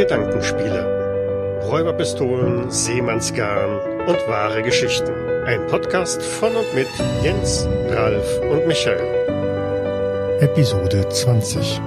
Gedankenspiele. 0.00 1.60
Räuberpistolen, 1.68 2.70
Seemannsgarn 2.70 3.80
und 4.06 4.16
wahre 4.28 4.62
Geschichten. 4.62 5.12
Ein 5.44 5.66
Podcast 5.66 6.22
von 6.22 6.56
und 6.56 6.74
mit 6.74 6.88
Jens, 7.22 7.68
Ralf 7.90 8.40
und 8.50 8.66
Michael. 8.66 10.38
Episode 10.40 11.06
20. 11.06 11.82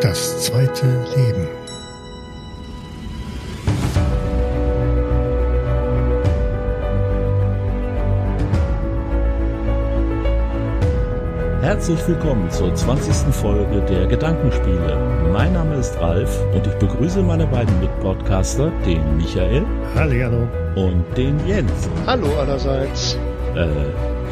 Das 0.00 0.42
zweite 0.42 0.86
Leben. 1.14 1.46
Herzlich 11.74 12.06
willkommen 12.06 12.48
zur 12.52 12.72
20. 12.72 13.34
Folge 13.34 13.80
der 13.88 14.06
Gedankenspiele. 14.06 14.96
Mein 15.32 15.54
Name 15.54 15.74
ist 15.74 15.98
Ralf 15.98 16.40
und 16.54 16.64
ich 16.64 16.72
begrüße 16.74 17.20
meine 17.20 17.48
beiden 17.48 17.80
Mitpodcaster, 17.80 18.70
den 18.86 19.16
Michael. 19.16 19.66
Hallo. 19.96 20.46
Und 20.76 21.04
den 21.16 21.44
Jens. 21.48 21.90
Hallo 22.06 22.28
allerseits. 22.38 23.18
Äh, 23.56 23.66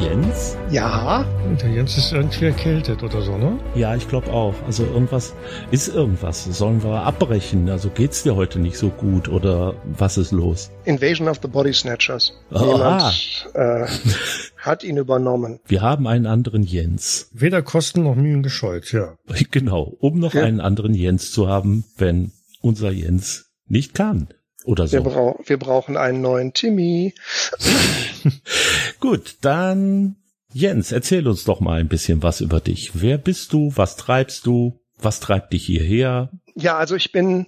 Jens? 0.01 0.57
Ja? 0.71 1.25
Der 1.61 1.69
Jens 1.69 1.97
ist 1.97 2.13
irgendwie 2.13 2.45
erkältet 2.45 3.03
oder 3.03 3.21
so, 3.21 3.37
ne? 3.37 3.59
Ja, 3.75 3.93
ich 3.93 4.07
glaube 4.07 4.31
auch. 4.31 4.55
Also 4.65 4.85
irgendwas 4.85 5.33
ist 5.69 5.89
irgendwas. 5.93 6.45
Sollen 6.45 6.81
wir 6.81 7.03
abbrechen? 7.03 7.69
Also 7.69 7.89
geht's 7.89 8.23
dir 8.23 8.37
heute 8.37 8.59
nicht 8.59 8.77
so 8.77 8.87
gut 8.87 9.27
oder 9.27 9.73
was 9.83 10.17
ist 10.17 10.31
los? 10.31 10.71
Invasion 10.85 11.27
of 11.27 11.39
the 11.41 11.49
Body 11.49 11.73
Snatchers. 11.73 12.33
Oh, 12.53 12.63
Jemand 12.63 13.49
äh, 13.53 13.85
hat 14.65 14.83
ihn 14.83 14.97
übernommen. 14.97 15.59
Wir 15.65 15.81
haben 15.81 16.07
einen 16.07 16.25
anderen 16.25 16.63
Jens. 16.63 17.29
Weder 17.33 17.61
Kosten 17.61 18.03
noch 18.03 18.15
Mühen 18.15 18.43
gescheut, 18.43 18.91
ja. 18.91 19.15
Genau, 19.51 19.95
um 19.99 20.19
noch 20.19 20.33
Ja. 20.33 20.43
einen 20.43 20.61
anderen 20.61 20.93
Jens 20.93 21.31
zu 21.31 21.47
haben, 21.47 21.83
wenn 21.97 22.31
unser 22.61 22.91
Jens 22.91 23.51
nicht 23.67 23.93
kann. 23.93 24.27
Oder 24.65 24.83
Wir, 24.91 24.99
so. 24.99 25.03
brau 25.03 25.39
wir 25.45 25.57
brauchen 25.59 25.97
einen 25.97 26.21
neuen 26.21 26.53
Timmy. 26.53 27.13
Gut, 28.99 29.35
dann 29.41 30.15
Jens, 30.53 30.91
erzähl 30.91 31.27
uns 31.27 31.43
doch 31.43 31.59
mal 31.59 31.79
ein 31.79 31.87
bisschen 31.87 32.21
was 32.23 32.39
über 32.41 32.59
dich. 32.59 32.91
Wer 32.93 33.17
bist 33.17 33.53
du? 33.53 33.71
Was 33.75 33.95
treibst 33.97 34.45
du? 34.45 34.79
Was 34.99 35.19
treibt 35.19 35.51
dich 35.53 35.65
hierher? 35.65 36.29
Ja, 36.55 36.77
also 36.77 36.95
ich 36.95 37.11
bin, 37.11 37.47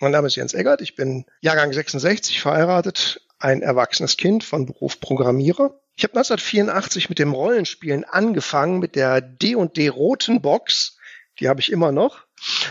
mein 0.00 0.10
Name 0.12 0.26
ist 0.26 0.36
Jens 0.36 0.52
Eggert, 0.52 0.82
ich 0.82 0.94
bin 0.96 1.24
Jahrgang 1.40 1.72
66, 1.72 2.40
verheiratet, 2.40 3.22
ein 3.42 3.62
erwachsenes 3.62 4.16
Kind 4.16 4.44
von 4.44 4.66
Beruf 4.66 5.00
Programmierer. 5.00 5.78
Ich 5.96 6.04
habe 6.04 6.14
1984 6.16 7.08
mit 7.08 7.18
dem 7.18 7.32
Rollenspielen 7.32 8.04
angefangen, 8.04 8.78
mit 8.78 8.94
der 8.96 9.20
D&D 9.20 9.88
roten 9.88 10.40
Box. 10.40 10.96
Die 11.40 11.48
habe 11.48 11.60
ich 11.60 11.72
immer 11.72 11.92
noch. 11.92 12.26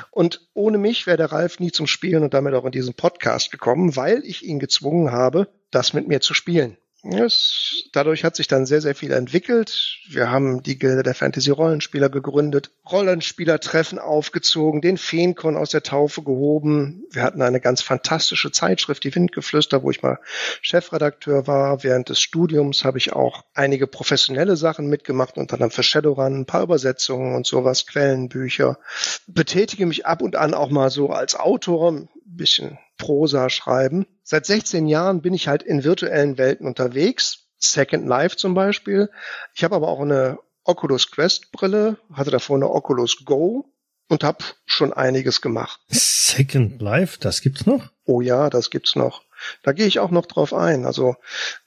Und 0.10 0.48
ohne 0.54 0.78
mich 0.78 1.08
wäre 1.08 1.18
der 1.18 1.32
Ralf 1.32 1.60
nie 1.60 1.72
zum 1.72 1.88
Spielen 1.88 2.24
und 2.24 2.34
damit 2.34 2.54
auch 2.54 2.66
in 2.66 2.72
diesen 2.72 2.94
Podcast 2.94 3.52
gekommen, 3.52 3.96
weil 3.96 4.24
ich 4.26 4.44
ihn 4.44 4.60
gezwungen 4.60 5.12
habe, 5.12 5.48
das 5.72 5.94
mit 5.94 6.08
mir 6.08 6.22
zu 6.22 6.34
spielen. 6.34 6.78
Es, 7.04 7.90
dadurch 7.94 8.24
hat 8.24 8.36
sich 8.36 8.48
dann 8.48 8.68
sehr, 8.68 8.80
sehr 8.80 8.94
viel 8.94 9.12
entwickelt. 9.12 9.98
Wir 10.08 10.30
haben 10.30 10.62
die 10.62 10.78
Gilde 10.78 11.02
der 11.02 11.16
Fantasy-Rollenspieler 11.16 12.10
gegründet, 12.10 12.70
Rollenspielertreffen 12.92 13.98
aufgezogen, 13.98 14.82
den 14.82 14.98
Feenkon 14.98 15.58
aus 15.58 15.72
der 15.72 15.82
Taufe 15.82 16.22
gehoben. 16.22 17.04
Wir 17.10 17.24
hatten 17.24 17.42
eine 17.42 17.60
ganz 17.60 17.82
fantastische 17.82 18.52
Zeitschrift, 18.52 19.04
die 19.04 19.16
Windgeflüster, 19.16 19.82
wo 19.82 19.90
ich 19.90 20.04
mal 20.04 20.20
Chefredakteur 20.62 21.48
war. 21.48 21.84
Während 21.84 22.10
des 22.10 22.20
Studiums 22.20 22.86
habe 22.86 23.00
ich 23.00 23.14
auch 23.14 23.46
einige 23.56 23.88
professionelle 23.88 24.56
Sachen 24.56 24.86
mitgemacht, 24.86 25.38
unter 25.38 25.56
anderem 25.56 25.72
für 25.72 25.84
Shadowrun, 25.84 26.42
ein 26.42 26.46
paar 26.46 26.62
Übersetzungen 26.62 27.34
und 27.34 27.48
sowas, 27.48 27.88
Quellenbücher. 27.88 28.78
Betätige 29.26 29.88
mich 29.88 30.06
ab 30.06 30.22
und 30.22 30.36
an 30.36 30.54
auch 30.54 30.70
mal 30.70 30.92
so 30.92 31.10
als 31.10 31.36
Autor, 31.36 32.08
bisschen 32.38 32.78
Prosa 32.98 33.50
schreiben. 33.50 34.06
Seit 34.24 34.46
16 34.46 34.88
Jahren 34.88 35.22
bin 35.22 35.34
ich 35.34 35.48
halt 35.48 35.64
in 35.64 35.84
virtuellen 35.84 36.38
Welten 36.38 36.68
unterwegs. 36.68 37.48
Second 37.58 38.08
Life 38.08 38.38
zum 38.38 38.54
Beispiel. 38.54 39.10
Ich 39.54 39.64
habe 39.64 39.76
aber 39.76 39.88
auch 39.88 40.02
eine 40.02 40.40
Oculus 40.64 41.12
Quest 41.12 41.52
Brille, 41.52 41.98
hatte 42.14 42.32
davor 42.32 42.56
eine 42.56 42.70
Oculus 42.70 43.24
Go 43.26 43.66
und 44.08 44.24
habe 44.24 44.44
schon 44.66 44.94
einiges 44.94 45.42
gemacht. 45.42 45.80
Second 45.90 46.82
Life, 46.82 47.18
das 47.20 47.42
gibt's 47.42 47.66
noch? 47.66 47.92
Oh 48.06 48.22
ja, 48.22 48.50
das 48.50 48.70
gibt's 48.70 48.96
noch. 48.96 49.24
Da 49.64 49.72
gehe 49.72 49.88
ich 49.88 50.00
auch 50.00 50.12
noch 50.12 50.28
drauf 50.28 50.54
ein. 50.54 50.86
Also 50.86 51.16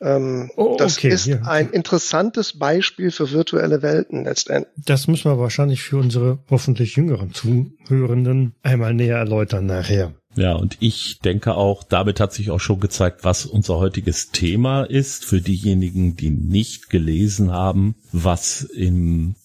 ähm, 0.00 0.50
Oh, 0.56 0.76
das 0.78 0.98
okay, 0.98 1.08
ist 1.08 1.26
ja. 1.26 1.42
ein 1.42 1.70
interessantes 1.70 2.58
Beispiel 2.58 3.10
für 3.10 3.30
virtuelle 3.32 3.82
Welten 3.82 4.24
letztendlich. 4.24 4.72
Das 4.84 5.08
müssen 5.08 5.30
wir 5.30 5.38
wahrscheinlich 5.38 5.82
für 5.82 5.96
unsere 5.96 6.38
hoffentlich 6.50 6.96
jüngeren 6.96 7.32
Zuhörenden 7.34 8.54
einmal 8.62 8.94
näher 8.94 9.18
erläutern 9.18 9.66
nachher. 9.66 10.14
Ja, 10.36 10.54
und 10.54 10.76
ich 10.80 11.20
denke 11.20 11.54
auch, 11.54 11.84
damit 11.84 12.18
hat 12.18 12.32
sich 12.32 12.50
auch 12.50 12.58
schon 12.58 12.80
gezeigt, 12.80 13.22
was 13.22 13.46
unser 13.46 13.78
heutiges 13.78 14.30
Thema 14.30 14.82
ist. 14.82 15.24
Für 15.24 15.40
diejenigen, 15.40 16.16
die 16.16 16.30
nicht 16.30 16.90
gelesen 16.90 17.52
haben, 17.52 17.94
was 18.10 18.62
im 18.62 19.36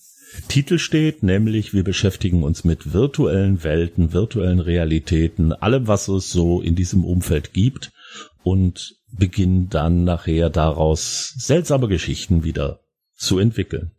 Titel 0.48 0.80
steht, 0.80 1.22
nämlich 1.22 1.74
wir 1.74 1.84
beschäftigen 1.84 2.44
uns 2.44 2.64
mit 2.64 2.94
virtuellen 2.94 3.64
Welten, 3.64 4.14
virtuellen 4.14 4.60
Realitäten, 4.60 5.54
allem, 5.54 5.88
was 5.88 6.08
es 6.08 6.32
so 6.32 6.62
in 6.62 6.76
diesem 6.76 7.04
Umfeld 7.04 7.54
gibt 7.54 7.92
und 8.44 8.96
beginnen 9.12 9.70
dann 9.70 10.04
nachher 10.04 10.50
daraus 10.50 11.34
seltsame 11.38 11.88
Geschichten 11.88 12.44
wieder 12.44 12.80
zu 13.16 13.40
entwickeln. 13.40 13.92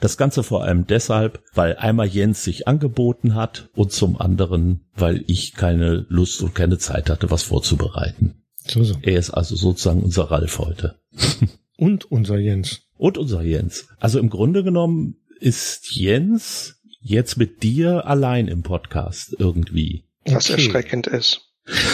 Das 0.00 0.16
Ganze 0.16 0.42
vor 0.42 0.62
allem 0.64 0.86
deshalb, 0.86 1.42
weil 1.54 1.76
einmal 1.76 2.06
Jens 2.06 2.44
sich 2.44 2.68
angeboten 2.68 3.34
hat 3.34 3.68
und 3.74 3.90
zum 3.92 4.20
anderen, 4.20 4.86
weil 4.94 5.24
ich 5.26 5.54
keine 5.54 6.06
Lust 6.08 6.42
und 6.42 6.54
keine 6.54 6.78
Zeit 6.78 7.10
hatte, 7.10 7.30
was 7.30 7.42
vorzubereiten. 7.42 8.42
So, 8.66 8.84
so. 8.84 8.94
Er 9.02 9.18
ist 9.18 9.30
also 9.30 9.56
sozusagen 9.56 10.02
unser 10.02 10.24
Ralf 10.30 10.58
heute. 10.58 10.98
Und 11.80 12.10
unser 12.10 12.38
Jens. 12.38 12.80
Und 12.96 13.18
unser 13.18 13.42
Jens. 13.42 13.86
Also 13.98 14.18
im 14.18 14.30
Grunde 14.30 14.64
genommen 14.64 15.14
ist 15.38 15.94
Jens 15.94 16.80
jetzt 17.00 17.36
mit 17.36 17.62
dir 17.62 18.04
allein 18.06 18.48
im 18.48 18.62
Podcast 18.64 19.36
irgendwie. 19.38 20.04
Was 20.26 20.50
Okay. 20.50 20.64
erschreckend 20.64 21.06
ist. 21.06 21.42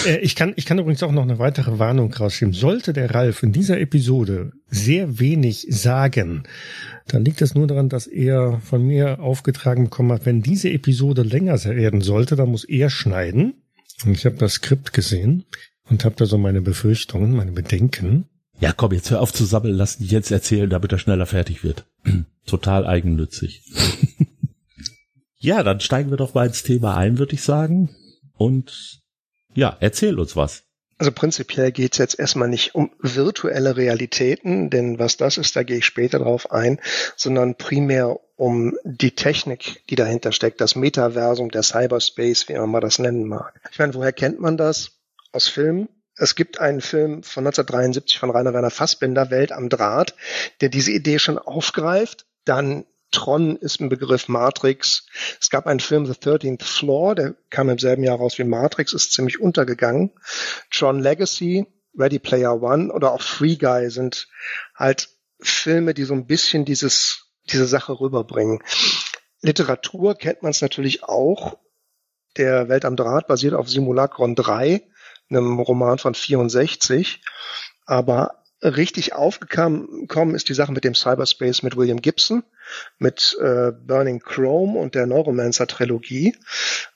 Äh, 0.07 0.21
ich, 0.21 0.37
kann, 0.37 0.55
ich 0.57 0.65
kann 0.65 0.79
übrigens 0.79 1.03
auch 1.03 1.13
noch 1.13 1.23
eine 1.23 1.39
weitere 1.39 1.79
Warnung 1.79 2.13
rausschieben. 2.15 2.55
Sollte 2.55 2.95
der 2.95 3.15
Ralf 3.15 3.43
in 3.43 3.53
dieser 3.53 3.79
Episode 3.79 4.53
sehr 4.69 5.19
wenig 5.19 5.67
sagen, 5.69 6.45
dann 7.07 7.25
liegt 7.25 7.43
es 7.43 7.55
nur 7.55 7.67
daran, 7.67 7.89
dass 7.89 8.07
er 8.07 8.61
von 8.61 8.87
mir 8.87 9.21
aufgetragen 9.21 9.85
bekommen 9.85 10.13
hat, 10.13 10.27
wenn 10.27 10.43
diese 10.43 10.71
Episode 10.71 11.23
länger 11.23 11.63
werden 11.65 12.01
sollte, 12.01 12.37
dann 12.37 12.51
muss 12.51 12.65
er 12.65 12.91
schneiden. 12.91 13.55
Und 14.05 14.13
ich 14.13 14.25
habe 14.25 14.37
das 14.37 14.55
Skript 14.55 14.93
gesehen 14.93 15.45
und 15.89 16.05
habe 16.05 16.17
da 16.17 16.27
so 16.27 16.39
meine 16.39 16.63
Befürchtungen, 16.63 17.33
meine 17.33 17.53
Bedenken. 17.53 18.27
Ja, 18.61 18.73
komm, 18.73 18.93
jetzt 18.93 19.11
hör 19.11 19.21
auf 19.21 19.33
zu 19.33 19.45
sabbeln, 19.45 19.75
lass 19.75 20.01
ihn 20.01 20.07
jetzt 20.07 20.31
erzählen, 20.31 20.71
damit 20.71 20.93
er 20.93 20.99
schneller 20.99 21.27
fertig 21.27 21.63
wird. 21.63 21.85
Total 22.47 22.87
eigennützig. 22.87 23.63
ja, 25.39 25.63
dann 25.63 25.81
steigen 25.81 26.11
wir 26.11 26.17
doch 26.17 26.35
mal 26.35 26.47
ins 26.47 26.63
Thema 26.63 26.97
ein, 26.97 27.19
würde 27.19 27.35
ich 27.35 27.43
sagen. 27.43 27.91
Und 28.33 29.03
ja, 29.55 29.77
erzähl 29.81 30.19
uns 30.19 30.37
was. 30.37 30.64
Also 30.99 31.11
prinzipiell 31.13 31.73
geht 31.73 31.93
es 31.93 31.99
jetzt 31.99 32.19
erstmal 32.19 32.49
nicht 32.49 32.75
um 32.75 32.91
virtuelle 33.01 33.77
Realitäten, 33.77 34.71
denn 34.71 34.99
was 34.99 35.17
das 35.17 35.39
ist, 35.39 35.57
da 35.57 35.63
gehe 35.65 35.79
ich 35.79 35.85
später 35.85 36.19
drauf 36.21 36.53
ein, 36.53 36.81
sondern 37.17 37.57
primär 37.57 38.21
um 38.37 38.77
die 38.85 39.15
Technik, 39.15 39.83
die 39.91 39.97
dahinter 39.97 40.33
steckt, 40.33 40.61
das 40.61 40.77
Metaversum, 40.77 41.51
der 41.51 41.63
Cyberspace, 41.63 42.49
wie 42.49 42.55
man 42.55 42.71
mal 42.71 42.81
das 42.81 42.99
nennen 42.99 43.27
mag. 43.27 43.61
Ich 43.73 43.79
meine, 43.79 43.95
woher 43.95 44.13
kennt 44.13 44.41
man 44.41 44.57
das? 44.57 44.93
Aus 45.33 45.49
Filmen. 45.49 45.89
Es 46.17 46.37
gibt 46.37 46.61
einen 46.61 46.81
Film 46.81 47.25
von 47.25 47.45
1973 47.45 48.21
von 48.21 48.31
Rainer 48.31 48.55
Werner 48.55 48.71
Fassbinder, 48.71 49.31
Welt 49.31 49.51
am 49.51 49.69
Draht, 49.69 50.15
der 50.61 50.69
diese 50.69 50.93
Idee 50.93 51.19
schon 51.19 51.39
aufgreift. 51.39 52.27
Dann 52.45 52.85
Tron 53.15 53.57
ist 53.57 53.81
ein 53.81 53.89
Begriff, 53.89 54.29
Matrix. 54.29 55.07
Es 55.41 55.49
gab 55.49 55.67
einen 55.67 55.81
Film, 55.81 56.05
The 56.05 56.13
13th 56.13 56.65
Floor, 56.65 57.15
der 57.15 57.35
kam 57.49 57.69
im 57.69 57.79
selben 57.79 58.03
Jahr 58.03 58.19
raus 58.19 58.39
wie 58.39 58.45
Matrix, 58.45 58.93
ist 58.93 59.13
ziemlich 59.13 59.41
untergegangen. 59.41 60.11
Tron 60.71 60.99
Legacy, 60.99 61.67
Ready 61.97 62.19
Player 62.19 62.61
One 62.61 62.93
oder 62.93 63.13
auch 63.13 63.23
Free 63.23 63.57
Guy 63.57 63.89
sind 63.91 64.29
halt 64.75 65.09
Filme, 65.41 65.95
die 65.95 66.03
so 66.03 66.15
ein 66.15 66.27
bisschen 66.27 66.65
dieses, 66.65 67.29
diese 67.51 67.67
Sache 67.67 68.01
rüberbringen. 68.01 68.63
Literatur 69.41 70.17
kennt 70.17 70.43
man 70.43 70.51
es 70.51 70.61
natürlich 70.61 71.05
auch. 71.05 71.59
Der 72.37 72.69
Welt 72.69 72.85
am 72.85 72.97
Draht 72.97 73.29
basiert 73.29 73.55
auf 73.55 73.71
Simulacron 73.71 74.35
3, 74.35 74.83
einem 75.31 75.61
Roman 75.61 75.99
von 75.99 76.15
64. 76.15 77.23
Aber 77.87 78.44
richtig 78.63 79.13
aufgekommen 79.13 80.35
ist 80.35 80.49
die 80.49 80.55
Sache 80.55 80.73
mit 80.73 80.85
dem 80.85 80.95
Cyberspace 80.95 81.63
mit 81.63 81.77
William 81.77 82.01
Gibson, 82.01 82.45
mit 82.99 83.37
äh, 83.41 83.73
Burning 83.73 84.21
Chrome 84.21 84.79
und 84.79 84.95
der 84.95 85.07
Neuromancer-Trilogie. 85.07 86.37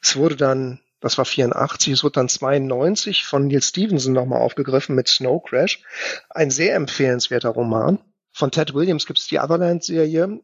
Es 0.01 0.17
wurde 0.17 0.37
dann, 0.37 0.81
das 1.01 1.19
war 1.19 1.25
84, 1.25 1.93
es 1.93 2.05
wurde 2.05 2.15
dann 2.15 2.29
92 2.29 3.25
von 3.25 3.47
Neil 3.47 3.63
Stevenson 3.63 4.13
nochmal 4.13 4.41
aufgegriffen 4.41 4.95
mit 4.95 5.09
Snow 5.09 5.43
Crash. 5.43 5.83
Ein 6.31 6.51
sehr 6.51 6.75
empfehlenswerter 6.75 7.51
Roman. 7.51 7.99
Von 8.33 8.51
Ted 8.51 8.75
Williams 8.75 9.07
gibt 9.07 9.19
es 9.19 9.27
die 9.27 9.39
Otherland-Serie. 9.39 10.41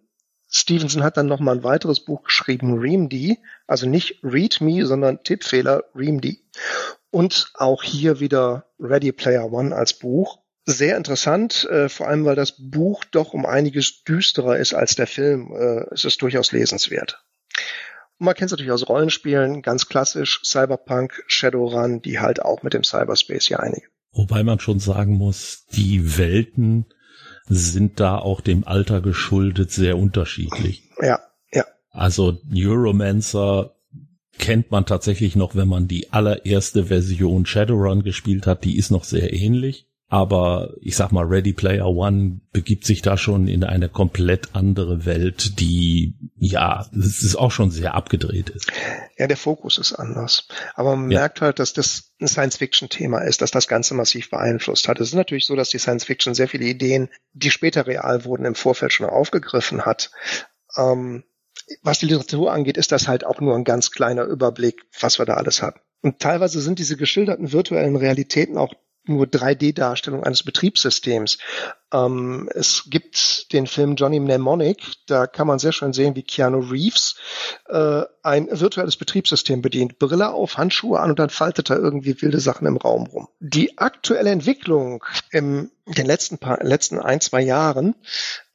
Stevenson 0.48 1.02
hat 1.02 1.16
dann 1.16 1.26
nochmal 1.26 1.56
ein 1.56 1.64
weiteres 1.64 2.04
Buch 2.04 2.22
geschrieben, 2.22 2.78
ReamD, 2.78 3.38
also 3.66 3.88
nicht 3.88 4.20
Read 4.22 4.60
Me, 4.60 4.86
sondern 4.86 5.22
Tippfehler, 5.24 5.84
ReamD. 5.94 6.38
Und 7.10 7.50
auch 7.54 7.82
hier 7.82 8.20
wieder 8.20 8.66
Ready 8.78 9.12
Player 9.12 9.52
One 9.52 9.74
als 9.74 9.94
Buch. 9.94 10.43
Sehr 10.66 10.96
interessant, 10.96 11.68
äh, 11.70 11.88
vor 11.88 12.08
allem 12.08 12.24
weil 12.24 12.36
das 12.36 12.54
Buch 12.58 13.04
doch 13.04 13.34
um 13.34 13.44
einiges 13.44 14.02
düsterer 14.04 14.56
ist 14.56 14.72
als 14.72 14.94
der 14.94 15.06
Film. 15.06 15.52
Äh, 15.54 15.92
es 15.92 16.04
ist 16.04 16.22
durchaus 16.22 16.52
lesenswert. 16.52 17.22
Und 18.18 18.26
man 18.26 18.34
kennt 18.34 18.46
es 18.46 18.52
natürlich 18.52 18.72
aus 18.72 18.88
Rollenspielen, 18.88 19.60
ganz 19.60 19.88
klassisch, 19.88 20.40
Cyberpunk, 20.42 21.22
Shadowrun, 21.26 22.00
die 22.00 22.18
halt 22.18 22.40
auch 22.40 22.62
mit 22.62 22.72
dem 22.72 22.84
Cyberspace 22.84 23.46
hier 23.46 23.60
einigen. 23.60 23.86
Wobei 24.12 24.42
man 24.42 24.60
schon 24.60 24.78
sagen 24.78 25.16
muss, 25.16 25.66
die 25.72 26.16
Welten 26.16 26.86
sind 27.46 28.00
da 28.00 28.16
auch 28.16 28.40
dem 28.40 28.66
Alter 28.66 29.00
geschuldet 29.00 29.70
sehr 29.70 29.98
unterschiedlich. 29.98 30.88
Ja, 31.02 31.20
ja. 31.52 31.64
Also 31.90 32.38
Neuromancer 32.48 33.74
kennt 34.38 34.70
man 34.70 34.86
tatsächlich 34.86 35.36
noch, 35.36 35.54
wenn 35.54 35.68
man 35.68 35.88
die 35.88 36.12
allererste 36.12 36.86
Version 36.86 37.44
Shadowrun 37.44 38.02
gespielt 38.02 38.46
hat, 38.46 38.64
die 38.64 38.78
ist 38.78 38.90
noch 38.90 39.04
sehr 39.04 39.32
ähnlich. 39.32 39.88
Aber 40.14 40.74
ich 40.80 40.94
sag 40.94 41.10
mal, 41.10 41.24
Ready 41.24 41.52
Player 41.52 41.88
One 41.88 42.40
begibt 42.52 42.84
sich 42.84 43.02
da 43.02 43.16
schon 43.16 43.48
in 43.48 43.64
eine 43.64 43.88
komplett 43.88 44.54
andere 44.54 45.06
Welt, 45.06 45.58
die, 45.58 46.14
ja, 46.36 46.86
das 46.92 47.24
ist 47.24 47.34
auch 47.34 47.50
schon 47.50 47.72
sehr 47.72 47.94
abgedreht 47.94 48.48
ist. 48.48 48.70
Ja, 49.18 49.26
der 49.26 49.36
Fokus 49.36 49.76
ist 49.76 49.92
anders. 49.92 50.46
Aber 50.76 50.94
man 50.94 51.10
ja. 51.10 51.18
merkt 51.18 51.40
halt, 51.40 51.58
dass 51.58 51.72
das 51.72 52.14
ein 52.20 52.28
Science-Fiction-Thema 52.28 53.22
ist, 53.22 53.42
dass 53.42 53.50
das 53.50 53.66
Ganze 53.66 53.94
massiv 53.94 54.30
beeinflusst 54.30 54.86
hat. 54.86 55.00
Es 55.00 55.08
ist 55.08 55.14
natürlich 55.14 55.46
so, 55.46 55.56
dass 55.56 55.70
die 55.70 55.80
Science-Fiction 55.80 56.34
sehr 56.34 56.46
viele 56.46 56.66
Ideen, 56.66 57.08
die 57.32 57.50
später 57.50 57.88
real 57.88 58.24
wurden, 58.24 58.44
im 58.44 58.54
Vorfeld 58.54 58.92
schon 58.92 59.08
aufgegriffen 59.08 59.84
hat. 59.84 60.12
Ähm, 60.76 61.24
was 61.82 61.98
die 61.98 62.06
Literatur 62.06 62.52
angeht, 62.52 62.76
ist 62.76 62.92
das 62.92 63.08
halt 63.08 63.26
auch 63.26 63.40
nur 63.40 63.56
ein 63.56 63.64
ganz 63.64 63.90
kleiner 63.90 64.26
Überblick, 64.26 64.84
was 65.00 65.18
wir 65.18 65.26
da 65.26 65.34
alles 65.34 65.60
hatten. 65.60 65.80
Und 66.02 66.20
teilweise 66.20 66.60
sind 66.60 66.78
diese 66.78 66.96
geschilderten 66.96 67.50
virtuellen 67.50 67.96
Realitäten 67.96 68.58
auch 68.58 68.74
nur 69.06 69.26
3D-Darstellung 69.26 70.24
eines 70.24 70.42
Betriebssystems. 70.42 71.38
Ähm, 71.92 72.48
es 72.54 72.84
gibt 72.86 73.52
den 73.52 73.66
Film 73.66 73.96
Johnny 73.96 74.20
Mnemonic, 74.20 74.82
da 75.06 75.26
kann 75.26 75.46
man 75.46 75.58
sehr 75.58 75.72
schön 75.72 75.92
sehen, 75.92 76.16
wie 76.16 76.22
Keanu 76.22 76.60
Reeves 76.60 77.16
äh, 77.68 78.02
ein 78.22 78.48
virtuelles 78.50 78.96
Betriebssystem 78.96 79.62
bedient. 79.62 79.98
Brille 79.98 80.32
auf, 80.32 80.56
Handschuhe 80.56 81.00
an 81.00 81.10
und 81.10 81.18
dann 81.18 81.30
faltet 81.30 81.70
er 81.70 81.78
irgendwie 81.78 82.20
wilde 82.22 82.40
Sachen 82.40 82.66
im 82.66 82.76
Raum 82.76 83.06
rum. 83.06 83.28
Die 83.40 83.78
aktuelle 83.78 84.30
Entwicklung 84.30 85.04
im 85.30 85.70
den 85.86 86.06
letzten 86.06 86.38
paar, 86.38 86.62
letzten 86.62 86.98
ein, 86.98 87.20
zwei 87.20 87.42
Jahren 87.42 87.94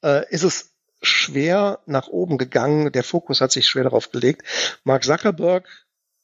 äh, 0.03 0.27
ist 0.29 0.43
es 0.43 0.71
schwer 1.01 1.79
nach 1.85 2.07
oben 2.07 2.37
gegangen. 2.37 2.91
Der 2.91 3.03
Fokus 3.03 3.41
hat 3.41 3.51
sich 3.51 3.67
schwer 3.67 3.83
darauf 3.83 4.11
gelegt. 4.11 4.43
Mark 4.83 5.03
Zuckerberg 5.03 5.67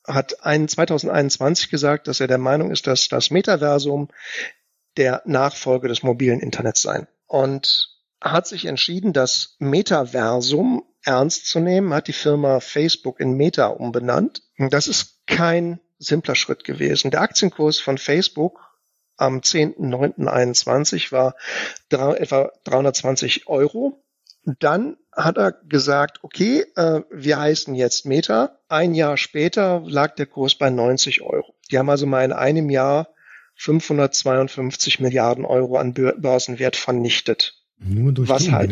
hat 0.08 0.44
ein 0.46 0.68
2021 0.68 1.70
gesagt, 1.70 2.08
dass 2.08 2.20
er 2.20 2.28
der 2.28 2.38
Meinung 2.38 2.72
ist, 2.72 2.88
dass 2.88 3.08
das 3.08 3.32
Metaversum 3.32 4.10
der 4.98 5.22
Nachfolge 5.26 5.88
des 5.88 6.04
mobilen 6.04 6.40
Internets 6.40 6.82
sein. 6.82 7.08
Und 7.28 7.90
hat 8.22 8.48
sich 8.48 8.66
entschieden, 8.66 9.14
das 9.14 9.56
Metaversum 9.60 10.84
ernst 11.04 11.48
zu 11.48 11.60
nehmen, 11.60 11.94
hat 11.94 12.08
die 12.08 12.14
Firma 12.14 12.60
Facebook 12.60 13.20
in 13.20 13.34
Meta 13.34 13.68
umbenannt. 13.68 14.42
Das 14.58 14.88
ist 14.88 15.26
kein 15.28 15.80
simpler 15.98 16.36
Schritt 16.36 16.64
gewesen. 16.64 17.12
Der 17.12 17.22
Aktienkurs 17.22 17.80
von 17.80 17.98
Facebook 17.98 18.60
am 19.18 19.40
10.09.21 19.40 21.12
war 21.12 21.36
etwa 21.90 22.52
320 22.64 23.48
Euro. 23.48 24.04
Dann 24.44 24.98
hat 25.16 25.38
er 25.38 25.52
gesagt, 25.52 26.20
okay, 26.24 26.66
äh, 26.76 27.02
wir 27.10 27.40
heißen 27.40 27.74
jetzt 27.76 28.06
Meta. 28.06 28.60
Ein 28.68 28.94
Jahr 28.94 29.18
später 29.18 29.84
lag 29.86 30.16
der 30.16 30.26
Kurs 30.26 30.56
bei 30.56 30.70
90 30.70 31.22
Euro. 31.22 31.56
Die 31.72 31.78
haben 31.78 31.90
also 31.90 32.06
mal 32.06 32.26
in 32.26 32.34
einem 32.34 32.70
Jahr 32.70 33.10
552 33.56 35.00
Milliarden 35.00 35.46
Euro 35.46 35.78
an 35.78 35.94
Börsenwert 35.94 36.76
vernichtet. 36.76 37.54
Nur 37.78 38.12
durch 38.12 38.30
Was 38.30 38.44
die 38.44 38.52
halt, 38.52 38.72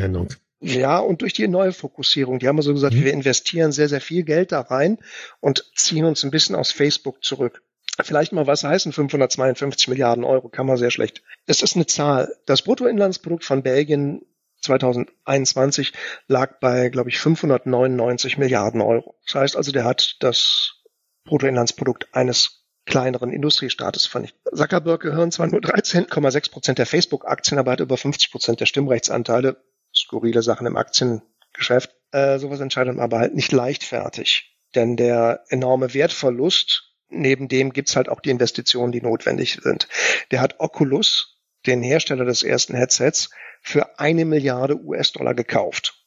Ja, 0.59 0.99
und 0.99 1.21
durch 1.21 1.33
die 1.33 1.47
neue 1.47 1.73
Fokussierung. 1.73 2.39
Die 2.39 2.47
haben 2.47 2.57
also 2.57 2.73
gesagt, 2.73 2.95
mhm. 2.95 3.03
wir 3.03 3.13
investieren 3.13 3.71
sehr, 3.71 3.89
sehr 3.89 4.01
viel 4.01 4.23
Geld 4.23 4.51
da 4.51 4.61
rein 4.61 4.97
und 5.39 5.65
ziehen 5.75 6.05
uns 6.05 6.23
ein 6.23 6.31
bisschen 6.31 6.55
aus 6.55 6.71
Facebook 6.71 7.23
zurück. 7.23 7.63
Vielleicht 8.01 8.31
mal 8.31 8.47
was 8.47 8.63
heißen 8.63 8.91
552 8.91 9.87
Milliarden 9.87 10.23
Euro, 10.23 10.49
kann 10.49 10.65
man 10.65 10.77
sehr 10.77 10.89
schlecht. 10.89 11.21
Es 11.45 11.61
ist 11.61 11.75
eine 11.75 11.85
Zahl. 11.85 12.35
Das 12.45 12.63
Bruttoinlandsprodukt 12.63 13.45
von 13.45 13.61
Belgien 13.61 14.25
2021 14.63 15.93
lag 16.27 16.59
bei, 16.59 16.89
glaube 16.89 17.09
ich, 17.09 17.19
599 17.19 18.37
Milliarden 18.37 18.81
Euro. 18.81 19.15
Das 19.25 19.35
heißt 19.35 19.57
also, 19.57 19.71
der 19.71 19.83
hat 19.83 20.17
das 20.19 20.81
Bruttoinlandsprodukt 21.25 22.07
eines 22.13 22.63
kleineren 22.85 23.31
Industriestaates 23.31 24.05
vernichtet. 24.05 24.41
Zuckerberg 24.53 25.01
gehören 25.01 25.31
zwar 25.31 25.47
nur 25.47 25.61
13,6 25.61 26.51
Prozent 26.51 26.79
der 26.79 26.85
Facebook-Aktien, 26.85 27.57
aber 27.57 27.71
hat 27.71 27.79
über 27.79 27.97
50 27.97 28.31
Prozent 28.31 28.59
der 28.59 28.65
Stimmrechtsanteile. 28.65 29.63
Skurrile 29.95 30.41
Sachen 30.41 30.67
im 30.67 30.75
Aktiengeschäft. 30.75 31.95
Äh, 32.11 32.39
sowas 32.39 32.59
entscheidet 32.59 32.95
man 32.95 33.03
aber 33.03 33.19
halt 33.19 33.35
nicht 33.35 33.51
leichtfertig. 33.51 34.57
Denn 34.75 34.97
der 34.97 35.43
enorme 35.49 35.93
Wertverlust, 35.93 36.95
neben 37.09 37.47
dem 37.47 37.73
gibt's 37.73 37.95
halt 37.95 38.09
auch 38.09 38.19
die 38.19 38.31
Investitionen, 38.31 38.91
die 38.91 39.01
notwendig 39.01 39.59
sind. 39.61 39.87
Der 40.31 40.41
hat 40.41 40.59
Oculus, 40.59 41.32
den 41.65 41.81
Hersteller 41.81 42.25
des 42.25 42.43
ersten 42.43 42.75
Headsets, 42.75 43.29
für 43.61 43.99
eine 43.99 44.25
Milliarde 44.25 44.75
US-Dollar 44.75 45.33
gekauft. 45.33 46.03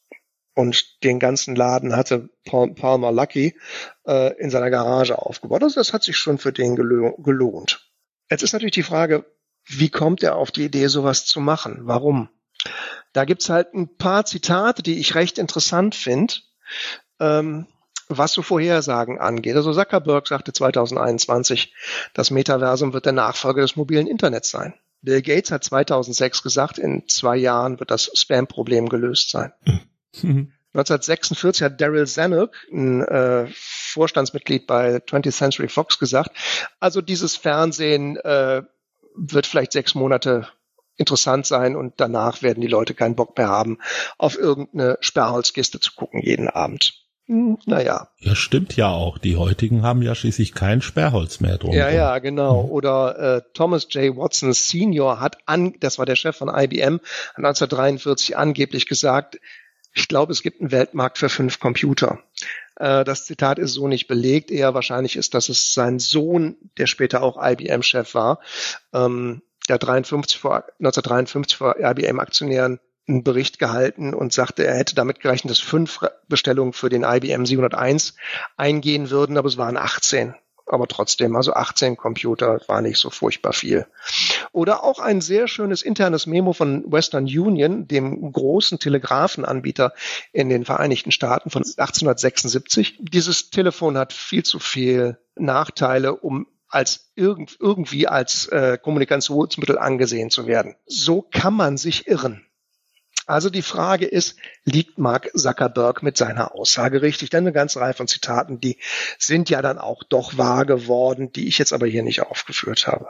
Und 0.53 1.03
den 1.03 1.19
ganzen 1.19 1.55
Laden 1.55 1.95
hatte 1.95 2.29
Palmer 2.45 3.11
Lucky 3.11 3.55
äh, 4.07 4.33
in 4.39 4.49
seiner 4.49 4.71
Garage 4.71 5.17
aufgebaut. 5.17 5.63
Also 5.63 5.79
das 5.79 5.93
hat 5.93 6.03
sich 6.03 6.17
schon 6.17 6.39
für 6.39 6.51
den 6.51 6.75
gelohnt. 6.75 7.91
Jetzt 8.29 8.43
ist 8.43 8.53
natürlich 8.53 8.73
die 8.73 8.83
Frage, 8.83 9.25
wie 9.65 9.89
kommt 9.89 10.23
er 10.23 10.35
auf 10.35 10.51
die 10.51 10.65
Idee, 10.65 10.87
sowas 10.87 11.25
zu 11.25 11.39
machen? 11.39 11.81
Warum? 11.83 12.29
Da 13.13 13.25
gibt's 13.25 13.49
halt 13.49 13.73
ein 13.73 13.97
paar 13.97 14.25
Zitate, 14.25 14.81
die 14.81 14.99
ich 14.99 15.15
recht 15.15 15.37
interessant 15.37 15.93
finde, 15.93 16.35
ähm, 17.19 17.67
was 18.09 18.33
so 18.33 18.41
Vorhersagen 18.41 19.19
angeht. 19.19 19.55
Also 19.55 19.73
Zuckerberg 19.73 20.27
sagte 20.27 20.53
2021, 20.53 21.73
das 22.13 22.31
Metaversum 22.31 22.93
wird 22.93 23.05
der 23.05 23.13
Nachfolger 23.13 23.61
des 23.61 23.75
mobilen 23.75 24.07
Internets 24.07 24.49
sein. 24.49 24.73
Bill 25.01 25.21
Gates 25.21 25.51
hat 25.51 25.63
2006 25.63 26.43
gesagt, 26.43 26.77
in 26.77 27.07
zwei 27.07 27.37
Jahren 27.37 27.79
wird 27.79 27.91
das 27.91 28.11
Spam-Problem 28.13 28.89
gelöst 28.89 29.29
sein. 29.29 29.53
1946 30.73 31.63
hat 31.63 31.81
Daryl 31.81 32.05
Zanuck, 32.05 32.55
ein 32.71 33.01
äh, 33.01 33.47
Vorstandsmitglied 33.51 34.67
bei 34.67 34.97
20th 34.97 35.31
Century 35.31 35.69
Fox, 35.69 35.97
gesagt, 35.97 36.37
also 36.79 37.01
dieses 37.01 37.35
Fernsehen 37.35 38.17
äh, 38.17 38.61
wird 39.15 39.47
vielleicht 39.47 39.71
sechs 39.71 39.95
Monate 39.95 40.47
interessant 40.95 41.47
sein 41.47 41.75
und 41.75 41.95
danach 41.97 42.43
werden 42.43 42.61
die 42.61 42.67
Leute 42.67 42.93
keinen 42.93 43.15
Bock 43.15 43.37
mehr 43.37 43.47
haben, 43.47 43.79
auf 44.17 44.37
irgendeine 44.37 44.97
Sperrholzkiste 44.99 45.79
zu 45.79 45.93
gucken 45.95 46.21
jeden 46.21 46.47
Abend. 46.47 47.06
Naja. 47.27 48.07
Ja, 48.19 48.35
stimmt 48.35 48.77
ja 48.77 48.89
auch. 48.89 49.17
Die 49.17 49.35
heutigen 49.35 49.83
haben 49.83 50.01
ja 50.01 50.15
schließlich 50.15 50.53
kein 50.53 50.81
Sperrholz 50.81 51.41
mehr 51.41 51.57
drum. 51.57 51.73
Ja, 51.73 51.89
ja, 51.89 52.19
genau. 52.19 52.61
Oder 52.61 53.19
äh, 53.19 53.41
Thomas 53.53 53.87
J. 53.91 54.15
Watson 54.15 54.53
Senior 54.53 55.19
hat 55.19 55.37
an, 55.45 55.73
das 55.81 55.99
war 55.99 56.05
der 56.05 56.15
Chef 56.15 56.37
von 56.37 56.47
IBM, 56.47 57.01
1943 57.35 58.37
angeblich 58.37 58.85
gesagt, 58.85 59.39
ich 59.93 60.07
glaube, 60.07 60.31
es 60.31 60.41
gibt 60.41 60.61
einen 60.61 60.71
Weltmarkt 60.71 61.17
für 61.17 61.27
fünf 61.27 61.59
Computer. 61.59 62.19
Äh, 62.75 63.03
das 63.03 63.25
Zitat 63.25 63.59
ist 63.59 63.73
so 63.73 63.87
nicht 63.87 64.07
belegt. 64.07 64.49
Eher 64.49 64.73
wahrscheinlich 64.73 65.17
ist, 65.17 65.33
dass 65.33 65.49
es 65.49 65.73
sein 65.73 65.99
Sohn, 65.99 66.55
der 66.77 66.87
später 66.87 67.23
auch 67.23 67.37
IBM-Chef 67.41 68.13
war, 68.13 68.39
ähm, 68.93 69.41
der 69.67 69.79
53 69.79 70.39
vor, 70.39 70.63
1953 70.79 71.57
vor 71.57 71.75
IBM-Aktionären 71.77 72.79
einen 73.07 73.23
Bericht 73.23 73.59
gehalten 73.59 74.13
und 74.13 74.33
sagte, 74.33 74.65
er 74.65 74.75
hätte 74.75 74.95
damit 74.95 75.19
gerechnet, 75.19 75.51
dass 75.51 75.59
fünf 75.59 75.99
Bestellungen 76.27 76.73
für 76.73 76.89
den 76.89 77.03
IBM 77.03 77.45
701 77.45 78.15
eingehen 78.57 79.09
würden, 79.09 79.37
aber 79.37 79.47
es 79.47 79.57
waren 79.57 79.77
18. 79.77 80.35
Aber 80.69 80.87
trotzdem, 80.87 81.37
also 81.37 81.53
18 81.53 81.95
Computer 81.95 82.59
war 82.67 82.81
nicht 82.81 82.99
so 82.99 83.09
furchtbar 83.09 83.53
viel. 83.53 83.87
Oder 84.51 84.83
auch 84.83 84.99
ein 84.99 85.21
sehr 85.21 85.47
schönes 85.47 85.81
internes 85.81 86.27
Memo 86.27 86.51
von 86.51 86.83
Western 86.91 87.23
Union, 87.23 87.87
dem 87.87 88.33
großen 88.33 88.77
Telegrafenanbieter 88.77 89.93
in 90.33 90.49
den 90.49 90.65
Vereinigten 90.65 91.13
Staaten 91.13 91.49
von 91.49 91.61
1876. 91.61 92.97
Dieses 92.99 93.49
Telefon 93.49 93.97
hat 93.97 94.11
viel 94.11 94.43
zu 94.43 94.59
viel 94.59 95.17
Nachteile, 95.35 96.15
um 96.15 96.47
als 96.67 97.11
irgend, 97.15 97.57
irgendwie 97.61 98.09
als 98.09 98.47
äh, 98.47 98.77
Kommunikationsmittel 98.77 99.77
angesehen 99.77 100.29
zu 100.29 100.47
werden. 100.47 100.75
So 100.85 101.21
kann 101.21 101.53
man 101.53 101.77
sich 101.77 102.07
irren. 102.07 102.46
Also 103.27 103.49
die 103.49 103.61
Frage 103.61 104.05
ist, 104.05 104.37
liegt 104.63 104.97
Mark 104.97 105.29
Zuckerberg 105.35 106.01
mit 106.01 106.15
seiner 106.15 106.55
Aussage 106.55 107.01
richtig? 107.01 107.29
Denn 107.29 107.43
eine 107.43 107.51
ganze 107.51 107.81
Reihe 107.81 107.93
von 107.93 108.07
Zitaten, 108.07 108.61
die 108.61 108.77
sind 109.19 109.49
ja 109.49 109.61
dann 109.61 109.77
auch 109.77 110.03
doch 110.03 110.37
wahr 110.37 110.65
geworden, 110.65 111.33
die 111.33 111.49
ich 111.49 111.57
jetzt 111.57 111.73
aber 111.73 111.87
hier 111.87 112.03
nicht 112.03 112.21
aufgeführt 112.21 112.87
habe. 112.87 113.07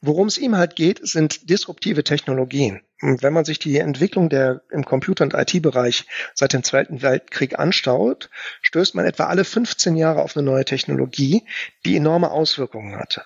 Worum 0.00 0.28
es 0.28 0.38
ihm 0.38 0.56
halt 0.56 0.74
geht, 0.74 1.06
sind 1.06 1.50
disruptive 1.50 2.02
Technologien. 2.02 2.80
Und 3.02 3.22
wenn 3.22 3.34
man 3.34 3.44
sich 3.44 3.58
die 3.58 3.76
Entwicklung 3.78 4.30
der 4.30 4.62
im 4.70 4.86
Computer- 4.86 5.24
und 5.24 5.34
IT-Bereich 5.34 6.06
seit 6.34 6.54
dem 6.54 6.62
Zweiten 6.62 7.02
Weltkrieg 7.02 7.58
anstaut, 7.58 8.30
stößt 8.62 8.94
man 8.94 9.04
etwa 9.04 9.24
alle 9.24 9.44
15 9.44 9.96
Jahre 9.96 10.22
auf 10.22 10.34
eine 10.34 10.46
neue 10.46 10.64
Technologie, 10.64 11.44
die 11.84 11.96
enorme 11.96 12.30
Auswirkungen 12.30 12.96
hatte. 12.96 13.24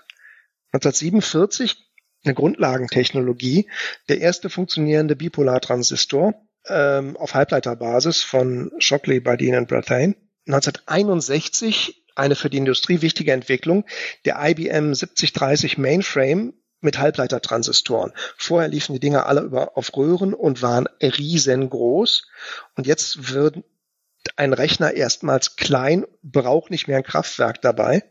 1947 0.73 1.92
eine 2.25 2.35
Grundlagentechnologie, 2.35 3.69
der 4.09 4.21
erste 4.21 4.51
funktionierende 4.51 5.17
Bipolartransistor 5.17 6.35
ähm, 6.69 7.17
auf 7.17 7.35
Halbleiterbasis 7.35 8.23
von 8.23 8.71
Shockley, 8.79 9.21
Bardeen 9.21 9.57
und 9.57 9.69
Brattain. 9.69 10.15
1961 10.47 12.05
eine 12.15 12.35
für 12.35 12.51
die 12.51 12.59
Industrie 12.59 13.01
wichtige 13.01 13.33
Entwicklung, 13.33 13.85
der 14.25 14.37
IBM 14.41 14.95
7030 14.95 15.79
Mainframe 15.79 16.55
mit 16.81 16.99
Halbleitertransistoren. 16.99 18.13
Vorher 18.37 18.69
liefen 18.69 18.93
die 18.93 19.01
Dinger 19.01 19.27
alle 19.27 19.43
über, 19.43 19.77
auf 19.77 19.97
Röhren 19.97 20.35
und 20.35 20.63
waren 20.63 20.89
riesengroß. 21.01 22.29
Und 22.77 22.87
jetzt 22.87 23.33
wird 23.33 23.59
ein 24.37 24.53
Rechner 24.53 24.93
erstmals 24.93 25.57
klein, 25.57 26.05
braucht 26.23 26.71
nicht 26.71 26.89
mehr 26.89 26.99
ein 26.99 27.03
Kraftwerk 27.05 27.61
dabei. 27.63 28.03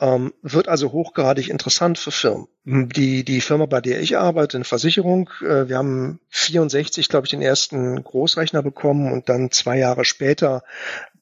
Ähm, 0.00 0.32
wird 0.40 0.66
also 0.66 0.92
hochgradig 0.92 1.50
interessant 1.50 1.98
für 1.98 2.10
Firmen. 2.10 2.48
Die, 2.64 3.22
die 3.22 3.40
Firma, 3.42 3.66
bei 3.66 3.82
der 3.82 4.00
ich 4.00 4.16
arbeite, 4.16 4.56
eine 4.56 4.64
Versicherung, 4.64 5.28
äh, 5.42 5.68
wir 5.68 5.76
haben 5.76 6.20
64, 6.30 7.08
glaube 7.08 7.26
ich, 7.26 7.30
den 7.30 7.42
ersten 7.42 8.02
Großrechner 8.02 8.62
bekommen 8.62 9.12
und 9.12 9.28
dann 9.28 9.50
zwei 9.50 9.78
Jahre 9.78 10.06
später 10.06 10.62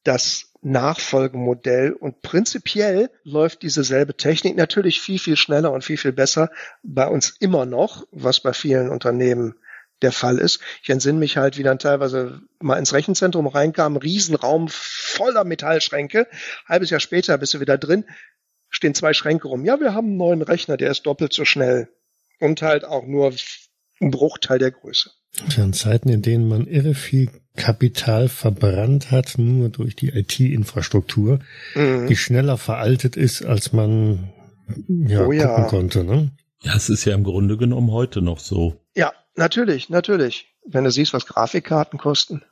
das 0.04 0.52
Nachfolgemodell 0.62 1.92
und 1.92 2.22
prinzipiell 2.22 3.10
läuft 3.24 3.62
diese 3.62 3.84
selbe 3.84 4.16
Technik 4.16 4.56
natürlich 4.56 5.00
viel, 5.00 5.18
viel 5.18 5.36
schneller 5.36 5.72
und 5.72 5.84
viel, 5.84 5.96
viel 5.96 6.12
besser 6.12 6.50
bei 6.82 7.06
uns 7.06 7.34
immer 7.40 7.66
noch, 7.66 8.06
was 8.10 8.40
bei 8.40 8.52
vielen 8.52 8.90
Unternehmen 8.90 9.54
der 10.02 10.12
Fall 10.12 10.38
ist. 10.38 10.60
Ich 10.82 10.90
entsinne 10.90 11.18
mich 11.18 11.36
halt, 11.36 11.58
wie 11.58 11.62
dann 11.62 11.78
teilweise 11.78 12.40
mal 12.60 12.78
ins 12.78 12.92
Rechenzentrum 12.92 13.46
reinkam, 13.46 13.96
Riesenraum 13.96 14.68
voller 14.68 15.44
Metallschränke. 15.44 16.28
Halbes 16.66 16.90
Jahr 16.90 17.00
später 17.00 17.36
bist 17.38 17.54
du 17.54 17.60
wieder 17.60 17.78
drin, 17.78 18.04
stehen 18.78 18.94
zwei 18.94 19.12
Schränke 19.12 19.48
rum. 19.48 19.64
Ja, 19.64 19.80
wir 19.80 19.92
haben 19.92 20.06
einen 20.06 20.16
neuen 20.16 20.42
Rechner, 20.42 20.76
der 20.76 20.92
ist 20.92 21.02
doppelt 21.02 21.32
so 21.32 21.44
schnell 21.44 21.88
und 22.38 22.62
halt 22.62 22.84
auch 22.84 23.04
nur 23.04 23.32
ein 24.00 24.10
Bruchteil 24.12 24.60
der 24.60 24.70
Größe. 24.70 25.10
In 25.56 25.72
Zeiten, 25.72 26.08
in 26.08 26.22
denen 26.22 26.48
man 26.48 26.66
irre 26.68 26.94
viel 26.94 27.28
Kapital 27.56 28.28
verbrannt 28.28 29.10
hat, 29.10 29.34
nur 29.36 29.68
durch 29.68 29.96
die 29.96 30.10
IT-Infrastruktur, 30.10 31.40
mhm. 31.74 32.06
die 32.06 32.16
schneller 32.16 32.56
veraltet 32.56 33.16
ist, 33.16 33.44
als 33.44 33.72
man 33.72 34.32
ja, 34.88 35.26
oh, 35.26 35.32
ja. 35.32 35.48
gucken 35.48 35.66
konnte. 35.66 36.04
Ne? 36.04 36.30
Ja, 36.62 36.76
es 36.76 36.88
ist 36.88 37.04
ja 37.04 37.14
im 37.14 37.24
Grunde 37.24 37.56
genommen 37.56 37.90
heute 37.90 38.22
noch 38.22 38.38
so. 38.38 38.80
Ja, 38.94 39.12
natürlich, 39.34 39.90
natürlich. 39.90 40.54
Wenn 40.64 40.84
du 40.84 40.92
siehst, 40.92 41.12
was 41.12 41.26
Grafikkarten 41.26 41.98
kosten 41.98 42.42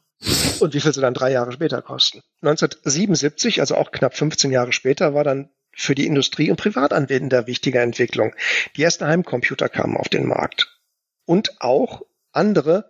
und 0.58 0.74
wie 0.74 0.80
viel 0.80 0.92
sie 0.92 1.00
dann 1.00 1.14
drei 1.14 1.30
Jahre 1.30 1.52
später 1.52 1.82
kosten. 1.82 2.22
1977, 2.42 3.60
also 3.60 3.76
auch 3.76 3.92
knapp 3.92 4.16
15 4.16 4.50
Jahre 4.50 4.72
später, 4.72 5.14
war 5.14 5.22
dann 5.22 5.50
für 5.76 5.94
die 5.94 6.06
Industrie 6.06 6.50
und 6.50 6.56
Privatanwender 6.56 7.46
wichtige 7.46 7.80
Entwicklung. 7.80 8.34
Die 8.76 8.82
ersten 8.82 9.06
Heimcomputer 9.06 9.68
kamen 9.68 9.98
auf 9.98 10.08
den 10.08 10.26
Markt. 10.26 10.80
Und 11.26 11.60
auch 11.60 12.00
andere 12.32 12.88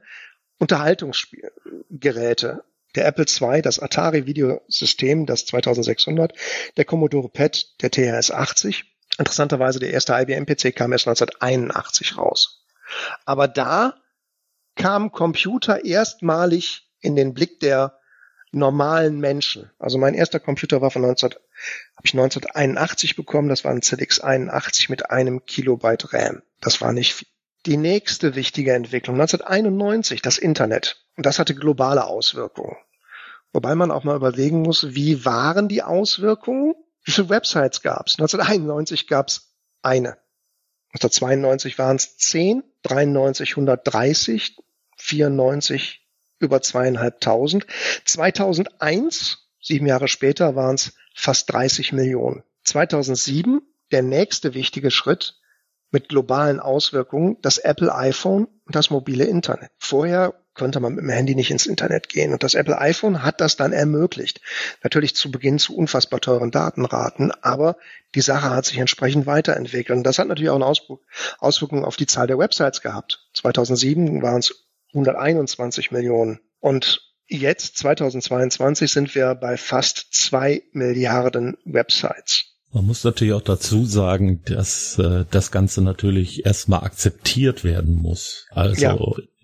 Unterhaltungsgeräte. 0.58 2.62
Der 2.94 3.06
Apple 3.06 3.26
II, 3.28 3.60
das 3.60 3.80
Atari 3.80 4.26
Videosystem, 4.26 5.26
das 5.26 5.46
2600, 5.46 6.32
der 6.76 6.84
Commodore 6.84 7.28
PET, 7.28 7.74
der 7.82 7.90
THS 7.90 8.30
80. 8.30 8.84
Interessanterweise 9.18 9.80
der 9.80 9.90
erste 9.90 10.14
IBM 10.14 10.46
PC 10.46 10.72
kam 10.74 10.92
erst 10.92 11.08
1981 11.08 12.16
raus. 12.16 12.64
Aber 13.24 13.48
da 13.48 13.96
kam 14.76 15.10
Computer 15.10 15.84
erstmalig 15.84 16.88
in 17.00 17.16
den 17.16 17.34
Blick 17.34 17.58
der 17.60 17.98
normalen 18.52 19.18
Menschen. 19.18 19.70
Also 19.78 19.98
mein 19.98 20.14
erster 20.14 20.40
Computer 20.40 20.80
war 20.80 20.90
von 20.90 21.02
19, 21.02 21.34
habe 21.96 22.04
ich 22.04 22.14
1981 22.14 23.16
bekommen. 23.16 23.48
Das 23.48 23.64
war 23.64 23.72
ein 23.72 23.82
ZX 23.82 24.20
81 24.20 24.88
mit 24.88 25.10
einem 25.10 25.44
Kilobyte 25.44 26.12
RAM. 26.12 26.42
Das 26.60 26.80
war 26.80 26.92
nicht 26.92 27.14
viel 27.14 27.26
die 27.66 27.76
nächste 27.76 28.36
wichtige 28.36 28.72
Entwicklung, 28.72 29.16
1991, 29.16 30.22
das 30.22 30.38
Internet. 30.38 31.04
Und 31.16 31.26
das 31.26 31.38
hatte 31.38 31.54
globale 31.54 32.06
Auswirkungen. 32.06 32.76
Wobei 33.52 33.75
man 33.75 33.90
auch 33.90 34.04
mal 34.04 34.16
überlegen 34.16 34.62
muss, 34.62 34.94
wie 34.94 35.25
waren 35.25 35.68
die 35.68 35.82
Auswirkungen? 35.82 36.75
Wie 37.02 37.10
viele 37.10 37.28
Websites 37.28 37.82
gab 37.82 38.06
es? 38.06 38.14
1991 38.14 39.08
gab 39.08 39.28
es 39.28 39.52
eine. 39.82 40.16
1992 40.92 41.78
waren 41.78 41.96
es 41.96 42.16
10, 42.16 42.62
93 42.82 43.52
130, 43.52 44.56
94 44.96 46.06
über 46.38 46.62
zweieinhalbtausend. 46.62 47.66
2001, 48.04 49.48
sieben 49.60 49.86
Jahre 49.86 50.08
später, 50.08 50.54
waren 50.54 50.76
es 50.76 50.94
fast 51.16 51.50
30 51.52 51.92
Millionen. 51.92 52.44
2007, 52.64 53.62
der 53.90 54.02
nächste 54.02 54.54
wichtige 54.54 54.90
Schritt, 54.90 55.40
mit 55.90 56.08
globalen 56.08 56.61
Auswirkungen 56.61 57.38
das 57.42 57.58
Apple 57.58 57.94
iPhone 57.94 58.49
und 58.64 58.75
das 58.75 58.90
mobile 58.90 59.25
Internet. 59.25 59.70
Vorher 59.78 60.35
konnte 60.52 60.80
man 60.80 60.94
mit 60.94 61.04
dem 61.04 61.11
Handy 61.11 61.35
nicht 61.35 61.50
ins 61.50 61.66
Internet 61.66 62.08
gehen. 62.08 62.32
Und 62.32 62.42
das 62.42 62.54
Apple 62.54 62.78
iPhone 62.78 63.23
hat 63.23 63.40
das 63.40 63.56
dann 63.56 63.73
ermöglicht. 63.73 64.40
Natürlich 64.82 65.14
zu 65.14 65.30
Beginn 65.30 65.58
zu 65.58 65.76
unfassbar 65.76 66.20
teuren 66.20 66.50
Datenraten, 66.50 67.30
aber 67.42 67.76
die 68.14 68.20
Sache 68.20 68.50
hat 68.50 68.64
sich 68.64 68.78
entsprechend 68.78 69.26
weiterentwickelt. 69.26 69.96
Und 69.96 70.04
das 70.04 70.18
hat 70.18 70.28
natürlich 70.28 70.50
auch 70.50 70.56
eine 70.56 70.66
Auswirkung 71.38 71.85
auf 71.85 71.96
die 71.96 72.06
Zahl 72.06 72.26
der 72.26 72.38
Websites 72.38 72.82
gehabt. 72.82 73.28
2007 73.35 74.23
waren 74.23 74.40
es 74.40 74.66
121 74.92 75.92
Millionen. 75.92 76.40
Und 76.58 77.15
jetzt, 77.28 77.78
2022, 77.78 78.90
sind 78.90 79.14
wir 79.14 79.35
bei 79.35 79.56
fast 79.56 80.06
zwei 80.11 80.62
Milliarden 80.73 81.56
Websites. 81.64 82.56
Man 82.73 82.85
muss 82.87 83.04
natürlich 83.04 83.33
auch 83.33 83.42
dazu 83.42 83.85
sagen, 83.87 84.42
dass 84.45 84.99
äh, 84.99 85.25
das 85.30 85.50
Ganze 85.50 85.83
natürlich 85.83 86.45
erstmal 86.45 86.85
akzeptiert 86.85 87.64
werden 87.64 87.95
muss. 87.95 88.47
Also 88.50 88.80
ja. 88.80 88.99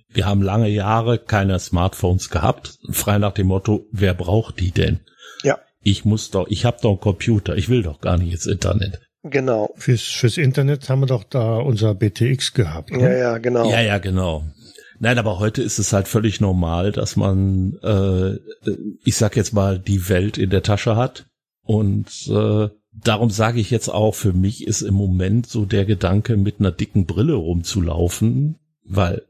wir 0.09 0.27
haben 0.27 0.43
lange 0.43 0.69
Jahre 0.69 1.19
keine 1.19 1.59
Smartphones 1.59 2.31
gehabt, 2.31 2.79
frei 2.91 3.19
nach 3.19 3.33
dem 3.33 3.47
Motto, 3.47 3.87
wer 3.91 4.13
braucht 4.15 4.61
die 4.61 4.71
denn? 4.71 5.01
Ja. 5.43 5.59
Ich 5.83 6.05
muss 6.05 6.31
doch, 6.31 6.47
ich 6.49 6.65
habe 6.65 6.79
doch 6.83 6.91
einen 6.91 7.01
Computer, 7.01 7.57
ich 7.57 7.69
will 7.69 7.83
doch 7.83 8.01
gar 8.01 8.19
nicht 8.19 8.33
ins 8.33 8.47
Internet. 8.47 9.01
Genau. 9.25 9.73
Fürs, 9.77 10.03
fürs 10.03 10.37
Internet 10.37 10.89
haben 10.89 11.01
wir 11.01 11.07
doch 11.07 11.25
da 11.25 11.57
unser 11.57 11.95
BTX 11.95 12.55
gehabt. 12.55 12.91
Ne? 12.91 13.03
Ja, 13.03 13.13
ja, 13.13 13.39
genau. 13.39 13.71
Ja, 13.71 13.81
ja, 13.81 13.99
genau. 13.99 14.45
Nein, 15.03 15.19
aber 15.19 15.41
heute 15.41 15.63
ist 15.63 15.81
es 15.81 15.93
halt 15.93 16.07
völlig 16.07 16.41
normal, 16.41 16.93
dass 16.93 17.17
man, 17.17 17.77
äh, 17.83 18.39
ich 19.03 19.17
sag 19.17 19.35
jetzt 19.35 19.53
mal, 19.53 19.81
die 19.81 20.09
Welt 20.09 20.39
in 20.39 20.51
der 20.51 20.63
Tasche 20.63 20.95
hat 20.95 21.27
und 21.65 22.07
äh, 22.29 22.69
darum 22.93 23.31
sage 23.31 23.59
ich 23.59 23.73
jetzt 23.73 23.89
auch, 23.89 24.15
für 24.15 24.33
mich 24.33 24.65
ist 24.65 24.81
im 24.81 24.95
Moment 24.95 25.49
so 25.49 25.65
der 25.65 25.87
Gedanke, 25.87 26.37
mit 26.37 26.61
einer 26.61 26.71
dicken 26.71 27.05
Brille 27.07 27.35
rumzulaufen, 27.35 28.61
weil 28.85 29.23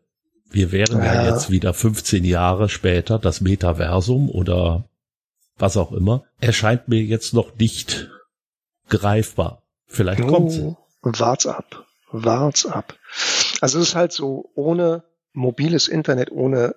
wir 0.50 0.72
wären 0.72 0.98
ja, 0.98 1.14
ja 1.24 1.30
jetzt 1.30 1.50
wieder 1.50 1.72
15 1.72 2.22
Jahre 2.22 2.68
später 2.68 3.18
das 3.18 3.40
Metaversum 3.40 4.28
oder 4.28 4.84
was 5.56 5.78
auch 5.78 5.92
immer, 5.92 6.24
erscheint 6.38 6.88
mir 6.88 7.02
jetzt 7.02 7.32
noch 7.32 7.56
nicht 7.56 8.10
greifbar. 8.90 9.62
Vielleicht 9.86 10.20
oh, 10.20 10.26
kommt 10.26 10.76
Wart's 11.00 11.46
ab. 11.46 11.86
Wart's 12.10 12.66
ab. 12.66 12.94
Also 13.62 13.78
es 13.78 13.88
ist 13.88 13.94
halt 13.94 14.12
so, 14.12 14.50
ohne 14.54 15.02
mobiles 15.32 15.88
Internet, 15.88 16.30
ohne 16.30 16.74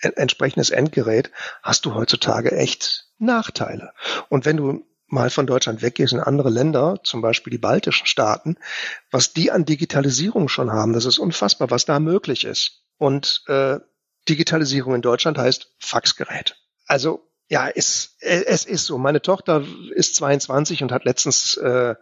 entsprechendes 0.00 0.70
Endgerät 0.70 1.30
hast 1.62 1.84
du 1.84 1.94
heutzutage 1.94 2.52
echt 2.52 3.06
Nachteile. 3.18 3.92
Und 4.28 4.44
wenn 4.44 4.56
du 4.56 4.84
mal 5.08 5.30
von 5.30 5.46
Deutschland 5.46 5.82
weggehst 5.82 6.12
in 6.12 6.20
andere 6.20 6.50
Länder, 6.50 7.00
zum 7.02 7.22
Beispiel 7.22 7.50
die 7.50 7.58
baltischen 7.58 8.06
Staaten, 8.06 8.58
was 9.10 9.32
die 9.32 9.50
an 9.50 9.64
Digitalisierung 9.64 10.48
schon 10.48 10.70
haben, 10.70 10.92
das 10.92 11.06
ist 11.06 11.18
unfassbar, 11.18 11.70
was 11.70 11.86
da 11.86 11.98
möglich 11.98 12.44
ist. 12.44 12.84
Und 12.98 13.42
äh, 13.48 13.78
Digitalisierung 14.28 14.94
in 14.94 15.02
Deutschland 15.02 15.38
heißt 15.38 15.74
Faxgerät. 15.78 16.56
Also 16.86 17.28
ja, 17.48 17.68
es, 17.68 18.16
es 18.20 18.66
ist 18.66 18.84
so. 18.84 18.98
Meine 18.98 19.22
Tochter 19.22 19.64
ist 19.94 20.16
22 20.16 20.82
und 20.82 20.92
hat 20.92 21.06
letztens 21.06 21.56
äh, 21.56 21.94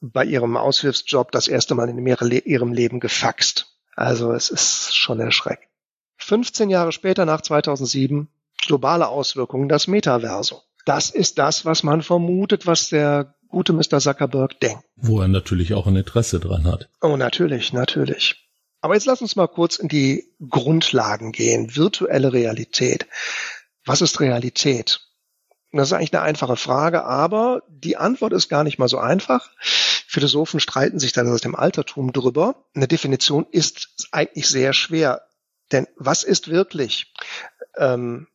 bei 0.00 0.24
ihrem 0.24 0.56
Aushilfsjob 0.56 1.30
das 1.30 1.46
erste 1.46 1.76
Mal 1.76 1.88
in 1.88 2.04
ihrem 2.06 2.72
Leben 2.72 2.98
gefaxt. 2.98 3.69
Also 3.96 4.32
es 4.32 4.50
ist 4.50 4.94
schon 4.94 5.20
erschreckend. 5.20 5.68
15 6.18 6.70
Jahre 6.70 6.92
später, 6.92 7.24
nach 7.24 7.40
2007, 7.40 8.28
globale 8.66 9.08
Auswirkungen, 9.08 9.68
das 9.68 9.86
Metaversum. 9.86 10.58
Das 10.84 11.10
ist 11.10 11.38
das, 11.38 11.64
was 11.64 11.82
man 11.82 12.02
vermutet, 12.02 12.66
was 12.66 12.88
der 12.88 13.34
gute 13.48 13.72
Mr. 13.72 13.98
Zuckerberg 13.98 14.60
denkt. 14.60 14.84
Wo 14.96 15.20
er 15.20 15.28
natürlich 15.28 15.74
auch 15.74 15.86
ein 15.86 15.96
Interesse 15.96 16.40
dran 16.40 16.64
hat. 16.64 16.88
Oh, 17.00 17.16
natürlich, 17.16 17.72
natürlich. 17.72 18.48
Aber 18.80 18.94
jetzt 18.94 19.06
lass 19.06 19.20
uns 19.20 19.36
mal 19.36 19.48
kurz 19.48 19.76
in 19.76 19.88
die 19.88 20.32
Grundlagen 20.48 21.32
gehen. 21.32 21.76
Virtuelle 21.76 22.32
Realität. 22.32 23.06
Was 23.84 24.00
ist 24.00 24.20
Realität? 24.20 25.00
Das 25.72 25.88
ist 25.88 25.92
eigentlich 25.92 26.14
eine 26.14 26.22
einfache 26.22 26.56
Frage, 26.56 27.04
aber 27.04 27.62
die 27.68 27.96
Antwort 27.96 28.32
ist 28.32 28.48
gar 28.48 28.64
nicht 28.64 28.78
mal 28.78 28.88
so 28.88 28.98
einfach. 28.98 29.50
Philosophen 30.10 30.58
streiten 30.58 30.98
sich 30.98 31.12
dann 31.12 31.28
aus 31.28 31.40
dem 31.40 31.54
Altertum 31.54 32.12
drüber. 32.12 32.64
Eine 32.74 32.88
Definition 32.88 33.46
ist 33.48 34.08
eigentlich 34.10 34.48
sehr 34.48 34.72
schwer. 34.72 35.22
Denn 35.70 35.86
was 35.94 36.24
ist 36.24 36.48
wirklich? 36.48 37.14
Ähm, 37.76 38.26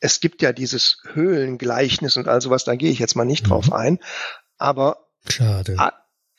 es 0.00 0.18
gibt 0.18 0.42
ja 0.42 0.52
dieses 0.52 0.98
Höhlengleichnis 1.12 2.16
und 2.16 2.26
all 2.26 2.40
sowas, 2.40 2.64
da 2.64 2.74
gehe 2.74 2.90
ich 2.90 2.98
jetzt 2.98 3.14
mal 3.14 3.24
nicht 3.24 3.44
mhm. 3.44 3.50
drauf 3.50 3.72
ein. 3.72 4.00
Aber 4.58 5.06
Schade. 5.28 5.76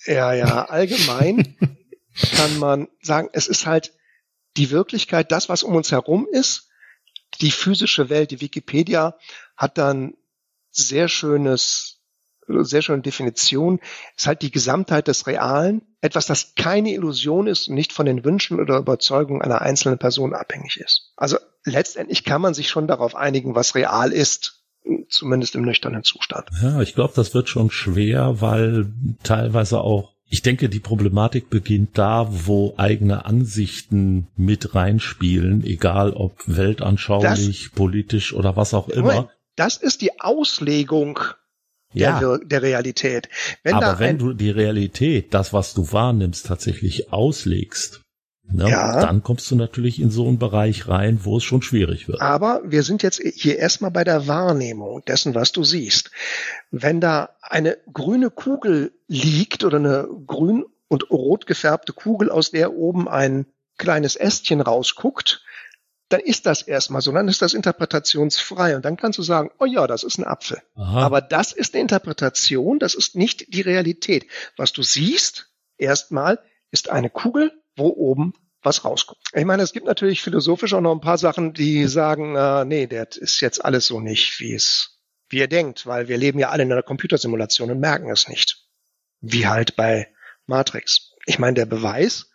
Ja, 0.05 0.33
ja, 0.33 0.65
allgemein 0.65 1.55
kann 2.35 2.59
man 2.59 2.89
sagen, 3.01 3.29
es 3.31 3.47
ist 3.47 3.65
halt 3.65 3.93
die 4.57 4.69
Wirklichkeit, 4.69 5.31
das, 5.31 5.47
was 5.47 5.63
um 5.63 5.75
uns 5.75 5.93
herum 5.93 6.27
ist, 6.29 6.67
die 7.39 7.51
physische 7.51 8.09
Welt, 8.09 8.31
die 8.31 8.41
Wikipedia 8.41 9.17
hat 9.55 9.77
dann 9.77 10.17
sehr 10.71 11.07
schönes, 11.07 11.96
sehr 12.47 12.81
schöne 12.81 13.01
Definition, 13.01 13.79
ist 14.15 14.27
halt 14.27 14.41
die 14.41 14.51
Gesamtheit 14.51 15.07
des 15.07 15.27
Realen, 15.27 15.81
etwas, 16.01 16.25
das 16.25 16.55
keine 16.55 16.93
Illusion 16.93 17.47
ist 17.47 17.67
und 17.67 17.75
nicht 17.75 17.93
von 17.93 18.05
den 18.05 18.23
Wünschen 18.23 18.59
oder 18.59 18.77
Überzeugungen 18.77 19.41
einer 19.41 19.61
einzelnen 19.61 19.97
Person 19.97 20.33
abhängig 20.33 20.77
ist. 20.77 21.11
Also 21.15 21.37
letztendlich 21.63 22.23
kann 22.23 22.41
man 22.41 22.53
sich 22.53 22.69
schon 22.69 22.87
darauf 22.87 23.15
einigen, 23.15 23.55
was 23.55 23.75
real 23.75 24.11
ist, 24.11 24.63
zumindest 25.09 25.55
im 25.55 25.63
nüchternen 25.63 26.03
Zustand. 26.03 26.49
Ja, 26.61 26.81
ich 26.81 26.95
glaube, 26.95 27.13
das 27.15 27.33
wird 27.33 27.49
schon 27.49 27.71
schwer, 27.71 28.41
weil 28.41 28.91
teilweise 29.23 29.81
auch 29.81 30.13
ich 30.29 30.41
denke, 30.41 30.67
die 30.67 30.81
Problematik 30.81 31.49
beginnt 31.49 31.97
da, 31.97 32.27
wo 32.29 32.73
eigene 32.75 33.25
Ansichten 33.25 34.27
mit 34.35 34.75
reinspielen, 34.75 35.63
egal 35.63 36.11
ob 36.11 36.43
weltanschaulich, 36.47 37.63
das, 37.63 37.71
politisch 37.73 38.33
oder 38.33 38.57
was 38.57 38.73
auch 38.73 38.89
immer. 38.89 39.29
Das 39.55 39.77
ist 39.77 40.01
die 40.01 40.19
Auslegung 40.19 41.19
ja. 41.93 42.19
der, 42.19 42.39
der 42.39 42.61
Realität. 42.61 43.29
Wenn 43.63 43.75
Aber 43.75 43.99
wenn 43.99 44.17
du 44.17 44.33
die 44.33 44.51
Realität, 44.51 45.33
das, 45.33 45.53
was 45.53 45.73
du 45.73 45.91
wahrnimmst, 45.91 46.45
tatsächlich 46.45 47.11
auslegst, 47.11 48.01
Ne? 48.49 48.69
Ja. 48.69 49.01
Dann 49.01 49.23
kommst 49.23 49.51
du 49.51 49.55
natürlich 49.55 49.99
in 49.99 50.09
so 50.09 50.27
einen 50.27 50.39
Bereich 50.39 50.87
rein, 50.87 51.19
wo 51.23 51.37
es 51.37 51.43
schon 51.43 51.61
schwierig 51.61 52.07
wird. 52.07 52.21
Aber 52.21 52.61
wir 52.63 52.83
sind 52.83 53.03
jetzt 53.03 53.21
hier 53.21 53.57
erstmal 53.57 53.91
bei 53.91 54.03
der 54.03 54.27
Wahrnehmung 54.27 55.03
dessen, 55.05 55.35
was 55.35 55.51
du 55.51 55.63
siehst. 55.63 56.11
Wenn 56.71 57.01
da 57.01 57.29
eine 57.41 57.77
grüne 57.91 58.29
Kugel 58.29 58.93
liegt 59.07 59.63
oder 59.63 59.77
eine 59.77 60.07
grün 60.25 60.65
und 60.87 61.09
rot 61.11 61.45
gefärbte 61.45 61.91
Kugel, 61.91 62.29
aus 62.29 62.51
der 62.51 62.73
oben 62.73 63.09
ein 63.09 63.47
kleines 63.77 64.15
Ästchen 64.15 64.61
rausguckt, 64.61 65.43
dann 66.09 66.21
ist 66.21 66.45
das 66.45 66.61
erstmal 66.61 67.01
so, 67.01 67.11
dann 67.11 67.27
ist 67.27 67.41
das 67.41 67.53
interpretationsfrei 67.53 68.75
und 68.75 68.85
dann 68.85 68.97
kannst 68.97 69.19
du 69.19 69.23
sagen, 69.23 69.51
oh 69.59 69.65
ja, 69.65 69.87
das 69.87 70.03
ist 70.03 70.17
ein 70.17 70.25
Apfel. 70.25 70.61
Aha. 70.75 71.01
Aber 71.01 71.21
das 71.21 71.51
ist 71.51 71.73
eine 71.73 71.81
Interpretation, 71.81 72.79
das 72.79 72.93
ist 72.93 73.15
nicht 73.15 73.53
die 73.53 73.61
Realität. 73.61 74.27
Was 74.55 74.71
du 74.71 74.83
siehst, 74.83 75.51
erstmal, 75.77 76.39
ist 76.71 76.89
eine 76.89 77.09
Kugel 77.09 77.51
wo 77.77 77.89
oben 77.89 78.33
was 78.63 78.83
rauskommt. 78.83 79.21
Ich 79.33 79.45
meine, 79.45 79.63
es 79.63 79.71
gibt 79.71 79.85
natürlich 79.85 80.21
philosophisch 80.21 80.73
auch 80.73 80.81
noch 80.81 80.93
ein 80.93 81.01
paar 81.01 81.19
Sachen, 81.19 81.53
die 81.53 81.85
sagen, 81.85 82.35
äh, 82.35 82.65
nee, 82.65 82.87
das 82.87 83.15
ist 83.15 83.39
jetzt 83.39 83.63
alles 83.63 83.85
so 83.85 84.01
nicht, 84.01 84.39
wie 84.39 84.53
es, 84.53 84.99
wie 85.29 85.37
ihr 85.37 85.47
denkt, 85.47 85.85
weil 85.85 86.07
wir 86.07 86.17
leben 86.17 86.39
ja 86.39 86.49
alle 86.49 86.63
in 86.63 86.71
einer 86.71 86.83
Computersimulation 86.83 87.71
und 87.71 87.79
merken 87.79 88.09
es 88.09 88.27
nicht. 88.27 88.65
Wie 89.21 89.47
halt 89.47 89.75
bei 89.75 90.11
Matrix. 90.47 91.13
Ich 91.25 91.39
meine, 91.39 91.53
der 91.53 91.65
Beweis 91.65 92.31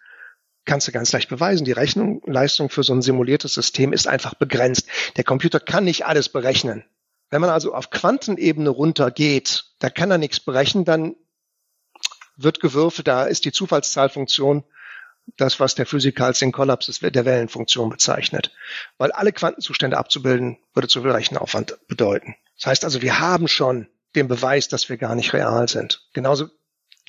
kannst 0.64 0.88
du 0.88 0.92
ganz 0.92 1.12
leicht 1.12 1.28
beweisen. 1.28 1.64
Die 1.64 1.72
Rechenleistung 1.72 2.70
für 2.70 2.82
so 2.82 2.92
ein 2.92 3.02
simuliertes 3.02 3.54
System 3.54 3.92
ist 3.92 4.06
einfach 4.06 4.34
begrenzt. 4.34 4.86
Der 5.16 5.24
Computer 5.24 5.60
kann 5.60 5.84
nicht 5.84 6.06
alles 6.06 6.28
berechnen. 6.28 6.84
Wenn 7.30 7.40
man 7.40 7.50
also 7.50 7.74
auf 7.74 7.90
Quantenebene 7.90 8.70
runtergeht, 8.70 9.64
da 9.78 9.90
kann 9.90 10.10
er 10.10 10.18
nichts 10.18 10.40
berechnen, 10.40 10.84
dann 10.84 11.16
wird 12.36 12.60
gewürfelt, 12.60 13.08
da 13.08 13.24
ist 13.24 13.44
die 13.44 13.52
Zufallszahlfunktion 13.52 14.64
das, 15.36 15.60
was 15.60 15.74
der 15.74 15.86
Physiker 15.86 16.26
als 16.26 16.40
den 16.40 16.52
Kollaps 16.52 16.86
der 16.86 17.24
Wellenfunktion 17.24 17.90
bezeichnet. 17.90 18.52
Weil 18.98 19.12
alle 19.12 19.32
Quantenzustände 19.32 19.96
abzubilden, 19.96 20.58
würde 20.74 20.88
zu 20.88 21.02
viel 21.02 21.10
Rechenaufwand 21.10 21.78
bedeuten. 21.86 22.34
Das 22.56 22.66
heißt 22.66 22.84
also, 22.84 23.02
wir 23.02 23.20
haben 23.20 23.48
schon 23.48 23.88
den 24.14 24.28
Beweis, 24.28 24.68
dass 24.68 24.88
wir 24.88 24.96
gar 24.96 25.14
nicht 25.14 25.32
real 25.32 25.68
sind. 25.68 26.08
Genauso 26.12 26.48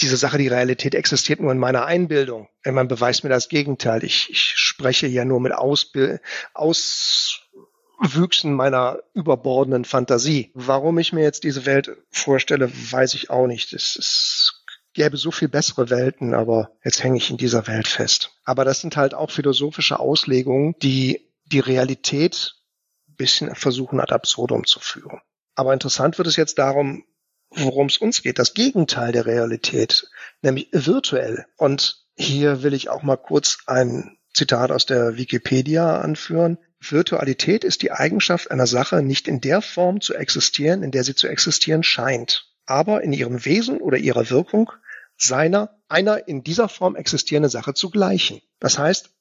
diese 0.03 0.17
Sache, 0.17 0.37
die 0.37 0.49
Realität 0.49 0.93
existiert 0.93 1.39
nur 1.39 1.51
in 1.51 1.57
meiner 1.57 1.85
Einbildung. 1.85 2.49
Wenn 2.61 2.75
man 2.75 2.87
beweist 2.87 3.23
mir 3.23 3.29
das 3.29 3.49
Gegenteil. 3.49 4.03
Ich, 4.03 4.29
ich 4.29 4.53
spreche 4.55 5.07
ja 5.07 5.25
nur 5.25 5.39
mit 5.39 5.53
Ausbild 5.53 6.21
Auswüchsen 6.53 7.41
meiner 8.53 8.99
überbordenden 9.13 9.85
Fantasie. 9.85 10.51
Warum 10.53 10.99
ich 10.99 11.13
mir 11.13 11.23
jetzt 11.23 11.43
diese 11.45 11.65
Welt 11.65 11.89
vorstelle, 12.11 12.69
weiß 12.71 13.13
ich 13.15 13.29
auch 13.29 13.47
nicht. 13.47 13.73
Das 13.73 13.95
ist 13.95 14.59
gäbe 14.93 15.17
so 15.17 15.31
viel 15.31 15.47
bessere 15.47 15.89
Welten, 15.89 16.33
aber 16.33 16.71
jetzt 16.83 17.03
hänge 17.03 17.17
ich 17.17 17.31
in 17.31 17.37
dieser 17.37 17.65
Welt 17.67 17.87
fest. 17.87 18.31
Aber 18.43 18.63
das 18.63 18.81
sind 18.81 18.95
halt 18.95 19.13
auch 19.13 19.31
philosophische 19.31 19.99
Auslegungen, 19.99 20.75
die 20.81 21.31
die 21.45 21.59
Realität 21.59 22.55
ein 23.09 23.15
bisschen 23.15 23.55
versuchen 23.55 23.99
ad 23.99 24.13
absurdum 24.13 24.65
zu 24.65 24.79
führen. 24.79 25.21
Aber 25.55 25.73
interessant 25.73 26.17
wird 26.17 26.27
es 26.27 26.35
jetzt 26.35 26.59
darum, 26.59 27.05
worum 27.55 27.87
es 27.87 27.97
uns 27.97 28.21
geht, 28.21 28.39
das 28.39 28.53
Gegenteil 28.53 29.11
der 29.11 29.25
Realität, 29.25 30.07
nämlich 30.41 30.69
virtuell. 30.71 31.45
Und 31.57 32.03
hier 32.15 32.63
will 32.63 32.73
ich 32.73 32.89
auch 32.89 33.03
mal 33.03 33.17
kurz 33.17 33.59
ein 33.67 34.17
Zitat 34.33 34.71
aus 34.71 34.85
der 34.85 35.17
Wikipedia 35.17 36.01
anführen. 36.01 36.57
Virtualität 36.79 37.63
ist 37.63 37.81
die 37.81 37.91
Eigenschaft 37.91 38.51
einer 38.51 38.67
Sache, 38.67 39.01
nicht 39.01 39.27
in 39.27 39.41
der 39.41 39.61
Form 39.61 40.01
zu 40.01 40.13
existieren, 40.13 40.83
in 40.83 40.91
der 40.91 41.03
sie 41.03 41.15
zu 41.15 41.27
existieren 41.27 41.83
scheint, 41.83 42.51
aber 42.65 43.03
in 43.03 43.13
ihrem 43.13 43.45
Wesen 43.45 43.79
oder 43.79 43.97
ihrer 43.97 44.29
Wirkung 44.29 44.71
seiner, 45.17 45.79
einer 45.87 46.27
in 46.27 46.43
dieser 46.43 46.67
Form 46.67 46.95
existierenden 46.95 47.49
Sache 47.49 47.73
zu 47.73 47.89
gleichen. 47.89 48.41
Das 48.59 48.77
heißt, 48.77 49.11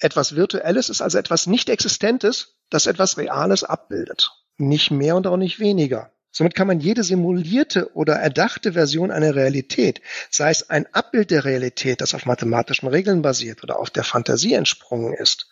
etwas 0.00 0.34
Virtuelles 0.34 0.88
ist 0.88 1.02
also 1.02 1.18
etwas 1.18 1.46
nicht 1.46 1.68
Existentes, 1.68 2.56
das 2.70 2.86
etwas 2.86 3.16
Reales 3.16 3.62
abbildet. 3.62 4.30
Nicht 4.56 4.90
mehr 4.90 5.16
und 5.16 5.26
auch 5.26 5.36
nicht 5.36 5.60
weniger. 5.60 6.13
Somit 6.36 6.56
kann 6.56 6.66
man 6.66 6.80
jede 6.80 7.04
simulierte 7.04 7.94
oder 7.94 8.14
erdachte 8.14 8.72
Version 8.72 9.12
einer 9.12 9.36
Realität, 9.36 10.02
sei 10.30 10.50
es 10.50 10.68
ein 10.68 10.92
Abbild 10.92 11.30
der 11.30 11.44
Realität, 11.44 12.00
das 12.00 12.12
auf 12.12 12.26
mathematischen 12.26 12.88
Regeln 12.88 13.22
basiert 13.22 13.62
oder 13.62 13.78
auf 13.78 13.88
der 13.88 14.02
Fantasie 14.02 14.54
entsprungen 14.54 15.14
ist, 15.14 15.48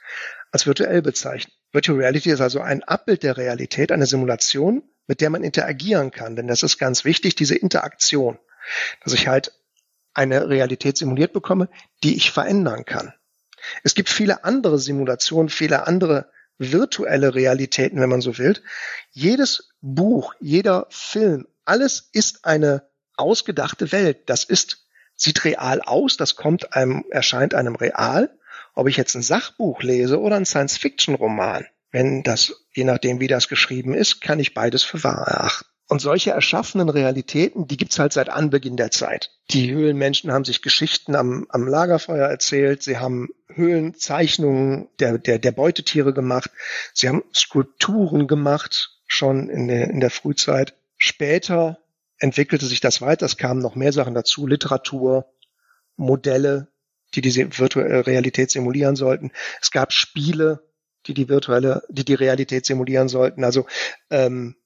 als 0.51 0.67
virtuell 0.67 1.01
bezeichnen. 1.01 1.53
Virtual 1.71 1.99
Reality 1.99 2.31
ist 2.31 2.41
also 2.41 2.61
ein 2.61 2.83
Abbild 2.83 3.23
der 3.23 3.37
Realität, 3.37 3.93
eine 3.93 4.07
Simulation, 4.07 4.83
mit 5.07 5.21
der 5.21 5.31
man 5.31 5.45
interagieren 5.45 6.11
kann. 6.11 6.35
Denn 6.35 6.49
das 6.49 6.65
ist 6.65 6.79
ganz 6.79 7.05
wichtig, 7.05 7.37
diese 7.37 7.55
Interaktion. 7.55 8.41
Dass 9.05 9.13
ich 9.13 9.29
halt 9.29 9.53
eine 10.15 10.49
Realität 10.49 10.99
simuliert 10.99 11.33
bekomme, 11.33 11.69
die 12.03 12.17
ich 12.17 12.33
verändern 12.33 12.85
kann. 12.85 13.15
Es 13.85 13.95
gibt 13.95 14.09
viele 14.09 14.43
andere 14.43 14.81
Simulationen, 14.81 15.49
viele 15.49 15.87
andere 15.87 16.29
virtuelle 16.59 17.37
Realitäten, 17.37 18.01
wenn 18.01 18.11
man 18.11 18.21
so 18.21 18.37
will. 18.37 18.61
Jedes 19.13 19.72
Buch, 19.83 20.35
jeder 20.41 20.87
Film, 20.91 21.47
alles 21.65 22.09
ist 22.13 22.45
eine 22.45 22.89
ausgedachte 23.17 23.93
Welt. 23.93 24.23
Das 24.27 24.45
ist, 24.45 24.87
sieht 25.17 25.45
real 25.45 25.83
aus, 25.83 26.17
das 26.17 26.37
kommt 26.37 26.75
einem, 26.75 27.05
erscheint 27.11 27.55
einem 27.55 27.75
real. 27.75 28.31
Ob 28.75 28.89
ich 28.89 28.97
jetzt 28.97 29.15
ein 29.15 29.23
Sachbuch 29.23 29.83
lese 29.83 30.19
oder 30.21 30.37
ein 30.37 30.47
Science-Fiction-Roman, 30.47 31.67
wenn 31.91 32.23
das, 32.23 32.55
je 32.73 32.85
nachdem 32.85 33.21
wie 33.21 33.27
das 33.27 33.49
geschrieben 33.49 33.93
ist, 33.93 34.23
kann 34.23 34.41
ich 34.41 34.55
beides 34.55 34.83
für 34.83 35.05
wahr 35.05 35.27
erachten. 35.29 35.67
Und 35.89 36.01
solche 36.01 36.31
erschaffenen 36.31 36.89
Realitäten, 36.89 37.67
die 37.67 37.77
gibt's 37.77 37.99
halt 37.99 38.15
seit 38.15 38.31
Anbeginn 38.31 38.79
der 38.79 38.91
Zeit. 38.91 39.31
Die 39.51 39.71
Höhlenmenschen 39.71 40.33
haben 40.33 40.47
sich 40.47 40.63
Geschichten 40.63 41.15
am, 41.15 41.45
am 41.51 41.67
Lagerfeuer 41.67 42.29
erzählt, 42.29 42.83
sie 42.83 42.97
haben 42.97 43.29
Höhlenzeichnungen 43.49 44.89
der, 45.01 45.19
der, 45.19 45.39
der 45.39 45.53
Beutetiere 45.53 46.15
gemacht, 46.15 46.51
sie 46.95 47.11
haben 47.11 47.25
Skulpturen 47.35 48.27
gemacht, 48.27 48.92
schon 49.13 49.49
in 49.49 49.69
der, 49.69 49.91
in 49.91 50.01
der 50.01 50.11
Frühzeit. 50.11 50.75
Später 50.97 51.79
entwickelte 52.19 52.67
sich 52.67 52.81
das 52.81 53.01
weiter, 53.01 53.27
es 53.27 53.37
kamen 53.37 53.61
noch 53.61 53.75
mehr 53.75 53.93
Sachen 53.93 54.15
dazu, 54.15 54.47
Literatur, 54.47 55.27
Modelle, 55.97 56.69
die 57.15 57.21
diese 57.21 57.59
virtuelle 57.59 58.07
Realität 58.07 58.51
simulieren 58.51 58.97
sollten. 58.97 59.31
Es 59.61 59.71
gab 59.71 59.93
Spiele, 59.93 60.65
die 61.07 61.15
die 61.15 61.29
virtuelle, 61.29 61.83
die 61.89 62.05
die 62.05 62.15
Realität 62.15 62.65
simulieren 62.65 63.09
sollten. 63.09 63.45
Also 63.45 63.67
ähm, 64.11 64.57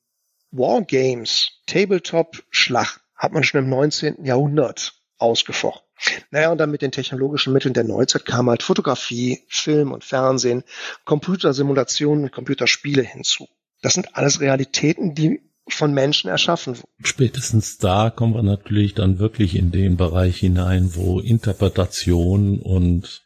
Wargames, 0.53 1.63
Tabletop-Schlacht 1.67 3.01
hat 3.17 3.33
man 3.33 3.43
schon 3.43 3.65
im 3.65 3.71
19. 3.71 4.25
Jahrhundert 4.25 4.95
ausgefochten. 5.19 5.87
Naja, 6.31 6.53
und 6.53 6.59
dann 6.59 6.71
mit 6.71 6.83
den 6.83 6.93
technologischen 6.93 7.53
Mitteln 7.53 7.75
der 7.75 7.85
Neuzeit 7.85 8.27
kam 8.27 8.51
halt 8.51 8.63
Fotografie, 8.63 9.43
Film 9.49 9.93
und 9.93 10.05
Fernsehen, 10.05 10.63
Computersimulationen 11.05 12.25
und 12.25 12.33
Computerspiele 12.33 13.03
hinzu. 13.03 13.49
Das 13.87 13.95
sind 13.95 14.17
alles 14.17 14.41
Realitäten, 14.41 15.15
die 15.15 15.43
von 15.69 15.95
Menschen 15.95 16.29
erschaffen 16.29 16.77
wurden. 16.77 17.05
Spätestens 17.05 17.79
da 17.79 18.11
kommen 18.11 18.35
wir 18.35 18.43
natürlich 18.43 18.95
dann 18.95 19.21
wirklich 19.21 19.55
in 19.55 19.71
den 19.71 19.97
Bereich 19.97 20.39
hinein, 20.39 20.97
wo 20.97 21.21
Interpretation 21.21 22.59
und 22.59 23.23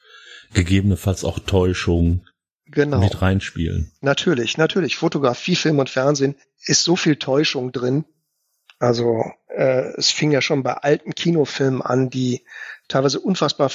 gegebenenfalls 0.53 1.25
auch 1.25 1.39
Täuschung 1.39 2.27
genau. 2.67 3.01
mit 3.01 3.23
reinspielen. 3.23 3.91
Natürlich, 4.03 4.59
natürlich. 4.59 4.97
Fotografie, 4.97 5.57
Film 5.57 5.79
und 5.79 5.89
Fernsehen 5.89 6.35
ist 6.67 6.85
so 6.85 6.95
viel 6.95 7.17
Täuschung 7.17 7.73
drin. 7.73 8.05
Also 8.79 9.25
äh, 9.49 9.95
es 9.97 10.11
fing 10.11 10.31
ja 10.31 10.43
schon 10.43 10.63
bei 10.63 10.75
alten 10.75 11.15
Kinofilmen 11.15 11.81
an, 11.81 12.11
die 12.11 12.45
teilweise 12.87 13.19
unfassbar 13.19 13.71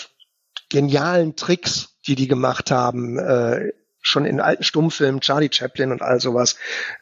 genialen 0.70 1.36
Tricks, 1.36 1.98
die 2.06 2.14
die 2.14 2.28
gemacht 2.28 2.70
haben, 2.70 3.18
äh, 3.18 3.72
schon 4.08 4.26
in 4.26 4.40
alten 4.40 4.64
Stummfilmen, 4.64 5.22
Charlie 5.22 5.50
Chaplin 5.52 5.92
und 5.92 6.02
all 6.02 6.20
sowas. 6.20 6.56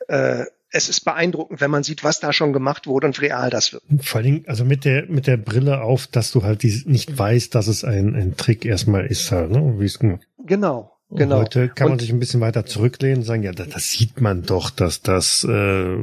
Äh, 0.08 0.46
es 0.74 0.90
ist 0.90 1.02
beeindruckend, 1.02 1.62
wenn 1.62 1.70
man 1.70 1.84
sieht, 1.84 2.04
was 2.04 2.20
da 2.20 2.34
schon 2.34 2.52
gemacht 2.52 2.88
wurde 2.88 3.06
und 3.06 3.22
real 3.22 3.52
das 3.52 3.74
wird. 3.74 3.84
Vor 4.02 4.22
allem, 4.22 4.44
also 4.48 4.66
mit 4.66 4.86
der, 4.86 5.06
mit 5.06 5.28
der 5.28 5.38
Brille 5.38 5.82
auf, 5.82 6.08
dass 6.08 6.32
du 6.32 6.44
halt 6.44 6.64
die, 6.64 6.84
nicht 6.86 7.16
weißt, 7.16 7.54
dass 7.54 7.68
es 7.68 7.84
ein, 7.84 8.16
ein 8.16 8.36
Trick 8.38 8.66
erstmal 8.66 9.06
ist 9.06 9.32
halt, 9.32 9.52
ne? 9.52 9.76
Wie 9.78 9.86
es 9.86 10.00
genau. 10.00 10.90
Genau. 11.16 11.42
Heute 11.42 11.70
kann 11.70 11.90
man 11.90 12.00
sich 12.00 12.12
ein 12.12 12.20
bisschen 12.20 12.42
weiter 12.42 12.66
zurücklehnen 12.66 13.20
und 13.20 13.24
sagen, 13.24 13.44
ja, 13.44 13.52
das, 13.52 13.70
das 13.70 13.92
sieht 13.92 14.20
man 14.20 14.42
doch, 14.42 14.72
dass 14.72 15.02
das 15.04 15.46
äh, 15.48 15.98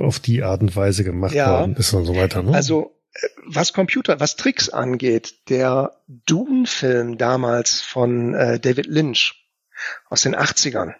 auf 0.00 0.20
die 0.20 0.44
Art 0.44 0.60
und 0.62 0.76
Weise 0.76 1.02
gemacht 1.02 1.34
ja, 1.34 1.58
worden 1.58 1.74
ist 1.74 1.92
und 1.92 2.04
so 2.04 2.14
weiter. 2.14 2.44
Ne? 2.44 2.54
Also 2.54 2.94
äh, 3.12 3.26
was 3.44 3.72
Computer, 3.72 4.20
was 4.20 4.36
Tricks 4.36 4.68
angeht, 4.68 5.48
der 5.48 5.96
Dune-Film 6.26 7.18
damals 7.18 7.80
von 7.80 8.34
äh, 8.34 8.60
David 8.60 8.86
Lynch 8.86 9.41
aus 10.08 10.22
den 10.22 10.36
80ern, 10.36 10.94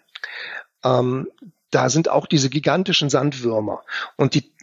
ähm, 0.83 1.27
da 1.71 1.89
sind 1.89 2.09
auch 2.09 2.27
diese 2.27 2.49
gigantischen 2.49 3.09
Sandwürmer 3.09 3.83
und 4.15 4.35
die 4.35 4.53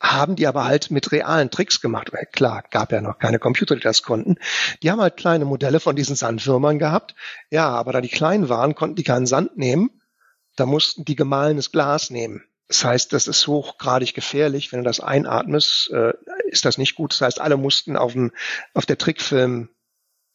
haben 0.00 0.36
die 0.36 0.46
aber 0.46 0.64
halt 0.64 0.90
mit 0.90 1.10
realen 1.10 1.50
Tricks 1.50 1.80
gemacht. 1.80 2.12
Klar, 2.32 2.64
gab 2.70 2.92
ja 2.92 3.00
noch 3.00 3.18
keine 3.18 3.38
Computer, 3.38 3.74
die 3.74 3.80
das 3.80 4.02
konnten. 4.02 4.36
Die 4.82 4.90
haben 4.90 5.00
halt 5.00 5.16
kleine 5.16 5.44
Modelle 5.44 5.80
von 5.80 5.96
diesen 5.96 6.14
Sandwürmern 6.14 6.78
gehabt. 6.78 7.14
Ja, 7.50 7.68
aber 7.70 7.92
da 7.92 8.00
die 8.00 8.08
klein 8.08 8.48
waren, 8.48 8.74
konnten 8.74 8.96
die 8.96 9.02
keinen 9.02 9.26
Sand 9.26 9.56
nehmen. 9.56 9.90
Da 10.56 10.66
mussten 10.66 11.04
die 11.04 11.16
gemahlenes 11.16 11.72
Glas 11.72 12.10
nehmen. 12.10 12.44
Das 12.68 12.84
heißt, 12.84 13.12
das 13.12 13.26
ist 13.26 13.46
hochgradig 13.46 14.14
gefährlich. 14.14 14.72
Wenn 14.72 14.80
du 14.80 14.84
das 14.84 15.00
einatmest, 15.00 15.90
äh, 15.90 16.12
ist 16.46 16.64
das 16.64 16.78
nicht 16.78 16.94
gut. 16.94 17.12
Das 17.12 17.22
heißt, 17.22 17.40
alle 17.40 17.56
mussten 17.56 17.96
auf, 17.96 18.12
dem, 18.12 18.30
auf 18.74 18.86
der 18.86 18.98
Trickfilm 18.98 19.70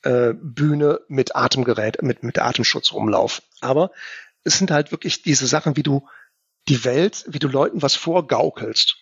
äh, 0.04 0.34
Bühne 0.34 1.02
mit 1.08 1.36
Atemgerät, 1.36 2.02
mit, 2.02 2.24
mit 2.24 2.40
Atemschutz 2.40 2.94
rumlaufen. 2.94 3.44
Aber 3.62 3.92
es 4.44 4.58
sind 4.58 4.72
halt 4.72 4.92
wirklich 4.92 5.22
diese 5.22 5.48
Sachen, 5.48 5.76
wie 5.76 5.84
du 5.84 6.08
die 6.68 6.86
Welt, 6.86 7.26
wie 7.28 7.40
du 7.40 7.48
Leuten 7.48 7.82
was 7.82 7.96
vorgaukelst. 7.96 8.96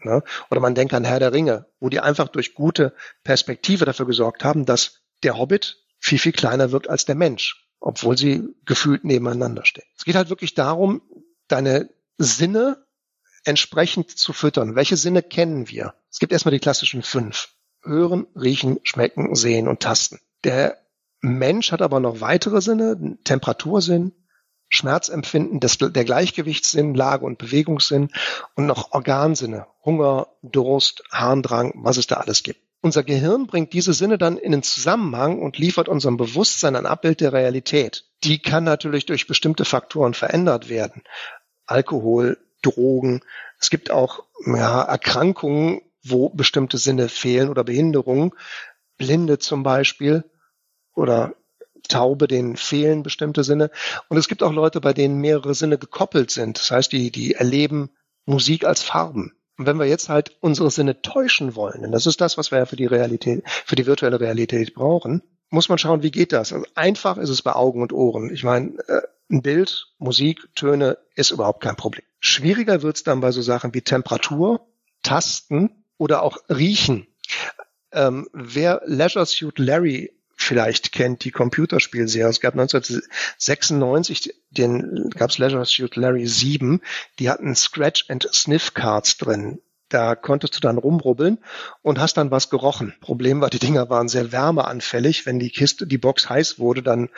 Ne? 0.00 0.22
Oder 0.50 0.60
man 0.60 0.74
denkt 0.74 0.94
an 0.94 1.04
Herr 1.04 1.20
der 1.20 1.32
Ringe, 1.32 1.66
wo 1.80 1.88
die 1.88 2.00
einfach 2.00 2.28
durch 2.28 2.54
gute 2.54 2.94
Perspektive 3.24 3.84
dafür 3.84 4.06
gesorgt 4.06 4.44
haben, 4.44 4.66
dass 4.66 5.02
der 5.22 5.38
Hobbit 5.38 5.78
viel, 5.98 6.18
viel 6.18 6.32
kleiner 6.32 6.72
wirkt 6.72 6.90
als 6.90 7.04
der 7.06 7.14
Mensch, 7.14 7.66
obwohl 7.80 8.16
sie 8.16 8.54
gefühlt 8.64 9.04
nebeneinander 9.04 9.64
stehen. 9.64 9.86
Es 9.96 10.04
geht 10.04 10.14
halt 10.14 10.28
wirklich 10.28 10.54
darum, 10.54 11.02
deine 11.48 11.88
Sinne 12.18 12.84
entsprechend 13.44 14.10
zu 14.10 14.32
füttern. 14.32 14.74
Welche 14.74 14.96
Sinne 14.96 15.22
kennen 15.22 15.68
wir? 15.68 15.94
Es 16.10 16.18
gibt 16.18 16.32
erstmal 16.32 16.52
die 16.52 16.60
klassischen 16.60 17.02
fünf. 17.02 17.48
Hören, 17.86 18.26
riechen, 18.34 18.80
schmecken, 18.82 19.34
sehen 19.34 19.68
und 19.68 19.80
tasten. 19.80 20.20
Der 20.44 20.78
Mensch 21.20 21.72
hat 21.72 21.82
aber 21.82 22.00
noch 22.00 22.20
weitere 22.20 22.60
Sinne, 22.60 23.18
Temperatursinn, 23.24 24.12
Schmerzempfinden, 24.68 25.60
das, 25.60 25.78
der 25.78 26.04
Gleichgewichtssinn, 26.04 26.94
Lage- 26.94 27.24
und 27.24 27.38
Bewegungssinn 27.38 28.10
und 28.54 28.66
noch 28.66 28.92
Organsinne, 28.92 29.66
Hunger, 29.84 30.28
Durst, 30.42 31.04
Harndrang, 31.12 31.72
was 31.76 31.96
es 31.96 32.06
da 32.06 32.16
alles 32.16 32.42
gibt. 32.42 32.60
Unser 32.82 33.02
Gehirn 33.02 33.46
bringt 33.46 33.72
diese 33.72 33.94
Sinne 33.94 34.18
dann 34.18 34.36
in 34.36 34.52
den 34.52 34.62
Zusammenhang 34.62 35.40
und 35.40 35.58
liefert 35.58 35.88
unserem 35.88 36.16
Bewusstsein 36.16 36.76
ein 36.76 36.86
Abbild 36.86 37.20
der 37.20 37.32
Realität. 37.32 38.04
Die 38.22 38.38
kann 38.38 38.64
natürlich 38.64 39.06
durch 39.06 39.26
bestimmte 39.26 39.64
Faktoren 39.64 40.14
verändert 40.14 40.68
werden. 40.68 41.02
Alkohol, 41.66 42.38
Drogen. 42.62 43.22
Es 43.60 43.70
gibt 43.70 43.90
auch 43.90 44.24
ja, 44.44 44.82
Erkrankungen, 44.82 45.80
wo 46.10 46.28
bestimmte 46.30 46.78
Sinne 46.78 47.08
fehlen 47.08 47.48
oder 47.48 47.64
Behinderungen. 47.64 48.32
Blinde 48.98 49.38
zum 49.38 49.62
Beispiel 49.62 50.24
oder 50.94 51.34
Taube, 51.88 52.26
denen 52.28 52.56
fehlen 52.56 53.02
bestimmte 53.02 53.44
Sinne. 53.44 53.70
Und 54.08 54.16
es 54.16 54.28
gibt 54.28 54.42
auch 54.42 54.52
Leute, 54.52 54.80
bei 54.80 54.92
denen 54.92 55.20
mehrere 55.20 55.54
Sinne 55.54 55.78
gekoppelt 55.78 56.30
sind. 56.30 56.58
Das 56.58 56.70
heißt, 56.70 56.92
die, 56.92 57.10
die 57.10 57.34
erleben 57.34 57.90
Musik 58.24 58.64
als 58.64 58.82
Farben. 58.82 59.32
Und 59.58 59.66
wenn 59.66 59.78
wir 59.78 59.86
jetzt 59.86 60.08
halt 60.08 60.36
unsere 60.40 60.70
Sinne 60.70 61.00
täuschen 61.00 61.54
wollen, 61.54 61.82
denn 61.82 61.92
das 61.92 62.06
ist 62.06 62.20
das, 62.20 62.36
was 62.36 62.50
wir 62.50 62.58
ja 62.58 62.66
für 62.66 62.76
die 62.76 62.86
Realität, 62.86 63.42
für 63.46 63.76
die 63.76 63.86
virtuelle 63.86 64.20
Realität 64.20 64.74
brauchen, 64.74 65.22
muss 65.48 65.68
man 65.68 65.78
schauen, 65.78 66.02
wie 66.02 66.10
geht 66.10 66.32
das? 66.32 66.52
Also 66.52 66.66
einfach 66.74 67.16
ist 67.16 67.30
es 67.30 67.42
bei 67.42 67.54
Augen 67.54 67.80
und 67.80 67.92
Ohren. 67.92 68.32
Ich 68.32 68.44
meine, 68.44 68.78
äh, 68.88 69.02
ein 69.30 69.42
Bild, 69.42 69.92
Musik, 69.98 70.48
Töne 70.54 70.98
ist 71.14 71.30
überhaupt 71.30 71.62
kein 71.62 71.76
Problem. 71.76 72.04
Schwieriger 72.20 72.82
wird's 72.82 73.02
dann 73.02 73.20
bei 73.20 73.30
so 73.30 73.42
Sachen 73.42 73.72
wie 73.72 73.82
Temperatur, 73.82 74.66
Tasten 75.02 75.84
oder 75.98 76.22
auch 76.22 76.38
Riechen. 76.48 77.06
Ähm, 77.92 78.28
wer 78.32 78.82
Leisure 78.84 79.26
Suit 79.26 79.58
Larry 79.58 80.12
vielleicht 80.36 80.92
kennt, 80.92 81.24
die 81.24 81.30
Computerspielserie. 81.30 82.28
Es 82.28 82.40
gab 82.40 82.54
1996, 82.54 84.34
den 84.50 85.10
gab's 85.10 85.38
Leisure 85.38 85.64
Suit 85.64 85.96
Larry 85.96 86.26
7, 86.26 86.82
die 87.18 87.30
hatten 87.30 87.54
Scratch 87.56 88.06
and 88.08 88.28
Sniff 88.32 88.74
Cards 88.74 89.16
drin. 89.16 89.60
Da 89.88 90.16
konntest 90.16 90.56
du 90.56 90.60
dann 90.60 90.78
rumrubbeln 90.78 91.38
und 91.82 92.00
hast 92.00 92.16
dann 92.16 92.32
was 92.32 92.50
gerochen. 92.50 92.94
Problem 93.00 93.40
war, 93.40 93.50
die 93.50 93.60
Dinger 93.60 93.88
waren 93.88 94.08
sehr 94.08 94.32
wärmeanfällig. 94.32 95.26
Wenn 95.26 95.38
die 95.38 95.50
Kiste, 95.50 95.86
die 95.86 95.98
Box 95.98 96.28
heiß 96.28 96.58
wurde, 96.58 96.82
dann 96.82 97.08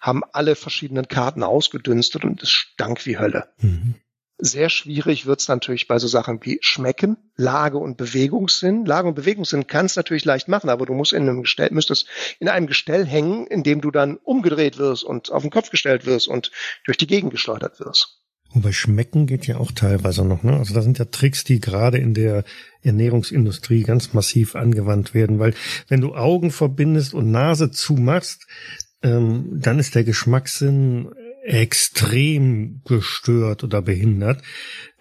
haben 0.00 0.22
alle 0.32 0.54
verschiedenen 0.54 1.08
Karten 1.08 1.42
ausgedünstet 1.42 2.24
und 2.24 2.42
es 2.42 2.50
stank 2.50 3.06
wie 3.06 3.18
Hölle. 3.18 3.48
Mhm. 3.58 3.94
Sehr 4.40 4.70
schwierig 4.70 5.26
wird 5.26 5.40
es 5.40 5.48
natürlich 5.48 5.88
bei 5.88 5.98
so 5.98 6.06
Sachen 6.06 6.38
wie 6.42 6.58
Schmecken, 6.60 7.16
Lage 7.36 7.78
und 7.78 7.96
Bewegungssinn. 7.96 8.84
Lage 8.84 9.08
und 9.08 9.14
Bewegungssinn 9.14 9.66
kannst 9.66 9.96
natürlich 9.96 10.24
leicht 10.24 10.46
machen, 10.46 10.70
aber 10.70 10.86
du 10.86 10.94
musst 10.94 11.12
in 11.12 11.22
einem 11.22 11.42
Gestell, 11.42 11.70
müsstest 11.72 12.06
in 12.38 12.48
einem 12.48 12.68
Gestell 12.68 13.04
hängen, 13.04 13.48
in 13.48 13.64
dem 13.64 13.80
du 13.80 13.90
dann 13.90 14.16
umgedreht 14.16 14.78
wirst 14.78 15.02
und 15.02 15.32
auf 15.32 15.42
den 15.42 15.50
Kopf 15.50 15.70
gestellt 15.70 16.06
wirst 16.06 16.28
und 16.28 16.52
durch 16.84 16.96
die 16.96 17.08
Gegend 17.08 17.32
geschleudert 17.32 17.80
wirst. 17.80 18.18
Und 18.54 18.62
bei 18.62 18.72
Schmecken 18.72 19.26
geht 19.26 19.46
ja 19.46 19.58
auch 19.58 19.72
teilweise 19.72 20.24
noch, 20.24 20.42
ne? 20.42 20.56
Also 20.56 20.72
da 20.72 20.82
sind 20.82 20.98
ja 20.98 21.04
Tricks, 21.06 21.44
die 21.44 21.60
gerade 21.60 21.98
in 21.98 22.14
der 22.14 22.44
Ernährungsindustrie 22.82 23.82
ganz 23.82 24.14
massiv 24.14 24.54
angewandt 24.54 25.14
werden, 25.14 25.38
weil 25.38 25.52
wenn 25.88 26.00
du 26.00 26.14
Augen 26.14 26.50
verbindest 26.50 27.12
und 27.12 27.30
Nase 27.30 27.70
zumachst, 27.70 28.46
ähm, 29.02 29.50
dann 29.60 29.78
ist 29.78 29.94
der 29.94 30.04
Geschmackssinn 30.04 31.10
extrem 31.48 32.82
gestört 32.84 33.64
oder 33.64 33.80
behindert. 33.80 34.42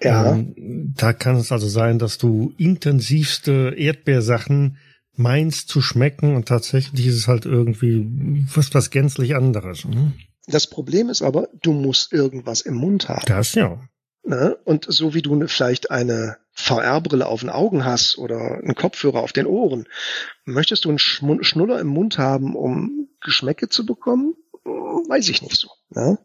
Ja. 0.01 0.31
Ähm, 0.31 0.93
da 0.95 1.11
kann 1.11 1.35
es 1.35 1.51
also 1.51 1.67
sein, 1.67 1.99
dass 1.99 2.17
du 2.17 2.53
intensivste 2.57 3.73
Erdbeersachen 3.77 4.77
meinst 5.15 5.67
zu 5.67 5.81
schmecken 5.81 6.35
und 6.35 6.47
tatsächlich 6.47 7.07
ist 7.07 7.15
es 7.15 7.27
halt 7.27 7.45
irgendwie 7.45 8.45
was, 8.53 8.73
was 8.73 8.91
gänzlich 8.91 9.35
anderes. 9.35 9.83
Hm? 9.83 10.13
Das 10.45 10.67
Problem 10.67 11.09
ist 11.09 11.21
aber, 11.21 11.49
du 11.61 11.73
musst 11.73 12.13
irgendwas 12.13 12.61
im 12.61 12.75
Mund 12.75 13.09
haben. 13.09 13.25
Das 13.25 13.53
ja. 13.53 13.81
Ne? 14.23 14.57
Und 14.63 14.85
so 14.87 15.13
wie 15.13 15.21
du 15.21 15.47
vielleicht 15.47 15.91
eine 15.91 16.37
VR-Brille 16.53 17.25
auf 17.25 17.41
den 17.41 17.49
Augen 17.49 17.83
hast 17.83 18.17
oder 18.17 18.59
einen 18.61 18.75
Kopfhörer 18.75 19.21
auf 19.21 19.33
den 19.33 19.47
Ohren, 19.47 19.85
möchtest 20.45 20.85
du 20.85 20.89
einen 20.89 20.99
Schnuller 20.99 21.79
im 21.79 21.87
Mund 21.87 22.17
haben, 22.17 22.55
um 22.55 23.09
Geschmäcke 23.21 23.67
zu 23.67 23.85
bekommen? 23.85 24.35
Weiß 25.07 25.29
ich 25.29 25.41
nicht 25.41 25.57
so. 25.57 25.69
Ne? 25.89 26.17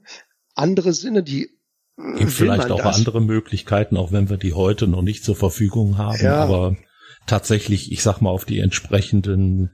Andere 0.55 0.93
Sinne, 0.93 1.23
die 1.23 1.51
Gibt 2.17 2.33
vielleicht 2.33 2.71
auch 2.71 2.83
das? 2.83 2.97
andere 2.97 3.21
Möglichkeiten, 3.21 3.97
auch 3.97 4.13
wenn 4.13 4.31
wir 4.31 4.39
die 4.39 4.55
heute 4.55 4.87
noch 4.87 5.03
nicht 5.03 5.25
zur 5.25 5.37
Verfügung 5.37 5.99
haben, 5.99 6.23
ja. 6.23 6.37
aber 6.37 6.77
tatsächlich, 7.27 7.93
ich 7.93 8.03
sag 8.03 8.21
mal, 8.21 8.31
auf 8.31 8.45
die 8.45 8.59
entsprechenden 8.61 9.71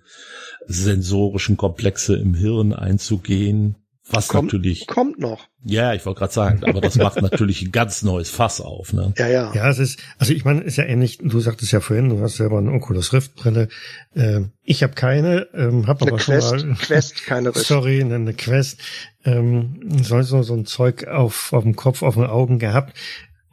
sensorischen 0.67 1.57
Komplexe 1.57 2.17
im 2.17 2.35
Hirn 2.35 2.73
einzugehen, 2.73 3.77
was 4.11 4.29
kommt, 4.29 4.53
natürlich 4.53 4.87
kommt 4.87 5.19
noch. 5.19 5.49
Ja, 5.65 5.93
ich 5.93 6.07
wollte 6.07 6.21
gerade 6.21 6.33
sagen, 6.33 6.65
aber 6.65 6.81
das 6.81 6.97
macht 6.97 7.21
natürlich 7.21 7.63
ein 7.63 7.73
ganz 7.73 8.03
neues 8.03 8.31
Fass 8.31 8.61
auf. 8.61 8.93
Ne? 8.93 9.13
Ja, 9.19 9.29
ja. 9.29 9.53
Ja, 9.55 9.69
es 9.69 9.79
ist, 9.79 10.01
also 10.19 10.33
ich 10.33 10.45
meine, 10.45 10.63
ist 10.63 10.77
ja 10.77 10.85
ähnlich. 10.85 11.19
Du 11.19 11.41
sagtest 11.41 11.73
ja 11.73 11.81
vorhin, 11.81 12.09
du 12.09 12.21
hast 12.21 12.37
selber 12.37 12.59
eine 12.59 12.73
Oculus 12.73 13.13
Rift 13.13 13.35
Brille. 13.35 13.69
Äh, 14.15 14.43
ich 14.63 14.83
habe 14.83 14.95
keine, 14.95 15.49
ähm, 15.55 15.87
habe 15.87 16.07
aber 16.07 16.17
Quest, 16.17 16.61
schon 16.61 16.69
mal. 16.71 16.77
Quest, 16.77 17.27
keine 17.27 17.55
Rift. 17.55 17.67
Sorry, 17.67 18.01
eine, 18.01 18.15
eine 18.15 18.35
Quest. 18.35 18.81
Ähm, 19.25 19.81
sonst 20.03 20.33
noch 20.33 20.43
so 20.43 20.55
ein 20.55 20.65
Zeug 20.67 21.07
auf 21.07 21.53
auf 21.53 21.65
dem 21.65 21.77
Kopf, 21.77 22.03
auf 22.03 22.15
den 22.15 22.25
Augen 22.25 22.59
gehabt. 22.59 22.97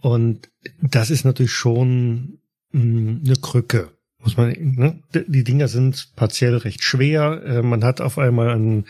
Und 0.02 0.50
das 0.82 1.10
ist 1.10 1.26
natürlich 1.26 1.54
schon 1.54 2.40
mh, 2.72 2.84
mm, 2.84 3.22
eine 3.26 3.36
Krücke 3.38 3.95
muss 4.26 4.38
man, 4.38 4.54
ne? 4.60 5.00
die 5.14 5.44
Dinger 5.44 5.68
sind 5.68 6.10
partiell 6.16 6.58
recht 6.58 6.84
schwer. 6.84 7.44
Äh, 7.46 7.62
man 7.62 7.84
hat 7.84 8.02
auf 8.02 8.18
einmal 8.18 8.50
ein 8.50 8.86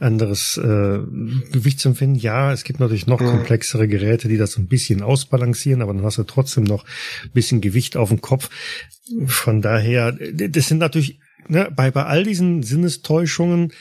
anderes 0.00 0.58
äh, 0.58 0.98
Gewichtsempfinden. 1.52 2.20
Ja, 2.20 2.52
es 2.52 2.64
gibt 2.64 2.80
natürlich 2.80 3.06
noch 3.06 3.20
mhm. 3.20 3.26
komplexere 3.26 3.88
Geräte, 3.88 4.28
die 4.28 4.36
das 4.36 4.58
ein 4.58 4.66
bisschen 4.66 5.00
ausbalancieren, 5.02 5.82
aber 5.82 5.94
dann 5.94 6.04
hast 6.04 6.18
du 6.18 6.24
trotzdem 6.24 6.64
noch 6.64 6.84
ein 7.24 7.30
bisschen 7.32 7.60
Gewicht 7.60 7.96
auf 7.96 8.08
dem 8.08 8.20
Kopf. 8.20 8.50
Von 9.26 9.62
daher, 9.62 10.12
das 10.12 10.68
sind 10.68 10.78
natürlich 10.78 11.20
ne, 11.48 11.68
bei 11.74 11.90
bei 11.90 12.04
all 12.04 12.24
diesen 12.24 12.62
Sinnestäuschungen 12.62 13.72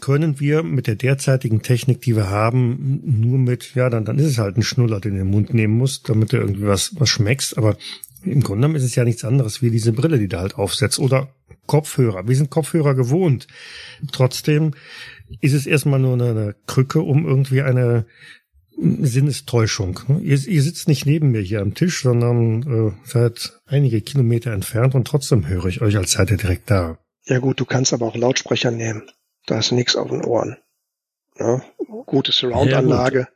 können 0.00 0.38
wir 0.40 0.62
mit 0.62 0.86
der 0.86 0.94
derzeitigen 0.94 1.62
Technik, 1.62 2.02
die 2.02 2.14
wir 2.14 2.28
haben, 2.28 3.00
nur 3.02 3.38
mit, 3.38 3.74
ja, 3.74 3.88
dann, 3.88 4.04
dann 4.04 4.18
ist 4.18 4.26
es 4.26 4.38
halt 4.38 4.58
ein 4.58 4.62
Schnuller, 4.62 5.00
den 5.00 5.14
du 5.14 5.20
in 5.20 5.24
den 5.24 5.30
Mund 5.30 5.54
nehmen 5.54 5.78
musst, 5.78 6.10
damit 6.10 6.32
du 6.32 6.36
irgendwie 6.36 6.66
was, 6.66 6.94
was 6.98 7.08
schmeckst. 7.08 7.56
Aber 7.56 7.78
im 8.22 8.42
Grunde 8.42 8.62
genommen 8.62 8.76
ist 8.76 8.84
es 8.84 8.94
ja 8.94 9.04
nichts 9.04 9.24
anderes 9.24 9.62
wie 9.62 9.70
diese 9.70 9.92
Brille, 9.92 10.18
die 10.18 10.28
da 10.28 10.40
halt 10.40 10.56
aufsetzt 10.56 10.98
oder 10.98 11.34
Kopfhörer. 11.66 12.26
Wir 12.26 12.36
sind 12.36 12.50
Kopfhörer 12.50 12.94
gewohnt. 12.94 13.46
Trotzdem 14.12 14.72
ist 15.40 15.52
es 15.52 15.66
erstmal 15.66 16.00
nur 16.00 16.14
eine 16.14 16.56
Krücke, 16.66 17.00
um 17.00 17.26
irgendwie 17.26 17.62
eine 17.62 18.06
Sinnestäuschung. 18.76 20.00
Ihr, 20.20 20.38
ihr 20.46 20.62
sitzt 20.62 20.88
nicht 20.88 21.06
neben 21.06 21.30
mir 21.30 21.40
hier 21.40 21.60
am 21.60 21.74
Tisch, 21.74 22.02
sondern 22.02 22.62
äh, 22.62 23.08
seid 23.08 23.60
einige 23.66 24.00
Kilometer 24.00 24.52
entfernt 24.52 24.94
und 24.94 25.06
trotzdem 25.06 25.46
höre 25.46 25.66
ich 25.66 25.80
euch, 25.80 25.96
als 25.96 26.12
seid 26.12 26.30
ihr 26.30 26.38
direkt 26.38 26.70
da. 26.70 26.98
Ja 27.24 27.38
gut, 27.38 27.60
du 27.60 27.64
kannst 27.64 27.92
aber 27.92 28.06
auch 28.06 28.16
Lautsprecher 28.16 28.70
nehmen. 28.70 29.10
Da 29.46 29.58
ist 29.58 29.72
nichts 29.72 29.96
auf 29.96 30.08
den 30.08 30.24
Ohren. 30.24 30.56
Ja, 31.38 31.62
gute 32.06 32.32
Surround-Anlage. 32.32 33.20
Ja, 33.20 33.28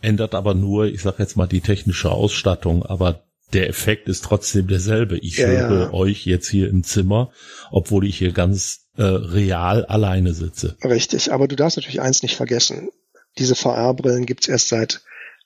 Ändert 0.00 0.34
aber 0.34 0.54
nur, 0.54 0.86
ich 0.86 1.02
sag 1.02 1.18
jetzt 1.18 1.36
mal, 1.36 1.46
die 1.46 1.60
technische 1.60 2.10
Ausstattung, 2.10 2.84
aber 2.84 3.24
der 3.52 3.68
Effekt 3.68 4.08
ist 4.08 4.24
trotzdem 4.24 4.66
derselbe. 4.66 5.18
Ich 5.18 5.38
ja, 5.38 5.46
höre 5.46 5.80
ja. 5.80 5.92
euch 5.92 6.26
jetzt 6.26 6.48
hier 6.48 6.68
im 6.68 6.84
Zimmer, 6.84 7.32
obwohl 7.70 8.06
ich 8.06 8.18
hier 8.18 8.32
ganz 8.32 8.88
äh, 8.96 9.02
real 9.02 9.84
alleine 9.86 10.34
sitze. 10.34 10.76
Richtig, 10.84 11.32
aber 11.32 11.48
du 11.48 11.56
darfst 11.56 11.76
natürlich 11.76 12.00
eins 12.00 12.22
nicht 12.22 12.36
vergessen. 12.36 12.90
Diese 13.38 13.54
VR-Brillen 13.54 14.26
gibt's 14.26 14.48
erst 14.48 14.68
seit 14.68 15.02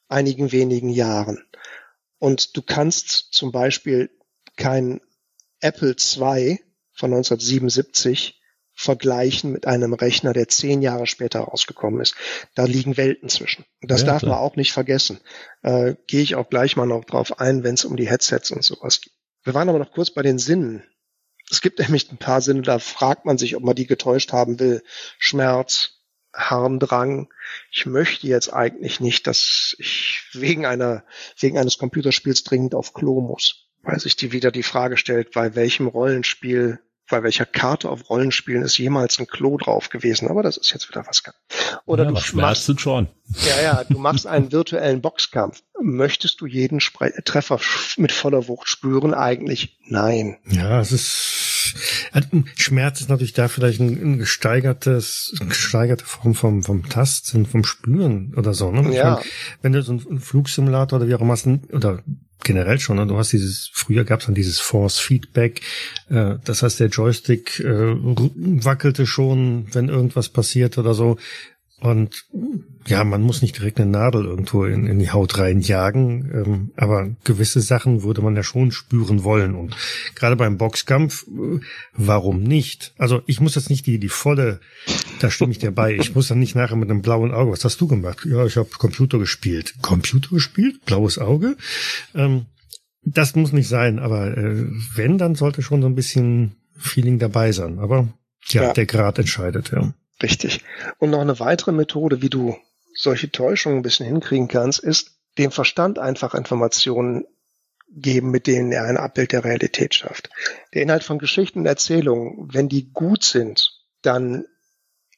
einigen 0.09 0.53
wenigen 0.53 0.91
Jahren. 0.91 1.45
Und 2.19 2.57
du 2.57 2.63
kannst 2.63 3.29
zum 3.33 3.53
Beispiel 3.53 4.11
kein 4.57 5.01
Apple 5.61 5.91
II 5.91 6.61
von 6.93 7.13
1977 7.13 8.42
vergleichen 8.83 9.53
mit 9.53 9.67
einem 9.67 9.95
Rechner, 9.95 10.33
der 10.33 10.49
zehn 10.49 10.83
Jahre 10.83 11.07
später 11.07 11.41
rausgekommen 11.41 12.01
ist. 12.01 12.17
Da 12.57 12.65
liegen 12.65 12.97
Welten 12.97 13.29
zwischen. 13.29 13.65
Das 13.81 14.01
ja, 14.01 14.09
darf 14.09 14.23
man 14.23 14.33
auch 14.33 14.57
nicht 14.57 14.73
vergessen. 14.73 15.21
Äh, 15.63 15.95
Gehe 16.09 16.23
ich 16.23 16.35
auch 16.35 16.51
gleich 16.51 16.77
mal 16.77 16.87
noch 16.87 17.05
drauf 17.05 17.39
ein, 17.39 17.63
wenn 17.63 17.75
es 17.75 17.85
um 17.85 17.97
die 17.97 18.11
Headsets 18.11 18.51
und 18.51 18.65
sowas 18.65 19.01
geht. 19.01 19.13
Wir 19.45 19.55
waren 19.55 19.69
aber 19.69 19.79
noch 19.79 19.93
kurz 19.93 20.11
bei 20.11 20.23
den 20.23 20.39
Sinnen. 20.39 20.83
Es 21.49 21.61
gibt 21.61 21.79
nämlich 21.79 22.11
ein 22.11 22.19
paar 22.19 22.41
Sinne, 22.41 22.63
da 22.63 22.79
fragt 22.81 23.25
man 23.25 23.39
sich, 23.39 23.55
ob 23.55 23.63
man 23.63 23.77
die 23.77 23.87
getäuscht 23.87 24.33
haben 24.33 24.59
will. 24.59 24.83
Schmerz, 25.19 26.01
Harndrang. 26.35 27.33
Ich 27.71 27.87
möchte 27.87 28.27
jetzt 28.27 28.53
eigentlich 28.53 28.99
nicht, 28.99 29.29
dass 29.29 29.77
ich 29.79 30.25
wegen 30.33 30.67
einer, 30.67 31.05
wegen 31.39 31.59
eines 31.59 31.79
Computerspiels 31.79 32.43
dringend 32.43 32.75
auf 32.75 32.95
Klo 32.95 33.21
muss. 33.21 33.69
Weil 33.83 34.01
sich 34.01 34.17
die 34.17 34.33
wieder 34.33 34.51
die 34.51 34.63
Frage 34.63 34.97
stellt, 34.97 35.33
bei 35.33 35.55
welchem 35.55 35.89
Rollenspiel, 35.89 36.81
bei 37.11 37.23
welcher 37.23 37.47
Karte 37.47 37.91
auf 37.91 38.09
Rollenspielen 38.09 38.63
ist 38.63 38.79
jemals 38.79 39.19
ein 39.19 39.27
Klo 39.27 39.59
drauf 39.59 39.91
gewesen. 39.91 40.29
Aber 40.29 40.43
das 40.43 40.57
ist 40.57 40.73
jetzt 40.73 40.89
wieder 40.89 41.05
was. 41.07 41.23
Oder 41.85 42.05
ja, 42.05 42.11
du 42.11 42.37
machst 42.37 42.81
schon. 42.81 43.09
Ja, 43.47 43.63
ja, 43.63 43.85
du 43.85 43.99
machst 43.99 44.27
einen 44.27 44.53
virtuellen 44.53 45.01
Boxkampf. 45.01 45.63
Möchtest 45.81 46.41
du 46.41 46.47
jeden 46.47 46.81
Spre 46.81 47.13
Treffer 47.25 47.61
mit 47.97 48.13
voller 48.13 48.49
Wucht 48.49 48.69
spüren? 48.69 49.15
Eigentlich 49.15 49.79
nein. 49.87 50.39
Ja, 50.47 50.81
es 50.81 50.93
ist 50.93 51.43
Schmerz 52.57 53.01
ist 53.01 53.09
natürlich 53.09 53.33
da 53.33 53.49
vielleicht 53.49 53.81
ein, 53.81 54.01
ein 54.03 54.19
gesteigertes, 54.19 55.35
eine 55.41 55.49
gesteigerte 55.49 56.05
Form 56.05 56.35
vom, 56.35 56.63
vom 56.63 56.89
Tasten, 56.89 57.47
vom 57.47 57.65
Spüren 57.65 58.35
oder 58.37 58.55
so. 58.55 58.71
Ne? 58.71 58.95
Ja. 58.95 59.15
Meine, 59.15 59.25
wenn 59.63 59.73
du 59.73 59.83
so 59.83 59.93
einen 59.93 60.21
Flugsimulator 60.21 60.99
oder 60.99 61.09
wie 61.09 61.15
auch 61.15 61.21
immer 61.21 61.33
hast, 61.33 61.47
oder 61.73 62.03
generell 62.45 62.79
schon, 62.79 62.97
ne? 62.97 63.07
du 63.07 63.17
hast 63.17 63.33
dieses, 63.33 63.71
früher 63.73 64.05
gab 64.05 64.21
es 64.21 64.27
dann 64.27 64.35
dieses 64.35 64.61
Force 64.61 64.99
Feedback, 64.99 65.61
äh, 66.11 66.37
das 66.45 66.63
heißt 66.63 66.81
der 66.81 66.89
Joystick 66.89 67.61
äh, 67.61 67.95
wackelte 67.95 69.07
schon, 69.07 69.67
wenn 69.73 69.89
irgendwas 69.89 70.29
passiert 70.29 70.79
oder 70.79 70.95
so. 70.95 71.19
Und 71.83 72.27
ja, 72.87 73.03
man 73.03 73.23
muss 73.23 73.43
nicht 73.43 73.59
direkt 73.59 73.81
eine 73.81 73.91
Nadel 73.91 74.25
irgendwo 74.25 74.65
in, 74.65 74.87
in 74.87 75.01
die 75.01 75.11
Haut 75.11 75.37
reinjagen, 75.39 76.31
ähm, 76.33 76.71
aber 76.77 77.11
gewisse 77.25 77.61
Sachen 77.61 78.05
würde 78.05 78.23
man 78.23 78.37
ja 78.37 78.45
schon 78.45 78.71
spüren 78.71 79.25
wollen. 79.25 79.57
Und 79.57 79.77
gerade 80.15 80.37
beim 80.37 80.59
Boxkampf, 80.59 81.27
äh, 81.27 81.59
warum 81.95 82.45
nicht? 82.45 82.95
Also 82.99 83.23
ich 83.27 83.41
muss 83.41 83.57
jetzt 83.57 83.69
nicht 83.69 83.85
die, 83.87 83.99
die 83.99 84.09
volle, 84.09 84.61
da 85.19 85.29
stimme 85.29 85.51
ich 85.51 85.59
dir 85.59 85.73
bei, 85.73 85.97
ich 85.97 86.15
muss 86.15 86.29
dann 86.29 86.39
nicht 86.39 86.55
nachher 86.55 86.77
mit 86.77 86.89
einem 86.89 87.03
blauen 87.03 87.33
Auge, 87.33 87.51
was 87.51 87.65
hast 87.65 87.81
du 87.81 87.89
gemacht? 87.89 88.25
Ja, 88.31 88.47
ich 88.47 88.57
habe 88.57 88.69
Computer 88.79 89.19
gespielt. 89.19 89.75
Computer 89.83 90.29
gespielt? 90.31 90.85
Blaues 90.85 91.19
Auge? 91.19 91.57
Ähm, 92.15 92.47
das 93.05 93.35
muss 93.35 93.53
nicht 93.53 93.69
sein, 93.69 93.99
aber 93.99 94.37
äh, 94.37 94.67
wenn, 94.95 95.19
dann 95.19 95.35
sollte 95.35 95.63
schon 95.63 95.83
so 95.83 95.89
ein 95.89 95.97
bisschen 95.97 96.55
Feeling 96.77 97.19
dabei 97.19 97.51
sein. 97.51 97.81
Aber 97.81 98.09
ja, 98.51 98.63
ja. 98.63 98.73
der 98.73 98.87
Grad 98.87 99.19
entscheidet, 99.19 99.73
ja. 99.73 99.95
Richtig. 100.21 100.65
Und 100.99 101.11
noch 101.11 101.21
eine 101.21 101.39
weitere 101.41 101.73
Methode, 101.73 102.23
wie 102.23 102.31
du 102.31 102.57
solche 102.95 103.31
Täuschungen 103.31 103.79
ein 103.79 103.83
bisschen 103.83 104.07
hinkriegen 104.07 104.49
kannst, 104.49 104.81
ist 104.81 105.13
dem 105.39 105.51
Verstand 105.51 105.99
einfach 105.99 106.35
Informationen 106.35 107.25
geben, 107.89 108.31
mit 108.31 108.47
denen 108.47 108.73
er 108.73 108.85
ein 108.85 108.97
Abbild 108.97 109.33
der 109.33 109.45
Realität 109.45 109.95
schafft. 109.95 110.31
Der 110.75 110.83
Inhalt 110.83 111.05
von 111.05 111.19
Geschichten 111.19 111.61
und 111.61 111.67
Erzählungen, 111.67 112.49
wenn 112.53 112.69
die 112.69 112.91
gut 112.93 113.25
sind, 113.25 113.83
dann 114.03 114.47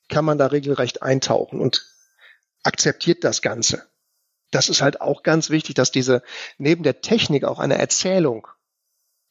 kann 0.08 0.24
man 0.24 0.38
da 0.38 0.46
regelrecht 0.46 1.02
eintauchen 1.02 1.60
und 1.60 1.86
akzeptiert 2.62 3.24
das 3.24 3.42
Ganze. 3.42 3.86
Das 4.50 4.68
ist 4.68 4.82
halt 4.82 5.00
auch 5.00 5.22
ganz 5.22 5.50
wichtig, 5.50 5.74
dass 5.74 5.90
diese 5.90 6.22
neben 6.58 6.82
der 6.82 7.00
Technik 7.00 7.44
auch 7.44 7.58
eine 7.58 7.78
Erzählung 7.78 8.46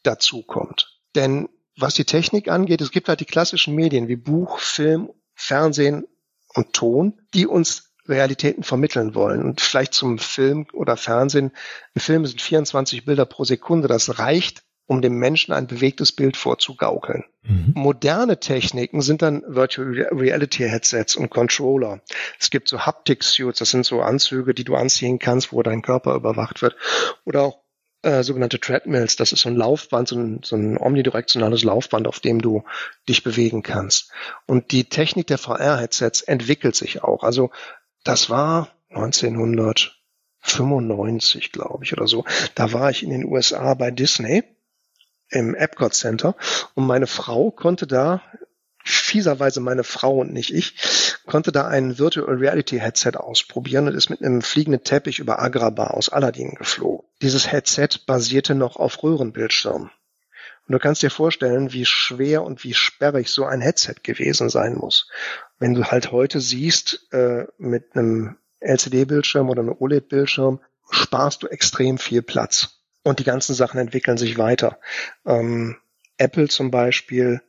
dazu 0.03 0.43
kommt. 0.43 0.99
Denn 1.15 1.49
was 1.77 1.93
die 1.93 2.05
Technik 2.05 2.49
angeht, 2.49 2.81
es 2.81 2.91
gibt 2.91 3.07
halt 3.07 3.19
die 3.19 3.25
klassischen 3.25 3.75
Medien 3.75 4.07
wie 4.07 4.15
Buch, 4.15 4.59
Film 4.59 5.09
Fernsehen 5.35 6.05
und 6.53 6.73
Ton, 6.73 7.21
die 7.33 7.47
uns 7.47 7.93
Realitäten 8.07 8.63
vermitteln 8.63 9.15
wollen. 9.15 9.43
Und 9.43 9.61
vielleicht 9.61 9.93
zum 9.93 10.19
Film 10.19 10.67
oder 10.73 10.97
Fernsehen. 10.97 11.51
Ein 11.95 12.01
Film 12.01 12.25
sind 12.25 12.41
24 12.41 13.05
Bilder 13.05 13.25
pro 13.25 13.45
Sekunde. 13.45 13.87
Das 13.87 14.19
reicht, 14.19 14.63
um 14.85 15.01
dem 15.01 15.17
Menschen 15.17 15.53
ein 15.53 15.67
bewegtes 15.67 16.11
Bild 16.11 16.35
vorzugaukeln. 16.35 17.23
Mhm. 17.43 17.71
Moderne 17.75 18.39
Techniken 18.39 19.01
sind 19.01 19.21
dann 19.21 19.43
Virtual 19.47 19.87
Reality 20.11 20.67
Headsets 20.67 21.15
und 21.15 21.29
Controller. 21.29 22.01
Es 22.39 22.49
gibt 22.49 22.67
so 22.67 22.81
Haptic 22.81 23.23
Suits, 23.23 23.59
das 23.59 23.71
sind 23.71 23.85
so 23.85 24.01
Anzüge, 24.01 24.53
die 24.53 24.65
du 24.65 24.75
anziehen 24.75 25.19
kannst, 25.19 25.53
wo 25.53 25.63
dein 25.63 25.81
Körper 25.81 26.15
überwacht 26.15 26.61
wird. 26.61 26.75
Oder 27.23 27.43
auch 27.43 27.62
äh, 28.03 28.23
sogenannte 28.23 28.59
Treadmills. 28.59 29.15
Das 29.15 29.31
ist 29.31 29.41
so 29.41 29.49
ein 29.49 29.55
Laufband, 29.55 30.07
so 30.07 30.15
ein, 30.17 30.41
so 30.43 30.55
ein 30.55 30.77
omnidirektionales 30.77 31.63
Laufband, 31.63 32.07
auf 32.07 32.19
dem 32.19 32.41
du 32.41 32.63
dich 33.09 33.23
bewegen 33.23 33.63
kannst. 33.63 34.11
Und 34.45 34.71
die 34.71 34.83
Technik 34.85 35.25
der 35.27 35.37
VR-Headsets 35.37 36.21
entwickelt 36.21 36.75
sich 36.75 37.03
auch. 37.03 37.23
Also 37.23 37.51
das 38.03 38.29
war 38.29 38.69
1995, 38.89 41.51
glaube 41.51 41.83
ich, 41.83 41.93
oder 41.93 42.07
so. 42.07 42.25
Da 42.55 42.73
war 42.73 42.89
ich 42.91 43.03
in 43.03 43.09
den 43.09 43.25
USA 43.25 43.73
bei 43.73 43.89
Disney 43.89 44.43
im 45.29 45.55
Epcot 45.55 45.95
Center 45.95 46.35
und 46.75 46.85
meine 46.85 47.07
Frau 47.07 47.49
konnte 47.49 47.87
da 47.87 48.21
fieserweise 48.83 49.61
meine 49.61 49.83
Frau 49.83 50.19
und 50.19 50.33
nicht 50.33 50.53
ich, 50.53 50.75
konnte 51.25 51.51
da 51.51 51.67
ein 51.67 51.97
Virtual 51.99 52.35
Reality 52.35 52.79
Headset 52.79 53.13
ausprobieren 53.15 53.87
und 53.87 53.95
ist 53.95 54.09
mit 54.09 54.21
einem 54.21 54.41
fliegenden 54.41 54.83
Teppich 54.83 55.19
über 55.19 55.41
Agrabah 55.41 55.87
aus 55.87 56.09
Aladdin 56.09 56.55
geflogen. 56.55 57.07
Dieses 57.21 57.51
Headset 57.51 57.89
basierte 58.05 58.55
noch 58.55 58.75
auf 58.75 59.01
Röhrenbildschirmen. 59.03 59.89
Und 60.67 60.71
du 60.71 60.79
kannst 60.79 61.03
dir 61.03 61.09
vorstellen, 61.09 61.73
wie 61.73 61.85
schwer 61.85 62.43
und 62.43 62.63
wie 62.63 62.73
sperrig 62.73 63.29
so 63.29 63.45
ein 63.45 63.61
Headset 63.61 63.95
gewesen 64.03 64.49
sein 64.49 64.75
muss. 64.75 65.09
Wenn 65.59 65.73
du 65.73 65.83
halt 65.85 66.11
heute 66.11 66.39
siehst, 66.39 67.07
äh, 67.11 67.45
mit 67.57 67.95
einem 67.95 68.37
LCD-Bildschirm 68.61 69.49
oder 69.49 69.61
einem 69.61 69.75
OLED-Bildschirm, 69.77 70.61
sparst 70.89 71.43
du 71.43 71.47
extrem 71.47 71.97
viel 71.97 72.21
Platz. 72.21 72.79
Und 73.03 73.19
die 73.19 73.25
ganzen 73.25 73.53
Sachen 73.53 73.79
entwickeln 73.79 74.17
sich 74.17 74.37
weiter. 74.37 74.79
Ähm, 75.25 75.77
Apple 76.17 76.47
zum 76.47 76.71
Beispiel 76.71 77.41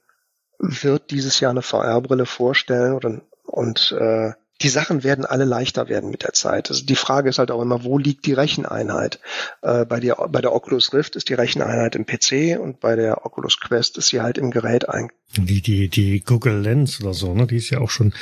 wird 0.59 1.11
dieses 1.11 1.39
Jahr 1.39 1.51
eine 1.51 1.63
VR-Brille 1.63 2.27
vorstellen 2.27 2.95
oder, 2.95 3.21
und 3.45 3.95
äh, 3.99 4.33
die 4.63 4.69
Sachen 4.69 5.03
werden 5.03 5.27
alle 5.27 5.45
leichter 5.45 5.89
werden 5.89 6.11
mit 6.11 6.23
der 6.23 6.33
Zeit. 6.33 6.71
Also 6.71 6.85
die 6.85 6.95
Frage 6.95 7.29
ist 7.29 7.39
halt 7.39 7.51
auch 7.51 7.61
immer, 7.61 7.83
wo 7.85 7.99
liegt 7.99 8.25
die 8.25 8.33
Recheneinheit? 8.33 9.19
Äh, 9.63 9.85
bei, 9.85 9.99
der, 9.99 10.15
bei 10.31 10.41
der 10.41 10.55
Oculus 10.55 10.95
Rift 10.95 11.17
ist 11.17 11.29
die 11.29 11.35
Recheneinheit 11.35 11.97
im 11.97 12.07
PC 12.07 12.59
und 12.61 12.79
bei 12.81 12.95
der 12.95 13.27
Oculus 13.27 13.59
Quest 13.59 13.99
ist 13.99 14.09
sie 14.09 14.21
halt 14.21 14.39
im 14.39 14.53
Gerät 14.53 14.89
ein. 14.89 15.11
Die, 15.37 15.61
die, 15.61 15.89
die 15.89 16.21
Google 16.21 16.61
Lens 16.61 17.01
oder 17.01 17.15
so, 17.15 17.35
ne? 17.35 17.49
Die 17.49 17.57
ist 17.57 17.71
ja 17.71 17.81
auch 17.81 17.91
schon. 17.91 18.15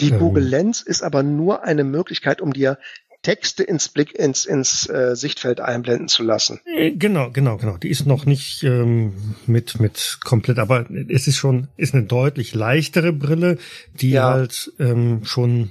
Die 0.00 0.10
ähm, 0.10 0.20
Google 0.20 0.44
Lens 0.44 0.80
ist 0.82 1.02
aber 1.02 1.24
nur 1.24 1.64
eine 1.64 1.82
Möglichkeit, 1.82 2.40
um 2.40 2.52
dir 2.52 2.78
Texte 3.22 3.62
ins 3.62 3.88
Blick 3.88 4.14
ins 4.18 4.44
ins 4.44 4.88
äh, 4.88 5.14
Sichtfeld 5.14 5.60
einblenden 5.60 6.08
zu 6.08 6.22
lassen. 6.22 6.60
Äh, 6.64 6.90
genau, 6.92 7.30
genau, 7.30 7.56
genau. 7.56 7.76
Die 7.76 7.88
ist 7.88 8.06
noch 8.06 8.26
nicht 8.26 8.62
ähm, 8.64 9.36
mit 9.46 9.80
mit 9.80 10.18
komplett, 10.24 10.58
aber 10.58 10.86
es 11.08 11.28
ist 11.28 11.36
schon 11.36 11.68
ist 11.76 11.94
eine 11.94 12.04
deutlich 12.04 12.54
leichtere 12.54 13.12
Brille, 13.12 13.58
die 13.94 14.10
ja. 14.10 14.30
halt 14.30 14.72
ähm, 14.78 15.24
schon 15.24 15.70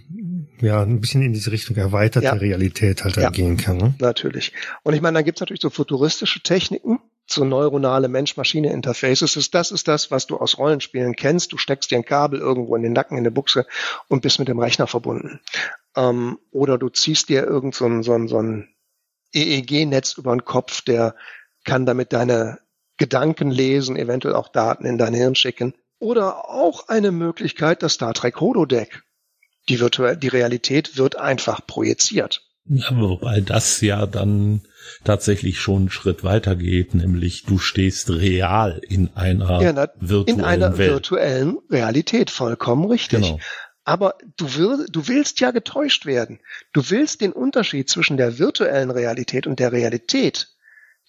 ja 0.61 0.81
ein 0.81 1.01
bisschen 1.01 1.21
in 1.21 1.33
diese 1.33 1.51
Richtung 1.51 1.75
erweiterte 1.75 2.27
ja. 2.27 2.33
Realität 2.33 3.03
halt 3.03 3.17
ja. 3.17 3.29
gehen 3.29 3.57
kann. 3.57 3.77
Ne? 3.77 3.95
Natürlich. 3.99 4.53
Und 4.83 4.93
ich 4.93 5.01
meine, 5.01 5.15
dann 5.15 5.25
gibt's 5.25 5.41
natürlich 5.41 5.61
so 5.61 5.69
futuristische 5.69 6.41
Techniken 6.41 6.99
so 7.31 7.43
neuronale 7.43 8.07
Mensch-Maschine-Interfaces 8.07 9.35
ist, 9.35 9.53
das 9.53 9.71
ist 9.71 9.87
das, 9.87 10.11
was 10.11 10.27
du 10.27 10.37
aus 10.37 10.57
Rollenspielen 10.57 11.15
kennst. 11.15 11.51
Du 11.53 11.57
steckst 11.57 11.91
dir 11.91 11.97
ein 11.97 12.05
Kabel 12.05 12.39
irgendwo 12.39 12.75
in 12.75 12.83
den 12.83 12.93
Nacken, 12.93 13.17
in 13.17 13.23
der 13.23 13.31
Buchse 13.31 13.65
und 14.07 14.21
bist 14.21 14.39
mit 14.39 14.47
dem 14.47 14.59
Rechner 14.59 14.87
verbunden. 14.87 15.39
Ähm, 15.95 16.39
oder 16.51 16.77
du 16.77 16.89
ziehst 16.89 17.29
dir 17.29 17.43
irgend 17.45 17.75
so 17.75 17.85
ein, 17.85 18.03
so 18.03 18.13
ein, 18.13 18.27
so 18.27 18.41
ein 18.41 18.69
EEG-Netz 19.33 20.17
über 20.17 20.35
den 20.35 20.45
Kopf, 20.45 20.81
der 20.81 21.15
kann 21.63 21.85
damit 21.85 22.13
deine 22.13 22.59
Gedanken 22.97 23.49
lesen, 23.49 23.95
eventuell 23.95 24.35
auch 24.35 24.49
Daten 24.49 24.85
in 24.85 24.97
dein 24.97 25.13
Hirn 25.13 25.35
schicken. 25.35 25.73
Oder 25.99 26.49
auch 26.49 26.87
eine 26.87 27.11
Möglichkeit, 27.11 27.83
das 27.83 27.93
Star 27.93 28.13
Trek 28.13 28.39
Holodeck. 28.39 29.03
Die, 29.69 29.79
virtuell, 29.79 30.17
die 30.17 30.27
Realität 30.27 30.97
wird 30.97 31.15
einfach 31.15 31.65
projiziert. 31.65 32.43
Ja, 32.65 32.89
wobei 32.91 33.41
das 33.41 33.81
ja 33.81 34.05
dann 34.05 34.61
tatsächlich 35.03 35.59
schon 35.59 35.83
einen 35.83 35.89
Schritt 35.89 36.23
weiter 36.23 36.55
geht, 36.55 36.93
nämlich 36.93 37.43
du 37.43 37.57
stehst 37.57 38.09
real 38.09 38.81
in 38.87 39.09
einer 39.15 39.61
ja, 39.61 39.73
na, 39.73 39.89
virtuellen 39.99 40.39
in 40.39 40.45
einer 40.45 40.77
Welt. 40.77 40.91
virtuellen 40.91 41.57
Realität, 41.69 42.29
vollkommen 42.29 42.85
richtig. 42.85 43.21
Genau. 43.21 43.39
Aber 43.83 44.15
du, 44.37 44.55
will, 44.55 44.85
du 44.91 45.07
willst 45.07 45.39
ja 45.39 45.51
getäuscht 45.51 46.05
werden. 46.05 46.39
Du 46.71 46.89
willst 46.89 47.21
den 47.21 47.31
Unterschied 47.31 47.89
zwischen 47.89 48.15
der 48.15 48.37
virtuellen 48.37 48.91
Realität 48.91 49.47
und 49.47 49.59
der 49.59 49.71
Realität, 49.71 50.49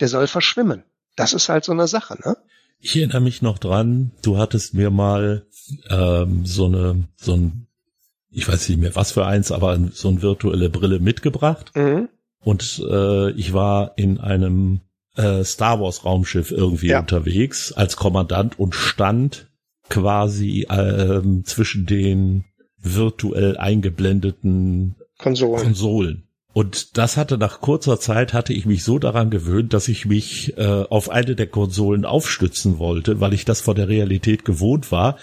der 0.00 0.08
soll 0.08 0.26
verschwimmen. 0.26 0.84
Das 1.16 1.34
ist 1.34 1.48
halt 1.48 1.64
so 1.64 1.72
eine 1.72 1.86
Sache, 1.86 2.18
ne? 2.24 2.36
Ich 2.80 2.96
erinnere 2.96 3.20
mich 3.20 3.42
noch 3.42 3.58
dran, 3.58 4.10
du 4.22 4.38
hattest 4.38 4.74
mir 4.74 4.90
mal 4.90 5.46
ähm, 5.88 6.44
so 6.44 6.64
eine, 6.66 7.04
so 7.16 7.34
ein, 7.34 7.68
ich 8.30 8.48
weiß 8.48 8.68
nicht 8.68 8.80
mehr 8.80 8.96
was 8.96 9.12
für 9.12 9.24
eins, 9.24 9.52
aber 9.52 9.78
so 9.92 10.08
eine 10.08 10.22
virtuelle 10.22 10.68
Brille 10.68 10.98
mitgebracht. 10.98 11.70
Mhm. 11.76 12.08
Und 12.44 12.84
äh, 12.88 13.30
ich 13.32 13.52
war 13.52 13.92
in 13.96 14.18
einem 14.18 14.80
äh, 15.16 15.44
Star 15.44 15.80
Wars 15.80 16.04
Raumschiff 16.04 16.50
irgendwie 16.50 16.88
ja. 16.88 17.00
unterwegs 17.00 17.72
als 17.72 17.96
Kommandant 17.96 18.58
und 18.58 18.74
stand 18.74 19.50
quasi 19.88 20.66
äh, 20.68 21.20
zwischen 21.44 21.86
den 21.86 22.44
virtuell 22.78 23.56
eingeblendeten 23.56 24.96
Konsolen. 25.18 25.62
Konsolen. 25.62 26.28
Und 26.54 26.98
das 26.98 27.16
hatte 27.16 27.38
nach 27.38 27.60
kurzer 27.60 27.98
Zeit 27.98 28.34
hatte 28.34 28.52
ich 28.52 28.66
mich 28.66 28.84
so 28.84 28.98
daran 28.98 29.30
gewöhnt, 29.30 29.72
dass 29.72 29.88
ich 29.88 30.04
mich 30.04 30.56
äh, 30.58 30.84
auf 30.90 31.08
eine 31.08 31.34
der 31.34 31.46
Konsolen 31.46 32.04
aufstützen 32.04 32.78
wollte, 32.78 33.20
weil 33.20 33.32
ich 33.32 33.46
das 33.46 33.62
von 33.62 33.74
der 33.74 33.88
Realität 33.88 34.44
gewohnt 34.44 34.92
war. 34.92 35.16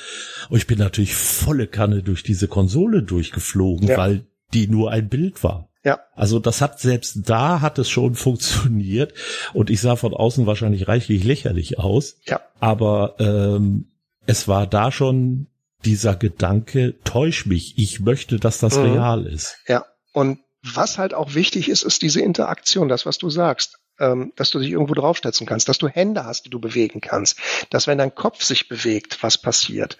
Und 0.49 0.57
ich 0.57 0.65
bin 0.65 0.79
natürlich 0.79 1.13
volle 1.13 1.67
Kanne 1.67 2.01
durch 2.01 2.23
diese 2.23 2.47
Konsole 2.47 3.03
durchgeflogen, 3.03 3.89
ja. 3.89 3.97
weil 3.97 4.25
die 4.53 4.67
nur 4.67 4.91
ein 4.91 5.07
Bild 5.07 5.43
war. 5.43 5.68
Ja. 5.83 5.99
Also 6.15 6.39
das 6.39 6.61
hat 6.61 6.79
selbst 6.79 7.29
da 7.29 7.61
hat 7.61 7.79
es 7.79 7.89
schon 7.89 8.15
funktioniert 8.15 9.13
und 9.53 9.69
ich 9.69 9.79
sah 9.79 9.95
von 9.95 10.13
außen 10.13 10.45
wahrscheinlich 10.45 10.87
reichlich 10.87 11.23
lächerlich 11.23 11.79
aus. 11.79 12.17
Ja. 12.25 12.41
Aber 12.59 13.15
ähm, 13.19 13.91
es 14.25 14.47
war 14.47 14.67
da 14.67 14.91
schon 14.91 15.47
dieser 15.85 16.15
Gedanke, 16.15 16.95
täusch 17.03 17.45
mich, 17.45 17.77
ich 17.77 18.01
möchte, 18.01 18.37
dass 18.37 18.59
das 18.59 18.77
mhm. 18.77 18.91
real 18.91 19.25
ist. 19.25 19.57
Ja. 19.67 19.85
Und 20.11 20.39
was 20.61 20.97
halt 20.97 21.13
auch 21.13 21.35
wichtig 21.35 21.69
ist, 21.69 21.83
ist 21.83 22.01
diese 22.01 22.21
Interaktion, 22.21 22.89
das, 22.89 23.05
was 23.05 23.17
du 23.17 23.29
sagst. 23.29 23.79
Ähm, 24.01 24.31
dass 24.37 24.49
du 24.49 24.59
dich 24.59 24.71
irgendwo 24.71 24.93
draufsetzen 24.93 25.45
kannst, 25.45 25.67
dass 25.67 25.77
du 25.77 25.89
Hände 25.89 26.23
hast, 26.23 26.45
die 26.45 26.49
du 26.49 26.59
bewegen 26.59 27.01
kannst, 27.01 27.37
dass 27.69 27.85
wenn 27.85 27.97
dein 27.97 28.15
Kopf 28.15 28.43
sich 28.43 28.69
bewegt, 28.69 29.21
was 29.23 29.37
passiert. 29.37 29.97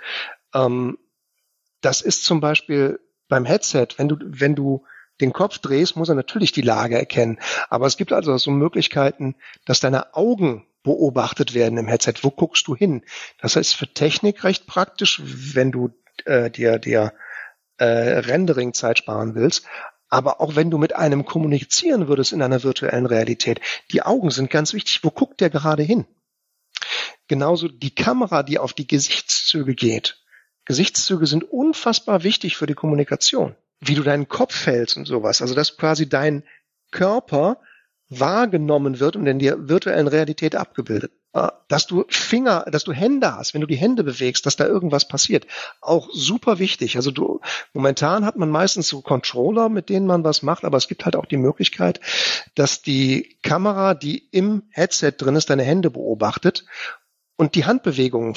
Ähm, 0.54 0.98
das 1.82 2.00
ist 2.02 2.24
zum 2.24 2.40
Beispiel 2.40 3.00
beim 3.28 3.44
Headset, 3.44 3.88
wenn 3.98 4.08
du, 4.08 4.16
wenn 4.22 4.56
du 4.56 4.86
den 5.22 5.34
Kopf 5.34 5.60
drehst, 5.60 5.96
muss 5.96 6.10
er 6.10 6.16
natürlich 6.16 6.52
die 6.52 6.62
Lage 6.62 6.98
erkennen. 6.98 7.40
Aber 7.70 7.86
es 7.86 7.98
gibt 7.98 8.14
also 8.14 8.38
so 8.38 8.52
Möglichkeiten, 8.52 9.36
dass 9.66 9.80
deine 9.80 10.16
Augen 10.16 10.66
beobachtet 10.84 11.54
werden 11.54 11.78
im 11.78 11.88
Headset. 11.88 12.14
Wo 12.22 12.32
guckst 12.32 12.68
du 12.68 12.76
hin? 12.76 13.04
Das 13.40 13.56
heißt 13.56 13.76
für 13.76 13.88
Technik 13.88 14.44
recht 14.44 14.66
praktisch, 14.66 15.22
wenn 15.24 15.72
du 15.72 15.90
äh, 16.26 16.50
dir, 16.50 16.80
dir 16.80 17.14
äh, 17.78 17.86
Rendering-Zeit 17.86 18.98
sparen 19.00 19.36
willst. 19.36 19.66
Aber 20.10 20.42
auch 20.42 20.56
wenn 20.56 20.72
du 20.72 20.78
mit 20.78 20.96
einem 20.96 21.26
kommunizieren 21.26 22.08
würdest 22.08 22.34
in 22.34 22.42
einer 22.42 22.64
virtuellen 22.64 23.06
Realität, 23.06 23.62
die 23.92 24.02
Augen 24.02 24.32
sind 24.32 24.50
ganz 24.50 24.74
wichtig. 24.74 25.04
Wo 25.04 25.12
guckt 25.12 25.40
der 25.40 25.50
gerade 25.50 25.84
hin? 25.84 26.06
Genauso 27.28 27.68
die 27.68 27.94
Kamera, 27.94 28.42
die 28.42 28.58
auf 28.58 28.74
die 28.74 28.88
Gesichtszüge 28.88 29.76
geht. 29.76 30.24
Gesichtszüge 30.66 31.28
sind 31.28 31.44
unfassbar 31.44 32.24
wichtig 32.24 32.58
für 32.58 32.66
die 32.66 32.74
Kommunikation. 32.74 33.56
Wie 33.80 33.96
du 33.96 34.04
deinen 34.04 34.28
Kopf 34.28 34.66
hältst 34.66 34.98
und 34.98 35.06
sowas. 35.06 35.42
Also 35.42 35.56
dass 35.56 35.78
quasi 35.78 36.08
dein 36.08 36.44
Körper 36.92 37.60
wahrgenommen 38.10 39.00
wird 39.00 39.16
und 39.16 39.28
in 39.28 39.40
der 39.40 39.70
virtuellen 39.70 40.08
Realität 40.08 40.56
abgebildet. 40.56 41.12
Äh, 41.34 41.50
dass 41.68 41.86
du 41.86 42.06
Finger, 42.10 42.66
dass 42.72 42.84
du 42.84 42.92
Hände 42.92 43.36
hast, 43.36 43.54
wenn 43.54 43.62
du 43.62 43.68
die 43.68 43.76
Hände 43.76 44.04
bewegst, 44.04 44.48
dass 44.48 44.56
da 44.56 44.66
irgendwas 44.66 45.08
passiert. 45.08 45.46
Auch 45.80 46.10
super 46.12 46.58
wichtig. 46.58 46.96
Also 46.96 47.12
du, 47.12 47.40
momentan 47.74 48.26
hat 48.26 48.36
man 48.36 48.50
meistens 48.50 48.88
so 48.88 49.02
Controller, 49.02 49.70
mit 49.70 49.90
denen 49.90 50.08
man 50.08 50.24
was 50.24 50.42
macht, 50.42 50.66
aber 50.66 50.78
es 50.78 50.88
gibt 50.88 51.06
halt 51.06 51.16
auch 51.16 51.28
die 51.28 51.38
Möglichkeit, 51.38 52.00
dass 52.56 52.82
die 52.82 53.38
Kamera, 53.44 53.94
die 53.94 54.18
im 54.32 54.64
Headset 54.72 55.14
drin 55.18 55.36
ist, 55.36 55.52
deine 55.52 55.64
Hände 55.64 55.92
beobachtet 55.92 56.66
und 57.38 57.54
die 57.54 57.66
Handbewegungen 57.66 58.36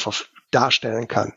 darstellen 0.51 1.09
kann. 1.09 1.33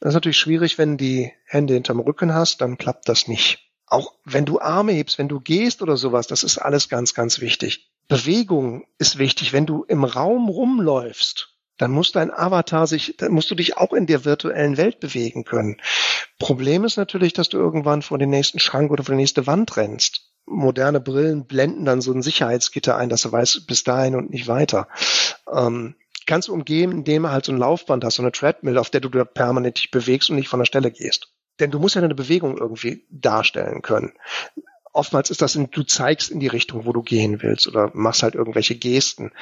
Das 0.00 0.10
ist 0.10 0.14
natürlich 0.14 0.38
schwierig, 0.38 0.78
wenn 0.78 0.96
die 0.96 1.32
Hände 1.46 1.74
hinterm 1.74 2.00
Rücken 2.00 2.34
hast, 2.34 2.60
dann 2.60 2.78
klappt 2.78 3.08
das 3.08 3.28
nicht. 3.28 3.70
Auch 3.86 4.14
wenn 4.24 4.44
du 4.44 4.60
Arme 4.60 4.92
hebst, 4.92 5.18
wenn 5.18 5.28
du 5.28 5.40
gehst 5.40 5.82
oder 5.82 5.96
sowas, 5.96 6.26
das 6.26 6.42
ist 6.42 6.58
alles 6.58 6.88
ganz, 6.88 7.14
ganz 7.14 7.40
wichtig. 7.40 7.90
Bewegung 8.08 8.86
ist 8.98 9.18
wichtig. 9.18 9.52
Wenn 9.52 9.66
du 9.66 9.84
im 9.84 10.04
Raum 10.04 10.48
rumläufst, 10.48 11.54
dann 11.78 11.90
muss 11.90 12.12
dein 12.12 12.30
Avatar 12.32 12.86
sich, 12.86 13.16
dann 13.16 13.32
musst 13.32 13.50
du 13.50 13.54
dich 13.54 13.76
auch 13.76 13.92
in 13.92 14.06
der 14.06 14.24
virtuellen 14.24 14.76
Welt 14.76 15.00
bewegen 15.00 15.44
können. 15.44 15.80
Problem 16.38 16.84
ist 16.84 16.96
natürlich, 16.96 17.32
dass 17.32 17.48
du 17.48 17.58
irgendwann 17.58 18.02
vor 18.02 18.18
den 18.18 18.30
nächsten 18.30 18.58
Schrank 18.58 18.90
oder 18.90 19.04
vor 19.04 19.14
die 19.14 19.20
nächste 19.20 19.46
Wand 19.46 19.76
rennst. 19.76 20.30
Moderne 20.46 21.00
Brillen 21.00 21.46
blenden 21.46 21.84
dann 21.84 22.00
so 22.00 22.12
ein 22.12 22.22
Sicherheitsgitter 22.22 22.96
ein, 22.96 23.08
dass 23.08 23.22
du 23.22 23.32
weißt, 23.32 23.66
bis 23.66 23.82
dahin 23.82 24.14
und 24.14 24.30
nicht 24.30 24.46
weiter. 24.46 24.88
Ähm, 25.50 25.96
kannst 26.26 26.48
du 26.48 26.52
umgehen, 26.52 26.92
indem 26.92 27.24
du 27.24 27.30
halt 27.30 27.44
so 27.44 27.52
ein 27.52 27.58
Laufband 27.58 28.04
hast, 28.04 28.16
so 28.16 28.22
eine 28.22 28.32
Treadmill, 28.32 28.78
auf 28.78 28.90
der 28.90 29.00
du 29.00 29.10
permanent 29.10 29.78
dich 29.78 29.90
bewegst 29.90 30.30
und 30.30 30.36
nicht 30.36 30.48
von 30.48 30.60
der 30.60 30.66
Stelle 30.66 30.90
gehst. 30.90 31.32
Denn 31.60 31.70
du 31.70 31.78
musst 31.78 31.94
ja 31.94 32.02
eine 32.02 32.14
Bewegung 32.14 32.58
irgendwie 32.58 33.06
darstellen 33.10 33.82
können 33.82 34.12
oftmals 34.94 35.30
ist 35.30 35.42
das, 35.42 35.56
in, 35.56 35.70
du 35.70 35.82
zeigst 35.82 36.30
in 36.30 36.40
die 36.40 36.46
Richtung, 36.46 36.86
wo 36.86 36.92
du 36.92 37.02
gehen 37.02 37.42
willst 37.42 37.66
oder 37.66 37.90
machst 37.92 38.22
halt 38.22 38.34
irgendwelche 38.34 38.76
Gesten. 38.76 39.32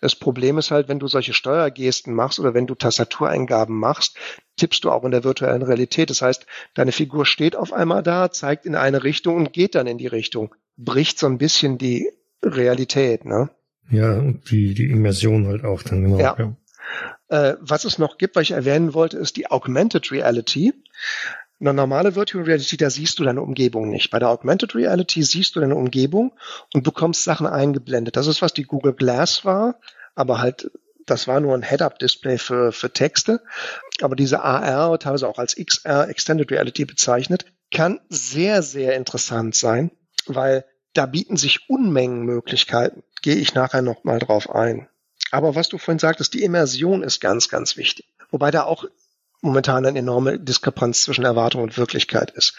Das 0.00 0.16
Problem 0.16 0.58
ist 0.58 0.70
halt, 0.70 0.88
wenn 0.88 0.98
du 0.98 1.06
solche 1.06 1.34
Steuergesten 1.34 2.14
machst 2.14 2.40
oder 2.40 2.54
wenn 2.54 2.66
du 2.66 2.74
Tastatureingaben 2.74 3.78
machst, 3.78 4.16
tippst 4.56 4.84
du 4.84 4.90
auch 4.90 5.04
in 5.04 5.10
der 5.10 5.22
virtuellen 5.22 5.62
Realität. 5.62 6.10
Das 6.10 6.22
heißt, 6.22 6.46
deine 6.74 6.92
Figur 6.92 7.26
steht 7.26 7.54
auf 7.54 7.72
einmal 7.72 8.02
da, 8.02 8.30
zeigt 8.32 8.66
in 8.66 8.74
eine 8.74 9.04
Richtung 9.04 9.36
und 9.36 9.52
geht 9.52 9.74
dann 9.74 9.86
in 9.86 9.98
die 9.98 10.06
Richtung. 10.06 10.54
Bricht 10.76 11.18
so 11.18 11.26
ein 11.26 11.38
bisschen 11.38 11.78
die 11.78 12.10
Realität, 12.42 13.24
ne? 13.24 13.50
Ja, 13.90 14.14
und 14.14 14.50
die, 14.50 14.74
die 14.74 14.90
Immersion 14.90 15.46
halt 15.46 15.64
auch 15.64 15.82
dann 15.82 16.02
genau. 16.02 16.18
Ja. 16.18 16.36
ja. 16.38 16.56
Äh, 17.28 17.56
was 17.60 17.84
es 17.84 17.98
noch 17.98 18.18
gibt, 18.18 18.36
was 18.36 18.42
ich 18.42 18.50
erwähnen 18.52 18.94
wollte, 18.94 19.18
ist 19.18 19.36
die 19.36 19.50
Augmented 19.50 20.12
Reality. 20.12 20.74
Eine 21.60 21.74
normale 21.74 22.16
Virtual 22.16 22.44
Reality, 22.44 22.76
da 22.76 22.90
siehst 22.90 23.18
du 23.18 23.24
deine 23.24 23.40
Umgebung 23.40 23.88
nicht. 23.88 24.10
Bei 24.10 24.18
der 24.18 24.30
Augmented 24.30 24.74
Reality 24.74 25.22
siehst 25.22 25.54
du 25.54 25.60
deine 25.60 25.76
Umgebung 25.76 26.32
und 26.74 26.82
bekommst 26.82 27.24
Sachen 27.24 27.46
eingeblendet. 27.46 28.16
Das 28.16 28.26
ist, 28.26 28.42
was 28.42 28.52
die 28.52 28.64
Google 28.64 28.94
Glass 28.94 29.44
war, 29.44 29.78
aber 30.14 30.40
halt, 30.40 30.70
das 31.06 31.28
war 31.28 31.40
nur 31.40 31.54
ein 31.54 31.62
Head-Up-Display 31.62 32.38
für, 32.38 32.72
für 32.72 32.92
Texte. 32.92 33.42
Aber 34.00 34.16
diese 34.16 34.42
AR, 34.42 34.98
teilweise 34.98 35.28
auch 35.28 35.38
als 35.38 35.54
XR, 35.54 36.08
Extended 36.08 36.50
Reality 36.50 36.84
bezeichnet, 36.84 37.46
kann 37.70 38.00
sehr, 38.08 38.62
sehr 38.62 38.96
interessant 38.96 39.54
sein, 39.54 39.92
weil 40.26 40.64
da 40.94 41.06
bieten 41.06 41.36
sich 41.36 41.68
Unmengen 41.68 42.24
Möglichkeiten. 42.24 43.02
Gehe 43.22 43.36
ich 43.36 43.54
nachher 43.54 43.82
nochmal 43.82 44.18
drauf 44.18 44.50
ein. 44.50 44.88
Aber 45.30 45.54
was 45.54 45.68
du 45.68 45.78
vorhin 45.78 45.98
sagtest, 45.98 46.34
die 46.34 46.42
Immersion 46.42 47.02
ist 47.02 47.20
ganz, 47.20 47.48
ganz 47.48 47.76
wichtig. 47.76 48.06
Wobei 48.30 48.50
da 48.50 48.64
auch 48.64 48.84
momentan 49.40 49.84
eine 49.84 49.98
enorme 49.98 50.38
Diskrepanz 50.38 51.02
zwischen 51.02 51.24
Erwartung 51.24 51.62
und 51.62 51.76
Wirklichkeit 51.76 52.30
ist. 52.30 52.56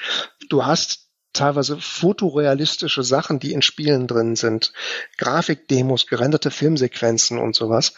Du 0.50 0.66
hast 0.66 1.08
teilweise 1.32 1.80
fotorealistische 1.80 3.04
Sachen, 3.04 3.40
die 3.40 3.54
in 3.54 3.62
Spielen 3.62 4.08
drin 4.08 4.36
sind, 4.36 4.74
Grafikdemos, 5.18 6.08
gerenderte 6.08 6.52
Filmsequenzen 6.52 7.40
und 7.40 7.56
sowas. 7.56 7.94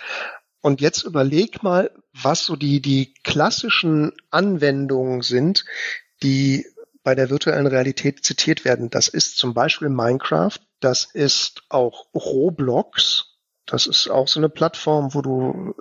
Und 0.62 0.82
jetzt 0.82 1.04
überleg 1.04 1.62
mal, 1.64 1.92
was 2.14 2.46
so 2.46 2.56
die, 2.56 2.82
die 2.82 3.14
klassischen 3.24 4.14
Anwendungen 4.30 5.22
sind, 5.22 5.66
die 6.24 6.66
bei 7.06 7.14
der 7.14 7.30
virtuellen 7.30 7.68
Realität 7.68 8.26
zitiert 8.26 8.66
werden. 8.66 8.90
Das 8.90 9.08
ist 9.08 9.38
zum 9.38 9.54
Beispiel 9.54 9.90
Minecraft, 9.90 10.58
das 10.80 11.06
ist 11.06 11.62
auch 11.70 12.08
Roblox, 12.16 13.38
das 13.68 13.86
ist 13.86 14.10
auch 14.10 14.28
so 14.28 14.40
eine 14.40 14.50
Plattform, 14.50 15.14
wo 15.14 15.22
du 15.22 15.76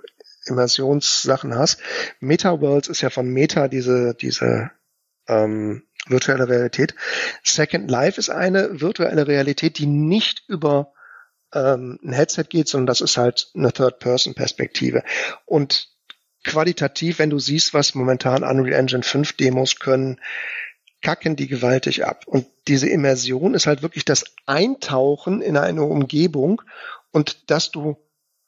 Immersionssachen 0.45 1.55
hast. 1.55 1.79
MetaWorlds 2.19 2.89
ist 2.89 3.01
ja 3.01 3.09
von 3.09 3.27
Meta 3.27 3.67
diese, 3.67 4.13
diese 4.13 4.69
ähm, 5.27 5.81
virtuelle 6.05 6.47
Realität. 6.47 6.93
Second 7.43 7.89
Life 7.89 8.19
ist 8.19 8.29
eine 8.29 8.79
virtuelle 8.79 9.25
Realität, 9.25 9.79
die 9.79 9.87
nicht 9.87 10.43
über 10.47 10.93
ähm, 11.55 11.97
ein 12.03 12.13
Headset 12.13 12.45
geht, 12.49 12.67
sondern 12.67 12.85
das 12.85 13.01
ist 13.01 13.17
halt 13.17 13.49
eine 13.55 13.73
Third-Person-Perspektive. 13.73 15.03
Und 15.45 15.89
qualitativ, 16.43 17.17
wenn 17.17 17.31
du 17.31 17.39
siehst, 17.39 17.73
was 17.73 17.95
momentan 17.95 18.43
Unreal 18.43 18.79
Engine 18.79 19.01
5 19.01 19.33
Demos 19.33 19.79
können, 19.79 20.19
kacken 21.05 21.35
die 21.35 21.47
gewaltig 21.47 22.03
ab. 22.03 22.23
Und 22.25 22.47
diese 22.67 22.89
Immersion 22.89 23.53
ist 23.53 23.67
halt 23.67 23.83
wirklich 23.83 24.05
das 24.05 24.25
Eintauchen 24.47 25.43
in 25.43 25.55
eine 25.55 25.83
Umgebung 25.83 26.63
und 27.11 27.51
dass 27.51 27.69
du 27.69 27.97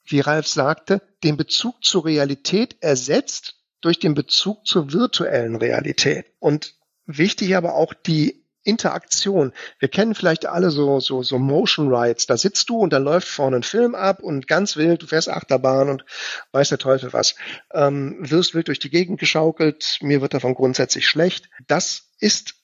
wie 0.05 0.21
Ralf 0.21 0.47
sagte, 0.47 1.03
den 1.23 1.37
Bezug 1.37 1.83
zur 1.83 2.05
Realität 2.05 2.77
ersetzt 2.79 3.57
durch 3.81 3.99
den 3.99 4.15
Bezug 4.15 4.65
zur 4.65 4.91
virtuellen 4.91 5.55
Realität. 5.55 6.25
Und 6.39 6.73
wichtig 7.05 7.55
aber 7.55 7.75
auch 7.75 7.93
die 7.93 8.43
Interaktion. 8.63 9.53
Wir 9.77 9.89
kennen 9.89 10.15
vielleicht 10.15 10.47
alle 10.47 10.71
so, 10.71 10.99
so, 10.99 11.21
so 11.21 11.37
Motion 11.37 11.93
Rides. 11.93 12.25
Da 12.25 12.37
sitzt 12.37 12.69
du 12.69 12.79
und 12.79 12.91
da 12.91 12.97
läuft 12.97 13.27
vorne 13.27 13.57
ein 13.57 13.63
Film 13.63 13.93
ab 13.93 14.23
und 14.23 14.47
ganz 14.47 14.77
wild, 14.77 15.03
du 15.03 15.07
fährst 15.07 15.29
Achterbahn 15.29 15.89
und 15.89 16.05
weiß 16.53 16.69
der 16.69 16.79
Teufel 16.79 17.13
was. 17.13 17.35
Ähm, 17.71 18.17
wirst 18.19 18.55
wild 18.55 18.67
durch 18.67 18.79
die 18.79 18.89
Gegend 18.89 19.19
geschaukelt, 19.19 19.99
mir 20.01 20.21
wird 20.21 20.33
davon 20.33 20.55
grundsätzlich 20.55 21.07
schlecht. 21.07 21.51
Das 21.67 22.06
ist 22.19 22.55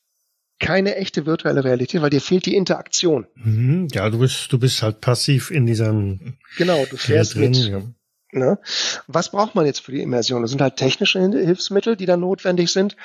keine 0.59 0.95
echte 0.95 1.25
virtuelle 1.25 1.63
Realität, 1.63 2.01
weil 2.01 2.09
dir 2.09 2.21
fehlt 2.21 2.45
die 2.45 2.55
Interaktion. 2.55 3.27
Mhm, 3.35 3.87
ja, 3.91 4.09
du 4.09 4.19
bist, 4.19 4.51
du 4.51 4.59
bist 4.59 4.81
halt 4.81 5.01
passiv 5.01 5.51
in 5.51 5.65
diesem. 5.65 6.37
Genau, 6.57 6.85
du 6.85 6.97
fährst 6.97 7.35
drin, 7.35 7.51
mit. 7.51 7.67
Ja. 7.67 7.81
Ne? 8.31 8.59
Was 9.07 9.31
braucht 9.31 9.55
man 9.55 9.65
jetzt 9.65 9.79
für 9.79 9.91
die 9.91 10.01
Immersion? 10.01 10.41
Das 10.41 10.51
sind 10.51 10.61
halt 10.61 10.77
technische 10.77 11.19
Hilfsmittel, 11.19 11.95
die 11.95 12.05
da 12.05 12.17
notwendig 12.17 12.71
sind 12.71 12.95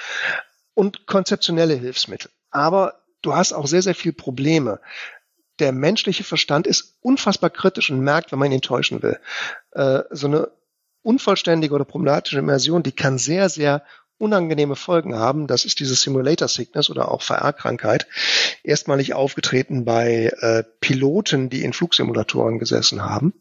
und 0.75 1.07
konzeptionelle 1.07 1.75
Hilfsmittel. 1.75 2.31
Aber 2.51 3.03
du 3.23 3.35
hast 3.35 3.53
auch 3.53 3.67
sehr, 3.67 3.83
sehr 3.83 3.95
viel 3.95 4.13
Probleme. 4.13 4.81
Der 5.59 5.73
menschliche 5.73 6.25
Verstand 6.25 6.67
ist 6.67 6.97
unfassbar 7.01 7.51
kritisch 7.51 7.91
und 7.91 8.01
merkt, 8.01 8.33
wenn 8.33 8.39
man 8.39 8.53
ihn 8.53 8.63
täuschen 8.63 9.03
will. 9.03 9.19
Äh, 9.73 10.05
so 10.11 10.29
eine 10.29 10.51
unvollständige 11.03 11.75
oder 11.75 11.85
problematische 11.85 12.39
Immersion, 12.39 12.83
die 12.83 12.93
kann 12.93 13.19
sehr, 13.19 13.49
sehr 13.49 13.83
unangenehme 14.19 14.77
Folgen 14.77 15.17
haben. 15.17 15.47
Das 15.47 15.65
ist 15.65 15.81
diese 15.81 15.95
Simulator 15.95 16.49
Sickness 16.49 16.91
oder 16.91 17.11
auch 17.11 17.23
VR-Krankheit. 17.23 18.07
Erstmalig 18.63 19.15
aufgetreten 19.15 19.85
bei 19.85 20.33
äh, 20.41 20.65
Piloten, 20.81 21.51
die 21.51 21.65
in 21.65 21.73
Flugsimulatoren 21.73 22.59
gesessen 22.59 23.05
haben. 23.05 23.33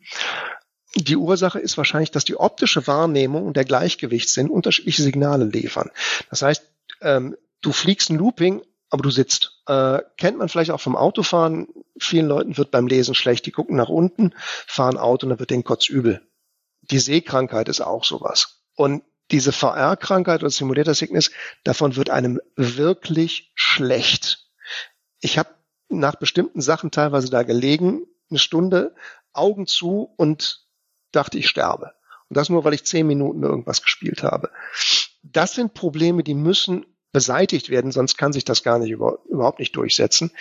Die 0.96 1.18
Ursache 1.18 1.60
ist 1.60 1.78
wahrscheinlich, 1.78 2.12
dass 2.12 2.26
die 2.26 2.38
optische 2.38 2.88
Wahrnehmung 2.88 3.46
und 3.46 3.58
der 3.58 3.66
Gleichgewichtssinn 3.66 4.50
unterschiedliche 4.50 5.02
Signale 5.02 5.46
liefern. 5.46 5.92
Das 6.30 6.42
heißt, 6.42 6.64
ähm, 7.02 7.36
du 7.62 7.72
fliegst 7.72 8.10
ein 8.10 8.18
Looping, 8.18 8.62
aber 8.90 9.04
du 9.04 9.10
sitzt. 9.10 9.62
Äh, 9.68 10.00
kennt 10.18 10.38
man 10.38 10.50
vielleicht 10.50 10.72
auch 10.72 10.80
vom 10.80 10.96
Autofahren. 10.96 11.68
Vielen 12.00 12.28
Leuten 12.28 12.58
wird 12.58 12.72
beim 12.72 12.88
Lesen 12.88 13.16
schlecht. 13.16 13.46
Die 13.46 13.52
gucken 13.52 13.76
nach 13.76 13.90
unten, 13.90 14.34
fahren 14.66 14.98
Auto 14.98 15.26
und 15.26 15.32
dann 15.32 15.40
wird 15.40 15.50
denen 15.50 15.64
kurz 15.64 15.90
übel. 15.90 16.22
Die 16.82 17.00
Sehkrankheit 17.00 17.68
ist 17.68 17.82
auch 17.82 18.06
sowas. 18.06 18.62
Und 18.76 19.04
diese 19.32 19.52
VR-Krankheit 19.52 20.42
oder 20.42 20.50
Simulator 20.50 20.94
Sickness, 20.94 21.32
davon 21.64 21.96
wird 21.96 22.10
einem 22.10 22.40
wirklich 22.56 23.52
schlecht. 23.56 24.50
Ich 25.20 25.38
habe 25.38 25.50
nach 25.90 26.16
bestimmten 26.16 26.62
Sachen 26.62 26.92
teilweise 26.92 27.30
da 27.30 27.44
gelegen, 27.44 28.06
eine 28.30 28.40
Stunde, 28.40 28.96
Augen 29.34 29.68
zu 29.68 30.14
und 30.18 30.66
dachte, 31.12 31.38
ich 31.38 31.48
sterbe. 31.48 31.94
Und 32.30 32.36
das 32.38 32.50
nur, 32.50 32.64
weil 32.64 32.74
ich 32.74 32.86
zehn 32.86 33.08
Minuten 33.08 33.44
irgendwas 33.44 33.82
gespielt 33.82 34.24
habe. 34.24 34.52
Das 35.24 35.54
sind 35.54 35.74
Probleme, 35.74 36.24
die 36.24 36.34
müssen 36.34 36.86
beseitigt 37.14 37.70
werden, 37.70 37.92
sonst 37.92 38.18
kann 38.18 38.34
sich 38.34 38.44
das 38.44 38.64
gar 38.64 38.80
nicht 38.80 38.92
über, 38.92 39.20
überhaupt 39.30 39.60
nicht 39.60 39.76
durchsetzen. 39.76 40.32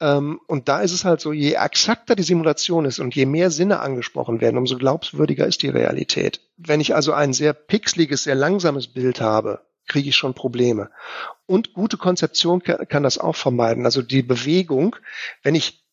Ähm, 0.00 0.40
und 0.46 0.68
da 0.68 0.80
ist 0.80 0.92
es 0.92 1.04
halt 1.04 1.20
so, 1.20 1.32
je 1.32 1.54
exakter 1.54 2.16
die 2.16 2.22
Simulation 2.22 2.84
ist 2.84 2.98
und 2.98 3.14
je 3.14 3.26
mehr 3.26 3.50
Sinne 3.50 3.80
angesprochen 3.80 4.40
werden, 4.40 4.58
umso 4.58 4.76
glaubwürdiger 4.76 5.46
ist 5.46 5.62
die 5.62 5.68
Realität. 5.68 6.40
Wenn 6.56 6.80
ich 6.80 6.94
also 6.94 7.12
ein 7.12 7.32
sehr 7.32 7.52
pixeliges, 7.52 8.24
sehr 8.24 8.34
langsames 8.34 8.88
Bild 8.88 9.20
habe, 9.20 9.66
kriege 9.86 10.08
ich 10.08 10.16
schon 10.16 10.34
Probleme. 10.34 10.90
Und 11.46 11.72
gute 11.72 11.96
Konzeption 11.96 12.62
kann, 12.62 13.02
das 13.02 13.18
auch 13.18 13.36
vermeiden. 13.36 13.84
Also 13.84 14.02
die 14.02 14.22
Bewegung, 14.22 14.96
wenn 15.42 15.54
ich 15.54 15.84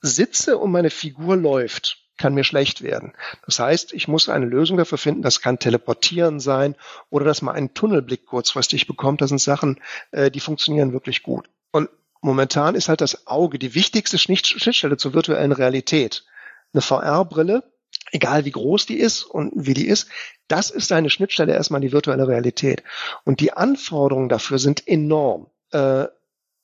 sitze 0.00 0.56
und 0.56 0.70
meine 0.70 0.90
Figur 0.90 1.36
läuft, 1.36 1.98
kann 2.16 2.34
mir 2.34 2.44
schlecht 2.44 2.82
werden. 2.82 3.14
Das 3.46 3.58
heißt, 3.58 3.92
ich 3.92 4.06
muss 4.06 4.28
eine 4.28 4.44
Lösung 4.44 4.76
dafür 4.76 4.98
finden, 4.98 5.22
das 5.22 5.40
kann 5.40 5.58
teleportieren 5.58 6.38
sein 6.38 6.76
oder 7.08 7.24
dass 7.24 7.40
man 7.40 7.56
einen 7.56 7.74
Tunnelblick 7.74 8.26
kurzfristig 8.26 8.86
bekommt. 8.86 9.22
Das 9.22 9.30
sind 9.30 9.40
Sachen, 9.40 9.80
äh, 10.12 10.30
die 10.30 10.40
funktionieren 10.40 10.92
wirklich 10.92 11.22
gut. 11.22 11.48
Und 11.72 11.88
momentan 12.20 12.74
ist 12.74 12.88
halt 12.88 13.00
das 13.00 13.26
Auge 13.26 13.58
die 13.58 13.74
wichtigste 13.74 14.18
Schnittstelle 14.18 14.96
zur 14.96 15.14
virtuellen 15.14 15.52
Realität. 15.52 16.24
Eine 16.72 16.82
VR-Brille, 16.82 17.64
egal 18.12 18.44
wie 18.44 18.50
groß 18.50 18.86
die 18.86 18.98
ist 18.98 19.24
und 19.24 19.52
wie 19.54 19.74
die 19.74 19.86
ist, 19.86 20.08
das 20.48 20.70
ist 20.70 20.92
eine 20.92 21.10
Schnittstelle 21.10 21.54
erstmal 21.54 21.80
die 21.80 21.92
virtuelle 21.92 22.26
Realität. 22.26 22.82
Und 23.24 23.40
die 23.40 23.52
Anforderungen 23.52 24.28
dafür 24.28 24.58
sind 24.58 24.86
enorm. 24.86 25.50
Äh, 25.72 26.06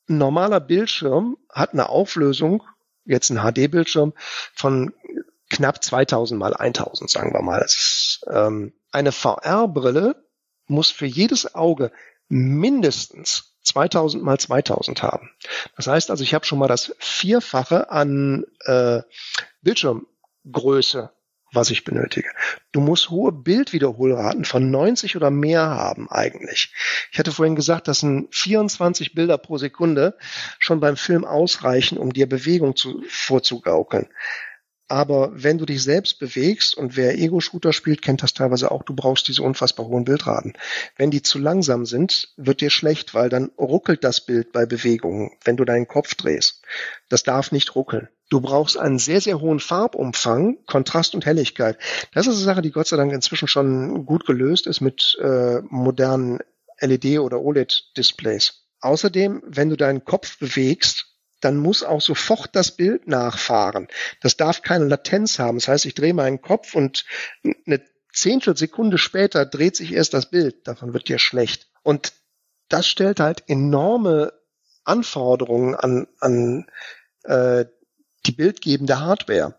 ein 0.09 0.17
normaler 0.17 0.59
Bildschirm 0.59 1.37
hat 1.49 1.73
eine 1.73 1.89
Auflösung, 1.89 2.63
jetzt 3.05 3.29
ein 3.29 3.39
HD-Bildschirm, 3.39 4.13
von 4.53 4.93
knapp 5.49 5.83
2000 5.83 6.39
mal 6.39 6.53
1000, 6.53 7.09
sagen 7.09 7.33
wir 7.33 7.41
mal. 7.41 7.59
Ist, 7.59 8.25
ähm, 8.29 8.73
eine 8.91 9.11
VR-Brille 9.11 10.15
muss 10.67 10.91
für 10.91 11.05
jedes 11.05 11.55
Auge 11.55 11.91
mindestens 12.29 13.55
2000 13.63 14.23
mal 14.23 14.39
2000 14.39 15.03
haben. 15.03 15.29
Das 15.75 15.87
heißt 15.87 16.09
also, 16.09 16.23
ich 16.23 16.33
habe 16.33 16.45
schon 16.45 16.59
mal 16.59 16.67
das 16.67 16.95
Vierfache 16.99 17.91
an 17.91 18.45
äh, 18.65 19.01
Bildschirmgröße, 19.61 21.11
was 21.51 21.69
ich 21.69 21.83
benötige. 21.83 22.29
Du 22.71 22.79
musst 22.79 23.09
hohe 23.09 23.31
Bildwiederholraten 23.31 24.45
von 24.45 24.69
90 24.69 25.15
oder 25.15 25.29
mehr 25.31 25.61
haben 25.61 26.09
eigentlich. 26.09 26.73
Ich 27.11 27.19
hatte 27.19 27.31
vorhin 27.31 27.55
gesagt, 27.55 27.87
dass 27.87 28.03
ein 28.03 28.27
24 28.31 29.13
Bilder 29.13 29.37
pro 29.37 29.57
Sekunde 29.57 30.17
schon 30.59 30.79
beim 30.79 30.97
Film 30.97 31.25
ausreichen, 31.25 31.97
um 31.97 32.13
dir 32.13 32.27
Bewegung 32.27 32.75
zu, 32.75 33.03
vorzugaukeln. 33.07 34.09
Aber 34.87 35.31
wenn 35.33 35.57
du 35.57 35.65
dich 35.65 35.83
selbst 35.83 36.17
bewegst 36.19 36.75
und 36.75 36.95
wer 36.95 37.17
Ego-Shooter 37.17 37.73
spielt, 37.73 38.01
kennt 38.01 38.23
das 38.23 38.33
teilweise 38.33 38.71
auch, 38.71 38.83
du 38.83 38.95
brauchst 38.95 39.27
diese 39.27 39.43
unfassbar 39.43 39.87
hohen 39.87 40.05
Bildraten. 40.05 40.53
Wenn 40.95 41.11
die 41.11 41.21
zu 41.21 41.39
langsam 41.39 41.85
sind, 41.85 42.29
wird 42.37 42.61
dir 42.61 42.69
schlecht, 42.69 43.13
weil 43.13 43.27
dann 43.27 43.51
ruckelt 43.57 44.03
das 44.03 44.21
Bild 44.21 44.53
bei 44.53 44.65
Bewegungen, 44.65 45.31
wenn 45.43 45.57
du 45.57 45.65
deinen 45.65 45.87
Kopf 45.87 46.15
drehst. 46.15 46.61
Das 47.09 47.23
darf 47.23 47.51
nicht 47.51 47.75
ruckeln. 47.75 48.07
Du 48.29 48.41
brauchst 48.41 48.77
einen 48.77 48.99
sehr, 48.99 49.21
sehr 49.21 49.39
hohen 49.41 49.59
Farbumfang, 49.59 50.57
Kontrast 50.65 51.15
und 51.15 51.25
Helligkeit. 51.25 51.77
Das 52.13 52.27
ist 52.27 52.35
eine 52.35 52.43
Sache, 52.43 52.61
die 52.61 52.71
Gott 52.71 52.87
sei 52.87 52.97
Dank 52.97 53.11
inzwischen 53.13 53.47
schon 53.47 54.05
gut 54.05 54.25
gelöst 54.25 54.67
ist 54.67 54.81
mit 54.81 55.17
äh, 55.21 55.59
modernen 55.69 56.39
LED- 56.79 57.19
oder 57.19 57.41
OLED-Displays. 57.41 58.65
Außerdem, 58.79 59.43
wenn 59.45 59.69
du 59.69 59.75
deinen 59.75 60.05
Kopf 60.05 60.37
bewegst, 60.39 61.16
dann 61.39 61.57
muss 61.57 61.83
auch 61.83 62.01
sofort 62.01 62.55
das 62.55 62.71
Bild 62.71 63.07
nachfahren. 63.07 63.87
Das 64.21 64.37
darf 64.37 64.61
keine 64.61 64.85
Latenz 64.85 65.39
haben. 65.39 65.57
Das 65.59 65.67
heißt, 65.67 65.85
ich 65.85 65.93
drehe 65.93 66.13
meinen 66.13 66.41
Kopf 66.41 66.75
und 66.75 67.05
eine 67.43 67.81
Zehntelsekunde 68.13 68.97
später 68.97 69.45
dreht 69.45 69.75
sich 69.75 69.93
erst 69.93 70.13
das 70.13 70.29
Bild. 70.29 70.67
Davon 70.67 70.93
wird 70.93 71.07
dir 71.07 71.19
schlecht. 71.19 71.67
Und 71.83 72.13
das 72.69 72.87
stellt 72.87 73.19
halt 73.19 73.43
enorme 73.47 74.33
Anforderungen 74.83 75.75
an, 75.75 76.07
an 76.19 76.65
äh, 77.23 77.65
die 78.25 78.31
bildgebende 78.31 78.99
Hardware. 78.99 79.55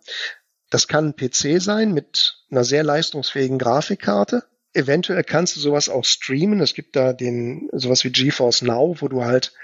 Das 0.70 0.88
kann 0.88 1.08
ein 1.08 1.16
PC 1.16 1.62
sein 1.62 1.92
mit 1.92 2.44
einer 2.50 2.64
sehr 2.64 2.82
leistungsfähigen 2.82 3.58
Grafikkarte. 3.58 4.44
Eventuell 4.74 5.24
kannst 5.24 5.56
du 5.56 5.60
sowas 5.60 5.88
auch 5.88 6.04
streamen. 6.04 6.60
Es 6.60 6.74
gibt 6.74 6.94
da 6.94 7.12
den 7.12 7.70
sowas 7.72 8.04
wie 8.04 8.10
GeForce 8.10 8.62
Now, 8.62 8.96
wo 9.00 9.08
du 9.08 9.24
halt 9.24 9.54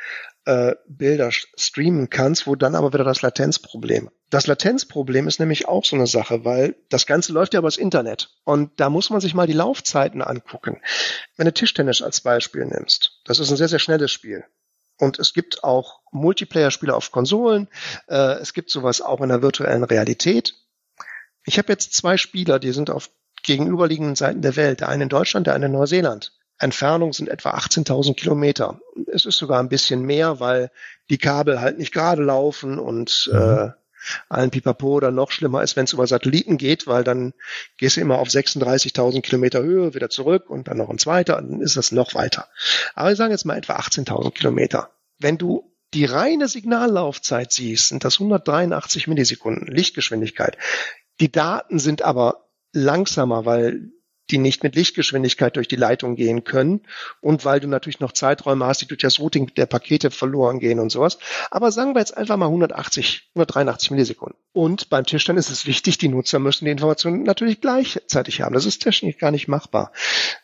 äh, 0.47 0.75
Bilder 0.87 1.31
streamen 1.33 2.11
kannst, 2.11 2.47
wo 2.47 2.55
dann 2.55 2.75
aber 2.75 2.93
wieder 2.93 3.05
das 3.05 3.23
Latenzproblem. 3.23 4.11
Das 4.31 4.47
Latenzproblem 4.47 5.29
ist 5.29 5.41
nämlich 5.41 5.69
auch 5.69 5.85
so 5.85 5.97
eine 5.97 6.07
Sache, 6.07 6.45
weil 6.45 6.77
das 6.89 7.07
Ganze 7.07 7.33
läuft 7.33 7.55
ja 7.55 7.61
übers 7.61 7.77
Internet. 7.77 8.31
Und 8.45 8.79
da 8.81 8.91
muss 8.91 9.11
man 9.11 9.21
sich 9.21 9.35
mal 9.35 9.47
die 9.47 9.53
Laufzeiten 9.53 10.23
angucken. 10.23 10.81
Wenn 11.37 11.47
du 11.47 11.53
Tischtennis 11.53 12.03
als 12.03 12.21
Beispiel 12.21 12.67
nimmst, 12.67 13.21
das 13.25 13.39
ist 13.39 13.51
ein 13.51 13.57
sehr, 13.57 13.69
sehr 13.69 13.79
schnelles 13.79 14.11
Spiel. 14.11 14.45
Und 14.99 15.19
es 15.19 15.35
gibt 15.35 15.65
auch 15.65 16.01
Multiplayer-Spiele 16.13 16.95
auf 16.95 17.11
Konsolen. 17.11 17.69
Äh, 18.09 18.39
es 18.41 18.53
gibt 18.53 18.71
sowas 18.71 19.01
auch 19.01 19.21
in 19.21 19.29
der 19.29 19.43
virtuellen 19.43 19.85
Realität. 19.85 20.55
Ich 21.45 21.59
habe 21.59 21.73
jetzt 21.73 21.95
zwei 21.95 22.17
Spieler, 22.17 22.59
die 22.59 22.73
sind 22.73 22.91
auf 22.91 23.11
gegenüberliegenden 23.43 24.15
Seiten 24.15 24.43
der 24.43 24.57
Welt. 24.57 24.81
Der 24.81 24.89
eine 24.89 25.05
in 25.05 25.09
Deutschland, 25.09 25.47
der 25.47 25.55
eine 25.55 25.67
in 25.67 25.73
Neuseeland. 25.73 26.33
Entfernung 26.59 27.13
sind 27.13 27.29
etwa 27.29 27.51
18.000 27.51 28.15
Kilometer. 28.15 28.81
Es 29.13 29.25
ist 29.25 29.39
sogar 29.39 29.61
ein 29.61 29.69
bisschen 29.69 30.03
mehr, 30.03 30.41
weil 30.41 30.71
die 31.11 31.19
Kabel 31.19 31.61
halt 31.61 31.79
nicht 31.79 31.93
gerade 31.93 32.23
laufen 32.23 32.79
und 32.79 33.29
mhm. 33.33 33.39
äh, 33.39 33.71
allen 34.29 34.51
Pipapo 34.51 34.89
oder 34.89 35.11
noch 35.11 35.31
schlimmer 35.31 35.63
ist, 35.63 35.77
wenn 35.77 35.85
es 35.85 35.93
über 35.93 36.07
Satelliten 36.07 36.59
geht, 36.59 36.87
weil 36.87 37.05
dann 37.05 37.33
gehst 37.79 37.97
du 37.97 38.01
immer 38.01 38.19
auf 38.19 38.29
36.000 38.29 39.23
Kilometer 39.23 39.63
Höhe 39.63 39.95
wieder 39.95 40.11
zurück 40.11 40.51
und 40.51 40.69
dann 40.69 40.77
noch 40.77 40.91
ein 40.91 40.99
zweiter, 40.99 41.39
und 41.39 41.51
dann 41.51 41.61
ist 41.61 41.77
das 41.77 41.93
noch 41.93 42.15
weiter. 42.15 42.49
Aber 42.95 43.09
wir 43.09 43.17
sagen 43.17 43.33
jetzt 43.33 43.47
mal 43.47 43.57
etwa 43.57 43.77
18.000 43.77 44.33
Kilometer. 44.33 44.91
Wenn 45.19 45.39
du 45.39 45.73
die 45.95 46.05
reine 46.05 46.49
Signallaufzeit 46.49 47.53
siehst, 47.53 47.89
sind 47.89 48.05
das 48.05 48.15
183 48.15 49.07
Millisekunden 49.07 49.69
Lichtgeschwindigkeit. 49.69 50.59
Die 51.21 51.31
Daten 51.31 51.79
sind 51.79 52.03
aber 52.03 52.49
langsamer, 52.73 53.47
weil 53.47 53.93
die 54.31 54.39
nicht 54.39 54.63
mit 54.63 54.75
Lichtgeschwindigkeit 54.75 55.57
durch 55.57 55.69
die 55.69 55.77
Leitung 55.77 56.17
gehen 56.17 56.45
können 56.45 56.83
und 57.21 57.45
weil 57.45 57.61
du 57.61 57.69
natürlich 57.69 58.01
noch 58.01 58.13
Zeiträume 58.13 58.65
hast, 58.65 58.81
die 58.81 58.87
durch 58.87 59.01
das 59.01 59.21
Routing 59.21 59.53
der 59.55 59.67
Pakete 59.67 60.11
verloren 60.11 60.61
gehen 60.61 60.81
und 60.81 60.91
sowas. 60.91 61.19
Aber 61.51 61.71
sagen 61.73 61.95
wir 61.95 62.01
jetzt 62.01 62.17
einfach 62.17 62.37
mal 62.37 62.47
180, 62.47 63.31
183 63.35 63.91
Millisekunden. 63.91 64.39
Und 64.53 64.89
beim 64.89 65.05
Tischtennis 65.05 65.51
ist 65.51 65.59
es 65.59 65.67
wichtig, 65.67 65.99
die 65.99 66.09
Nutzer 66.09 66.39
müssen 66.39 66.65
die 66.65 66.71
Informationen 66.71 67.23
natürlich 67.25 67.61
gleichzeitig 67.61 68.41
haben. 68.41 68.55
Das 68.55 68.67
ist 68.67 68.83
technisch 68.83 69.19
gar 69.19 69.31
nicht 69.31 69.49
machbar. 69.49 69.93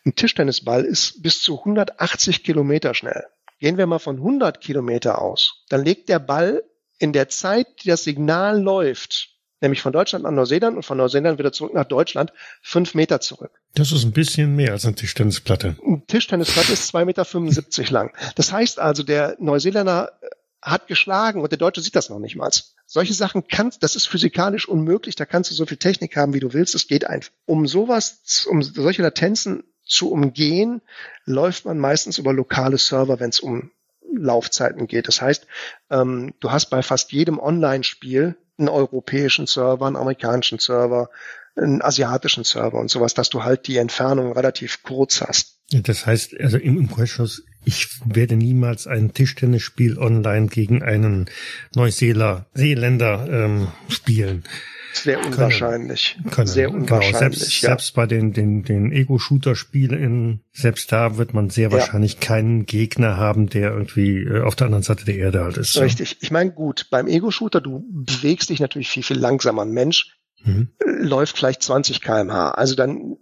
Ein 0.04 0.14
Tischtennisball 0.14 0.84
ist 0.84 1.22
bis 1.22 1.42
zu 1.42 1.58
180 1.58 2.44
Kilometer 2.44 2.94
schnell. 2.94 3.24
Gehen 3.60 3.78
wir 3.78 3.86
mal 3.86 3.98
von 3.98 4.16
100 4.16 4.60
Kilometer 4.60 5.20
aus. 5.20 5.64
Dann 5.68 5.84
legt 5.84 6.08
der 6.08 6.18
Ball 6.18 6.62
in 6.98 7.12
der 7.12 7.28
Zeit, 7.28 7.66
die 7.82 7.88
das 7.88 8.04
Signal 8.04 8.60
läuft, 8.60 9.29
nämlich 9.60 9.82
von 9.82 9.92
Deutschland 9.92 10.24
nach 10.24 10.30
Neuseeland 10.30 10.76
und 10.76 10.82
von 10.84 10.98
Neuseeland 10.98 11.38
wieder 11.38 11.52
zurück 11.52 11.74
nach 11.74 11.84
Deutschland, 11.84 12.32
fünf 12.62 12.94
Meter 12.94 13.20
zurück. 13.20 13.50
Das 13.74 13.92
ist 13.92 14.04
ein 14.04 14.12
bisschen 14.12 14.56
mehr 14.56 14.72
als 14.72 14.84
eine 14.84 14.94
Tischtennisplatte. 14.94 15.76
Eine 15.84 16.04
Tischtennisplatte 16.06 16.72
ist 16.72 16.94
2,75 16.94 17.80
Meter 17.80 17.92
lang. 17.92 18.12
Das 18.34 18.52
heißt 18.52 18.78
also, 18.78 19.02
der 19.02 19.36
Neuseeländer 19.38 20.12
äh, 20.20 20.26
hat 20.62 20.88
geschlagen 20.88 21.40
und 21.40 21.50
der 21.52 21.58
Deutsche 21.58 21.80
sieht 21.80 21.96
das 21.96 22.10
noch 22.10 22.18
nicht 22.18 22.36
mal. 22.36 22.50
Solche 22.86 23.14
Sachen 23.14 23.46
kannst, 23.48 23.82
das 23.82 23.96
ist 23.96 24.06
physikalisch 24.06 24.68
unmöglich, 24.68 25.14
da 25.14 25.24
kannst 25.24 25.50
du 25.50 25.54
so 25.54 25.64
viel 25.64 25.78
Technik 25.78 26.16
haben, 26.16 26.34
wie 26.34 26.40
du 26.40 26.52
willst, 26.52 26.74
es 26.74 26.86
geht 26.86 27.06
einfach. 27.06 27.32
Um 27.46 27.66
sowas, 27.66 28.46
um 28.48 28.62
solche 28.62 29.02
Latenzen 29.02 29.64
zu 29.84 30.10
umgehen, 30.10 30.82
läuft 31.24 31.64
man 31.64 31.78
meistens 31.78 32.18
über 32.18 32.32
lokale 32.32 32.78
Server, 32.78 33.20
wenn 33.20 33.30
es 33.30 33.40
um 33.40 33.70
Laufzeiten 34.12 34.86
geht. 34.86 35.08
Das 35.08 35.20
heißt, 35.22 35.46
ähm, 35.90 36.34
du 36.40 36.50
hast 36.50 36.66
bei 36.70 36.82
fast 36.82 37.12
jedem 37.12 37.38
Online-Spiel 37.38 38.36
einen 38.60 38.68
europäischen 38.68 39.46
Server, 39.46 39.86
einen 39.86 39.96
amerikanischen 39.96 40.58
Server, 40.58 41.10
einen 41.56 41.82
asiatischen 41.82 42.44
Server 42.44 42.78
und 42.78 42.90
sowas, 42.90 43.14
dass 43.14 43.28
du 43.28 43.42
halt 43.42 43.66
die 43.66 43.76
Entfernung 43.76 44.32
relativ 44.32 44.82
kurz 44.82 45.20
hast. 45.20 45.56
Das 45.72 46.06
heißt, 46.06 46.38
also 46.40 46.58
im 46.58 46.78
Impressors, 46.78 47.42
ich 47.64 47.88
werde 48.04 48.36
niemals 48.36 48.86
ein 48.86 49.12
Tischtennisspiel 49.12 49.98
online 49.98 50.48
gegen 50.48 50.82
einen 50.82 51.26
Neuseeländer 51.74 53.28
ähm, 53.30 53.68
spielen. 53.88 54.44
Sehr 54.92 55.24
unwahrscheinlich. 55.24 56.18
Können. 56.30 56.46
Sehr 56.46 56.68
genau, 56.68 56.78
unwahrscheinlich. 56.82 57.12
Genau. 57.12 57.18
Selbst, 57.18 57.62
ja. 57.62 57.68
selbst 57.68 57.94
bei 57.94 58.06
den, 58.06 58.32
den, 58.32 58.62
den 58.62 58.92
Ego-Shooter-Spielen, 58.92 60.42
selbst 60.52 60.92
da 60.92 61.16
wird 61.16 61.34
man 61.34 61.50
sehr 61.50 61.72
wahrscheinlich 61.72 62.14
ja. 62.14 62.20
keinen 62.20 62.66
Gegner 62.66 63.16
haben, 63.16 63.48
der 63.48 63.72
irgendwie 63.72 64.22
äh, 64.22 64.42
auf 64.42 64.56
der 64.56 64.66
anderen 64.66 64.82
Seite 64.82 65.04
der 65.04 65.16
Erde 65.16 65.44
halt 65.44 65.56
ist. 65.56 65.78
Richtig. 65.80 66.18
Ich 66.20 66.30
meine, 66.30 66.52
gut, 66.52 66.88
beim 66.90 67.06
Ego-Shooter, 67.06 67.60
du 67.60 67.84
bewegst 67.90 68.50
dich 68.50 68.60
natürlich 68.60 68.88
viel, 68.88 69.02
viel 69.02 69.18
langsamer. 69.18 69.62
Ein 69.62 69.72
Mensch 69.72 70.16
mhm. 70.44 70.70
läuft 70.84 71.38
vielleicht 71.38 71.62
20 71.62 72.00
kmh. 72.00 72.50
Also 72.52 72.74
dann 72.74 73.16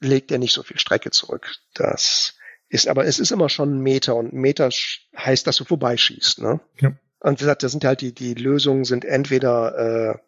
legt 0.00 0.30
er 0.30 0.38
nicht 0.38 0.52
so 0.52 0.62
viel 0.62 0.78
Strecke 0.78 1.10
zurück. 1.10 1.56
Das 1.74 2.34
ist, 2.68 2.88
aber 2.88 3.06
es 3.06 3.18
ist 3.18 3.32
immer 3.32 3.48
schon 3.48 3.76
ein 3.76 3.80
Meter 3.80 4.14
und 4.16 4.32
ein 4.32 4.40
Meter 4.40 4.70
heißt, 5.16 5.46
dass 5.46 5.56
du 5.56 5.64
vorbeischießt, 5.64 6.40
ne? 6.40 6.60
Ja. 6.80 6.92
Und 7.20 7.40
wie 7.40 7.44
gesagt, 7.44 7.64
das 7.64 7.72
sind 7.72 7.84
halt 7.84 8.00
die, 8.00 8.14
die 8.14 8.34
Lösungen 8.34 8.84
sind 8.84 9.04
entweder 9.04 10.12
äh, 10.14 10.18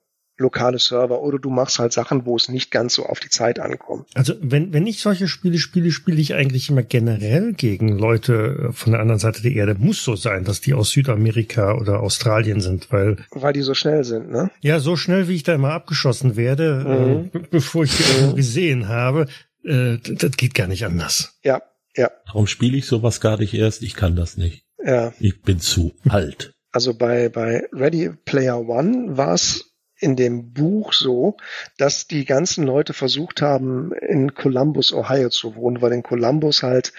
lokale 0.40 0.78
Server 0.78 1.20
oder 1.20 1.38
du 1.38 1.50
machst 1.50 1.78
halt 1.78 1.92
Sachen, 1.92 2.26
wo 2.26 2.36
es 2.36 2.48
nicht 2.48 2.70
ganz 2.70 2.94
so 2.94 3.06
auf 3.06 3.20
die 3.20 3.28
Zeit 3.28 3.60
ankommt. 3.60 4.08
Also 4.14 4.34
wenn, 4.40 4.72
wenn 4.72 4.86
ich 4.86 5.00
solche 5.00 5.28
Spiele 5.28 5.58
spiele, 5.58 5.90
spiele 5.90 6.20
ich 6.20 6.34
eigentlich 6.34 6.70
immer 6.70 6.82
generell 6.82 7.52
gegen 7.52 7.98
Leute 7.98 8.70
von 8.72 8.92
der 8.92 9.00
anderen 9.00 9.20
Seite 9.20 9.42
der 9.42 9.52
Erde. 9.52 9.76
Muss 9.78 10.02
so 10.02 10.16
sein, 10.16 10.44
dass 10.44 10.60
die 10.60 10.74
aus 10.74 10.90
Südamerika 10.90 11.74
oder 11.74 12.00
Australien 12.00 12.60
sind, 12.60 12.90
weil... 12.90 13.16
Weil 13.30 13.52
die 13.52 13.62
so 13.62 13.74
schnell 13.74 14.04
sind, 14.04 14.30
ne? 14.30 14.50
Ja, 14.60 14.80
so 14.80 14.96
schnell, 14.96 15.28
wie 15.28 15.34
ich 15.34 15.42
da 15.42 15.54
immer 15.54 15.72
abgeschossen 15.72 16.36
werde, 16.36 17.30
mhm. 17.32 17.40
äh, 17.40 17.46
bevor 17.50 17.84
ich 17.84 17.96
die 17.96 18.24
mhm. 18.24 18.36
gesehen 18.36 18.88
habe, 18.88 19.26
äh, 19.64 19.98
das 19.98 20.32
geht 20.32 20.54
gar 20.54 20.66
nicht 20.66 20.84
anders. 20.84 21.38
Ja, 21.44 21.62
ja. 21.96 22.10
Warum 22.26 22.46
spiele 22.46 22.76
ich 22.76 22.86
sowas 22.86 23.20
gar 23.20 23.38
nicht 23.38 23.54
erst? 23.54 23.82
Ich 23.82 23.94
kann 23.94 24.16
das 24.16 24.36
nicht. 24.36 24.64
Ja. 24.82 25.12
Ich 25.20 25.42
bin 25.42 25.60
zu 25.60 25.92
alt. 26.08 26.54
Also 26.72 26.94
bei, 26.94 27.28
bei 27.28 27.66
Ready 27.72 28.10
Player 28.24 28.60
One 28.60 29.16
war 29.16 29.34
es 29.34 29.69
in 30.00 30.16
dem 30.16 30.52
Buch 30.52 30.92
so, 30.92 31.36
dass 31.76 32.06
die 32.06 32.24
ganzen 32.24 32.64
Leute 32.64 32.94
versucht 32.94 33.42
haben, 33.42 33.92
in 33.92 34.34
Columbus, 34.34 34.92
Ohio 34.92 35.28
zu 35.28 35.54
wohnen, 35.54 35.82
weil 35.82 35.92
in 35.92 36.02
Columbus 36.02 36.62
halt 36.62 36.92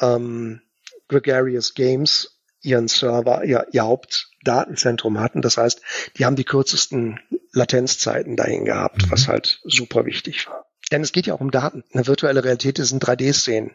ähm, 0.00 0.62
Gregarious 1.08 1.74
Games 1.74 2.40
ihren 2.62 2.88
Server, 2.88 3.44
ihr, 3.44 3.66
ihr 3.72 3.82
Hauptdatenzentrum 3.82 5.20
hatten. 5.20 5.42
Das 5.42 5.56
heißt, 5.56 5.80
die 6.16 6.24
haben 6.24 6.36
die 6.36 6.44
kürzesten 6.44 7.20
Latenzzeiten 7.52 8.36
dahin 8.36 8.64
gehabt, 8.64 9.06
mhm. 9.06 9.10
was 9.10 9.28
halt 9.28 9.60
super 9.64 10.04
wichtig 10.04 10.48
war. 10.48 10.66
Denn 10.90 11.02
es 11.02 11.12
geht 11.12 11.26
ja 11.26 11.34
auch 11.34 11.40
um 11.40 11.50
Daten. 11.50 11.84
Eine 11.92 12.06
virtuelle 12.06 12.44
Realität 12.44 12.78
ist 12.78 12.92
ein 12.92 13.00
3D-Szenen. 13.00 13.74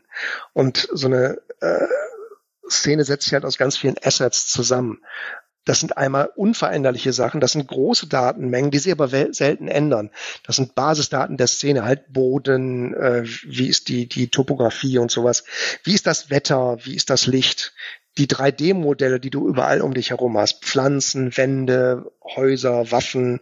Und 0.54 0.88
so 0.92 1.08
eine 1.08 1.42
äh, 1.60 1.88
Szene 2.70 3.04
setzt 3.04 3.26
sich 3.26 3.34
halt 3.34 3.44
aus 3.44 3.58
ganz 3.58 3.78
vielen 3.78 3.98
Assets 4.02 4.48
zusammen. 4.48 5.02
Das 5.66 5.80
sind 5.80 5.96
einmal 5.98 6.30
unveränderliche 6.36 7.14
Sachen, 7.14 7.40
das 7.40 7.52
sind 7.52 7.68
große 7.68 8.08
Datenmengen, 8.08 8.72
die 8.72 8.80
sich 8.80 8.92
aber 8.92 9.10
selten 9.34 9.68
ändern. 9.68 10.10
Das 10.44 10.56
sind 10.56 10.74
Basisdaten 10.74 11.38
der 11.38 11.48
Szene, 11.48 11.86
halt 11.86 12.12
Boden, 12.12 12.94
äh, 12.96 13.24
wie 13.44 13.68
ist 13.68 13.88
die, 13.88 14.08
die 14.08 14.30
Topografie 14.30 14.98
und 14.98 15.12
sowas. 15.12 15.44
Wie 15.84 15.94
ist 15.94 16.08
das 16.08 16.30
Wetter, 16.30 16.80
wie 16.84 16.96
ist 16.96 17.10
das 17.10 17.28
Licht? 17.28 17.74
Die 18.18 18.28
3D-Modelle, 18.28 19.20
die 19.20 19.30
du 19.30 19.48
überall 19.48 19.82
um 19.82 19.94
dich 19.94 20.10
herum 20.10 20.38
hast, 20.38 20.66
Pflanzen, 20.66 21.38
Wände, 21.38 22.12
Häuser, 22.24 22.92
Waffen, 22.92 23.40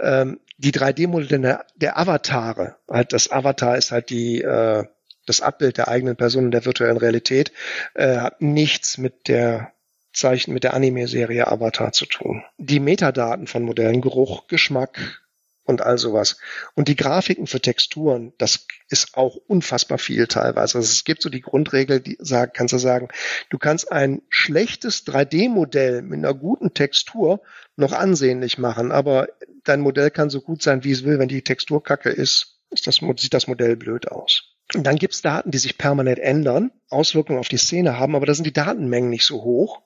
ähm, 0.00 0.40
die 0.56 0.72
3D-Modelle 0.72 1.60
der 1.76 1.98
Avatare. 1.98 2.76
Halt 2.88 3.12
das 3.12 3.30
Avatar 3.30 3.76
ist 3.76 3.92
halt 3.92 4.10
die 4.10 4.42
äh, 4.42 4.84
das 5.26 5.40
Abbild 5.40 5.78
der 5.78 5.88
eigenen 5.88 6.16
Person 6.16 6.46
in 6.46 6.50
der 6.50 6.64
virtuellen 6.64 6.96
Realität, 6.96 7.52
äh, 7.94 8.16
hat 8.16 8.40
nichts 8.40 8.98
mit 8.98 9.28
der 9.28 9.72
Zeichen 10.12 10.52
mit 10.52 10.64
der 10.64 10.74
Anime-Serie 10.74 11.48
Avatar 11.48 11.92
zu 11.92 12.06
tun. 12.06 12.44
Die 12.58 12.80
Metadaten 12.80 13.46
von 13.46 13.62
Modellen, 13.62 14.00
Geruch, 14.00 14.46
Geschmack 14.46 15.22
und 15.64 15.80
all 15.80 15.98
sowas. 15.98 16.38
Und 16.74 16.88
die 16.88 16.96
Grafiken 16.96 17.46
für 17.46 17.60
Texturen, 17.60 18.32
das 18.38 18.66
ist 18.88 19.16
auch 19.16 19.36
unfassbar 19.36 19.98
viel 19.98 20.26
teilweise. 20.26 20.78
Also 20.78 20.80
es 20.80 21.04
gibt 21.04 21.22
so 21.22 21.30
die 21.30 21.40
Grundregel, 21.40 22.00
die 22.00 22.18
sagt, 22.20 22.56
kannst 22.56 22.74
du 22.74 22.78
sagen, 22.78 23.08
du 23.50 23.58
kannst 23.58 23.90
ein 23.90 24.22
schlechtes 24.28 25.06
3D-Modell 25.06 26.02
mit 26.02 26.18
einer 26.18 26.34
guten 26.34 26.74
Textur 26.74 27.40
noch 27.76 27.92
ansehnlich 27.92 28.58
machen, 28.58 28.92
aber 28.92 29.28
dein 29.64 29.80
Modell 29.80 30.10
kann 30.10 30.30
so 30.30 30.40
gut 30.40 30.62
sein, 30.62 30.84
wie 30.84 30.92
es 30.92 31.04
will. 31.04 31.18
Wenn 31.18 31.28
die 31.28 31.42
Textur 31.42 31.82
kacke 31.82 32.10
ist, 32.10 32.58
ist 32.70 32.86
das, 32.86 33.00
sieht 33.16 33.34
das 33.34 33.46
Modell 33.46 33.76
blöd 33.76 34.10
aus. 34.10 34.54
Und 34.74 34.86
dann 34.86 34.96
gibt's 34.96 35.22
Daten, 35.22 35.50
die 35.50 35.58
sich 35.58 35.76
permanent 35.78 36.18
ändern, 36.18 36.72
Auswirkungen 36.88 37.38
auf 37.38 37.48
die 37.48 37.58
Szene 37.58 37.98
haben, 37.98 38.16
aber 38.16 38.26
da 38.26 38.34
sind 38.34 38.46
die 38.46 38.52
Datenmengen 38.52 39.10
nicht 39.10 39.26
so 39.26 39.42
hoch 39.42 39.82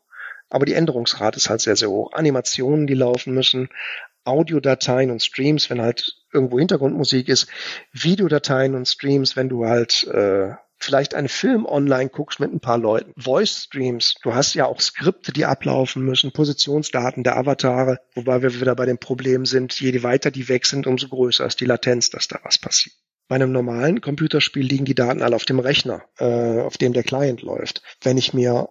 aber 0.48 0.66
die 0.66 0.74
Änderungsrate 0.74 1.36
ist 1.36 1.50
halt 1.50 1.60
sehr, 1.60 1.76
sehr 1.76 1.90
hoch. 1.90 2.12
Animationen, 2.12 2.86
die 2.86 2.94
laufen 2.94 3.34
müssen, 3.34 3.68
Audiodateien 4.24 5.10
und 5.10 5.22
Streams, 5.22 5.70
wenn 5.70 5.80
halt 5.80 6.16
irgendwo 6.32 6.58
Hintergrundmusik 6.58 7.28
ist, 7.28 7.48
Videodateien 7.92 8.74
und 8.74 8.86
Streams, 8.86 9.36
wenn 9.36 9.48
du 9.48 9.66
halt 9.66 10.04
äh, 10.08 10.50
vielleicht 10.78 11.14
einen 11.14 11.28
Film 11.28 11.64
online 11.64 12.10
guckst 12.10 12.40
mit 12.40 12.52
ein 12.52 12.60
paar 12.60 12.78
Leuten, 12.78 13.12
Voice 13.16 13.64
Streams, 13.64 14.14
du 14.22 14.34
hast 14.34 14.54
ja 14.54 14.66
auch 14.66 14.80
Skripte, 14.80 15.32
die 15.32 15.46
ablaufen 15.46 16.04
müssen, 16.04 16.32
Positionsdaten 16.32 17.24
der 17.24 17.36
Avatare, 17.36 18.00
wobei 18.14 18.42
wir 18.42 18.60
wieder 18.60 18.74
bei 18.74 18.86
dem 18.86 18.98
Problem 18.98 19.46
sind, 19.46 19.78
je 19.80 20.02
weiter 20.02 20.30
die 20.30 20.48
weg 20.48 20.66
sind, 20.66 20.86
umso 20.86 21.08
größer 21.08 21.46
ist 21.46 21.60
die 21.60 21.66
Latenz, 21.66 22.10
dass 22.10 22.28
da 22.28 22.38
was 22.42 22.58
passiert. 22.58 22.94
Bei 23.28 23.36
einem 23.36 23.50
normalen 23.50 24.00
Computerspiel 24.00 24.64
liegen 24.64 24.84
die 24.84 24.94
Daten 24.94 25.22
alle 25.22 25.34
auf 25.34 25.44
dem 25.44 25.58
Rechner, 25.58 26.04
äh, 26.18 26.60
auf 26.60 26.76
dem 26.76 26.92
der 26.92 27.02
Client 27.02 27.42
läuft. 27.42 27.82
Wenn 28.02 28.18
ich 28.18 28.34
mir 28.34 28.68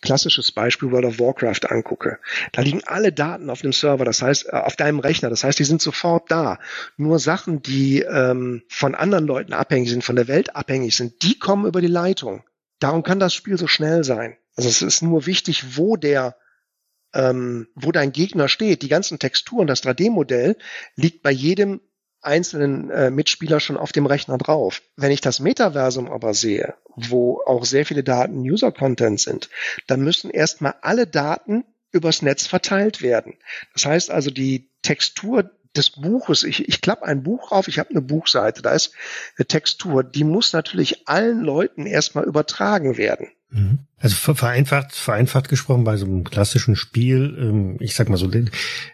klassisches 0.00 0.52
Beispiel 0.52 0.90
World 0.90 1.06
of 1.06 1.18
Warcraft 1.18 1.70
angucke, 1.70 2.18
da 2.52 2.62
liegen 2.62 2.82
alle 2.84 3.12
Daten 3.12 3.50
auf 3.50 3.62
dem 3.62 3.72
Server, 3.72 4.04
das 4.04 4.22
heißt 4.22 4.46
äh, 4.46 4.56
auf 4.56 4.76
deinem 4.76 5.00
Rechner, 5.00 5.30
das 5.30 5.44
heißt, 5.44 5.58
die 5.58 5.64
sind 5.64 5.82
sofort 5.82 6.30
da. 6.30 6.58
Nur 6.96 7.18
Sachen, 7.18 7.62
die 7.62 8.00
ähm, 8.00 8.62
von 8.68 8.94
anderen 8.94 9.26
Leuten 9.26 9.52
abhängig 9.52 9.90
sind, 9.90 10.04
von 10.04 10.16
der 10.16 10.28
Welt 10.28 10.54
abhängig 10.56 10.96
sind, 10.96 11.22
die 11.22 11.38
kommen 11.38 11.66
über 11.66 11.80
die 11.80 11.86
Leitung. 11.86 12.44
Darum 12.78 13.02
kann 13.02 13.18
das 13.18 13.34
Spiel 13.34 13.58
so 13.58 13.66
schnell 13.66 14.04
sein. 14.04 14.36
Also 14.54 14.68
es 14.68 14.82
ist 14.82 15.02
nur 15.02 15.26
wichtig, 15.26 15.76
wo 15.76 15.96
der 15.96 16.36
ähm, 17.14 17.68
wo 17.74 17.92
dein 17.92 18.12
Gegner 18.12 18.48
steht. 18.48 18.82
Die 18.82 18.88
ganzen 18.88 19.18
Texturen, 19.18 19.66
das 19.66 19.82
3D-Modell 19.82 20.56
liegt 20.94 21.22
bei 21.22 21.30
jedem 21.30 21.80
einzelnen 22.20 22.90
äh, 22.90 23.10
Mitspieler 23.10 23.60
schon 23.60 23.76
auf 23.76 23.92
dem 23.92 24.06
Rechner 24.06 24.38
drauf. 24.38 24.82
Wenn 24.96 25.12
ich 25.12 25.20
das 25.20 25.40
Metaversum 25.40 26.10
aber 26.10 26.34
sehe, 26.34 26.74
wo 26.96 27.40
auch 27.46 27.64
sehr 27.64 27.86
viele 27.86 28.02
Daten 28.02 28.40
User-Content 28.40 29.20
sind, 29.20 29.48
dann 29.86 30.02
müssen 30.02 30.30
erstmal 30.30 30.74
alle 30.82 31.06
Daten 31.06 31.64
übers 31.92 32.22
Netz 32.22 32.46
verteilt 32.46 33.02
werden. 33.02 33.34
Das 33.72 33.86
heißt 33.86 34.10
also, 34.10 34.30
die 34.30 34.70
Textur 34.82 35.50
des 35.76 35.90
Buches, 35.90 36.42
ich, 36.42 36.68
ich 36.68 36.80
klappe 36.80 37.04
ein 37.04 37.22
Buch 37.22 37.52
auf, 37.52 37.68
ich 37.68 37.78
habe 37.78 37.90
eine 37.90 38.02
Buchseite, 38.02 38.62
da 38.62 38.72
ist 38.72 38.92
eine 39.36 39.46
Textur, 39.46 40.02
die 40.02 40.24
muss 40.24 40.52
natürlich 40.52 41.08
allen 41.08 41.40
Leuten 41.40 41.86
erstmal 41.86 42.24
übertragen 42.24 42.96
werden. 42.96 43.28
Mhm. 43.50 43.80
Also 44.00 44.14
vereinfacht, 44.34 44.94
vereinfacht 44.94 45.48
gesprochen 45.48 45.82
bei 45.82 45.96
so 45.96 46.06
einem 46.06 46.22
klassischen 46.22 46.76
Spiel, 46.76 47.36
ähm, 47.40 47.76
ich 47.80 47.94
sag 47.94 48.08
mal 48.08 48.16
so, 48.16 48.30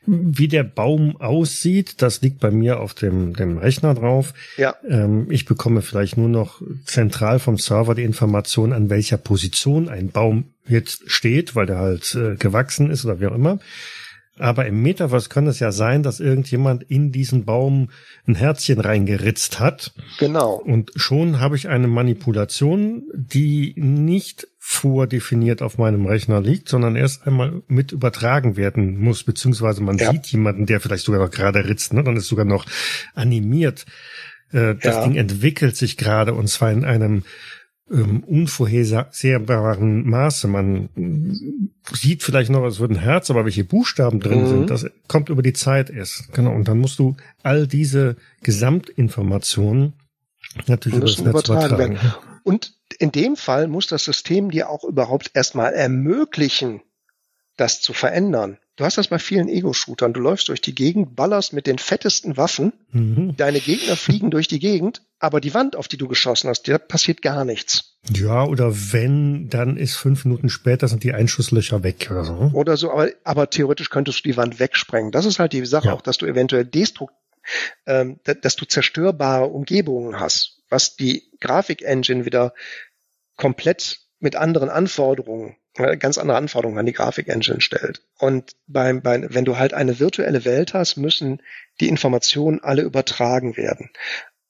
wie 0.07 0.49
der 0.49 0.65
Baum 0.65 1.21
aussieht, 1.21 2.01
das 2.01 2.23
liegt 2.23 2.41
bei 2.41 2.51
mir 2.51 2.81
auf 2.81 2.95
dem, 2.95 3.35
dem 3.35 3.59
Rechner 3.59 3.95
drauf. 3.95 4.33
Ja. 4.57 4.77
Ähm, 4.89 5.27
ich 5.31 5.45
bekomme 5.45 5.83
vielleicht 5.83 6.17
nur 6.17 6.29
noch 6.29 6.63
zentral 6.85 7.39
vom 7.39 7.59
Server 7.59 7.95
die 7.95 8.05
Information, 8.05 8.73
an 8.73 8.89
welcher 8.89 9.19
Position 9.19 9.89
ein 9.89 10.11
Baum 10.11 10.55
jetzt 10.67 11.11
steht, 11.11 11.55
weil 11.55 11.67
der 11.67 11.79
halt 11.79 12.15
äh, 12.15 12.37
gewachsen 12.37 12.91
ist 12.91 13.05
oder 13.05 13.21
wie 13.21 13.27
auch 13.27 13.35
immer. 13.35 13.59
Aber 14.39 14.67
im 14.67 14.83
Metaverse 14.83 15.29
kann 15.29 15.47
es 15.47 15.61
ja 15.61 15.71
sein, 15.71 16.03
dass 16.03 16.19
irgendjemand 16.19 16.83
in 16.83 17.13
diesen 17.13 17.45
Baum 17.45 17.91
ein 18.27 18.35
Herzchen 18.35 18.81
reingeritzt 18.81 19.61
hat. 19.61 19.93
Genau. 20.19 20.55
Und 20.55 20.91
schon 20.97 21.39
habe 21.39 21.55
ich 21.55 21.69
eine 21.69 21.87
Manipulation, 21.87 23.05
die 23.15 23.75
nicht 23.77 24.49
vordefiniert 24.59 25.63
auf 25.63 25.79
meinem 25.79 26.07
Rechner 26.07 26.41
liegt, 26.41 26.69
sondern 26.69 26.97
erst 26.97 27.27
einmal 27.27 27.63
mit 27.69 27.93
übertragen 27.93 28.57
werden 28.57 28.99
muss, 28.99 29.23
beziehungsweise 29.23 29.83
man 29.83 29.99
ja. 29.99 30.11
sieht 30.11 30.27
jemanden, 30.27 30.67
der 30.67 30.81
vielleicht 30.81 31.05
sogar 31.05 31.21
noch 31.21 31.31
gerade 31.31 31.69
ritzt, 31.69 31.93
ne? 31.93 32.03
dann 32.03 32.17
ist 32.17 32.27
sogar 32.27 32.47
noch 32.47 32.67
animiert. 33.15 33.87
Äh, 34.53 34.75
das 34.75 34.97
ja. 34.97 35.05
Ding 35.05 35.17
entwickelt 35.17 35.77
sich 35.77 35.97
gerade 35.97 36.35
und 36.35 36.49
zwar 36.49 36.73
in 36.73 36.85
einem 36.85 37.23
ähm, 37.91 38.25
unvorhersehbaren 38.25 40.09
Maße. 40.09 40.49
Man 40.49 40.89
sieht 41.93 42.23
vielleicht 42.23 42.51
noch, 42.51 42.65
es 42.65 42.81
wird 42.81 42.93
ein 42.93 42.99
Herz, 42.99 43.31
aber 43.31 43.45
welche 43.45 43.65
Buchstaben 43.65 44.21
drin 44.21 44.43
mhm. 44.43 44.49
sind, 44.49 44.71
das 44.71 44.87
kommt 45.07 45.29
über 45.29 45.43
die 45.43 45.53
Zeit 45.53 45.91
erst. 45.91 46.33
Genau. 46.33 46.55
Und 46.55 46.69
dann 46.69 46.79
musst 46.79 46.99
du 46.99 47.17
all 47.43 47.67
diese 47.67 48.17
Gesamtinformationen 48.43 49.95
natürlich 50.67 50.99
über 50.99 51.07
das 51.07 51.19
Netz 51.19 51.49
übertragen. 51.49 51.79
Werden. 51.79 51.99
Und 52.43 52.75
in 52.99 53.13
dem 53.13 53.37
Fall 53.37 53.69
muss 53.69 53.87
das 53.87 54.05
System 54.05 54.51
dir 54.51 54.71
auch 54.71 54.85
überhaupt 54.85 55.31
erstmal 55.35 55.73
ermöglichen, 55.73 56.83
das 57.57 57.81
zu 57.81 57.93
verändern. 57.93 58.59
Du 58.77 58.85
hast 58.85 58.99
das 58.99 59.07
bei 59.07 59.21
vielen 59.21 59.49
Ego-Shootern. 59.49 60.13
Du 60.13 60.21
läufst 60.21 60.49
durch 60.49 60.61
die 60.61 60.75
Gegend, 60.75 61.15
ballerst 61.15 61.53
mit 61.53 61.69
den 61.69 61.79
fettesten 61.79 62.37
Waffen, 62.37 62.73
mhm. 62.91 63.37
deine 63.37 63.61
Gegner 63.61 63.95
fliegen 63.95 64.33
durch 64.33 64.49
die 64.49 64.59
Gegend, 64.59 65.03
aber 65.21 65.41
die 65.41 65.55
Wand, 65.55 65.77
auf 65.77 65.87
die 65.87 65.97
du 65.97 66.09
geschossen 66.09 66.49
hast, 66.49 66.67
da 66.67 66.79
passiert 66.79 67.23
gar 67.23 67.45
nichts. 67.45 67.99
Ja, 68.13 68.45
oder 68.45 68.73
wenn, 68.93 69.49
dann 69.49 69.77
ist 69.77 69.95
fünf 69.95 70.25
Minuten 70.25 70.49
später 70.49 70.89
sind 70.89 71.05
die 71.05 71.13
Einschusslöcher 71.13 71.85
weg 71.85 72.09
oder 72.11 72.25
so. 72.25 72.51
Oder 72.53 72.77
so, 72.77 72.91
aber, 72.91 73.11
aber 73.23 73.49
theoretisch 73.49 73.91
könntest 73.91 74.25
du 74.25 74.31
die 74.31 74.37
Wand 74.37 74.59
wegsprengen. 74.59 75.13
Das 75.13 75.25
ist 75.25 75.39
halt 75.39 75.53
die 75.53 75.65
Sache 75.67 75.89
ja. 75.89 75.95
auch, 75.95 76.03
dass 76.03 76.19
du 76.19 76.27
eventuell 76.27 76.65
destrukt, 76.65 77.15
ähm, 77.87 78.19
dass 78.25 78.57
du 78.57 78.65
zerstörbare 78.65 79.47
Umgebungen 79.47 80.19
hast, 80.19 80.63
was 80.69 80.97
die 80.97 81.31
Grafik-Engine 81.41 82.25
wieder 82.25 82.55
komplett 83.37 84.01
mit 84.19 84.35
anderen 84.35 84.69
Anforderungen 84.69 85.57
ganz 85.75 86.19
andere 86.19 86.37
Anforderungen 86.37 86.79
an 86.79 86.87
die 86.87 86.93
Grafik-Engine 86.93 87.61
stellt. 87.61 88.03
Und 88.19 88.53
beim, 88.67 89.03
beim, 89.03 89.27
wenn 89.31 89.45
du 89.45 89.59
halt 89.59 89.75
eine 89.75 89.99
virtuelle 89.99 90.45
Welt 90.45 90.75
hast, 90.75 90.97
müssen 90.97 91.43
die 91.81 91.89
Informationen 91.89 92.61
alle 92.63 92.83
übertragen 92.83 93.57
werden. 93.57 93.91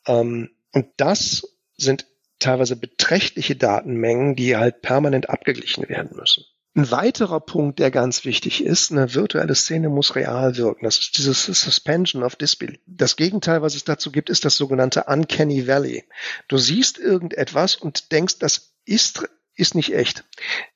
Ähm, 0.06 0.50
und 0.72 0.86
das 0.96 1.48
sind 1.76 2.06
teilweise 2.38 2.76
beträchtliche 2.76 3.56
Datenmengen, 3.56 4.36
die 4.36 4.56
halt 4.56 4.82
permanent 4.82 5.30
abgeglichen 5.30 5.88
werden 5.88 6.16
müssen. 6.16 6.44
Ein 6.76 6.90
weiterer 6.90 7.38
Punkt, 7.38 7.78
der 7.78 7.92
ganz 7.92 8.24
wichtig 8.24 8.64
ist, 8.64 8.90
eine 8.90 9.14
virtuelle 9.14 9.54
Szene 9.54 9.88
muss 9.88 10.16
real 10.16 10.56
wirken. 10.56 10.84
Das 10.84 10.98
ist 10.98 11.16
dieses 11.16 11.44
Suspension 11.44 12.24
of 12.24 12.34
Disbelief. 12.34 12.80
Das 12.86 13.14
Gegenteil, 13.14 13.62
was 13.62 13.76
es 13.76 13.84
dazu 13.84 14.10
gibt, 14.10 14.28
ist 14.28 14.44
das 14.44 14.56
sogenannte 14.56 15.04
Uncanny 15.04 15.68
Valley. 15.68 16.04
Du 16.48 16.58
siehst 16.58 16.98
irgendetwas 16.98 17.76
und 17.76 18.10
denkst, 18.10 18.40
das 18.40 18.74
ist 18.84 19.28
ist 19.56 19.74
nicht 19.74 19.94
echt. 19.94 20.24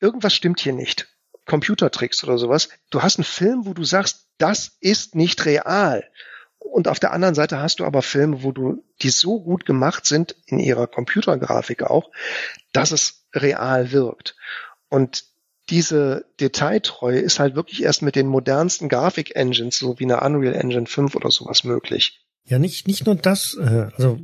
Irgendwas 0.00 0.34
stimmt 0.34 0.60
hier 0.60 0.72
nicht. 0.72 1.08
Computertricks 1.46 2.22
oder 2.24 2.38
sowas. 2.38 2.68
Du 2.90 3.02
hast 3.02 3.18
einen 3.18 3.24
Film, 3.24 3.66
wo 3.66 3.74
du 3.74 3.84
sagst, 3.84 4.26
das 4.38 4.76
ist 4.80 5.14
nicht 5.14 5.44
real. 5.46 6.04
Und 6.58 6.88
auf 6.88 7.00
der 7.00 7.12
anderen 7.12 7.34
Seite 7.34 7.60
hast 7.60 7.80
du 7.80 7.84
aber 7.84 8.02
Filme, 8.02 8.42
wo 8.42 8.52
du, 8.52 8.84
die 9.00 9.10
so 9.10 9.40
gut 9.40 9.64
gemacht 9.64 10.06
sind 10.06 10.36
in 10.46 10.58
ihrer 10.58 10.86
Computergrafik 10.86 11.82
auch, 11.82 12.10
dass 12.72 12.90
es 12.90 13.24
real 13.32 13.92
wirkt. 13.92 14.36
Und 14.88 15.24
diese 15.70 16.26
Detailtreue 16.40 17.18
ist 17.18 17.38
halt 17.38 17.54
wirklich 17.54 17.82
erst 17.82 18.02
mit 18.02 18.16
den 18.16 18.26
modernsten 18.26 18.88
Grafik-Engines, 18.88 19.78
so 19.78 19.98
wie 19.98 20.04
eine 20.04 20.20
Unreal 20.20 20.54
Engine 20.54 20.86
5 20.86 21.14
oder 21.14 21.30
sowas 21.30 21.64
möglich. 21.64 22.20
Ja, 22.48 22.58
nicht, 22.58 22.88
nicht 22.88 23.04
nur 23.04 23.14
das. 23.14 23.58
Äh, 23.60 23.88
also 23.96 24.18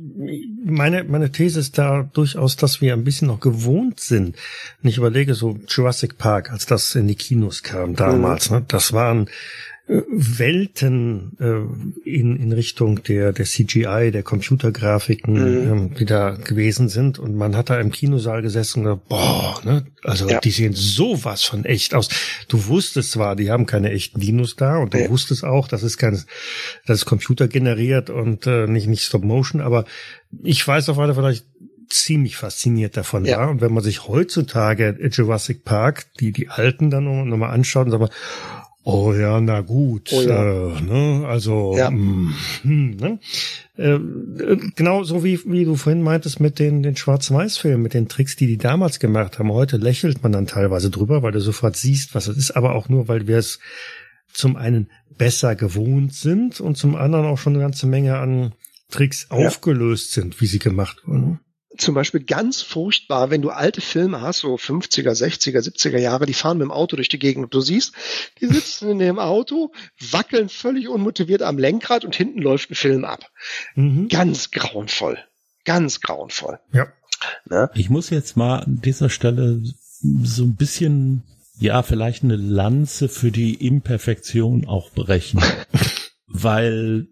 meine, 0.63 1.03
meine 1.03 1.31
These 1.31 1.59
ist 1.59 1.77
da 1.77 2.09
durchaus, 2.11 2.55
dass 2.55 2.81
wir 2.81 2.93
ein 2.93 3.03
bisschen 3.03 3.27
noch 3.27 3.39
gewohnt 3.39 3.99
sind. 3.99 4.35
Und 4.81 4.89
ich 4.89 4.97
überlege 4.97 5.35
so 5.35 5.59
Jurassic 5.67 6.17
Park, 6.17 6.51
als 6.51 6.65
das 6.65 6.95
in 6.95 7.07
die 7.07 7.15
Kinos 7.15 7.61
kam 7.61 7.95
damals. 7.95 8.49
Mhm. 8.49 8.57
Ne, 8.57 8.65
das 8.67 8.93
waren 8.93 9.29
Welten 9.87 11.37
äh, 11.39 12.09
in, 12.09 12.37
in 12.37 12.51
Richtung 12.51 13.03
der, 13.03 13.33
der 13.33 13.45
CGI, 13.45 14.09
der 14.11 14.23
Computergrafiken, 14.23 15.33
mhm. 15.33 15.71
ähm, 15.71 15.93
die 15.93 16.05
da 16.05 16.31
gewesen 16.31 16.89
sind. 16.89 17.19
Und 17.19 17.35
man 17.35 17.55
hat 17.55 17.69
da 17.69 17.79
im 17.79 17.91
Kinosaal 17.91 18.41
gesessen 18.41 18.79
und 18.79 18.85
gesagt, 18.85 19.09
boah, 19.09 19.61
ne, 19.63 19.85
also 20.03 20.27
ja. 20.27 20.39
die 20.39 20.49
sehen 20.49 20.73
sowas 20.73 21.43
von 21.43 21.65
echt 21.65 21.93
aus. 21.93 22.09
Du 22.47 22.65
wusstest 22.65 23.11
zwar, 23.11 23.35
die 23.35 23.51
haben 23.51 23.67
keine 23.67 23.91
echten 23.91 24.19
Dinos 24.19 24.55
da 24.55 24.77
und 24.77 24.95
du 24.95 25.01
ja. 25.01 25.09
wusstest 25.09 25.43
auch, 25.43 25.67
das 25.67 25.83
ist 25.83 25.97
kein, 25.97 26.13
das 26.87 26.99
ist 26.99 27.05
Computer 27.05 27.47
generiert 27.47 28.09
und 28.09 28.47
äh, 28.47 28.65
nicht, 28.65 28.87
nicht 28.87 29.03
Stop 29.03 29.23
Motion, 29.23 29.61
aber 29.61 29.85
ich 30.41 30.67
weiß 30.67 30.89
auf 30.89 30.97
alle 30.97 31.13
vielleicht 31.13 31.45
ziemlich 31.89 32.37
fasziniert 32.37 32.97
davon 32.97 33.25
ja. 33.25 33.37
war. 33.37 33.49
Und 33.51 33.61
wenn 33.61 33.71
man 33.71 33.83
sich 33.83 34.07
heutzutage 34.07 34.97
Jurassic 35.11 35.63
Park, 35.63 36.07
die, 36.19 36.31
die 36.31 36.49
alten 36.49 36.89
dann 36.89 37.03
nochmal 37.29 37.51
anschaut 37.51 37.85
und 37.85 37.91
sagt, 37.91 38.13
Oh 38.87 39.13
ja, 39.13 39.41
na 39.41 39.61
gut. 39.61 40.11
Oh 40.13 40.21
ja. 40.21 40.77
Äh, 40.77 40.81
ne? 40.81 41.27
Also 41.27 41.75
ja. 41.75 41.89
mh, 41.89 42.33
hm, 42.61 42.97
ne? 42.97 43.19
äh, 43.77 43.99
genau 44.75 45.03
so 45.03 45.23
wie, 45.23 45.39
wie 45.45 45.65
du 45.65 45.75
vorhin 45.75 46.03
meintest 46.03 46.39
mit 46.39 46.59
den, 46.59 46.83
den 46.83 46.95
Schwarz-Weiß-Filmen, 46.95 47.81
mit 47.81 47.95
den 47.95 48.07
Tricks, 48.07 48.35
die 48.35 48.45
die 48.45 48.59
damals 48.59 48.99
gemacht 48.99 49.39
haben. 49.39 49.51
Heute 49.51 49.77
lächelt 49.77 50.21
man 50.21 50.33
dann 50.33 50.45
teilweise 50.45 50.91
drüber, 50.91 51.23
weil 51.23 51.31
du 51.31 51.41
sofort 51.41 51.75
siehst, 51.75 52.13
was 52.13 52.27
es 52.27 52.37
ist, 52.37 52.51
aber 52.51 52.75
auch 52.75 52.87
nur, 52.87 53.07
weil 53.07 53.25
wir 53.25 53.39
es 53.39 53.59
zum 54.31 54.55
einen 54.55 54.91
besser 55.17 55.55
gewohnt 55.55 56.13
sind 56.13 56.61
und 56.61 56.77
zum 56.77 56.95
anderen 56.95 57.25
auch 57.25 57.39
schon 57.39 57.53
eine 57.53 57.63
ganze 57.63 57.87
Menge 57.87 58.19
an 58.19 58.53
Tricks 58.91 59.27
ja. 59.31 59.47
aufgelöst 59.47 60.11
sind, 60.11 60.39
wie 60.41 60.45
sie 60.45 60.59
gemacht 60.59 61.01
wurden 61.07 61.39
zum 61.77 61.95
Beispiel 61.95 62.23
ganz 62.23 62.61
furchtbar, 62.61 63.29
wenn 63.29 63.41
du 63.41 63.49
alte 63.49 63.81
Filme 63.81 64.21
hast, 64.21 64.39
so 64.39 64.55
50er, 64.55 65.11
60er, 65.11 65.59
70er 65.59 65.97
Jahre, 65.97 66.25
die 66.25 66.33
fahren 66.33 66.57
mit 66.57 66.65
dem 66.65 66.71
Auto 66.71 66.95
durch 66.95 67.09
die 67.09 67.19
Gegend 67.19 67.45
und 67.45 67.53
du 67.53 67.61
siehst, 67.61 67.93
die 68.41 68.47
sitzen 68.47 68.89
in 68.89 68.99
dem 68.99 69.19
Auto, 69.19 69.71
wackeln 70.11 70.49
völlig 70.49 70.87
unmotiviert 70.87 71.41
am 71.41 71.57
Lenkrad 71.57 72.05
und 72.05 72.15
hinten 72.15 72.41
läuft 72.41 72.71
ein 72.71 72.75
Film 72.75 73.05
ab. 73.05 73.29
Mhm. 73.75 74.07
Ganz 74.09 74.51
grauenvoll. 74.51 75.19
Ganz 75.63 76.01
grauenvoll. 76.01 76.59
Ja. 76.73 76.87
Ne? 77.49 77.69
Ich 77.75 77.89
muss 77.89 78.09
jetzt 78.09 78.37
mal 78.37 78.59
an 78.59 78.81
dieser 78.81 79.09
Stelle 79.09 79.61
so 80.23 80.43
ein 80.43 80.55
bisschen, 80.55 81.23
ja, 81.57 81.81
vielleicht 81.83 82.23
eine 82.23 82.35
Lanze 82.35 83.09
für 83.09 83.31
die 83.31 83.53
Imperfektion 83.55 84.67
auch 84.67 84.91
brechen. 84.91 85.41
Weil 86.27 87.07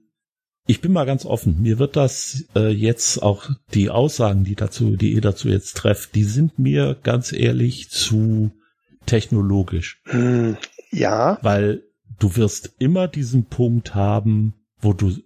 ich 0.66 0.82
bin 0.82 0.93
mal 0.93 1.05
ganz 1.05 1.26
offen. 1.26 1.61
Mir 1.61 1.80
wird 1.80 1.95
das 1.95 2.45
äh, 2.55 2.70
jetzt 2.70 3.22
auch 3.22 3.49
die 3.74 3.89
Aussagen, 3.89 4.43
die 4.43 4.55
dazu, 4.55 4.95
die 4.95 5.14
ihr 5.14 5.22
dazu 5.22 5.49
jetzt 5.49 5.76
trefft, 5.78 6.16
die 6.16 6.24
sind 6.24 6.57
mir 6.57 6.95
ganz 7.03 7.34
ehrlich 7.34 7.89
zu 7.89 8.51
technologisch. 9.05 10.01
Hm, 10.05 10.57
ja. 10.91 11.38
Weil 11.41 11.84
du 12.20 12.36
wirst 12.38 12.76
immer 12.80 13.07
diesen 13.07 13.45
Punkt 13.45 13.93
haben, 13.95 14.53
wo 14.80 14.93
du 14.93 15.18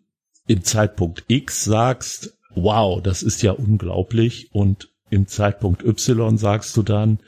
im 0.48 0.64
Zeitpunkt 0.64 1.26
X 1.28 1.64
sagst, 1.66 2.38
wow, 2.56 3.02
das 3.02 3.22
ist 3.22 3.44
ja 3.44 3.52
unglaublich. 3.52 4.50
Und 4.54 4.90
im 5.10 5.28
Zeitpunkt 5.28 5.84
Y 5.84 6.38
sagst 6.38 6.76
du 6.76 6.84
dann, 6.84 7.20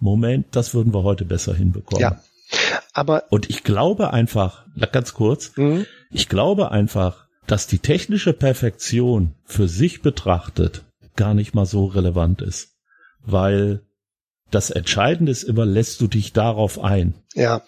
Moment, 0.00 0.46
das 0.52 0.74
würden 0.74 0.94
wir 0.94 1.02
heute 1.02 1.24
besser 1.24 1.54
hinbekommen. 1.54 2.00
Ja. 2.00 2.22
Aber. 2.92 3.24
Und 3.30 3.50
ich 3.50 3.64
glaube 3.64 4.12
einfach, 4.12 4.66
ganz 4.92 5.12
kurz, 5.12 5.56
mhm. 5.56 5.86
ich 6.10 6.28
glaube 6.28 6.70
einfach, 6.70 7.27
dass 7.48 7.66
die 7.66 7.78
technische 7.78 8.32
Perfektion 8.34 9.34
für 9.44 9.68
sich 9.68 10.02
betrachtet 10.02 10.84
gar 11.16 11.34
nicht 11.34 11.54
mal 11.54 11.66
so 11.66 11.86
relevant 11.86 12.42
ist, 12.42 12.76
weil 13.20 13.80
das 14.50 14.70
Entscheidende 14.70 15.32
ist 15.32 15.42
immer, 15.42 15.66
lässt 15.66 16.00
du 16.00 16.06
dich 16.06 16.32
darauf 16.32 16.78
ein. 16.78 17.14
Ja, 17.34 17.62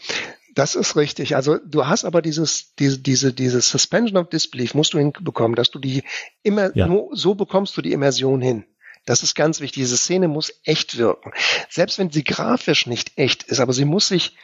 das 0.55 0.75
ist 0.75 0.97
richtig. 0.97 1.35
Also 1.35 1.59
du 1.59 1.87
hast 1.87 2.05
aber 2.05 2.23
dieses, 2.23 2.75
diese, 2.79 2.99
diese, 2.99 3.33
diese 3.33 3.61
Suspension 3.61 4.19
of 4.19 4.29
Disbelief 4.29 4.75
musst 4.75 4.93
du 4.93 4.99
hinbekommen, 4.99 5.57
dass 5.57 5.71
du 5.71 5.79
die 5.79 6.05
immer, 6.43 6.77
ja. 6.77 6.87
nur 6.87 7.17
so 7.17 7.35
bekommst 7.35 7.77
du 7.77 7.83
die 7.83 7.93
Immersion 7.93 8.41
hin. 8.41 8.65
Das 9.07 9.23
ist 9.23 9.35
ganz 9.35 9.61
wichtig. 9.61 9.83
Diese 9.83 9.97
Szene 9.97 10.29
muss 10.29 10.53
echt 10.65 10.99
wirken. 10.99 11.33
Selbst 11.71 11.99
wenn 11.99 12.11
sie 12.11 12.23
grafisch 12.23 12.87
nicht 12.87 13.13
echt 13.17 13.45
ist, 13.45 13.61
aber 13.61 13.73
sie 13.73 13.87
muss 13.87 14.09
sich 14.09 14.37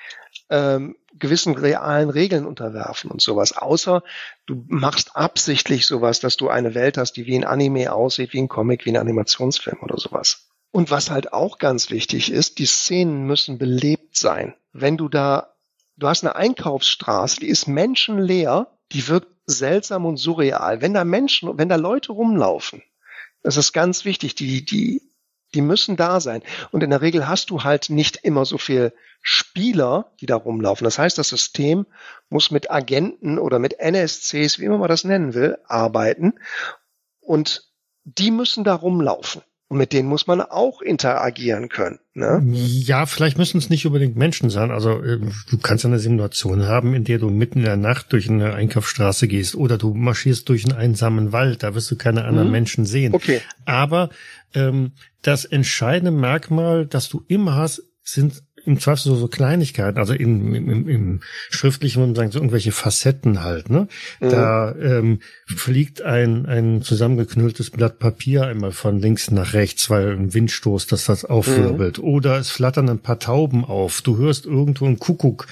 ähm, 0.51 0.97
gewissen 1.19 1.55
realen 1.57 2.11
Regeln 2.11 2.47
unterwerfen 2.47 3.11
und 3.11 3.21
sowas. 3.21 3.57
Außer 3.57 4.03
du 4.47 4.65
machst 4.69 5.17
absichtlich 5.17 5.87
sowas, 5.87 6.21
dass 6.21 6.37
du 6.37 6.49
eine 6.49 6.75
Welt 6.75 6.99
hast, 6.99 7.15
die 7.15 7.27
wie 7.27 7.37
ein 7.37 7.45
Anime 7.45 7.93
aussieht, 7.93 8.33
wie 8.33 8.41
ein 8.41 8.49
Comic, 8.49 8.85
wie 8.85 8.91
ein 8.91 8.97
Animationsfilm 8.97 9.79
oder 9.83 9.99
sowas. 9.99 10.49
Und 10.73 10.91
was 10.91 11.11
halt 11.11 11.33
auch 11.33 11.59
ganz 11.59 11.91
wichtig 11.91 12.31
ist, 12.31 12.59
die 12.59 12.67
Szenen 12.67 13.25
müssen 13.27 13.59
belebt 13.59 14.17
sein. 14.17 14.55
Wenn 14.73 14.97
du 14.97 15.09
da, 15.09 15.55
du 15.97 16.07
hast 16.07 16.23
eine 16.23 16.37
Einkaufsstraße, 16.37 17.41
die 17.41 17.49
ist 17.49 17.67
menschenleer, 17.67 18.67
die 18.93 19.09
wirkt 19.09 19.29
seltsam 19.47 20.05
und 20.05 20.19
surreal. 20.19 20.83
Wenn 20.83 20.93
da 20.93 21.05
Menschen, 21.05 21.57
wenn 21.57 21.69
da 21.69 21.77
Leute 21.77 22.13
rumlaufen, 22.13 22.83
das 23.43 23.57
ist 23.57 23.73
ganz 23.73 24.05
wichtig, 24.05 24.35
die, 24.35 24.65
die, 24.65 25.01
die 25.55 25.63
müssen 25.63 25.97
da 25.97 26.21
sein. 26.21 26.43
Und 26.71 26.83
in 26.83 26.91
der 26.91 27.01
Regel 27.01 27.29
hast 27.29 27.51
du 27.51 27.65
halt 27.65 27.91
nicht 27.91 28.17
immer 28.17 28.45
so 28.45 28.59
viel 28.59 28.93
Spieler, 29.23 30.13
die 30.21 30.27
da 30.27 30.37
rumlaufen. 30.37 30.85
Das 30.85 30.99
heißt, 30.99 31.19
das 31.19 31.29
System 31.29 31.87
muss 32.29 32.51
mit 32.51 32.71
Agenten 32.71 33.39
oder 33.39 33.59
mit 33.59 33.79
NSCs, 33.79 34.59
wie 34.59 34.65
immer 34.65 34.79
man 34.79 34.89
das 34.89 35.05
nennen 35.05 35.35
will, 35.35 35.59
arbeiten. 35.67 36.35
Und 37.21 37.73
die 38.05 38.31
müssen 38.31 38.65
da 38.65 38.75
rumlaufen. 38.75 39.43
Und 39.69 39.79
mit 39.79 39.93
denen 39.93 40.09
muss 40.09 40.29
man 40.29 40.41
auch 40.41 40.81
interagieren 40.81 41.69
können. 41.69 41.99
Ne? 42.15 42.41
Ja, 42.47 43.05
vielleicht 43.05 43.37
müssen 43.37 43.59
es 43.59 43.69
nicht 43.69 43.85
unbedingt 43.85 44.17
Menschen 44.17 44.49
sein. 44.49 44.71
Also 44.71 45.03
äh, 45.03 45.19
du 45.51 45.59
kannst 45.59 45.85
eine 45.85 45.99
Simulation 45.99 46.67
haben, 46.67 46.95
in 46.95 47.03
der 47.03 47.19
du 47.19 47.31
mitten 47.31 47.59
in 47.59 47.65
der 47.65 47.77
Nacht 47.77 48.13
durch 48.13 48.31
eine 48.31 48.55
Einkaufsstraße 48.55 49.27
gehst 49.27 49.57
oder 49.57 49.77
du 49.77 49.93
marschierst 49.93 50.49
durch 50.49 50.65
einen 50.65 50.79
einsamen 50.79 51.33
Wald. 51.33 51.65
Da 51.65 51.75
wirst 51.75 51.91
du 51.91 51.97
keine 51.97 52.25
anderen 52.25 52.47
mhm. 52.47 52.53
Menschen 52.53 52.87
sehen. 52.87 53.13
Okay. 53.13 53.41
Aber 53.65 54.11
ähm, 54.55 54.93
das 55.23 55.45
entscheidende 55.45 56.13
Merkmal, 56.13 56.87
das 56.87 57.09
du 57.09 57.25
immer 57.27 57.57
hast, 57.57 57.83
sind 58.05 58.45
im 58.67 58.81
Zweifel 58.81 59.03
so, 59.05 59.17
so 59.17 59.29
Kleinigkeiten, 59.29 59.99
also 59.99 60.13
im, 60.13 60.55
im, 60.55 60.89
im 60.89 61.21
Schriftlichen 61.51 62.01
würde 62.01 62.09
man 62.09 62.17
sagen, 62.17 62.31
so 62.33 62.39
irgendwelche 62.39 62.73
Facetten 62.73 63.43
halt, 63.43 63.71
ne? 63.71 63.89
Mhm. 64.21 64.29
Da 64.29 64.75
ähm, 64.75 65.21
fliegt 65.47 66.03
ein, 66.03 66.47
ein 66.47 66.83
zusammengeknülltes 66.83 67.71
Blatt 67.71 67.99
Papier 67.99 68.47
einmal 68.47 68.73
von 68.73 68.99
links 68.99 69.31
nach 69.31 69.53
rechts, 69.53 69.89
weil 69.91 70.13
ein 70.13 70.35
Windstoß 70.35 70.87
das 70.87 71.05
das 71.05 71.25
aufwirbelt. 71.25 71.99
Mhm. 71.99 72.05
Oder 72.05 72.39
es 72.39 72.51
flattern 72.51 72.89
ein 72.89 72.99
paar 72.99 73.19
Tauben 73.19 73.65
auf. 73.65 74.03
Du 74.03 74.19
hörst 74.19 74.47
irgendwo 74.47 74.87
einen 74.87 74.99
Kuckuck 74.99 75.47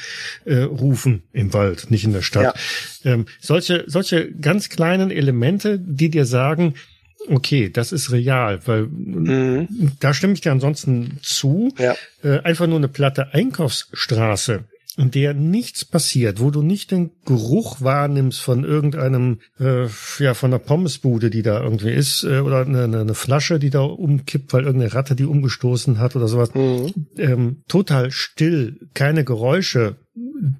äh, 0.44 0.58
rufen 0.58 1.22
im 1.32 1.52
Wald, 1.52 1.90
nicht 1.90 2.04
in 2.04 2.12
der 2.12 2.22
Stadt. 2.22 2.56
Ja. 3.02 3.12
Ähm, 3.12 3.26
solche, 3.40 3.84
solche 3.86 4.32
ganz 4.32 4.68
kleinen 4.68 5.10
Elemente, 5.10 5.78
die 5.78 6.10
dir 6.10 6.26
sagen, 6.26 6.74
Okay, 7.28 7.70
das 7.70 7.92
ist 7.92 8.12
real, 8.12 8.60
weil 8.66 8.82
mhm. 8.86 9.92
da 10.00 10.12
stimme 10.12 10.34
ich 10.34 10.40
dir 10.40 10.52
ansonsten 10.52 11.18
zu. 11.22 11.72
Ja. 11.78 11.94
Äh, 12.22 12.40
einfach 12.40 12.66
nur 12.66 12.76
eine 12.76 12.88
platte 12.88 13.32
Einkaufsstraße, 13.32 14.64
in 14.96 15.10
der 15.10 15.34
nichts 15.34 15.84
passiert, 15.84 16.40
wo 16.40 16.50
du 16.50 16.62
nicht 16.62 16.90
den 16.90 17.10
Geruch 17.24 17.80
wahrnimmst 17.80 18.40
von 18.40 18.64
irgendeinem, 18.64 19.40
äh, 19.58 19.86
ja, 20.18 20.34
von 20.34 20.52
einer 20.52 20.58
Pommesbude, 20.58 21.30
die 21.30 21.42
da 21.42 21.60
irgendwie 21.62 21.92
ist, 21.92 22.24
äh, 22.24 22.40
oder 22.40 22.60
eine, 22.60 22.84
eine, 22.84 23.14
Flasche, 23.14 23.58
die 23.58 23.70
da 23.70 23.80
umkippt, 23.80 24.52
weil 24.52 24.64
irgendeine 24.64 24.94
Ratte 24.94 25.16
die 25.16 25.24
umgestoßen 25.24 25.98
hat 25.98 26.14
oder 26.16 26.28
sowas. 26.28 26.54
Mhm. 26.54 26.92
Ähm, 27.16 27.62
total 27.68 28.10
still, 28.12 28.78
keine 28.94 29.24
Geräusche. 29.24 29.96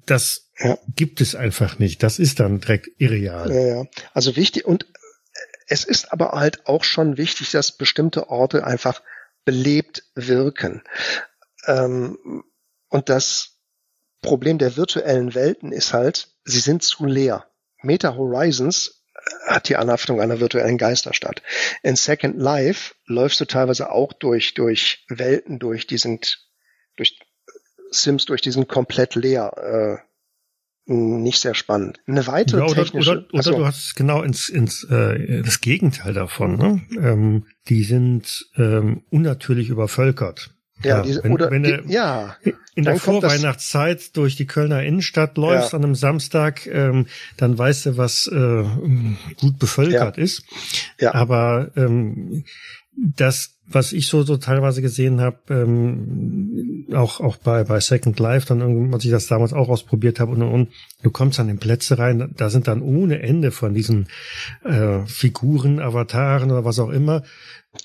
Das 0.05 0.49
ja. 0.59 0.77
gibt 0.95 1.21
es 1.21 1.35
einfach 1.35 1.79
nicht. 1.79 2.03
Das 2.03 2.19
ist 2.19 2.39
dann 2.39 2.59
direkt 2.59 2.89
irreal. 2.97 3.51
Ja, 3.51 3.67
ja. 3.67 3.83
Also 4.13 4.35
wichtig 4.35 4.65
und 4.65 4.85
es 5.67 5.83
ist 5.83 6.11
aber 6.11 6.31
halt 6.31 6.67
auch 6.67 6.83
schon 6.83 7.17
wichtig, 7.17 7.51
dass 7.51 7.71
bestimmte 7.71 8.29
Orte 8.29 8.65
einfach 8.65 9.01
belebt 9.45 10.03
wirken. 10.15 10.83
Ähm, 11.65 12.43
und 12.89 13.09
das 13.09 13.59
Problem 14.21 14.57
der 14.57 14.75
virtuellen 14.75 15.35
Welten 15.35 15.71
ist 15.71 15.93
halt, 15.93 16.29
sie 16.43 16.59
sind 16.59 16.83
zu 16.83 17.05
leer. 17.05 17.47
Meta 17.81 18.15
Horizons 18.15 19.03
äh, 19.13 19.53
hat 19.53 19.69
die 19.69 19.75
Anhaftung 19.75 20.21
einer 20.21 20.39
virtuellen 20.39 20.77
Geisterstadt. 20.77 21.41
In 21.83 21.95
Second 21.95 22.37
Life 22.37 22.95
läufst 23.05 23.39
du 23.39 23.45
teilweise 23.45 23.91
auch 23.91 24.13
durch, 24.13 24.53
durch 24.53 25.05
Welten 25.09 25.59
durch, 25.59 25.87
die 25.87 25.97
sind 25.97 26.47
durch 26.95 27.19
Sims 27.91 28.25
durch, 28.25 28.41
die 28.41 28.51
sind 28.51 28.67
komplett 28.67 29.15
leer. 29.15 30.01
Nicht 30.87 31.39
sehr 31.39 31.55
spannend. 31.55 31.99
Eine 32.05 32.27
weitere 32.27 32.59
ja, 32.59 32.65
oder, 32.65 32.83
technische, 32.83 33.11
oder, 33.11 33.33
oder 33.33 33.51
du 33.57 33.65
hast 33.65 33.95
genau 33.95 34.21
ins, 34.21 34.49
ins 34.49 34.83
äh, 34.83 35.41
das 35.41 35.59
Gegenteil 35.59 36.13
davon. 36.13 36.57
Ne? 36.57 36.81
Ähm, 37.01 37.45
die 37.67 37.83
sind 37.83 38.47
ähm, 38.55 39.01
unnatürlich 39.09 39.69
übervölkert. 39.69 40.51
Ja, 40.83 40.97
ja 40.97 41.03
diese, 41.03 41.23
wenn, 41.23 41.31
oder 41.31 41.49
wenn 41.49 41.63
die, 41.63 41.79
ja. 41.87 42.35
In 42.75 42.83
der 42.83 42.97
Vorweihnachtszeit 42.97 44.15
durch 44.15 44.35
die 44.35 44.45
Kölner 44.45 44.83
Innenstadt 44.83 45.37
läufst 45.37 45.71
ja. 45.71 45.79
an 45.79 45.85
einem 45.85 45.95
Samstag, 45.95 46.67
ähm, 46.67 47.07
dann 47.37 47.57
weißt 47.57 47.87
du, 47.87 47.97
was 47.97 48.27
äh, 48.27 48.63
gut 49.39 49.57
bevölkert 49.57 50.17
ja. 50.17 50.23
ist. 50.23 50.43
Ja. 50.99 51.15
Aber 51.15 51.71
ähm, 51.77 52.43
das, 52.97 53.55
was 53.67 53.93
ich 53.93 54.07
so, 54.07 54.23
so 54.23 54.37
teilweise 54.37 54.81
gesehen 54.81 55.19
habe, 55.21 55.39
ähm, 55.49 56.87
auch, 56.93 57.19
auch 57.19 57.37
bei, 57.37 57.63
bei 57.63 57.79
Second 57.79 58.19
Life, 58.19 58.47
dann 58.47 58.61
irgendwie, 58.61 58.93
als 58.93 59.05
ich 59.05 59.11
das 59.11 59.27
damals 59.27 59.53
auch 59.53 59.69
ausprobiert 59.69 60.19
habe 60.19 60.31
und, 60.31 60.41
und 60.41 60.69
du 61.01 61.09
kommst 61.09 61.39
an 61.39 61.47
den 61.47 61.57
Plätze 61.57 61.97
rein, 61.97 62.31
da 62.37 62.49
sind 62.49 62.67
dann 62.67 62.81
ohne 62.81 63.21
Ende 63.21 63.51
von 63.51 63.73
diesen 63.73 64.07
äh, 64.63 64.99
Figuren, 65.05 65.79
Avataren 65.79 66.51
oder 66.51 66.63
was 66.63 66.79
auch 66.79 66.89
immer. 66.89 67.23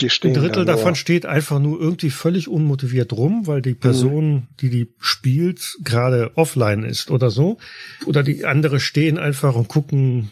Die 0.01 0.11
stehen 0.11 0.37
Ein 0.37 0.43
Drittel 0.43 0.65
davon 0.65 0.95
steht 0.95 1.27
einfach 1.27 1.59
nur 1.59 1.81
irgendwie 1.81 2.11
völlig 2.11 2.47
unmotiviert 2.47 3.13
rum, 3.13 3.47
weil 3.49 3.61
die 3.61 3.75
Person, 3.75 4.33
mhm. 4.33 4.43
die 4.61 4.71
die 4.71 4.95
spielt, 5.01 5.79
gerade 5.83 6.31
offline 6.37 6.85
ist 6.85 7.11
oder 7.11 7.31
so. 7.31 7.59
Oder 8.07 8.23
die 8.23 8.45
andere 8.45 8.79
stehen 8.79 9.19
einfach 9.19 9.57
und 9.57 9.67
gucken 9.67 10.31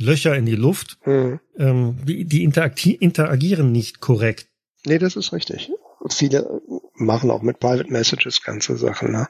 Löcher 0.00 0.34
in 0.36 0.46
die 0.46 0.56
Luft. 0.56 0.98
Mhm. 1.04 1.40
Ähm, 1.58 1.96
die 2.04 2.24
die 2.24 2.44
interagieren 2.44 3.72
nicht 3.72 4.00
korrekt. 4.00 4.48
Nee, 4.86 4.98
das 4.98 5.16
ist 5.16 5.32
richtig. 5.32 5.70
Viele 6.08 6.62
machen 6.94 7.30
auch 7.30 7.42
mit 7.42 7.60
Private 7.60 7.92
Messages 7.92 8.42
ganze 8.42 8.76
Sachen. 8.76 9.12
Ne? 9.12 9.28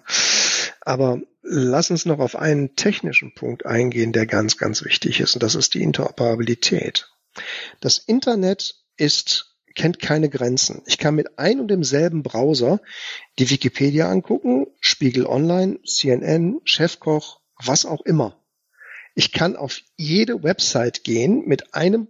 Aber 0.81 1.21
lass 1.43 1.91
uns 1.91 2.07
noch 2.07 2.21
auf 2.21 2.37
einen 2.37 2.77
technischen 2.77 3.35
Punkt 3.35 3.67
eingehen, 3.67 4.13
der 4.13 4.27
ganz, 4.27 4.57
ganz 4.57 4.85
wichtig 4.85 5.21
ist. 5.21 5.35
Und 5.35 5.43
das 5.43 5.55
ist 5.55 5.75
die 5.75 5.83
Interoperabilität. 5.83 7.11
Das 7.81 7.99
Internet 7.99 8.77
ist, 8.97 9.57
kennt 9.75 9.99
keine 10.01 10.29
Grenzen. 10.29 10.83
Ich 10.87 10.99
kann 10.99 11.15
mit 11.15 11.39
ein 11.39 11.61
und 11.61 11.69
demselben 11.69 12.23
Browser 12.23 12.81
die 13.39 13.51
Wikipedia 13.51 14.09
angucken, 14.09 14.67
Spiegel 14.81 15.27
Online, 15.27 15.81
CNN, 15.85 16.61
Chefkoch, 16.65 17.41
was 17.57 17.87
auch 17.87 18.03
immer. 18.03 18.40
Ich 19.15 19.33
kann 19.33 19.57
auf 19.57 19.81
jede 19.97 20.43
Website 20.43 21.05
gehen 21.05 21.45
mit 21.47 21.75
einem 21.75 22.09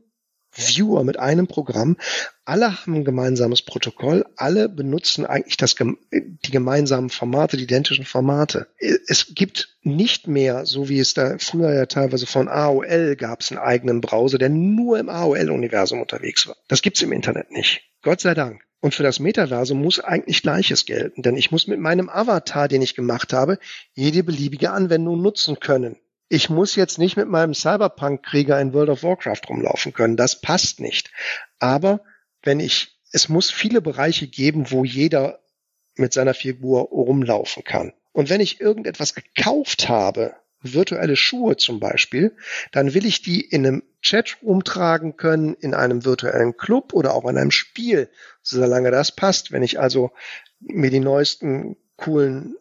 Viewer, 0.53 1.05
mit 1.05 1.19
einem 1.19 1.47
Programm. 1.47 1.97
Alle 2.45 2.81
haben 2.81 2.95
ein 2.95 3.05
gemeinsames 3.05 3.63
Protokoll. 3.63 4.27
Alle 4.37 4.69
benutzen 4.69 5.25
eigentlich 5.25 5.57
das, 5.57 5.77
die 5.77 6.51
gemeinsamen 6.51 7.11
Formate, 7.11 7.57
die 7.57 7.65
identischen 7.65 8.05
Formate. 8.05 8.67
Es 9.07 9.33
gibt 9.35 9.77
nicht 9.83 10.27
mehr, 10.27 10.67
so 10.67 10.89
wie 10.89 10.99
es 10.99 11.15
da 11.15 11.39
früher 11.39 11.73
ja 11.73 11.87
teilweise 11.87 12.27
von 12.27 12.49
AOL 12.49 13.15
gab 13.17 13.43
es 13.43 13.53
einen 13.53 13.61
eigenen 13.61 14.01
Browser, 14.01 14.39
der 14.39 14.49
nur 14.49 14.99
im 14.99 15.09
AOL-Universum 15.09 16.01
unterwegs 16.01 16.49
war. 16.49 16.57
Das 16.67 16.83
gibt's 16.83 17.03
im 17.03 17.13
Internet 17.13 17.53
nicht. 17.53 17.83
Gott 18.03 18.21
sei 18.21 18.35
Dank. 18.35 18.63
Und 18.81 18.95
für 18.95 19.03
das 19.03 19.21
Metaversum 19.21 19.81
muss 19.81 20.01
eigentlich 20.01 20.43
Gleiches 20.43 20.87
gelten, 20.87 21.23
denn 21.23 21.37
ich 21.37 21.51
muss 21.51 21.67
mit 21.67 21.79
meinem 21.79 22.09
Avatar, 22.09 22.67
den 22.67 22.81
ich 22.81 22.95
gemacht 22.95 23.35
habe, 23.35 23.59
jede 23.93 24.25
beliebige 24.25 24.71
Anwendung 24.71 25.21
nutzen 25.21 25.61
können 25.61 25.97
ich 26.33 26.49
muss 26.49 26.77
jetzt 26.77 26.99
nicht 26.99 27.17
mit 27.17 27.29
meinem 27.29 27.55
Cyberpunk-Krieger 27.55 28.59
in 28.61 28.73
World 28.73 28.89
of 28.89 29.03
Warcraft 29.03 29.43
rumlaufen 29.49 29.93
können. 29.93 30.17
Das 30.17 30.41
passt 30.41 30.79
nicht. 30.79 31.11
Aber 31.59 32.03
wenn 32.43 32.61
ich, 32.61 33.01
es 33.13 33.29
muss 33.29 33.51
viele 33.51 33.83
Bereiche 33.83 34.29
geben, 34.29 34.71
wo 34.71 34.85
jeder 34.85 35.41
mit 35.97 36.13
seiner 36.13 36.33
Figur 36.33 36.83
rumlaufen 36.83 37.65
kann. 37.65 37.93
Und 38.13 38.31
wenn 38.31 38.41
ich 38.41 38.61
irgendetwas 38.61 39.15
gekauft 39.17 39.89
habe, 39.89 40.37
virtuelle 40.63 41.17
Schuhe 41.17 41.57
zum 41.57 41.81
Beispiel, 41.81 42.37
dann 42.71 42.95
will 42.95 43.07
ich 43.07 43.23
die 43.23 43.41
in 43.41 43.67
einem 43.67 43.83
Chat 44.01 44.37
umtragen 44.41 45.17
können, 45.17 45.55
in 45.55 45.75
einem 45.75 46.05
virtuellen 46.05 46.57
Club 46.57 46.93
oder 46.93 47.15
auch 47.15 47.29
in 47.29 47.39
einem 47.39 47.51
Spiel, 47.51 48.09
solange 48.43 48.93
das 48.93 49.11
passt. 49.17 49.51
Wenn 49.51 49.65
ich 49.65 49.81
also 49.81 50.13
mir 50.61 50.91
die 50.91 51.01
neuesten 51.01 51.77
coolen 51.97 52.55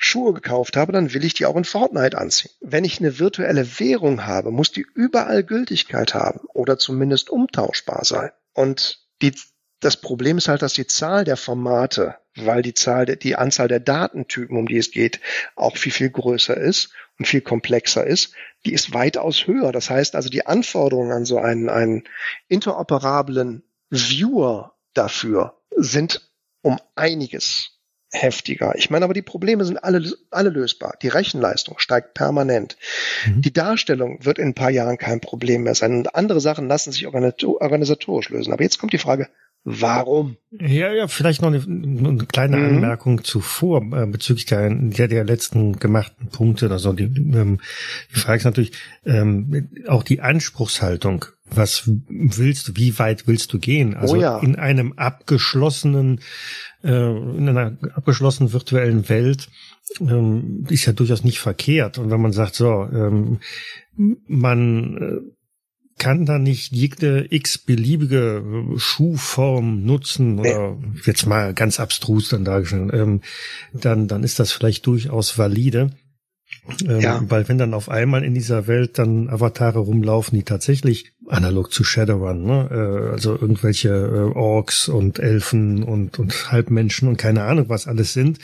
Schuhe 0.00 0.32
gekauft 0.32 0.76
habe, 0.76 0.92
dann 0.92 1.12
will 1.12 1.24
ich 1.24 1.34
die 1.34 1.44
auch 1.44 1.56
in 1.56 1.64
Fortnite 1.64 2.16
anziehen. 2.16 2.52
Wenn 2.60 2.84
ich 2.84 3.00
eine 3.00 3.18
virtuelle 3.18 3.80
Währung 3.80 4.26
habe, 4.26 4.52
muss 4.52 4.70
die 4.70 4.86
überall 4.94 5.42
Gültigkeit 5.42 6.14
haben 6.14 6.46
oder 6.54 6.78
zumindest 6.78 7.30
umtauschbar 7.30 8.04
sein. 8.04 8.30
Und 8.54 9.00
die, 9.20 9.34
das 9.80 10.00
Problem 10.00 10.38
ist 10.38 10.46
halt, 10.46 10.62
dass 10.62 10.74
die 10.74 10.86
Zahl 10.86 11.24
der 11.24 11.36
Formate, 11.36 12.14
weil 12.36 12.62
die 12.62 12.74
Zahl, 12.74 13.06
der, 13.06 13.16
die 13.16 13.34
Anzahl 13.34 13.66
der 13.66 13.80
Datentypen, 13.80 14.56
um 14.56 14.68
die 14.68 14.78
es 14.78 14.92
geht, 14.92 15.20
auch 15.56 15.76
viel, 15.76 15.92
viel 15.92 16.10
größer 16.10 16.56
ist 16.56 16.92
und 17.18 17.26
viel 17.26 17.40
komplexer 17.40 18.06
ist, 18.06 18.34
die 18.64 18.72
ist 18.72 18.94
weitaus 18.94 19.48
höher. 19.48 19.72
Das 19.72 19.90
heißt 19.90 20.14
also, 20.14 20.28
die 20.28 20.46
Anforderungen 20.46 21.10
an 21.10 21.24
so 21.24 21.38
einen, 21.38 21.68
einen 21.68 22.04
interoperablen 22.46 23.64
Viewer 23.90 24.76
dafür 24.94 25.60
sind 25.76 26.30
um 26.62 26.78
einiges 26.94 27.77
heftiger. 28.10 28.74
Ich 28.76 28.90
meine 28.90 29.04
aber, 29.04 29.14
die 29.14 29.22
Probleme 29.22 29.64
sind 29.64 29.76
alle, 29.78 30.02
alle 30.30 30.50
lösbar. 30.50 30.96
Die 31.02 31.08
Rechenleistung 31.08 31.78
steigt 31.78 32.14
permanent. 32.14 32.76
Mhm. 33.26 33.42
Die 33.42 33.52
Darstellung 33.52 34.24
wird 34.24 34.38
in 34.38 34.48
ein 34.48 34.54
paar 34.54 34.70
Jahren 34.70 34.98
kein 34.98 35.20
Problem 35.20 35.62
mehr 35.62 35.74
sein. 35.74 35.94
Und 35.94 36.14
andere 36.14 36.40
Sachen 36.40 36.68
lassen 36.68 36.92
sich 36.92 37.06
organisatorisch 37.06 38.30
lösen. 38.30 38.52
Aber 38.52 38.62
jetzt 38.62 38.78
kommt 38.78 38.92
die 38.92 38.98
Frage, 38.98 39.28
Warum? 39.64 40.36
Ja, 40.50 40.92
ja, 40.92 41.08
vielleicht 41.08 41.42
noch 41.42 41.48
eine, 41.48 41.62
eine 41.62 42.24
kleine 42.26 42.56
mhm. 42.56 42.76
Anmerkung 42.76 43.24
zuvor 43.24 43.82
äh, 43.92 44.06
bezüglich 44.06 44.46
der, 44.46 44.70
der, 44.70 45.08
der 45.08 45.24
letzten 45.24 45.78
gemachten 45.78 46.28
Punkte. 46.28 46.70
Also 46.70 46.92
die, 46.92 47.04
ähm, 47.04 47.60
die 48.10 48.18
Frage 48.18 48.38
ist 48.38 48.44
natürlich 48.44 48.72
ähm, 49.04 49.68
auch 49.86 50.04
die 50.04 50.22
Anspruchshaltung. 50.22 51.26
Was 51.50 51.90
willst 52.08 52.68
du? 52.68 52.76
Wie 52.76 52.98
weit 52.98 53.26
willst 53.26 53.52
du 53.52 53.58
gehen? 53.58 53.94
Also 53.94 54.16
oh 54.16 54.20
ja. 54.20 54.38
in 54.38 54.56
einem 54.56 54.94
abgeschlossenen, 54.94 56.20
äh, 56.82 56.88
in 56.90 57.48
einer 57.48 57.76
abgeschlossenen 57.94 58.52
virtuellen 58.52 59.08
Welt 59.08 59.48
ähm, 60.00 60.66
ist 60.68 60.86
ja 60.86 60.92
durchaus 60.92 61.24
nicht 61.24 61.40
verkehrt. 61.40 61.98
Und 61.98 62.10
wenn 62.10 62.20
man 62.20 62.32
sagt, 62.32 62.54
so, 62.54 62.88
ähm, 62.92 63.40
man 64.26 64.96
äh, 64.96 65.37
kann 65.98 66.26
da 66.26 66.38
nicht 66.38 66.72
jede 66.72 67.26
x-beliebige 67.30 68.42
Schuhform 68.76 69.84
nutzen 69.84 70.38
oder 70.38 70.76
nee. 70.76 71.00
jetzt 71.04 71.26
mal 71.26 71.54
ganz 71.54 71.80
abstrus 71.80 72.28
dann 72.28 72.44
dargestellt, 72.44 72.92
ähm, 72.94 73.20
dann, 73.72 74.08
dann 74.08 74.24
ist 74.24 74.38
das 74.38 74.52
vielleicht 74.52 74.86
durchaus 74.86 75.38
valide. 75.38 75.90
Ähm, 76.86 77.00
ja. 77.00 77.20
Weil 77.28 77.48
wenn 77.48 77.58
dann 77.58 77.74
auf 77.74 77.88
einmal 77.88 78.24
in 78.24 78.34
dieser 78.34 78.66
Welt 78.66 78.98
dann 78.98 79.28
Avatare 79.28 79.78
rumlaufen, 79.78 80.36
die 80.36 80.44
tatsächlich 80.44 81.12
analog 81.26 81.72
zu 81.72 81.84
Shadowrun, 81.84 82.44
ne, 82.44 82.68
äh, 82.70 83.12
also 83.12 83.32
irgendwelche 83.32 83.88
äh, 83.88 84.36
Orks 84.36 84.88
und 84.88 85.18
Elfen 85.18 85.82
und, 85.82 86.18
und 86.18 86.52
Halbmenschen 86.52 87.08
und 87.08 87.16
keine 87.16 87.44
Ahnung 87.44 87.68
was 87.68 87.86
alles 87.86 88.12
sind, 88.12 88.38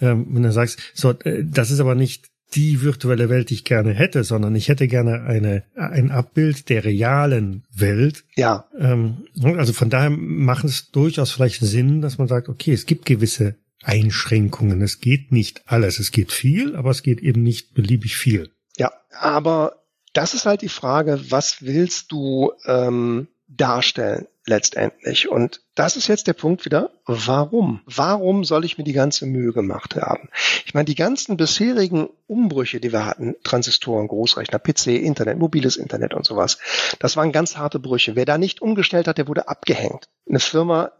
ähm, 0.00 0.26
wenn 0.30 0.42
du 0.42 0.52
sagst, 0.52 0.78
so, 0.94 1.10
äh, 1.24 1.44
das 1.44 1.70
ist 1.70 1.80
aber 1.80 1.94
nicht 1.94 2.28
die 2.54 2.82
virtuelle 2.82 3.28
Welt, 3.28 3.50
die 3.50 3.54
ich 3.54 3.64
gerne 3.64 3.92
hätte, 3.92 4.24
sondern 4.24 4.54
ich 4.54 4.68
hätte 4.68 4.88
gerne 4.88 5.22
eine, 5.22 5.64
ein 5.74 6.10
Abbild 6.10 6.68
der 6.68 6.84
realen 6.84 7.64
Welt. 7.72 8.24
Ja. 8.36 8.66
Ähm, 8.78 9.26
also 9.42 9.72
von 9.72 9.90
daher 9.90 10.10
macht 10.10 10.64
es 10.64 10.90
durchaus 10.90 11.30
vielleicht 11.30 11.60
Sinn, 11.60 12.00
dass 12.02 12.18
man 12.18 12.28
sagt, 12.28 12.48
okay, 12.48 12.72
es 12.72 12.86
gibt 12.86 13.06
gewisse 13.06 13.56
Einschränkungen. 13.82 14.82
Es 14.82 15.00
geht 15.00 15.32
nicht 15.32 15.62
alles. 15.66 15.98
Es 15.98 16.12
geht 16.12 16.32
viel, 16.32 16.76
aber 16.76 16.90
es 16.90 17.02
geht 17.02 17.20
eben 17.20 17.42
nicht 17.42 17.74
beliebig 17.74 18.16
viel. 18.16 18.50
Ja, 18.76 18.92
aber 19.18 19.84
das 20.12 20.34
ist 20.34 20.46
halt 20.46 20.62
die 20.62 20.68
Frage, 20.68 21.20
was 21.30 21.62
willst 21.62 22.12
du 22.12 22.52
ähm, 22.66 23.28
darstellen 23.50 24.26
letztendlich? 24.46 25.28
Und 25.28 25.60
das 25.74 25.96
ist 25.96 26.06
jetzt 26.06 26.26
der 26.26 26.32
Punkt 26.32 26.64
wieder, 26.64 26.90
warum? 27.04 27.80
Warum 27.84 28.44
soll 28.44 28.64
ich 28.64 28.78
mir 28.78 28.84
die 28.84 28.92
ganze 28.92 29.26
Mühe 29.26 29.52
gemacht 29.52 29.96
haben? 29.96 30.28
Ich 30.64 30.74
meine, 30.74 30.84
die 30.84 30.94
ganzen 30.94 31.36
bisherigen 31.36 32.08
Umbrüche, 32.26 32.80
die 32.80 32.92
wir 32.92 33.04
hatten, 33.04 33.34
Transistoren, 33.42 34.08
Großrechner, 34.08 34.58
PC, 34.58 34.88
Internet, 34.88 35.38
mobiles 35.38 35.76
Internet 35.76 36.14
und 36.14 36.24
sowas, 36.24 36.58
das 36.98 37.16
waren 37.16 37.32
ganz 37.32 37.56
harte 37.56 37.78
Brüche. 37.78 38.16
Wer 38.16 38.24
da 38.24 38.38
nicht 38.38 38.62
umgestellt 38.62 39.08
hat, 39.08 39.18
der 39.18 39.28
wurde 39.28 39.48
abgehängt. 39.48 40.08
Eine 40.28 40.40
Firma 40.40 40.92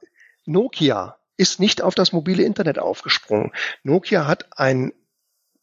Nokia 0.45 1.17
ist 1.37 1.61
nicht 1.61 1.83
auf 1.83 1.95
das 1.95 2.13
mobile 2.13 2.43
Internet 2.43 2.79
aufgesprungen. 2.79 3.53
Nokia 3.83 4.27
hat 4.27 4.59
einen 4.59 4.93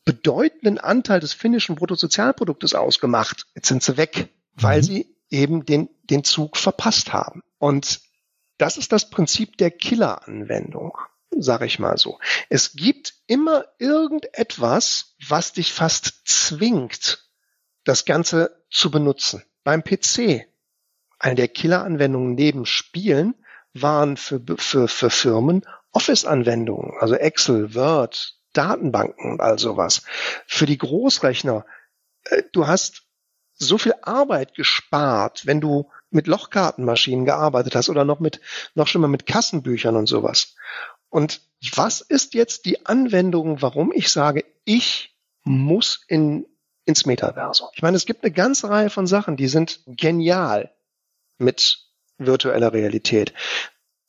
bedeutenden 0.06 0.78
Anteil 0.78 1.20
des 1.20 1.34
finnischen 1.34 1.76
Bruttosozialproduktes 1.76 2.74
ausgemacht. 2.74 3.46
Jetzt 3.56 3.68
sind 3.68 3.84
sie 3.84 3.98
weg, 3.98 4.30
weil 4.54 4.80
mhm. 4.80 4.84
sie 4.84 5.16
eben 5.30 5.66
den, 5.66 5.90
den 6.10 6.24
Zug 6.24 6.58
verpasst 6.58 7.14
haben. 7.14 7.44
Und 7.58 8.02
das 8.58 8.78
ist 8.78 8.92
das 8.92 9.10
Prinzip 9.10 9.58
der 9.58 9.72
Killer-Anwendung, 9.72 10.98
sage 11.38 11.66
ich 11.66 11.80
mal 11.80 11.98
so. 11.98 12.20
Es 12.50 12.74
gibt 12.74 13.14
immer 13.28 13.66
irgendetwas, 13.78 15.16
was 15.28 15.54
dich 15.54 15.74
fast 15.74 16.22
zwingt, 16.26 17.30
das 17.84 18.06
Ganze 18.06 18.64
zu 18.70 18.92
benutzen. 18.92 19.44
Beim 19.64 19.84
PC, 19.84 20.48
eine 21.20 21.36
der 21.36 21.48
Killer-Anwendungen 21.48 22.36
neben 22.36 22.66
Spielen, 22.66 23.36
waren 23.74 24.18
für, 24.18 24.42
für, 24.58 24.88
für 24.88 25.10
Firmen 25.10 25.66
Office-Anwendungen, 25.92 26.94
also 27.00 27.16
Excel, 27.16 27.74
Word, 27.74 28.36
Datenbanken 28.54 29.32
und 29.32 29.42
all 29.42 29.60
sowas. 29.60 30.04
Für 30.46 30.66
die 30.66 30.78
Großrechner, 30.78 31.66
äh, 32.26 32.44
du 32.52 32.68
hast 32.68 33.04
so 33.54 33.78
viel 33.78 33.96
Arbeit 34.02 34.54
gespart, 34.54 35.46
wenn 35.46 35.62
du 35.62 35.90
mit 36.10 36.28
Lochkartenmaschinen 36.28 37.26
gearbeitet 37.26 37.76
hast 37.76 37.90
oder 37.90 38.06
noch 38.06 38.20
mit, 38.20 38.42
noch 38.76 38.88
schon 38.88 39.02
mal 39.02 39.08
mit 39.08 39.26
Kassenbüchern 39.26 39.96
und 39.96 40.08
sowas. 40.08 40.56
Und 41.10 41.42
was 41.76 42.02
ist 42.02 42.34
jetzt 42.34 42.66
die 42.66 42.86
Anwendung, 42.86 43.62
warum 43.62 43.92
ich 43.94 44.12
sage, 44.12 44.46
ich 44.66 45.18
muss 45.44 46.04
in, 46.08 46.46
ins 46.86 47.06
Metaversum? 47.06 47.68
Ich 47.74 47.82
meine, 47.82 47.98
es 47.98 48.06
gibt 48.06 48.24
eine 48.24 48.32
ganze 48.32 48.70
Reihe 48.70 48.90
von 48.90 49.08
Sachen, 49.08 49.38
die 49.38 49.48
sind 49.48 49.82
genial 49.88 50.72
mit 51.38 51.86
virtueller 52.18 52.74
Realität. 52.74 53.34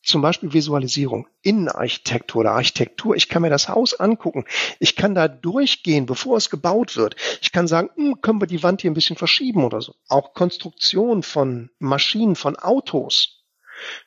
Zum 0.09 0.23
Beispiel 0.23 0.55
Visualisierung, 0.55 1.29
Innenarchitektur 1.43 2.41
oder 2.41 2.53
Architektur. 2.53 3.15
Ich 3.15 3.29
kann 3.29 3.43
mir 3.43 3.51
das 3.51 3.69
Haus 3.69 3.93
angucken. 3.93 4.47
Ich 4.79 4.97
kann 4.97 5.15
da 5.15 5.29
durchgehen, 5.29 6.07
bevor 6.07 6.39
es 6.39 6.49
gebaut 6.49 6.97
wird. 6.97 7.15
Ich 7.43 7.53
kann 7.53 7.69
sagen, 7.69 7.91
hm, 7.95 8.23
können 8.23 8.41
wir 8.41 8.47
die 8.47 8.63
Wand 8.63 8.81
hier 8.81 8.91
ein 8.91 8.95
bisschen 8.95 9.17
verschieben 9.17 9.65
oder 9.65 9.83
so. 9.83 9.95
Auch 10.09 10.33
Konstruktion 10.33 11.23
von 11.23 11.69
Maschinen, 11.79 12.37
von 12.37 12.57
Autos. 12.57 13.45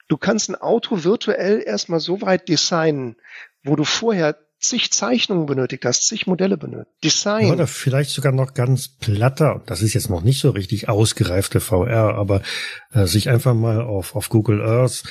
Du 0.08 0.18
kannst 0.18 0.50
ein 0.50 0.56
Auto 0.56 1.04
virtuell 1.04 1.62
erstmal 1.64 2.00
so 2.00 2.20
weit 2.22 2.50
designen, 2.50 3.18
wo 3.64 3.76
du 3.76 3.84
vorher 3.84 4.40
zig 4.62 4.92
Zeichnungen 4.92 5.46
benötigt 5.46 5.84
hast, 5.86 6.08
zig 6.08 6.28
Modelle 6.28 6.58
benötigt. 6.58 6.92
Design. 7.04 7.52
Oder 7.52 7.68
vielleicht 7.68 8.12
sogar 8.12 8.32
noch 8.32 8.54
ganz 8.54 8.88
platter, 8.88 9.62
das 9.66 9.82
ist 9.82 9.94
jetzt 9.94 10.10
noch 10.10 10.24
nicht 10.24 10.40
so 10.40 10.52
richtig 10.52 10.88
ausgereifte 10.88 11.60
VR, 11.60 12.16
aber 12.16 12.42
äh, 12.94 13.06
sich 13.06 13.30
einfach 13.30 13.54
mal 13.54 13.82
auf, 13.82 14.16
auf 14.16 14.30
Google 14.30 14.62
Earth 14.62 15.04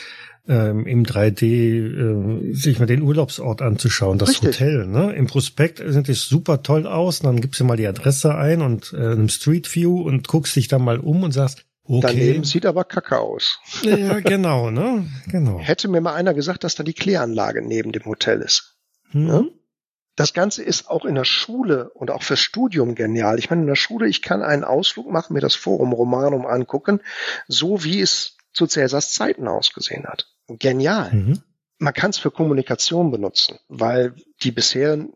ähm, 0.48 0.86
im 0.86 1.04
3D 1.04 2.50
äh, 2.50 2.54
sich 2.54 2.78
mal 2.78 2.86
den 2.86 3.02
Urlaubsort 3.02 3.62
anzuschauen, 3.62 4.18
das 4.18 4.30
Richtig. 4.30 4.48
Hotel. 4.48 4.86
Ne? 4.86 5.12
Im 5.12 5.26
Prospekt 5.26 5.82
sieht 5.84 6.08
es 6.08 6.28
super 6.28 6.62
toll 6.62 6.86
aus, 6.86 7.20
dann 7.20 7.40
gibst 7.40 7.60
du 7.60 7.64
mal 7.64 7.76
die 7.76 7.86
Adresse 7.86 8.34
ein 8.34 8.62
und 8.62 8.92
äh, 8.92 8.96
einem 8.96 9.28
Street 9.28 9.72
View 9.74 10.00
und 10.00 10.28
guckst 10.28 10.56
dich 10.56 10.68
dann 10.68 10.82
mal 10.82 10.98
um 10.98 11.22
und 11.22 11.32
sagst, 11.32 11.66
Okay. 11.90 12.06
Daneben 12.06 12.44
sieht 12.44 12.66
aber 12.66 12.84
kacke 12.84 13.18
aus. 13.18 13.58
Ja, 13.82 14.20
genau, 14.20 14.70
ne? 14.70 15.08
Genau. 15.26 15.58
Hätte 15.58 15.88
mir 15.88 16.00
mal 16.00 16.14
einer 16.14 16.34
gesagt, 16.34 16.62
dass 16.62 16.76
da 16.76 16.84
die 16.84 16.92
Kläranlage 16.92 17.66
neben 17.66 17.90
dem 17.90 18.04
Hotel 18.04 18.42
ist. 18.42 18.69
Hm. 19.10 19.26
Ne? 19.26 19.50
Das 20.16 20.34
Ganze 20.34 20.62
ist 20.62 20.90
auch 20.90 21.04
in 21.04 21.14
der 21.14 21.24
Schule 21.24 21.90
und 21.94 22.10
auch 22.10 22.22
fürs 22.22 22.40
Studium 22.40 22.94
genial. 22.94 23.38
Ich 23.38 23.48
meine, 23.48 23.62
in 23.62 23.68
der 23.68 23.76
Schule, 23.76 24.08
ich 24.08 24.20
kann 24.22 24.42
einen 24.42 24.64
Ausflug 24.64 25.10
machen, 25.10 25.32
mir 25.32 25.40
das 25.40 25.54
Forum 25.54 25.92
Romanum 25.92 26.46
angucken, 26.46 27.00
so 27.48 27.84
wie 27.84 28.00
es 28.00 28.36
zu 28.52 28.66
Cäsars 28.66 29.14
Zeiten 29.14 29.48
ausgesehen 29.48 30.06
hat. 30.06 30.26
Genial. 30.48 31.12
Mhm. 31.12 31.42
Man 31.78 31.94
kann 31.94 32.10
es 32.10 32.18
für 32.18 32.30
Kommunikation 32.30 33.10
benutzen, 33.10 33.58
weil 33.68 34.14
die 34.42 34.50
bisherigen 34.50 35.14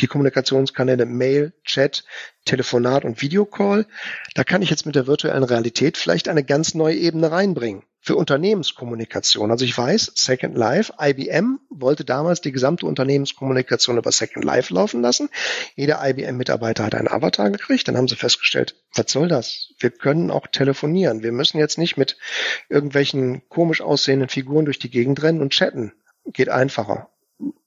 die 0.00 0.06
Kommunikationskanäle 0.08 1.06
Mail, 1.06 1.52
Chat, 1.62 2.04
Telefonat 2.44 3.04
und 3.04 3.22
Videocall, 3.22 3.86
da 4.34 4.42
kann 4.42 4.62
ich 4.62 4.70
jetzt 4.70 4.86
mit 4.86 4.96
der 4.96 5.06
virtuellen 5.06 5.44
Realität 5.44 5.96
vielleicht 5.96 6.28
eine 6.28 6.42
ganz 6.42 6.74
neue 6.74 6.96
Ebene 6.96 7.30
reinbringen 7.30 7.84
für 8.04 8.16
Unternehmenskommunikation. 8.16 9.52
Also 9.52 9.64
ich 9.64 9.78
weiß, 9.78 10.12
Second 10.16 10.58
Life, 10.58 10.92
IBM 11.00 11.60
wollte 11.70 12.04
damals 12.04 12.40
die 12.40 12.50
gesamte 12.50 12.84
Unternehmenskommunikation 12.84 13.96
über 13.96 14.10
Second 14.10 14.44
Life 14.44 14.74
laufen 14.74 15.02
lassen. 15.02 15.30
Jeder 15.76 16.00
IBM-Mitarbeiter 16.04 16.84
hat 16.84 16.96
einen 16.96 17.06
Avatar 17.06 17.50
gekriegt. 17.50 17.86
Dann 17.86 17.96
haben 17.96 18.08
sie 18.08 18.16
festgestellt, 18.16 18.74
was 18.92 19.12
soll 19.12 19.28
das? 19.28 19.72
Wir 19.78 19.90
können 19.90 20.32
auch 20.32 20.48
telefonieren. 20.48 21.22
Wir 21.22 21.30
müssen 21.30 21.58
jetzt 21.58 21.78
nicht 21.78 21.96
mit 21.96 22.18
irgendwelchen 22.68 23.48
komisch 23.48 23.80
aussehenden 23.80 24.28
Figuren 24.28 24.64
durch 24.64 24.80
die 24.80 24.90
Gegend 24.90 25.22
rennen 25.22 25.40
und 25.40 25.52
chatten. 25.52 25.92
Geht 26.26 26.48
einfacher. 26.48 27.08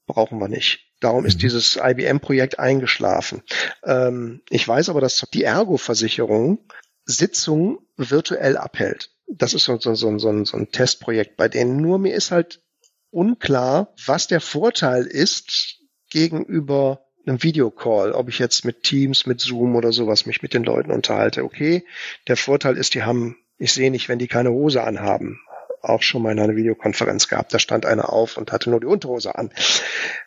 Brauchen 0.06 0.38
wir 0.38 0.48
nicht. 0.48 0.80
Darum 1.00 1.24
ist 1.24 1.36
mhm. 1.36 1.40
dieses 1.40 1.78
IBM-Projekt 1.82 2.58
eingeschlafen. 2.58 3.42
Ähm, 3.84 4.42
ich 4.50 4.68
weiß 4.68 4.90
aber, 4.90 5.00
dass 5.00 5.26
die 5.32 5.44
Ergo-Versicherung 5.44 6.58
Sitzungen 7.06 7.78
virtuell 7.96 8.58
abhält 8.58 9.15
das 9.26 9.54
ist 9.54 9.64
so, 9.64 9.78
so, 9.78 9.94
so, 9.94 10.18
so, 10.18 10.44
so 10.44 10.56
ein 10.56 10.70
Testprojekt 10.70 11.36
bei 11.36 11.48
denen. 11.48 11.76
Nur 11.76 11.98
mir 11.98 12.14
ist 12.14 12.30
halt 12.30 12.62
unklar, 13.10 13.94
was 14.04 14.26
der 14.26 14.40
Vorteil 14.40 15.04
ist 15.04 15.80
gegenüber 16.10 17.06
einem 17.26 17.42
Videocall, 17.42 18.12
ob 18.12 18.28
ich 18.28 18.38
jetzt 18.38 18.64
mit 18.64 18.84
Teams, 18.84 19.26
mit 19.26 19.40
Zoom 19.40 19.74
oder 19.74 19.92
sowas 19.92 20.26
mich 20.26 20.42
mit 20.42 20.54
den 20.54 20.64
Leuten 20.64 20.92
unterhalte. 20.92 21.44
Okay, 21.44 21.84
der 22.28 22.36
Vorteil 22.36 22.76
ist, 22.76 22.94
die 22.94 23.02
haben, 23.02 23.36
ich 23.58 23.72
sehe 23.72 23.90
nicht, 23.90 24.08
wenn 24.08 24.18
die 24.18 24.28
keine 24.28 24.50
Hose 24.50 24.82
anhaben. 24.82 25.40
Auch 25.82 26.02
schon 26.02 26.22
mal 26.22 26.32
in 26.32 26.40
einer 26.40 26.56
Videokonferenz 26.56 27.28
gehabt, 27.28 27.52
da 27.52 27.58
stand 27.58 27.86
einer 27.86 28.12
auf 28.12 28.36
und 28.36 28.52
hatte 28.52 28.70
nur 28.70 28.80
die 28.80 28.86
Unterhose 28.86 29.34
an. 29.34 29.50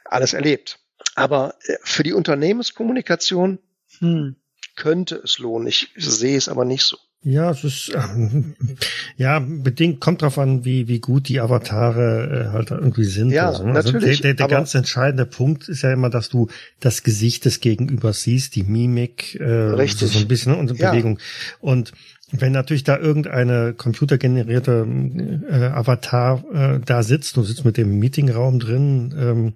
Alles 0.06 0.34
erlebt. 0.34 0.80
Aber 1.16 1.56
äh, 1.66 1.76
für 1.84 2.04
die 2.04 2.14
Unternehmenskommunikation 2.14 3.60
hm, 4.00 4.36
könnte 4.76 5.16
es 5.16 5.40
lohnen. 5.40 5.68
Ich 5.68 5.92
sehe 5.96 6.38
es 6.38 6.50
aber 6.50 6.66
nicht 6.66 6.84
so. 6.84 6.98
Ja, 7.22 7.52
es 7.52 7.66
ist 7.66 7.92
ähm, 7.94 8.56
ja 9.18 9.40
bedingt 9.40 10.00
kommt 10.00 10.22
drauf 10.22 10.38
an, 10.38 10.64
wie 10.64 10.88
wie 10.88 11.00
gut 11.00 11.28
die 11.28 11.42
Avatare 11.42 12.48
äh, 12.48 12.54
halt 12.54 12.72
irgendwie 12.72 13.04
sind. 13.04 13.32
Ja, 13.32 13.50
also, 13.50 13.66
ne? 13.66 13.74
also 13.74 13.92
natürlich. 13.92 14.22
Der, 14.22 14.34
der, 14.34 14.48
der 14.48 14.58
ganz 14.58 14.74
entscheidende 14.74 15.26
Punkt 15.26 15.68
ist 15.68 15.82
ja 15.82 15.92
immer, 15.92 16.10
dass 16.10 16.30
du 16.30 16.48
das 16.80 17.04
Gesicht 17.04 17.44
des 17.44 17.60
Gegenübers 17.60 18.24
siehst, 18.24 18.56
die 18.56 18.64
Mimik, 18.64 19.36
äh, 19.36 19.44
Richtig. 19.44 20.12
so 20.12 20.20
ein 20.20 20.28
bisschen 20.30 20.54
ne, 20.54 20.60
und 20.60 20.78
ja. 20.78 20.92
Bewegung. 20.92 21.20
Und 21.60 21.92
Wenn 22.32 22.52
natürlich 22.52 22.84
da 22.84 22.98
irgendeine 22.98 23.74
computergenerierte 23.74 24.88
äh, 25.50 25.66
Avatar 25.66 26.44
äh, 26.54 26.80
da 26.84 27.04
sitzt, 27.04 27.38
du 27.38 27.44
sitzt 27.44 27.66
mit 27.66 27.78
dem 27.78 27.98
Meetingraum 28.00 28.60
drin 28.60 29.16
ähm, 29.18 29.54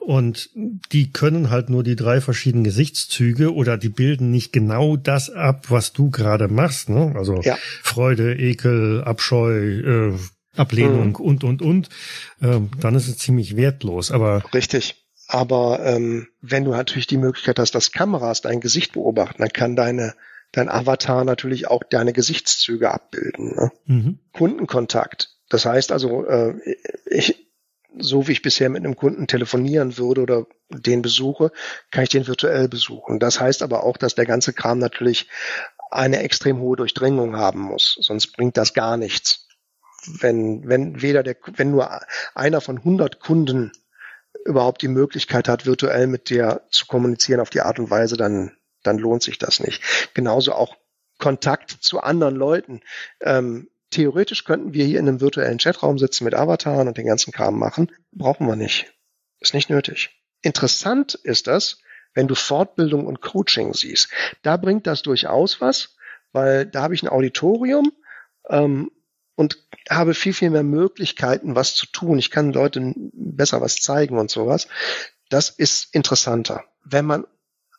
und 0.00 0.50
die 0.92 1.12
können 1.12 1.50
halt 1.50 1.70
nur 1.70 1.82
die 1.82 1.96
drei 1.96 2.20
verschiedenen 2.20 2.64
Gesichtszüge 2.64 3.54
oder 3.54 3.76
die 3.76 3.88
bilden 3.88 4.30
nicht 4.30 4.52
genau 4.52 4.96
das 4.96 5.30
ab, 5.30 5.66
was 5.68 5.92
du 5.92 6.10
gerade 6.10 6.48
machst. 6.48 6.88
Ne? 6.88 7.12
Also 7.16 7.40
ja. 7.42 7.56
Freude, 7.82 8.34
Ekel, 8.34 9.02
Abscheu, 9.04 9.52
äh, 9.52 10.18
Ablehnung 10.56 11.10
mhm. 11.10 11.14
und 11.16 11.44
und 11.44 11.62
und. 11.62 11.88
Ähm, 12.42 12.70
dann 12.80 12.94
ist 12.94 13.08
es 13.08 13.18
ziemlich 13.18 13.56
wertlos. 13.56 14.10
Aber 14.10 14.42
richtig. 14.54 14.96
Aber 15.28 15.80
ähm, 15.84 16.28
wenn 16.40 16.64
du 16.64 16.70
natürlich 16.70 17.06
die 17.06 17.16
Möglichkeit 17.16 17.58
hast, 17.58 17.74
dass 17.74 17.92
Kameras 17.92 18.42
dein 18.42 18.60
Gesicht 18.60 18.92
beobachten, 18.92 19.42
dann 19.42 19.52
kann 19.52 19.76
deine 19.76 20.14
dein 20.56 20.70
Avatar 20.70 21.24
natürlich 21.24 21.68
auch 21.68 21.82
deine 21.84 22.12
Gesichtszüge 22.12 22.90
abbilden. 22.90 23.54
Ne? 23.54 23.72
Mhm. 23.84 24.18
Kundenkontakt. 24.32 25.36
Das 25.48 25.66
heißt 25.66 25.92
also, 25.92 26.24
äh, 26.26 26.54
ich, 27.04 27.46
so 27.98 28.26
wie 28.26 28.32
ich 28.32 28.42
bisher 28.42 28.70
mit 28.70 28.84
einem 28.84 28.96
Kunden 28.96 29.26
telefonieren 29.26 29.98
würde 29.98 30.22
oder 30.22 30.46
den 30.70 31.02
besuche, 31.02 31.52
kann 31.90 32.04
ich 32.04 32.10
den 32.10 32.26
virtuell 32.26 32.68
besuchen. 32.68 33.18
Das 33.20 33.40
heißt 33.40 33.62
aber 33.62 33.84
auch, 33.84 33.96
dass 33.96 34.14
der 34.14 34.26
ganze 34.26 34.52
Kram 34.52 34.78
natürlich 34.78 35.28
eine 35.90 36.22
extrem 36.22 36.58
hohe 36.58 36.76
Durchdringung 36.76 37.36
haben 37.36 37.60
muss. 37.60 37.96
Sonst 38.00 38.28
bringt 38.32 38.56
das 38.56 38.74
gar 38.74 38.96
nichts. 38.96 39.46
Wenn, 40.06 40.66
wenn 40.68 41.02
weder 41.02 41.22
der, 41.22 41.36
wenn 41.54 41.70
nur 41.70 42.00
einer 42.34 42.60
von 42.60 42.78
100 42.78 43.20
Kunden 43.20 43.72
überhaupt 44.44 44.82
die 44.82 44.88
Möglichkeit 44.88 45.48
hat, 45.48 45.66
virtuell 45.66 46.06
mit 46.06 46.30
dir 46.30 46.62
zu 46.70 46.86
kommunizieren 46.86 47.40
auf 47.40 47.50
die 47.50 47.60
Art 47.60 47.78
und 47.78 47.90
Weise, 47.90 48.16
dann 48.16 48.55
dann 48.86 48.98
lohnt 48.98 49.22
sich 49.22 49.38
das 49.38 49.60
nicht. 49.60 49.82
Genauso 50.14 50.52
auch 50.52 50.76
Kontakt 51.18 51.70
zu 51.70 52.00
anderen 52.00 52.36
Leuten. 52.36 52.80
Ähm, 53.20 53.68
theoretisch 53.90 54.44
könnten 54.44 54.74
wir 54.74 54.84
hier 54.84 54.98
in 54.98 55.08
einem 55.08 55.20
virtuellen 55.20 55.58
Chatraum 55.58 55.98
sitzen 55.98 56.24
mit 56.24 56.34
Avataren 56.34 56.88
und 56.88 56.98
den 56.98 57.06
ganzen 57.06 57.32
Kram 57.32 57.58
machen. 57.58 57.92
Brauchen 58.12 58.46
wir 58.46 58.56
nicht. 58.56 58.92
Ist 59.40 59.54
nicht 59.54 59.70
nötig. 59.70 60.10
Interessant 60.42 61.14
ist 61.14 61.46
das, 61.46 61.78
wenn 62.14 62.28
du 62.28 62.34
Fortbildung 62.34 63.06
und 63.06 63.20
Coaching 63.20 63.74
siehst. 63.74 64.10
Da 64.42 64.56
bringt 64.56 64.86
das 64.86 65.02
durchaus 65.02 65.60
was, 65.60 65.96
weil 66.32 66.66
da 66.66 66.82
habe 66.82 66.94
ich 66.94 67.02
ein 67.02 67.08
Auditorium 67.08 67.92
ähm, 68.48 68.90
und 69.34 69.58
habe 69.90 70.14
viel, 70.14 70.32
viel 70.32 70.50
mehr 70.50 70.62
Möglichkeiten, 70.62 71.54
was 71.54 71.74
zu 71.74 71.86
tun. 71.86 72.18
Ich 72.18 72.30
kann 72.30 72.52
Leuten 72.52 73.10
besser 73.12 73.60
was 73.60 73.76
zeigen 73.76 74.18
und 74.18 74.30
sowas. 74.30 74.68
Das 75.28 75.50
ist 75.50 75.94
interessanter. 75.94 76.64
Wenn 76.84 77.04
man 77.04 77.26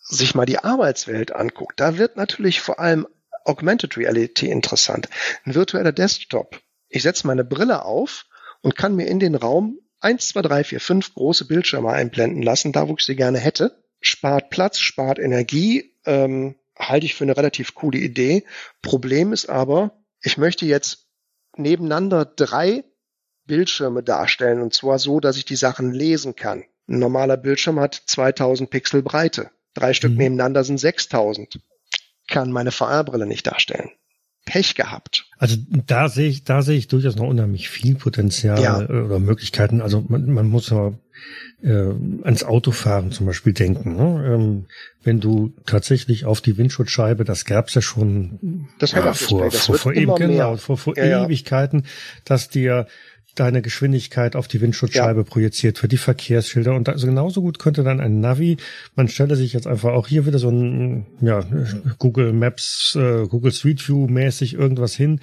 sich 0.07 0.35
mal 0.35 0.45
die 0.45 0.59
Arbeitswelt 0.59 1.35
anguckt, 1.35 1.79
da 1.79 1.97
wird 1.97 2.17
natürlich 2.17 2.61
vor 2.61 2.79
allem 2.79 3.07
Augmented 3.45 3.97
Reality 3.97 4.49
interessant. 4.49 5.09
Ein 5.45 5.55
virtueller 5.55 5.91
Desktop. 5.91 6.59
Ich 6.89 7.03
setze 7.03 7.27
meine 7.27 7.43
Brille 7.43 7.85
auf 7.85 8.25
und 8.61 8.75
kann 8.75 8.95
mir 8.95 9.07
in 9.07 9.19
den 9.19 9.35
Raum 9.35 9.79
eins, 9.99 10.29
zwei, 10.29 10.41
drei, 10.41 10.63
vier, 10.63 10.79
fünf 10.79 11.13
große 11.13 11.45
Bildschirme 11.45 11.89
einblenden 11.89 12.41
lassen, 12.41 12.71
da 12.71 12.87
wo 12.87 12.95
ich 12.97 13.05
sie 13.05 13.15
gerne 13.15 13.39
hätte. 13.39 13.83
Spart 13.99 14.49
Platz, 14.49 14.79
spart 14.79 15.19
Energie, 15.19 15.93
ähm, 16.05 16.55
halte 16.77 17.05
ich 17.05 17.15
für 17.15 17.23
eine 17.23 17.35
relativ 17.35 17.73
coole 17.73 17.97
Idee. 17.97 18.43
Problem 18.81 19.33
ist 19.33 19.49
aber, 19.49 20.03
ich 20.21 20.37
möchte 20.37 20.65
jetzt 20.65 21.07
nebeneinander 21.55 22.25
drei 22.25 22.83
Bildschirme 23.45 24.03
darstellen 24.03 24.61
und 24.61 24.73
zwar 24.73 24.99
so, 24.99 25.19
dass 25.19 25.37
ich 25.37 25.45
die 25.45 25.55
Sachen 25.55 25.91
lesen 25.91 26.35
kann. 26.35 26.63
Ein 26.87 26.99
normaler 26.99 27.37
Bildschirm 27.37 27.79
hat 27.79 27.95
2000 28.05 28.69
Pixel 28.69 29.01
Breite. 29.01 29.51
Drei 29.77 29.93
Stück 29.93 30.11
mhm. 30.11 30.17
nebeneinander 30.17 30.63
sind 30.63 30.79
6000. 30.79 31.59
Kann 32.27 32.51
meine 32.51 32.71
VR-Brille 32.71 33.27
nicht 33.27 33.45
darstellen. 33.45 33.91
Pech 34.43 34.73
gehabt. 34.73 35.25
Also 35.37 35.57
da 35.69 36.09
sehe 36.09 36.29
ich, 36.29 36.45
da 36.45 36.63
sehe 36.63 36.77
ich 36.77 36.87
durchaus 36.87 37.15
noch 37.15 37.27
unheimlich 37.27 37.69
viel 37.69 37.95
Potenzial 37.95 38.59
ja. 38.59 38.77
oder 38.79 39.19
Möglichkeiten. 39.19 39.81
Also 39.81 40.03
man, 40.07 40.31
man 40.31 40.47
muss 40.47 40.71
ja 40.71 40.93
äh, 41.61 41.93
ans 42.23 42.43
Autofahren 42.43 43.11
zum 43.11 43.27
Beispiel 43.27 43.53
denken. 43.53 43.97
Ne? 43.97 44.33
Ähm, 44.33 44.65
wenn 45.03 45.19
du 45.19 45.53
tatsächlich 45.67 46.25
auf 46.25 46.41
die 46.41 46.57
Windschutzscheibe, 46.57 47.23
das 47.23 47.45
gab's 47.45 47.75
ja 47.75 47.81
schon 47.81 48.67
das 48.79 48.93
ja, 48.93 49.13
vor, 49.13 49.51
vor, 49.51 49.75
vor, 49.75 49.93
eben, 49.93 50.15
genau, 50.15 50.55
vor, 50.57 50.77
vor 50.77 50.97
ja, 50.97 51.25
Ewigkeiten, 51.25 51.85
dass 52.23 52.49
dir 52.49 52.87
deine 53.39 53.61
Geschwindigkeit 53.61 54.35
auf 54.35 54.47
die 54.47 54.61
Windschutzscheibe 54.61 55.21
ja. 55.21 55.23
projiziert 55.23 55.77
für 55.77 55.87
die 55.87 55.97
Verkehrsschilder. 55.97 56.75
Und 56.75 56.89
also 56.89 57.07
genauso 57.07 57.41
gut 57.41 57.59
könnte 57.59 57.83
dann 57.83 57.99
ein 57.99 58.19
Navi, 58.19 58.57
man 58.95 59.07
stelle 59.07 59.35
sich 59.35 59.53
jetzt 59.53 59.67
einfach 59.67 59.93
auch 59.93 60.07
hier 60.07 60.25
wieder 60.25 60.39
so 60.39 60.49
ein 60.49 61.05
ja, 61.21 61.45
Google 61.99 62.33
Maps, 62.33 62.97
äh, 62.99 63.27
Google 63.27 63.51
Street 63.51 63.87
View 63.87 64.07
mäßig 64.07 64.53
irgendwas 64.53 64.95
hin 64.95 65.19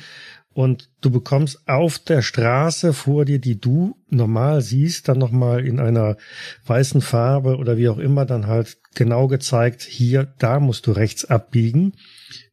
und 0.54 0.88
du 1.00 1.10
bekommst 1.10 1.68
auf 1.68 1.98
der 1.98 2.22
Straße 2.22 2.92
vor 2.92 3.24
dir, 3.24 3.38
die 3.38 3.60
du 3.60 3.96
normal 4.08 4.62
siehst, 4.62 5.08
dann 5.08 5.18
nochmal 5.18 5.66
in 5.66 5.80
einer 5.80 6.16
weißen 6.66 7.00
Farbe 7.00 7.56
oder 7.56 7.76
wie 7.76 7.88
auch 7.88 7.98
immer 7.98 8.24
dann 8.24 8.46
halt 8.46 8.78
genau 8.94 9.28
gezeigt, 9.28 9.82
hier, 9.82 10.32
da 10.38 10.60
musst 10.60 10.86
du 10.86 10.92
rechts 10.92 11.24
abbiegen 11.24 11.92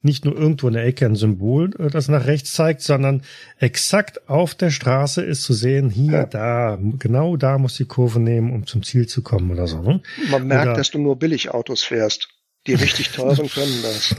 nicht 0.02 0.26
nur 0.26 0.36
irgendwo 0.36 0.68
in 0.68 0.74
der 0.74 0.86
Ecke 0.86 1.06
ein 1.06 1.16
Symbol, 1.16 1.72
äh, 1.80 1.90
das 1.90 2.08
nach 2.08 2.26
rechts 2.26 2.54
zeigt, 2.54 2.82
sondern 2.82 3.24
exakt 3.60 4.30
auf 4.30 4.56
der 4.56 4.72
Straße 4.72 5.22
ist 5.22 5.44
zu 5.44 5.54
sehen, 5.54 5.90
hier, 5.90 6.12
ja. 6.12 6.26
da, 6.26 6.80
genau 6.98 7.38
da 7.38 7.58
muss 7.58 7.78
die 7.78 7.86
Kurve 7.86 8.20
nehmen, 8.20 8.52
um 8.52 8.66
zum 8.66 8.84
Ziel 8.84 9.08
zu 9.08 9.22
kommen 9.22 9.52
oder 9.52 9.68
so. 9.68 9.82
Ne? 9.82 10.02
Man 10.30 10.48
merkt, 10.48 10.68
oder, 10.68 10.76
dass 10.76 10.92
du 10.92 11.00
nur 11.00 11.18
Billigautos 11.18 11.84
fährst. 11.84 12.30
Die 12.68 12.76
richtig 12.76 13.10
teuren 13.10 13.50
können 13.50 13.82
das. 13.82 14.16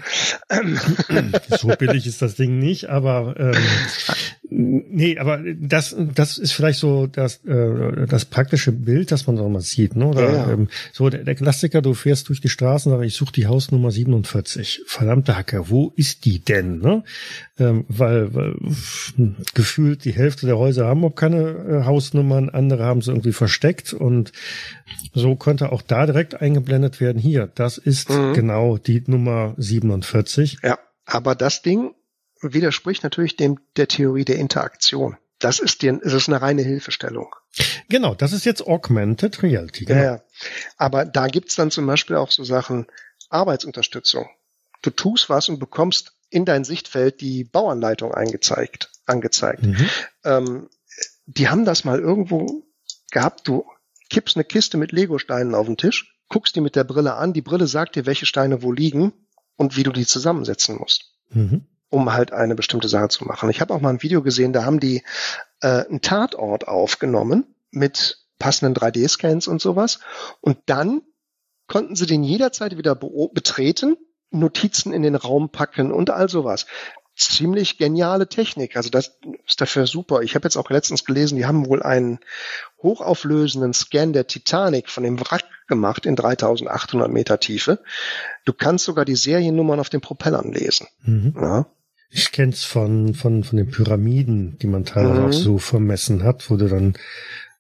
so 1.61 1.69
billig 1.69 2.07
ist 2.07 2.23
das 2.23 2.35
Ding 2.35 2.59
nicht, 2.59 2.89
aber 2.89 3.37
ähm, 3.39 3.55
Nee, 4.55 5.19
aber 5.19 5.41
das, 5.59 5.97
das 6.15 6.37
ist 6.37 6.53
vielleicht 6.53 6.79
so 6.79 7.07
das, 7.07 7.43
äh, 7.45 8.07
das 8.07 8.27
praktische 8.27 8.71
Bild, 8.71 9.11
das 9.11 9.27
man 9.27 9.39
so 9.39 9.49
mal 9.49 9.61
sieht. 9.61 9.97
Ne? 9.97 10.07
Oder, 10.07 10.25
ja, 10.25 10.33
ja. 10.33 10.53
Ähm, 10.53 10.69
so 10.93 11.09
der, 11.09 11.25
der 11.25 11.35
Klassiker, 11.35 11.81
du 11.81 11.95
fährst 11.95 12.29
durch 12.29 12.43
die 12.43 12.51
Straßen, 12.51 12.93
aber 12.93 13.05
ich 13.05 13.15
suche 13.15 13.33
die 13.33 13.47
Hausnummer 13.47 13.91
47. 13.91 14.83
Verdammte 14.87 15.37
Hacke, 15.37 15.71
wo 15.71 15.93
ist 15.97 16.27
die 16.27 16.41
denn? 16.41 16.81
Ne? 16.81 17.03
Ähm, 17.59 17.87
weil, 17.89 18.35
weil 18.35 18.57
gefühlt 19.55 20.05
die 20.05 20.13
Hälfte 20.13 20.45
der 20.47 20.59
Häuser 20.59 20.87
haben 20.87 21.05
auch 21.05 21.15
keine 21.15 21.39
äh, 21.39 21.85
Hausnummern, 21.85 22.51
andere 22.51 22.85
haben 22.85 23.01
sie 23.01 23.11
irgendwie 23.11 23.33
versteckt 23.33 23.95
und 23.95 24.33
so 25.15 25.35
könnte 25.35 25.73
auch 25.73 25.83
da 25.83 26.05
direkt 26.05 26.41
eingeblendet 26.43 27.01
werden. 27.01 27.19
Hier, 27.19 27.51
das 27.55 27.79
ist 27.79 28.11
mhm. 28.11 28.35
genau 28.35 28.77
die 28.77 29.03
Nummer 29.07 29.55
47. 29.57 30.59
Ja, 30.63 30.79
aber 31.07 31.35
das 31.35 31.63
Ding 31.63 31.93
widerspricht 32.43 33.03
natürlich 33.05 33.37
dem 33.37 33.59
der 33.77 33.89
Theorie 33.89 34.25
der 34.25 34.37
Interaktion. 34.37 35.17
Das 35.39 35.59
ist, 35.59 35.83
dir, 35.83 35.99
das 36.03 36.13
ist 36.13 36.29
eine 36.29 36.41
reine 36.41 36.63
Hilfestellung. 36.63 37.35
Genau, 37.89 38.15
das 38.15 38.33
ist 38.33 38.45
jetzt 38.45 38.67
Augmented 38.67 39.43
Reality. 39.43 39.85
Genau. 39.85 40.01
Ja, 40.01 40.23
aber 40.77 41.05
da 41.05 41.27
gibt's 41.27 41.57
dann 41.57 41.71
zum 41.71 41.87
Beispiel 41.87 42.17
auch 42.17 42.31
so 42.31 42.45
Sachen 42.45 42.87
Arbeitsunterstützung. 43.29 44.29
Du 44.83 44.91
tust 44.91 45.29
was 45.29 45.49
und 45.49 45.59
bekommst 45.59 46.13
in 46.31 46.45
dein 46.45 46.65
Sichtfeld 46.65 47.21
die 47.21 47.45
Bauanleitung 47.45 48.15
eingezeigt, 48.15 48.91
angezeigt. 49.07 49.65
Mhm. 49.65 49.89
Ähm, 50.25 50.71
die 51.27 51.49
haben 51.49 51.65
das 51.65 51.85
mal 51.85 51.99
irgendwo 51.99 52.65
gehabt. 53.11 53.47
Du 53.47 53.67
kippst 54.11 54.37
eine 54.37 54.45
Kiste 54.45 54.77
mit 54.77 54.93
Legosteinen 54.93 55.55
auf 55.55 55.67
den 55.67 55.77
Tisch, 55.77 56.19
guckst 56.29 56.55
die 56.55 56.61
mit 56.61 56.77
der 56.77 56.85
Brille 56.85 57.15
an. 57.15 57.33
Die 57.33 57.43
Brille 57.43 57.67
sagt 57.67 57.97
dir, 57.97 58.07
welche 58.07 58.27
Steine 58.27 58.63
wo 58.63 58.71
liegen 58.71 59.13
und 59.57 59.77
wie 59.77 59.83
du 59.83 59.93
die 59.93 60.07
zusammensetzen 60.07 60.77
musst. 60.77 61.15
Mhm 61.31 61.67
um 61.93 62.13
halt 62.13 62.33
eine 62.33 62.55
bestimmte 62.55 62.89
Sache 62.89 63.09
zu 63.09 63.27
machen. 63.27 63.51
Ich 63.51 63.61
habe 63.61 63.75
auch 63.75 63.81
mal 63.81 63.91
ein 63.91 64.03
Video 64.03 64.23
gesehen, 64.23 64.55
da 64.55 64.65
haben 64.65 64.81
die 64.81 65.05
äh, 65.61 65.85
einen 65.85 66.01
Tatort 66.01 66.67
aufgenommen 66.67 67.55
mit 67.71 68.25
passenden 68.39 68.75
3D-Scans 68.75 69.47
und 69.47 69.61
sowas. 69.61 70.01
Und 70.41 70.57
dann 70.67 71.03
konnten 71.69 71.95
sie 71.95 72.07
den 72.07 72.25
jederzeit 72.25 72.79
wieder 72.79 72.95
betreten, 72.95 73.97
Notizen 74.31 74.95
in 74.95 75.03
den 75.03 75.15
Raum 75.15 75.51
packen 75.51 75.93
und 75.93 76.09
all 76.09 76.31
sowas. 76.31 76.67
Ziemlich 77.15 77.77
geniale 77.77 78.27
Technik. 78.27 78.75
Also 78.75 78.89
das 78.89 79.19
ist 79.47 79.61
dafür 79.61 79.87
super. 79.87 80.23
Ich 80.23 80.35
habe 80.35 80.47
jetzt 80.47 80.57
auch 80.57 80.71
letztens 80.71 81.05
gelesen, 81.05 81.37
die 81.37 81.45
haben 81.45 81.67
wohl 81.67 81.83
einen 81.83 82.21
hochauflösenden 82.83 83.75
Scan 83.75 84.15
der 84.15 84.27
Titanic 84.27 84.89
von 84.89 85.05
dem 85.05 85.21
Wrack 85.21 85.45
gemacht 85.69 86.07
in 86.07 86.17
3800 86.17 87.11
Meter 87.11 87.39
Tiefe. 87.39 87.81
Du 88.47 88.55
kannst 88.55 88.87
sogar 88.87 89.05
die 89.05 89.15
Seriennummern 89.15 89.79
auf 89.79 89.91
den 89.91 90.01
Propellern 90.01 90.53
lesen. 90.53 90.87
Mhm. 91.03 91.35
Ja. 91.39 91.67
Ich 92.15 92.31
kenn's 92.31 92.63
von, 92.63 93.15
von, 93.15 93.43
von 93.43 93.57
den 93.57 93.71
Pyramiden, 93.71 94.59
die 94.61 94.67
man 94.67 94.85
teilweise 94.85 95.21
mhm. 95.21 95.27
auch 95.29 95.33
so 95.33 95.59
vermessen 95.59 96.23
hat, 96.23 96.51
wo 96.51 96.57
du 96.57 96.69
dann 96.69 96.95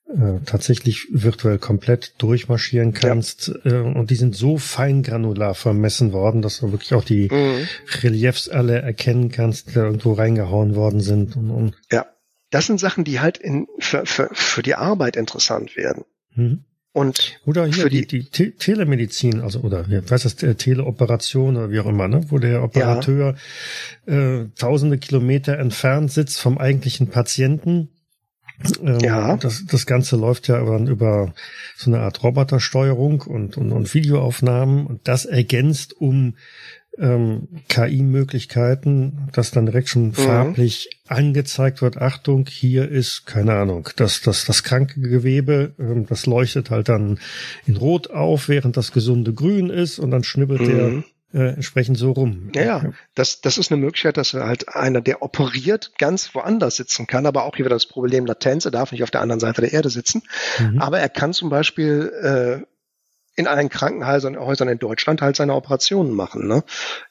äh, 0.08 0.40
tatsächlich 0.44 1.08
virtuell 1.10 1.58
komplett 1.58 2.14
durchmarschieren 2.18 2.92
kannst. 2.92 3.52
Ja. 3.64 3.72
Äh, 3.72 3.80
und 3.80 4.10
die 4.10 4.14
sind 4.14 4.36
so 4.36 4.58
feingranular 4.58 5.54
vermessen 5.54 6.12
worden, 6.12 6.42
dass 6.42 6.58
du 6.58 6.70
wirklich 6.70 6.92
auch 6.92 7.04
die 7.04 7.28
mhm. 7.30 7.66
Reliefs 8.02 8.50
alle 8.50 8.82
erkennen 8.82 9.30
kannst, 9.30 9.70
die 9.70 9.74
da 9.74 9.84
irgendwo 9.84 10.12
reingehauen 10.12 10.74
worden 10.74 11.00
sind. 11.00 11.34
Und, 11.34 11.50
und. 11.50 11.74
Ja, 11.90 12.06
das 12.50 12.66
sind 12.66 12.78
Sachen, 12.78 13.04
die 13.04 13.20
halt 13.20 13.38
in, 13.38 13.68
für, 13.78 14.04
für, 14.04 14.28
für 14.32 14.62
die 14.62 14.74
Arbeit 14.74 15.16
interessant 15.16 15.76
werden. 15.76 16.04
Mhm. 16.34 16.64
Und 16.94 17.40
oder 17.46 17.66
hier 17.66 17.88
die, 17.88 18.06
die, 18.06 18.30
die 18.30 18.50
Telemedizin, 18.50 19.40
also 19.40 19.60
oder 19.60 19.88
wie 19.88 19.96
heißt 19.96 20.26
das, 20.26 20.36
Teleoperation 20.36 21.56
oder 21.56 21.70
wie 21.70 21.80
auch 21.80 21.86
immer, 21.86 22.06
ne? 22.06 22.22
wo 22.28 22.38
der 22.38 22.62
Operateur 22.62 23.34
ja. 24.06 24.40
äh, 24.42 24.48
tausende 24.56 24.98
Kilometer 24.98 25.58
entfernt 25.58 26.12
sitzt 26.12 26.38
vom 26.38 26.58
eigentlichen 26.58 27.08
Patienten. 27.08 27.88
Ähm, 28.82 29.00
ja. 29.00 29.36
Das, 29.38 29.64
das 29.64 29.86
Ganze 29.86 30.16
läuft 30.16 30.48
ja 30.48 30.60
über, 30.60 30.78
über 30.80 31.34
so 31.76 31.90
eine 31.90 32.00
Art 32.00 32.22
Robotersteuerung 32.22 33.22
und, 33.22 33.56
und, 33.56 33.72
und 33.72 33.94
Videoaufnahmen 33.94 34.86
und 34.86 35.08
das 35.08 35.24
ergänzt 35.24 35.94
um 35.98 36.34
ähm, 36.98 37.48
KI-Möglichkeiten, 37.68 39.28
dass 39.32 39.50
dann 39.50 39.66
direkt 39.66 39.88
schon 39.88 40.08
mhm. 40.08 40.14
farblich 40.14 40.90
angezeigt 41.08 41.82
wird, 41.82 41.96
Achtung, 41.96 42.46
hier 42.48 42.88
ist, 42.88 43.26
keine 43.26 43.54
Ahnung, 43.54 43.88
das, 43.96 44.20
das, 44.20 44.44
das 44.44 44.62
kranke 44.62 45.00
Gewebe, 45.00 45.74
ähm, 45.78 46.06
das 46.06 46.26
leuchtet 46.26 46.70
halt 46.70 46.88
dann 46.88 47.18
in 47.66 47.76
Rot 47.76 48.10
auf, 48.10 48.48
während 48.48 48.76
das 48.76 48.92
gesunde 48.92 49.32
Grün 49.32 49.70
ist 49.70 49.98
und 49.98 50.10
dann 50.10 50.24
schnibbelt 50.24 50.60
mhm. 50.60 50.66
der 50.66 51.04
äh, 51.34 51.54
entsprechend 51.54 51.96
so 51.96 52.12
rum. 52.12 52.50
Ja, 52.54 52.62
ja, 52.62 52.92
das, 53.14 53.40
das 53.40 53.56
ist 53.56 53.72
eine 53.72 53.80
Möglichkeit, 53.80 54.16
dass 54.16 54.34
halt 54.34 54.68
einer, 54.68 55.00
der 55.00 55.22
operiert, 55.22 55.92
ganz 55.98 56.34
woanders 56.34 56.76
sitzen 56.76 57.06
kann, 57.06 57.26
aber 57.26 57.44
auch 57.44 57.56
hier 57.56 57.64
wieder 57.64 57.74
das 57.74 57.86
Problem 57.86 58.26
Latenz, 58.26 58.64
er 58.66 58.70
darf 58.70 58.92
nicht 58.92 59.02
auf 59.02 59.10
der 59.10 59.22
anderen 59.22 59.40
Seite 59.40 59.62
der 59.62 59.72
Erde 59.72 59.88
sitzen, 59.88 60.22
mhm. 60.60 60.80
aber 60.80 61.00
er 61.00 61.08
kann 61.08 61.32
zum 61.32 61.48
Beispiel 61.48 62.62
äh, 62.62 62.71
in 63.34 63.46
allen 63.46 63.68
Krankenhäusern 63.68 64.38
Häusern 64.38 64.68
in 64.68 64.78
Deutschland 64.78 65.22
halt 65.22 65.36
seine 65.36 65.54
Operationen 65.54 66.12
machen, 66.12 66.46
ne? 66.46 66.64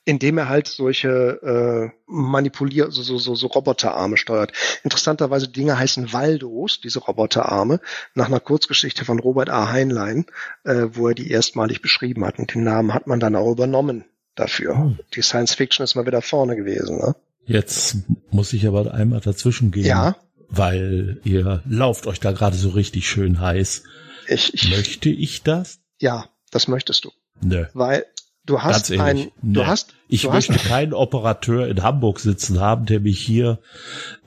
indem 0.05 0.37
er 0.37 0.49
halt 0.49 0.67
solche 0.67 1.09
äh, 1.09 1.89
manipulier 2.05 2.91
so, 2.91 3.01
so, 3.01 3.17
so, 3.17 3.33
so 3.35 3.47
Roboterarme 3.47 4.17
steuert. 4.17 4.53
Interessanterweise 4.83 5.47
Dinge 5.47 5.79
heißen 5.79 6.13
Waldos, 6.13 6.79
diese 6.81 6.99
Roboterarme, 6.99 7.79
nach 8.13 8.27
einer 8.27 8.39
Kurzgeschichte 8.39 9.05
von 9.05 9.19
Robert 9.19 9.49
A. 9.49 9.71
Heinlein, 9.71 10.25
äh, 10.63 10.87
wo 10.91 11.07
er 11.07 11.15
die 11.15 11.31
erstmalig 11.31 11.81
beschrieben 11.81 12.25
hat. 12.25 12.37
Und 12.37 12.53
den 12.53 12.63
Namen 12.63 12.93
hat 12.93 13.07
man 13.07 13.19
dann 13.19 13.35
auch 13.35 13.51
übernommen 13.51 14.05
dafür. 14.35 14.77
Hm. 14.77 14.99
Die 15.15 15.21
Science 15.21 15.55
Fiction 15.55 15.83
ist 15.83 15.95
mal 15.95 16.05
wieder 16.05 16.21
vorne 16.21 16.55
gewesen. 16.55 16.97
Ne? 16.97 17.15
Jetzt 17.45 17.97
muss 18.29 18.53
ich 18.53 18.67
aber 18.67 18.93
einmal 18.93 19.21
dazwischen 19.21 19.71
gehen. 19.71 19.85
Ja. 19.85 20.15
Weil 20.49 21.19
ihr 21.23 21.63
lauft 21.67 22.07
euch 22.07 22.19
da 22.19 22.31
gerade 22.33 22.57
so 22.57 22.69
richtig 22.69 23.07
schön 23.07 23.39
heiß. 23.39 23.83
Ich, 24.27 24.53
ich, 24.53 24.69
Möchte 24.69 25.09
ich 25.09 25.43
das? 25.43 25.80
Ja, 26.01 26.25
das 26.49 26.67
möchtest 26.67 27.05
du. 27.05 27.11
Nö. 27.41 27.65
Weil 27.73 28.05
du 28.45 28.61
hast 28.61 28.89
Ganz 28.89 29.01
ein, 29.01 29.31
du 29.43 29.67
hast, 29.67 29.93
ich 30.07 30.23
du 30.23 30.31
möchte 30.31 30.55
hast, 30.55 30.65
keinen 30.65 30.93
Operateur 30.93 31.67
in 31.67 31.83
Hamburg 31.83 32.19
sitzen 32.19 32.59
haben, 32.59 32.87
der 32.87 32.99
mich 32.99 33.19
hier 33.21 33.59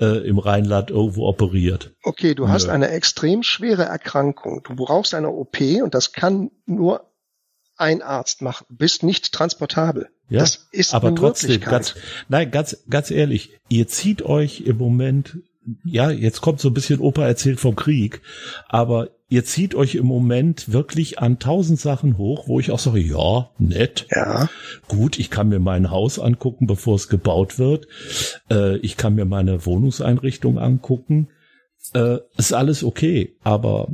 äh, 0.01 0.27
im 0.27 0.39
Rheinland 0.39 0.91
irgendwo 0.91 1.27
operiert. 1.27 1.93
Okay, 2.05 2.35
du 2.35 2.45
nö. 2.45 2.49
hast 2.49 2.69
eine 2.69 2.91
extrem 2.91 3.43
schwere 3.43 3.85
Erkrankung. 3.85 4.63
Du 4.63 4.77
brauchst 4.77 5.15
eine 5.15 5.31
OP 5.31 5.61
und 5.83 5.95
das 5.95 6.13
kann 6.13 6.53
nur 6.65 7.11
ein 7.77 8.03
Arzt 8.03 8.41
machen. 8.41 8.67
Du 8.69 8.77
bist 8.77 9.03
nicht 9.03 9.33
transportabel. 9.33 10.09
Ja, 10.29 10.41
das 10.41 10.69
ist 10.71 10.95
aber 10.95 11.13
trotzdem, 11.15 11.61
ganz, 11.61 11.97
nein, 12.29 12.53
ganz, 12.53 12.85
ganz 12.89 13.11
ehrlich, 13.11 13.59
ihr 13.69 13.89
zieht 13.89 14.23
euch 14.23 14.61
im 14.61 14.79
Moment 14.79 15.39
ja, 15.85 16.11
jetzt 16.11 16.41
kommt 16.41 16.61
so 16.61 16.69
ein 16.69 16.75
bisschen 16.75 17.01
Opa 17.01 17.27
erzählt 17.27 17.61
vom 17.61 17.77
Krieg, 17.77 18.21
aber 18.69 19.11
ihr 19.29 19.45
zieht 19.45 19.75
euch 19.75 19.95
im 19.95 20.07
Moment 20.07 20.73
wirklich 20.73 21.19
an 21.19 21.39
tausend 21.39 21.81
Sachen 21.81 22.19
hoch, 22.19 22.47
wo 22.47 22.61
ich 22.61 22.71
auch 22.71 22.79
sage, 22.79 23.01
ja, 23.01 23.51
nett. 23.59 24.07
Ja. 24.11 24.49
Gut, 24.89 25.19
ich 25.19 25.31
kann 25.31 25.49
mir 25.49 25.61
mein 25.61 25.91
Haus 25.91 26.19
angucken, 26.19 26.67
bevor 26.67 26.97
es 26.97 27.09
gebaut 27.09 27.59
wird. 27.59 27.87
Äh, 28.51 28.77
ich 28.79 28.97
kann 28.97 29.15
mir 29.15 29.25
meine 29.25 29.65
Wohnungseinrichtung 29.67 30.59
angucken. 30.59 31.29
Äh, 31.95 32.19
ist 32.37 32.53
alles 32.53 32.85
okay, 32.85 33.37
aber 33.43 33.89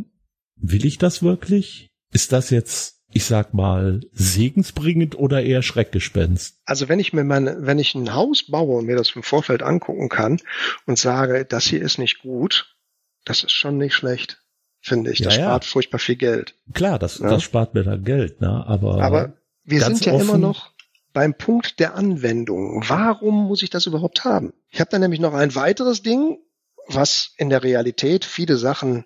will 0.56 0.84
ich 0.84 0.98
das 0.98 1.22
wirklich? 1.22 1.90
Ist 2.12 2.32
das 2.32 2.50
jetzt 2.50 2.99
ich 3.12 3.24
sag 3.24 3.54
mal, 3.54 4.00
segensbringend 4.12 5.18
oder 5.18 5.42
eher 5.42 5.62
Schreckgespenst? 5.62 6.58
Also 6.64 6.88
wenn 6.88 7.00
ich 7.00 7.12
mir 7.12 7.24
meine, 7.24 7.66
wenn 7.66 7.78
ich 7.78 7.94
ein 7.94 8.14
Haus 8.14 8.44
baue 8.44 8.78
und 8.78 8.86
mir 8.86 8.96
das 8.96 9.10
im 9.16 9.22
Vorfeld 9.22 9.62
angucken 9.62 10.08
kann 10.08 10.40
und 10.86 10.98
sage, 10.98 11.44
das 11.44 11.64
hier 11.64 11.82
ist 11.82 11.98
nicht 11.98 12.20
gut, 12.20 12.76
das 13.24 13.42
ist 13.42 13.52
schon 13.52 13.78
nicht 13.78 13.94
schlecht, 13.94 14.42
finde 14.80 15.12
ich. 15.12 15.20
Das 15.20 15.36
ja, 15.36 15.42
spart 15.42 15.64
ja. 15.64 15.70
furchtbar 15.70 15.98
viel 15.98 16.16
Geld. 16.16 16.54
Klar, 16.72 16.98
das, 16.98 17.18
ja? 17.18 17.28
das 17.28 17.42
spart 17.42 17.74
mir 17.74 17.82
da 17.82 17.96
Geld, 17.96 18.40
ne? 18.40 18.64
Aber, 18.66 19.02
Aber 19.02 19.32
wir 19.64 19.82
sind 19.82 20.04
ja 20.04 20.12
offen, 20.12 20.28
immer 20.28 20.38
noch 20.38 20.72
beim 21.12 21.34
Punkt 21.34 21.80
der 21.80 21.94
Anwendung. 21.96 22.84
Warum 22.86 23.48
muss 23.48 23.62
ich 23.62 23.70
das 23.70 23.86
überhaupt 23.86 24.24
haben? 24.24 24.52
Ich 24.70 24.80
habe 24.80 24.90
da 24.90 24.98
nämlich 24.98 25.20
noch 25.20 25.34
ein 25.34 25.54
weiteres 25.54 26.02
Ding, 26.02 26.38
was 26.86 27.34
in 27.36 27.50
der 27.50 27.62
Realität 27.62 28.24
viele 28.24 28.56
Sachen 28.56 29.04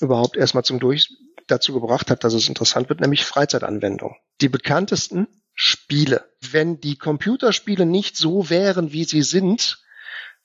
überhaupt 0.00 0.36
erstmal 0.36 0.64
zum 0.64 0.78
Durch 0.80 1.10
dazu 1.46 1.72
gebracht 1.72 2.10
hat, 2.10 2.24
dass 2.24 2.34
es 2.34 2.48
interessant 2.48 2.88
wird, 2.88 3.00
nämlich 3.00 3.24
Freizeitanwendung. 3.24 4.16
Die 4.40 4.48
bekanntesten 4.48 5.28
Spiele. 5.54 6.24
Wenn 6.50 6.80
die 6.80 6.96
Computerspiele 6.96 7.86
nicht 7.86 8.16
so 8.16 8.50
wären, 8.50 8.92
wie 8.92 9.04
sie 9.04 9.22
sind, 9.22 9.78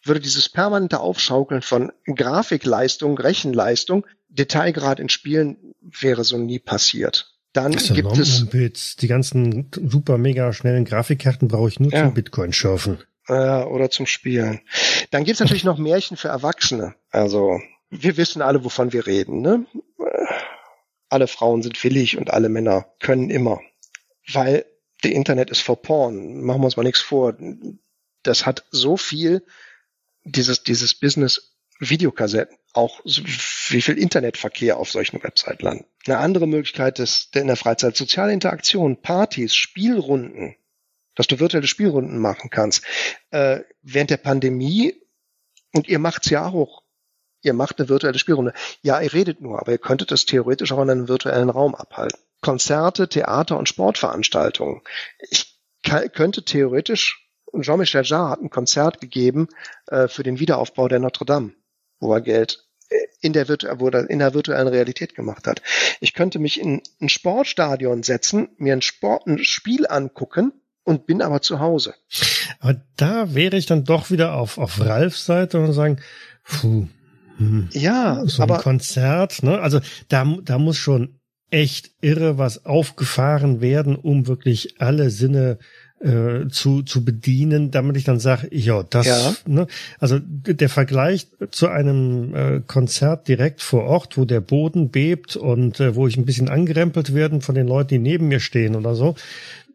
würde 0.04 0.20
dieses 0.20 0.49
permanente 0.49 0.99
Aufschaukeln 0.99 1.62
von 1.62 1.91
Grafikleistung, 2.06 3.18
Rechenleistung, 3.18 4.06
Detailgrad 4.30 4.99
in 4.99 5.10
Spielen 5.10 5.76
wäre 5.82 6.24
so 6.24 6.38
nie 6.38 6.60
passiert. 6.60 7.32
Dann 7.54 7.74
das 7.74 7.93
gibt 7.93 8.18
es 8.18 8.95
die 8.95 9.08
ganzen 9.08 9.70
super 9.74 10.18
mega 10.18 10.54
schnellen 10.54 10.86
Grafikkarten 10.86 11.49
brauche 11.49 11.68
ich 11.68 11.80
nur 11.80 11.91
ja. 11.91 12.06
zum 12.06 12.14
Bitcoin 12.14 12.54
schürfen. 12.54 12.99
Äh, 13.28 13.64
oder 13.64 13.91
zum 13.91 14.06
Spielen. 14.06 14.62
Dann 15.12 15.26
gibt 15.26 15.36
es 15.36 15.39
natürlich 15.41 15.66
noch 15.66 15.78
Märchen 15.78 16.16
für 16.16 16.30
Erwachsene. 16.30 16.95
Also 17.10 17.60
wir 17.89 18.16
wissen 18.16 18.41
alle, 18.41 18.64
wovon 18.64 18.93
wir 18.93 19.06
reden. 19.06 19.41
Ne? 19.41 19.66
Alle 21.12 21.28
Frauen 21.28 21.62
sind 21.62 21.82
willig 21.84 22.18
und 22.18 22.32
alle 22.32 22.49
Männer 22.49 22.88
können 22.99 23.30
immer. 23.30 23.62
Weil 24.32 24.66
der 25.03 25.12
Internet 25.12 25.49
ist 25.49 25.62
for 25.62 25.82
porn. 25.82 26.41
Machen 26.41 26.62
wir 26.62 26.66
uns 26.66 26.78
mal 26.78 26.84
nichts 26.84 27.01
vor. 27.01 27.36
Das 28.24 28.45
hat 28.45 28.66
so 28.72 28.97
viel, 28.97 29.45
dieses, 30.24 30.64
dieses 30.64 30.95
Business 30.95 31.55
Videokassetten, 31.80 32.57
auch 32.74 33.01
so, 33.05 33.24
wie 33.26 33.82
viel 33.82 33.97
Internetverkehr 33.97 34.78
auf 34.78 34.91
solchen 34.91 35.22
Websites 35.24 35.62
landen. 35.62 35.86
Eine 36.05 36.20
andere 36.20 36.47
Möglichkeit 36.47 36.99
ist 36.99 37.36
in 37.36 37.47
der 37.47 37.55
Freizeit 37.55 37.97
soziale 37.97 38.34
Interaktion, 38.34 39.01
Partys, 39.01 39.55
Spielrunden, 39.55 40.55
dass 41.16 41.28
du 41.28 41.39
virtuelle 41.39 41.68
Spielrunden 41.68 42.20
machen 42.20 42.51
kannst. 42.51 42.84
Äh, 43.32 43.62
während 43.82 44.12
der 44.12 44.18
Pandemie, 44.18 44.95
und 45.74 45.88
ihr 45.88 45.99
macht's 45.99 46.30
ja 46.30 46.45
auch 46.45 46.84
ihr 47.42 47.54
macht 47.54 47.80
eine 47.80 47.89
virtuelle 47.89 48.20
Spielrunde. 48.20 48.54
Ja, 48.82 49.02
ihr 49.02 49.14
redet 49.14 49.42
nur, 49.42 49.60
aber 49.60 49.72
ihr 49.72 49.78
könntet 49.78 50.12
es 50.12 50.26
theoretisch 50.26 50.72
auch 50.72 50.82
in 50.82 50.89
einem 50.89 51.08
virtuellen 51.08 51.50
Raum 51.50 51.76
abhalten. 51.76 52.20
Konzerte, 52.42 53.08
Theater 53.08 53.58
und 53.58 53.70
Sportveranstaltungen. 53.70 54.82
Ich 55.30 55.60
könnte 55.84 56.44
theoretisch, 56.44 57.28
Jean-Michel 57.60 58.04
Jarre 58.04 58.30
hat 58.30 58.42
ein 58.42 58.50
Konzert 58.50 59.02
gegeben 59.02 59.48
äh, 59.88 60.08
für 60.08 60.24
den 60.24 60.39
Wiederaufbau 60.39 60.88
der 60.88 61.00
Notre 61.00 61.26
Dame, 61.26 61.54
wo 62.00 62.14
er 62.14 62.22
Geld 62.22 62.66
äh, 62.89 62.98
in 63.20 63.34
der, 63.34 63.48
wo 63.48 63.89
er 63.89 64.10
in 64.10 64.20
der 64.20 64.34
virtuellen 64.34 64.68
Realität 64.68 65.16
gemacht 65.16 65.48
hat. 65.48 65.62
Ich 66.00 66.14
könnte 66.14 66.39
mich 66.39 66.60
in 66.60 66.82
ein 67.00 67.10
Sportstadion 67.10 68.04
setzen, 68.04 68.50
mir 68.58 68.74
ein, 68.74 68.82
Sport, 68.82 69.28
ein 69.28 69.44
Spiel 69.44 69.86
angucken 69.88 70.54
und 70.84 71.06
bin 71.06 71.22
aber 71.22 71.42
zu 71.42 71.60
Hause. 71.60 71.94
Aber 72.60 72.82
da 72.96 73.36
wäre 73.36 73.58
ich 73.58 73.66
dann 73.66 73.84
doch 73.84 74.10
wieder 74.10 74.34
auf, 74.34 74.58
auf 74.58 74.80
Ralfs 74.80 75.26
Seite 75.26 75.60
und 75.60 75.74
sagen, 75.74 76.02
puh, 76.44 76.88
hm. 77.42 77.70
Ja, 77.74 78.22
so 78.26 78.44
aber 78.44 78.58
ein 78.58 78.62
Konzert, 78.62 79.42
ne? 79.42 79.60
Also 79.60 79.80
da, 80.10 80.26
da 80.44 80.60
muss 80.60 80.78
schon 80.78 81.16
echt 81.50 81.92
irre 82.02 82.38
was 82.38 82.66
aufgefahren 82.66 83.60
werden, 83.62 83.96
um 83.96 84.28
wirklich 84.28 84.80
alle 84.80 85.10
Sinne 85.10 85.58
äh, 86.00 86.48
zu, 86.50 86.82
zu 86.82 87.04
bedienen, 87.04 87.72
damit 87.72 87.98
ich 87.98 88.04
dann 88.04 88.20
sage, 88.20 88.48
ja, 88.52 88.84
das, 88.84 89.06
ja. 89.06 89.36
Ne, 89.46 89.68
also 90.00 90.20
der 90.20 90.70
Vergleich 90.70 91.28
zu 91.52 91.68
einem 91.68 92.34
äh, 92.34 92.62
Konzert 92.66 93.28
direkt 93.28 93.62
vor 93.62 93.84
Ort, 93.84 94.18
wo 94.18 94.26
der 94.26 94.42
Boden 94.42 94.89
bebt 94.89 95.36
und 95.36 95.80
äh, 95.80 95.96
wo 95.96 96.08
ich 96.08 96.18
ein 96.18 96.26
bisschen 96.26 96.50
angerempelt 96.50 97.13
werden 97.13 97.42
von 97.42 97.55
den 97.55 97.68
Leuten, 97.68 97.89
die 97.89 98.00
neben 98.00 98.30
mir 98.30 98.39
stehen 98.39 98.76
oder 98.76 98.96
so, 98.96 99.16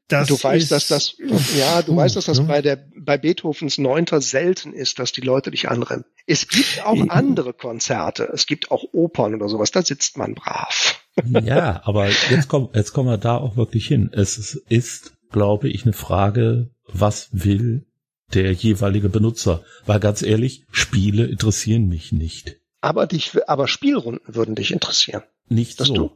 das 0.08 0.28
du 0.28 0.34
weißt, 0.40 0.70
dass 0.70 0.86
das, 0.86 1.16
ja, 1.56 1.82
du 1.82 1.96
weißt, 1.96 2.14
dass 2.14 2.26
das 2.26 2.38
ne? 2.38 2.44
bei 2.44 2.62
der, 2.62 2.84
bei 2.96 3.18
Beethovens 3.18 3.78
Neunter 3.78 4.20
selten 4.20 4.72
ist, 4.72 5.00
dass 5.00 5.10
die 5.10 5.20
Leute 5.20 5.50
dich 5.50 5.68
anrennen. 5.68 6.04
Es 6.26 6.46
gibt 6.46 6.84
auch 6.84 7.08
andere 7.08 7.52
Konzerte. 7.52 8.28
Es 8.32 8.46
gibt 8.46 8.70
auch 8.70 8.84
Opern 8.92 9.34
oder 9.34 9.48
sowas. 9.48 9.72
Da 9.72 9.82
sitzt 9.82 10.16
man 10.16 10.34
brav. 10.34 11.02
Ja, 11.24 11.80
aber 11.84 12.08
jetzt 12.30 12.48
kommen, 12.48 12.68
jetzt 12.74 12.92
kommen 12.92 13.08
wir 13.08 13.18
da 13.18 13.36
auch 13.36 13.56
wirklich 13.56 13.86
hin. 13.86 14.10
Es 14.12 14.54
ist, 14.68 15.14
glaube 15.32 15.68
ich, 15.68 15.84
eine 15.84 15.92
Frage, 15.92 16.70
was 16.86 17.28
will 17.32 17.86
der 18.34 18.52
jeweilige 18.52 19.08
Benutzer? 19.08 19.64
Weil 19.86 19.98
ganz 19.98 20.22
ehrlich, 20.22 20.66
Spiele 20.70 21.26
interessieren 21.26 21.88
mich 21.88 22.12
nicht. 22.12 22.60
Aber 22.80 23.06
dich, 23.06 23.32
aber 23.48 23.66
Spielrunden 23.66 24.34
würden 24.34 24.54
dich 24.54 24.70
interessieren. 24.70 25.22
Nicht 25.48 25.78
so. 25.78 25.94
Du? 25.94 26.10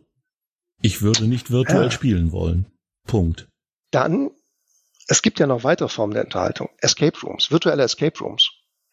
Ich 0.83 1.03
würde 1.03 1.25
nicht 1.25 1.51
virtuell 1.51 1.85
ja. 1.85 1.91
spielen 1.91 2.31
wollen. 2.31 2.67
Punkt. 3.07 3.50
Dann, 3.91 4.31
es 5.09 5.23
gibt 5.23 5.39
ja 5.41 5.47
noch 5.47 5.65
weitere 5.65 5.89
Formen 5.89 6.15
der 6.15 6.25
Unterhaltung. 6.25 6.71
Escape 6.79 7.19
Rooms, 7.21 7.51
virtuelle 7.51 7.83
Escape 7.83 8.19
Rooms. 8.21 8.51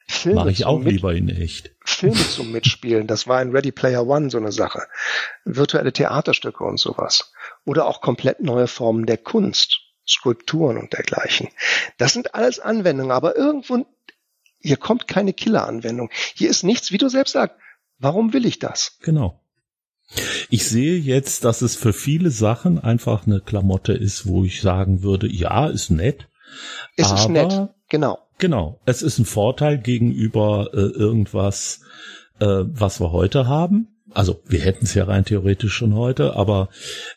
Filme 0.10 0.40
Mache 0.40 0.52
ich 0.52 0.66
auch 0.66 0.80
mit, 0.80 0.94
lieber 0.94 1.14
in 1.14 1.28
echt. 1.30 1.72
Filme 1.84 2.16
zum 2.30 2.52
Mitspielen. 2.52 3.08
Das 3.08 3.28
war 3.28 3.42
in 3.42 3.52
Ready 3.52 3.72
Player 3.72 4.08
One 4.08 4.30
so 4.30 4.38
eine 4.38 4.52
Sache. 4.52 4.84
Virtuelle 5.44 5.92
Theaterstücke 5.92 6.64
und 6.64 6.80
sowas. 6.80 7.34
Oder 7.66 7.86
auch 7.86 8.02
komplett 8.02 8.40
neue 8.40 8.68
Formen 8.68 9.06
der 9.06 9.18
Kunst. 9.18 9.82
Skulpturen 10.08 10.78
und 10.78 10.94
dergleichen. 10.94 11.50
Das 11.98 12.14
sind 12.14 12.34
alles 12.34 12.60
Anwendungen, 12.60 13.12
aber 13.12 13.36
irgendwo, 13.36 13.86
hier 14.60 14.78
kommt 14.78 15.08
keine 15.08 15.34
Killer-Anwendung. 15.34 16.10
Hier 16.34 16.50
ist 16.50 16.64
nichts, 16.64 16.92
wie 16.92 16.98
du 16.98 17.10
selbst 17.10 17.34
sagst. 17.34 17.58
Warum 18.00 18.32
will 18.32 18.46
ich 18.46 18.60
das? 18.60 18.98
Genau. 19.02 19.44
Ich 20.50 20.68
sehe 20.68 20.98
jetzt, 20.98 21.44
dass 21.44 21.62
es 21.62 21.76
für 21.76 21.94
viele 21.94 22.32
Sachen 22.32 22.80
einfach 22.80 23.28
eine 23.28 23.42
Klamotte 23.42 23.94
ist, 23.94 24.26
wo 24.28 24.44
ich 24.44 24.62
sagen 24.62 25.04
würde, 25.04 25.28
ja, 25.28 25.68
ist 25.68 25.90
nett. 25.90 26.28
Es 26.96 27.12
ist 27.12 27.30
nett, 27.30 27.70
genau. 27.90 28.20
Genau. 28.38 28.80
Es 28.86 29.02
ist 29.02 29.20
ein 29.20 29.26
Vorteil 29.26 29.80
gegenüber 29.80 30.70
äh, 30.74 30.78
irgendwas, 30.78 31.82
äh, 32.40 32.46
was 32.46 33.02
wir 33.02 33.12
heute 33.12 33.48
haben. 33.48 33.88
Also 34.14 34.42
wir 34.46 34.60
hätten 34.60 34.86
es 34.86 34.94
ja 34.94 35.04
rein 35.06 35.26
theoretisch 35.26 35.74
schon 35.74 35.96
heute, 35.96 36.36
aber 36.36 36.70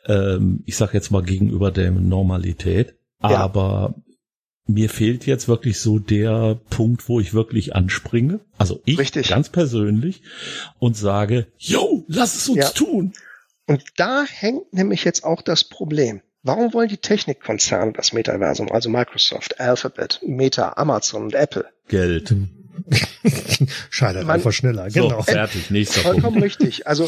ähm, 0.06 0.62
ich 0.66 0.76
sage 0.76 0.94
jetzt 0.94 1.10
mal 1.10 1.22
gegenüber 1.22 1.70
der 1.70 1.90
Normalität. 1.92 2.96
Ja. 3.22 3.36
Aber 3.36 3.94
mir 4.72 4.90
fehlt 4.90 5.26
jetzt 5.26 5.48
wirklich 5.48 5.80
so 5.80 5.98
der 5.98 6.58
Punkt, 6.70 7.08
wo 7.08 7.20
ich 7.20 7.34
wirklich 7.34 7.74
anspringe. 7.74 8.40
Also 8.58 8.80
ich 8.84 8.98
Richtig. 8.98 9.28
ganz 9.28 9.48
persönlich 9.48 10.22
und 10.78 10.96
sage, 10.96 11.46
yo, 11.58 12.04
lass 12.08 12.36
es 12.36 12.48
uns 12.48 12.58
ja. 12.58 12.68
tun. 12.70 13.12
Und 13.66 13.82
da 13.96 14.24
hängt 14.24 14.72
nämlich 14.72 15.04
jetzt 15.04 15.24
auch 15.24 15.42
das 15.42 15.64
Problem. 15.64 16.22
Warum 16.42 16.72
wollen 16.72 16.88
die 16.88 16.96
Technikkonzerne 16.96 17.92
das 17.92 18.12
Metaversum, 18.12 18.72
also 18.72 18.88
Microsoft, 18.88 19.60
Alphabet, 19.60 20.20
Meta, 20.26 20.72
Amazon 20.76 21.24
und 21.24 21.34
Apple? 21.34 21.66
Geld. 21.88 22.34
Scheitert 23.90 24.26
Man, 24.26 24.36
einfach 24.36 24.52
schneller, 24.52 24.88
genau. 24.88 25.18
So, 25.18 25.22
fertig, 25.22 25.70
nächster 25.70 26.00
Vollkommen 26.00 26.40
Punkt. 26.40 26.42
richtig. 26.42 26.86
Also 26.86 27.06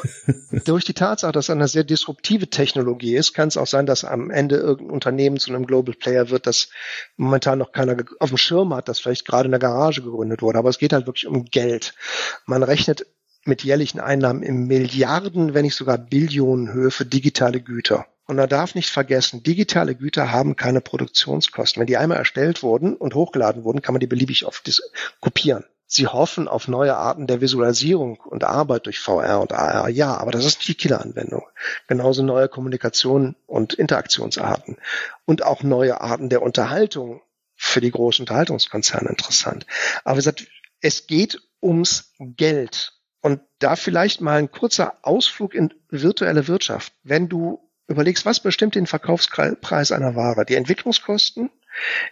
durch 0.64 0.84
die 0.84 0.94
Tatsache, 0.94 1.32
dass 1.32 1.46
es 1.46 1.50
eine 1.50 1.68
sehr 1.68 1.84
disruptive 1.84 2.48
Technologie 2.48 3.16
ist, 3.16 3.34
kann 3.34 3.48
es 3.48 3.56
auch 3.56 3.66
sein, 3.66 3.86
dass 3.86 4.04
am 4.04 4.30
Ende 4.30 4.56
irgendein 4.56 4.94
Unternehmen 4.94 5.38
zu 5.38 5.50
einem 5.50 5.66
Global 5.66 5.94
Player 5.94 6.30
wird, 6.30 6.46
das 6.46 6.68
momentan 7.16 7.58
noch 7.58 7.72
keiner 7.72 7.96
auf 8.20 8.30
dem 8.30 8.38
Schirm 8.38 8.74
hat, 8.74 8.88
das 8.88 9.00
vielleicht 9.00 9.26
gerade 9.26 9.46
in 9.46 9.52
der 9.52 9.60
Garage 9.60 10.02
gegründet 10.02 10.42
wurde. 10.42 10.58
Aber 10.58 10.70
es 10.70 10.78
geht 10.78 10.92
halt 10.92 11.06
wirklich 11.06 11.26
um 11.26 11.44
Geld. 11.44 11.94
Man 12.46 12.62
rechnet 12.62 13.06
mit 13.44 13.64
jährlichen 13.64 14.00
Einnahmen 14.00 14.42
in 14.42 14.66
Milliarden, 14.66 15.54
wenn 15.54 15.64
nicht 15.64 15.74
sogar 15.74 15.98
Billionen 15.98 16.72
Höhe 16.72 16.90
für 16.90 17.04
digitale 17.04 17.60
Güter. 17.60 18.06
Und 18.26 18.36
man 18.36 18.48
darf 18.48 18.74
nicht 18.74 18.90
vergessen, 18.90 19.42
digitale 19.42 19.94
Güter 19.94 20.30
haben 20.30 20.56
keine 20.56 20.80
Produktionskosten. 20.80 21.80
Wenn 21.80 21.86
die 21.86 21.96
einmal 21.96 22.18
erstellt 22.18 22.62
wurden 22.62 22.94
und 22.94 23.14
hochgeladen 23.14 23.64
wurden, 23.64 23.82
kann 23.82 23.94
man 23.94 24.00
die 24.00 24.06
beliebig 24.06 24.46
oft 24.46 24.70
kopieren. 25.20 25.64
Sie 25.86 26.06
hoffen 26.06 26.48
auf 26.48 26.68
neue 26.68 26.96
Arten 26.96 27.26
der 27.26 27.42
Visualisierung 27.42 28.16
und 28.16 28.44
Arbeit 28.44 28.86
durch 28.86 28.98
VR 28.98 29.40
und 29.40 29.52
AR. 29.52 29.90
Ja, 29.90 30.16
aber 30.16 30.30
das 30.30 30.46
ist 30.46 30.60
nicht 30.60 30.68
die 30.68 30.74
Killeranwendung. 30.74 31.42
Genauso 31.86 32.22
neue 32.22 32.48
Kommunikation 32.48 33.36
und 33.46 33.74
Interaktionsarten 33.74 34.78
und 35.26 35.44
auch 35.44 35.62
neue 35.62 36.00
Arten 36.00 36.30
der 36.30 36.40
Unterhaltung 36.40 37.20
für 37.56 37.82
die 37.82 37.90
großen 37.90 38.22
Unterhaltungskonzerne 38.22 39.10
interessant. 39.10 39.66
Aber 40.02 40.14
wie 40.14 40.20
gesagt, 40.20 40.46
es 40.80 41.06
geht 41.06 41.42
ums 41.60 42.14
Geld. 42.18 42.94
Und 43.20 43.40
da 43.58 43.76
vielleicht 43.76 44.20
mal 44.20 44.38
ein 44.38 44.50
kurzer 44.50 44.94
Ausflug 45.02 45.54
in 45.54 45.74
virtuelle 45.90 46.48
Wirtschaft. 46.48 46.94
Wenn 47.02 47.28
du 47.28 47.61
überlegst, 47.88 48.24
was 48.24 48.40
bestimmt 48.40 48.74
den 48.74 48.86
Verkaufspreis 48.86 49.92
einer 49.92 50.14
Ware? 50.14 50.44
Die 50.44 50.54
Entwicklungskosten, 50.54 51.50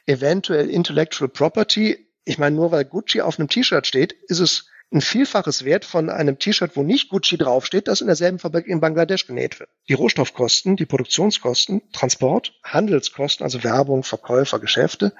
eventuell 0.07 0.69
Intellectual 0.71 1.29
Property. 1.29 2.09
Ich 2.25 2.39
meine, 2.39 2.57
nur 2.57 2.73
weil 2.73 2.85
Gucci 2.85 3.21
auf 3.21 3.39
einem 3.39 3.49
T-Shirt 3.49 3.87
steht, 3.87 4.13
ist 4.13 4.41
es 4.41 4.67
ein 4.93 5.01
Vielfaches 5.01 5.65
Wert 5.65 5.85
von 5.85 6.11
einem 6.11 6.39
T-Shirt, 6.39 6.73
wo 6.75 6.83
nicht 6.83 7.11
Gucci 7.11 7.39
draufsteht, 7.39 7.87
das 7.87 8.01
in 8.01 8.09
derselben 8.09 8.41
Fabrik 8.41 8.67
in 8.67 8.81
Bangladesch 8.81 9.27
genäht 9.27 9.61
wird. 9.61 9.71
Die 9.89 9.95
Rohstoffkosten, 9.95 10.75
die 10.77 10.87
Produktionskosten, 10.87 11.83
Transport, 11.93 12.55
Handelskosten, 12.65 13.45
also 13.45 13.63
Werbung, 13.63 14.03
Verkäufer, 14.03 14.59
Geschäfte, 14.59 15.15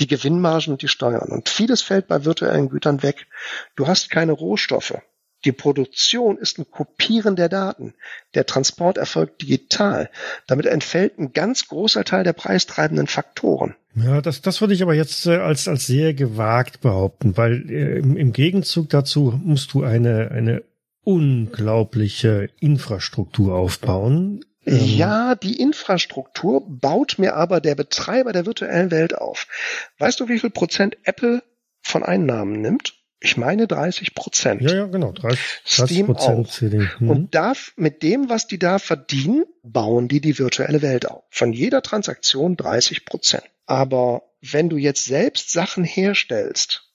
die 0.00 0.06
Gewinnmargen 0.06 0.72
und 0.72 0.82
die 0.82 0.88
Steuern. 0.88 1.30
Und 1.30 1.50
vieles 1.50 1.82
fällt 1.82 2.08
bei 2.08 2.24
virtuellen 2.24 2.70
Gütern 2.70 3.02
weg. 3.02 3.26
Du 3.76 3.86
hast 3.86 4.10
keine 4.10 4.32
Rohstoffe. 4.32 4.94
Die 5.44 5.52
Produktion 5.52 6.36
ist 6.36 6.58
ein 6.58 6.70
Kopieren 6.70 7.34
der 7.34 7.48
Daten. 7.48 7.94
Der 8.34 8.44
Transport 8.44 8.98
erfolgt 8.98 9.42
digital. 9.42 10.10
Damit 10.46 10.66
entfällt 10.66 11.18
ein 11.18 11.32
ganz 11.32 11.68
großer 11.68 12.04
Teil 12.04 12.24
der 12.24 12.34
preistreibenden 12.34 13.06
Faktoren. 13.06 13.74
Ja, 13.94 14.20
das, 14.20 14.42
das 14.42 14.60
würde 14.60 14.74
ich 14.74 14.82
aber 14.82 14.94
jetzt 14.94 15.26
äh, 15.26 15.36
als, 15.36 15.66
als 15.66 15.86
sehr 15.86 16.14
gewagt 16.14 16.80
behaupten, 16.80 17.36
weil 17.36 17.68
äh, 17.70 17.98
im, 17.98 18.16
im 18.16 18.32
Gegenzug 18.32 18.88
dazu 18.90 19.40
musst 19.42 19.72
du 19.72 19.82
eine, 19.82 20.30
eine 20.30 20.62
unglaubliche 21.02 22.50
Infrastruktur 22.60 23.54
aufbauen. 23.54 24.44
Ähm, 24.66 24.84
ja, 24.84 25.34
die 25.34 25.60
Infrastruktur 25.60 26.62
baut 26.68 27.18
mir 27.18 27.34
aber 27.34 27.60
der 27.60 27.74
Betreiber 27.74 28.32
der 28.32 28.46
virtuellen 28.46 28.90
Welt 28.90 29.16
auf. 29.16 29.46
Weißt 29.98 30.20
du, 30.20 30.28
wie 30.28 30.38
viel 30.38 30.50
Prozent 30.50 30.98
Apple 31.04 31.42
von 31.80 32.02
Einnahmen 32.02 32.60
nimmt? 32.60 32.99
Ich 33.20 33.36
meine 33.36 33.66
30 33.66 34.14
Prozent. 34.14 34.62
Ja, 34.62 34.74
ja, 34.74 34.86
genau. 34.86 35.12
30, 35.12 35.38
30 35.76 36.06
Prozent. 36.06 36.62
Mhm. 37.00 37.10
Und 37.10 37.34
darf 37.34 37.72
mit 37.76 38.02
dem, 38.02 38.30
was 38.30 38.46
die 38.46 38.58
da 38.58 38.78
verdienen, 38.78 39.44
bauen 39.62 40.08
die 40.08 40.20
die 40.20 40.38
virtuelle 40.38 40.80
Welt 40.80 41.08
auf. 41.08 41.24
Von 41.30 41.52
jeder 41.52 41.82
Transaktion 41.82 42.56
30 42.56 43.04
Prozent. 43.04 43.44
Aber 43.66 44.22
wenn 44.40 44.70
du 44.70 44.78
jetzt 44.78 45.04
selbst 45.04 45.52
Sachen 45.52 45.84
herstellst, 45.84 46.90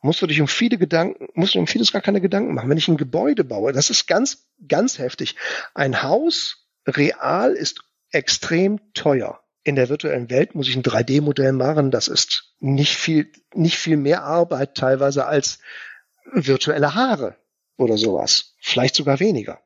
musst 0.00 0.22
du 0.22 0.26
dich 0.26 0.40
um 0.40 0.48
viele 0.48 0.78
Gedanken, 0.78 1.28
musst 1.34 1.54
du 1.54 1.58
um 1.58 1.66
vieles 1.66 1.92
gar 1.92 2.02
keine 2.02 2.22
Gedanken 2.22 2.54
machen. 2.54 2.70
Wenn 2.70 2.78
ich 2.78 2.88
ein 2.88 2.96
Gebäude 2.96 3.44
baue, 3.44 3.72
das 3.72 3.90
ist 3.90 4.06
ganz, 4.06 4.46
ganz 4.66 4.98
heftig. 4.98 5.36
Ein 5.74 6.02
Haus 6.02 6.66
real 6.86 7.52
ist 7.52 7.84
extrem 8.10 8.80
teuer 8.94 9.41
in 9.64 9.76
der 9.76 9.88
virtuellen 9.88 10.30
Welt 10.30 10.54
muss 10.54 10.68
ich 10.68 10.76
ein 10.76 10.82
3D-Modell 10.82 11.52
machen. 11.52 11.90
Das 11.90 12.08
ist 12.08 12.54
nicht 12.58 12.96
viel, 12.96 13.30
nicht 13.54 13.78
viel 13.78 13.96
mehr 13.96 14.24
Arbeit 14.24 14.74
teilweise 14.74 15.26
als 15.26 15.58
virtuelle 16.32 16.94
Haare 16.94 17.36
oder 17.76 17.96
sowas. 17.96 18.54
Vielleicht 18.60 18.94
sogar 18.94 19.20
weniger. 19.20 19.60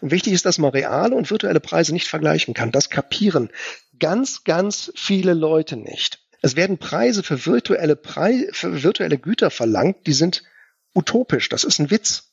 Und 0.00 0.10
wichtig 0.10 0.32
ist, 0.32 0.46
dass 0.46 0.58
man 0.58 0.70
reale 0.70 1.14
und 1.14 1.30
virtuelle 1.30 1.60
Preise 1.60 1.92
nicht 1.92 2.08
vergleichen 2.08 2.54
kann. 2.54 2.72
Das 2.72 2.90
kapieren 2.90 3.50
ganz, 3.98 4.44
ganz 4.44 4.92
viele 4.96 5.34
Leute 5.34 5.76
nicht. 5.76 6.20
Es 6.42 6.56
werden 6.56 6.78
Preise 6.78 7.22
für 7.22 7.44
virtuelle, 7.46 7.96
Preise, 7.96 8.48
für 8.52 8.82
virtuelle 8.82 9.18
Güter 9.18 9.50
verlangt, 9.50 10.06
die 10.06 10.12
sind 10.12 10.42
utopisch. 10.94 11.48
Das 11.48 11.64
ist 11.64 11.78
ein 11.78 11.90
Witz. 11.90 12.32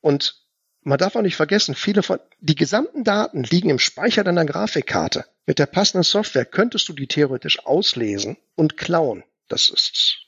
Und 0.00 0.42
man 0.82 0.98
darf 0.98 1.16
auch 1.16 1.22
nicht 1.22 1.36
vergessen, 1.36 1.74
viele 1.74 2.02
von, 2.02 2.20
die 2.40 2.54
gesamten 2.54 3.04
Daten 3.04 3.42
liegen 3.42 3.70
im 3.70 3.78
Speicher 3.78 4.22
deiner 4.22 4.44
Grafikkarte. 4.44 5.24
Mit 5.46 5.58
der 5.58 5.66
passenden 5.66 6.04
Software 6.04 6.44
könntest 6.44 6.88
du 6.88 6.92
die 6.92 7.06
theoretisch 7.06 7.64
auslesen 7.66 8.36
und 8.54 8.76
klauen. 8.76 9.24
Das 9.48 9.68
ist, 9.68 10.26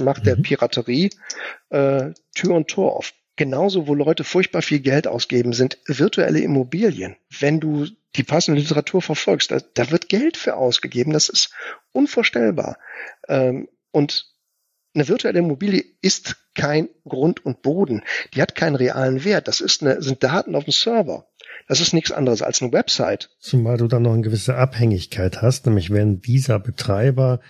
macht 0.00 0.26
der 0.26 0.36
mhm. 0.36 0.42
Piraterie 0.42 1.10
äh, 1.70 2.12
Tür 2.34 2.54
und 2.54 2.68
Tor 2.68 2.96
auf. 2.96 3.12
Genauso, 3.36 3.88
wo 3.88 3.94
Leute 3.94 4.22
furchtbar 4.22 4.62
viel 4.62 4.80
Geld 4.80 5.06
ausgeben, 5.06 5.52
sind 5.52 5.78
virtuelle 5.86 6.40
Immobilien. 6.40 7.16
Wenn 7.28 7.58
du 7.58 7.86
die 8.14 8.22
passende 8.22 8.60
Literatur 8.60 9.02
verfolgst, 9.02 9.50
da, 9.50 9.58
da 9.74 9.90
wird 9.90 10.08
Geld 10.08 10.36
für 10.36 10.56
ausgegeben. 10.56 11.12
Das 11.12 11.28
ist 11.28 11.52
unvorstellbar. 11.92 12.78
Ähm, 13.28 13.68
und 13.90 14.32
eine 14.94 15.08
virtuelle 15.08 15.40
Immobilie 15.40 15.84
ist 16.00 16.36
kein 16.54 16.88
Grund 17.06 17.44
und 17.44 17.62
Boden. 17.62 18.04
Die 18.32 18.40
hat 18.40 18.54
keinen 18.54 18.76
realen 18.76 19.24
Wert. 19.24 19.48
Das 19.48 19.60
ist 19.60 19.82
eine, 19.82 20.00
sind 20.00 20.22
Daten 20.22 20.54
auf 20.54 20.64
dem 20.64 20.72
Server. 20.72 21.26
Das 21.66 21.80
ist 21.80 21.94
nichts 21.94 22.12
anderes 22.12 22.42
als 22.42 22.60
eine 22.60 22.72
Website. 22.72 23.30
Zumal 23.38 23.78
du 23.78 23.88
dann 23.88 24.02
noch 24.02 24.12
eine 24.12 24.22
gewisse 24.22 24.56
Abhängigkeit 24.56 25.40
hast, 25.40 25.66
nämlich 25.66 25.90
wenn 25.90 26.20
dieser 26.20 26.58
Betreiber 26.58 27.40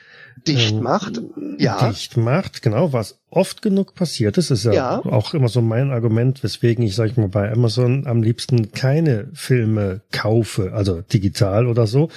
dicht 0.46 0.74
ähm, 0.74 0.82
macht, 0.82 1.20
ja. 1.58 1.88
Dicht 1.88 2.16
macht, 2.16 2.62
genau, 2.62 2.92
was 2.92 3.18
oft 3.30 3.62
genug 3.62 3.94
passiert 3.94 4.38
ist, 4.38 4.50
ist 4.50 4.64
ja, 4.64 4.72
ja. 4.72 4.98
auch 4.98 5.34
immer 5.34 5.48
so 5.48 5.60
mein 5.60 5.90
Argument, 5.90 6.42
weswegen 6.44 6.84
ich, 6.84 6.94
sag 6.94 7.10
ich 7.10 7.16
mal, 7.16 7.28
bei 7.28 7.50
Amazon 7.50 8.06
am 8.06 8.22
liebsten 8.22 8.70
keine 8.72 9.28
Filme 9.32 10.02
kaufe, 10.12 10.72
also 10.72 11.00
digital 11.00 11.66
oder 11.66 11.86
so, 11.86 12.10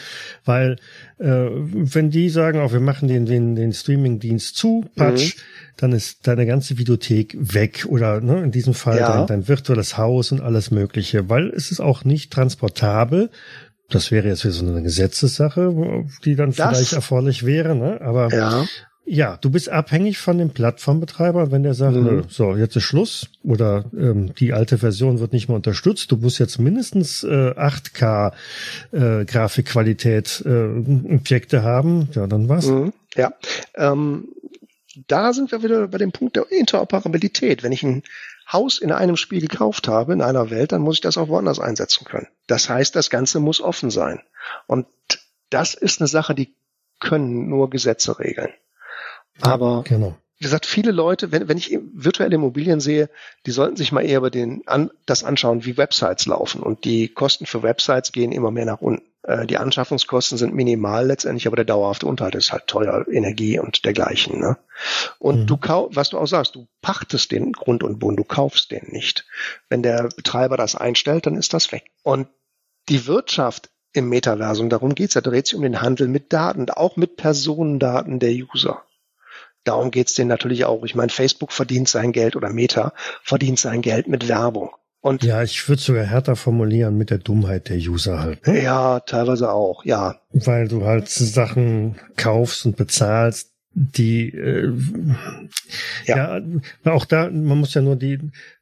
weil 0.45 0.77
äh, 1.17 1.47
wenn 1.49 2.11
die 2.11 2.29
sagen, 2.29 2.59
auch 2.59 2.71
wir 2.71 2.79
machen 2.79 3.07
den, 3.07 3.25
den, 3.25 3.55
den 3.55 3.73
Streaming-Dienst 3.73 4.55
zu, 4.55 4.85
patsch, 4.95 5.35
mhm. 5.35 5.41
dann 5.77 5.91
ist 5.93 6.27
deine 6.27 6.45
ganze 6.45 6.77
Videothek 6.77 7.35
weg 7.39 7.85
oder 7.87 8.21
ne, 8.21 8.43
in 8.43 8.51
diesem 8.51 8.73
Fall 8.73 8.99
ja. 8.99 9.17
dein, 9.17 9.27
dein 9.27 9.47
virtuelles 9.47 9.97
Haus 9.97 10.31
und 10.31 10.41
alles 10.41 10.69
mögliche, 10.69 11.29
weil 11.29 11.49
es 11.49 11.71
ist 11.71 11.79
auch 11.79 12.03
nicht 12.03 12.31
transportabel 12.31 13.29
das 13.89 14.11
wäre 14.11 14.27
jetzt 14.27 14.43
wieder 14.43 14.53
so 14.53 14.65
eine 14.65 14.83
Gesetzessache, 14.83 16.05
die 16.25 16.35
dann 16.35 16.51
das, 16.51 16.77
vielleicht 16.77 16.93
erforderlich 16.93 17.45
wäre, 17.45 17.75
ne? 17.75 18.01
Aber 18.01 18.29
ja. 18.33 18.65
ja, 19.05 19.37
du 19.37 19.49
bist 19.49 19.69
abhängig 19.69 20.17
von 20.17 20.37
dem 20.37 20.49
Plattformbetreiber, 20.49 21.51
wenn 21.51 21.63
der 21.63 21.73
sagt, 21.73 21.95
mhm. 21.95 22.25
so, 22.27 22.55
jetzt 22.55 22.75
ist 22.75 22.83
Schluss 22.83 23.29
oder 23.43 23.85
ähm, 23.97 24.33
die 24.35 24.51
alte 24.51 24.77
Version 24.77 25.19
wird 25.19 25.31
nicht 25.31 25.47
mehr 25.47 25.55
unterstützt, 25.55 26.11
du 26.11 26.17
musst 26.17 26.39
jetzt 26.39 26.59
mindestens 26.59 27.23
äh, 27.23 27.27
8K 27.27 28.33
äh, 28.91 29.25
Grafikqualität 29.25 30.43
äh, 30.45 30.65
Objekte 31.13 31.63
haben, 31.63 32.09
ja, 32.13 32.27
dann 32.27 32.49
was? 32.49 32.67
Mhm. 32.67 32.91
Ja. 33.15 33.31
Ähm, 33.75 34.27
da 35.07 35.31
sind 35.31 35.51
wir 35.51 35.63
wieder 35.63 35.87
bei 35.87 35.97
dem 35.97 36.11
Punkt 36.11 36.35
der 36.35 36.51
Interoperabilität. 36.51 37.63
Wenn 37.63 37.71
ich 37.71 37.83
ein 37.83 38.03
Haus 38.51 38.79
in 38.79 38.91
einem 38.91 39.17
Spiel 39.17 39.41
gekauft 39.41 39.87
habe, 39.87 40.13
in 40.13 40.21
einer 40.21 40.49
Welt, 40.49 40.71
dann 40.71 40.81
muss 40.81 40.95
ich 40.95 41.01
das 41.01 41.17
auch 41.17 41.27
woanders 41.27 41.59
einsetzen 41.59 42.05
können. 42.05 42.27
Das 42.47 42.69
heißt, 42.69 42.95
das 42.95 43.09
Ganze 43.09 43.39
muss 43.39 43.61
offen 43.61 43.91
sein. 43.91 44.21
Und 44.67 44.87
das 45.49 45.73
ist 45.73 45.99
eine 45.99 46.07
Sache, 46.07 46.33
die 46.33 46.55
können 46.99 47.49
nur 47.49 47.69
Gesetze 47.69 48.19
regeln. 48.19 48.53
Aber 49.41 49.83
genau 49.83 50.15
wie 50.37 50.43
gesagt, 50.43 50.67
viele 50.67 50.91
Leute, 50.91 51.31
wenn, 51.31 51.47
wenn 51.47 51.57
ich 51.57 51.79
virtuelle 51.93 52.35
Immobilien 52.35 52.79
sehe, 52.79 53.09
die 53.45 53.51
sollten 53.51 53.75
sich 53.75 53.91
mal 53.91 54.05
eher 54.05 54.19
über 54.19 54.29
den, 54.29 54.61
an, 54.67 54.91
das 55.07 55.23
anschauen, 55.23 55.65
wie 55.65 55.77
Websites 55.77 56.27
laufen. 56.27 56.61
Und 56.61 56.85
die 56.85 57.07
Kosten 57.07 57.47
für 57.47 57.63
Websites 57.63 58.11
gehen 58.11 58.31
immer 58.31 58.51
mehr 58.51 58.65
nach 58.65 58.81
unten. 58.81 59.05
Äh, 59.27 59.45
die 59.45 59.57
Anschaffungskosten 59.57 60.37
sind 60.37 60.55
minimal 60.55 61.05
letztendlich, 61.05 61.45
aber 61.47 61.57
der 61.57 61.65
dauerhafte 61.65 62.07
Unterhalt 62.07 62.35
ist 62.35 62.51
halt 62.51 62.65
teuer, 62.67 63.05
Energie 63.11 63.59
und 63.59 63.85
dergleichen. 63.85 64.39
Ne? 64.39 64.57
Und 65.19 65.41
mhm. 65.41 65.47
du 65.47 65.57
kauf, 65.57 65.89
was 65.93 66.09
du 66.09 66.17
auch 66.17 66.25
sagst, 66.25 66.55
du 66.55 66.67
pachtest 66.81 67.31
den 67.31 67.51
Grund 67.51 67.83
und 67.83 67.99
Boden, 67.99 68.15
du 68.15 68.23
kaufst 68.23 68.71
den 68.71 68.87
nicht. 68.87 69.25
Wenn 69.69 69.83
der 69.83 70.09
Betreiber 70.15 70.57
das 70.57 70.75
einstellt, 70.75 71.27
dann 71.27 71.35
ist 71.35 71.53
das 71.53 71.71
weg. 71.71 71.91
Und 72.03 72.27
die 72.89 73.05
Wirtschaft 73.05 73.69
im 73.91 74.09
Metaversum, 74.09 74.69
darum 74.69 74.95
geht's 74.95 75.15
ja, 75.15 75.21
dreht 75.21 75.47
sich 75.47 75.55
um 75.55 75.61
den 75.61 75.81
Handel 75.81 76.07
mit 76.07 76.31
Daten, 76.31 76.69
auch 76.69 76.95
mit 76.95 77.17
Personendaten 77.17 78.19
der 78.19 78.31
User. 78.31 78.83
Darum 79.65 79.91
geht's 79.91 80.13
denen 80.13 80.29
natürlich 80.29 80.63
auch. 80.63 80.85
Ich 80.85 80.95
meine, 80.95 81.11
Facebook 81.11 81.51
verdient 81.51 81.89
sein 81.89 82.13
Geld 82.13 82.37
oder 82.37 82.49
Meta 82.49 82.93
verdient 83.23 83.59
sein 83.59 83.81
Geld 83.81 84.07
mit 84.07 84.29
Werbung. 84.29 84.73
Und 85.01 85.23
ja, 85.23 85.43
ich 85.43 85.67
würde 85.69 85.81
sogar 85.81 86.03
härter 86.03 86.35
formulieren 86.35 86.97
mit 86.97 87.11
der 87.11 87.19
Dummheit 87.19 87.69
der 87.69 87.77
User 87.77 88.19
halt. 88.19 88.45
Ne? 88.47 88.63
Ja, 88.63 88.99
teilweise 89.01 89.51
auch, 89.51 89.85
ja. 89.85 90.19
Weil 90.31 90.67
du 90.67 90.85
halt 90.85 91.07
Sachen 91.07 91.95
kaufst 92.15 92.65
und 92.65 92.75
bezahlst, 92.77 93.51
die 93.79 94.29
äh, 94.29 94.73
ja. 96.05 96.39
ja 96.39 96.91
auch 96.91 97.05
da 97.05 97.29
man 97.29 97.59
muss 97.59 97.75
ja 97.75 97.81
nur 97.83 97.95
die 97.95 98.17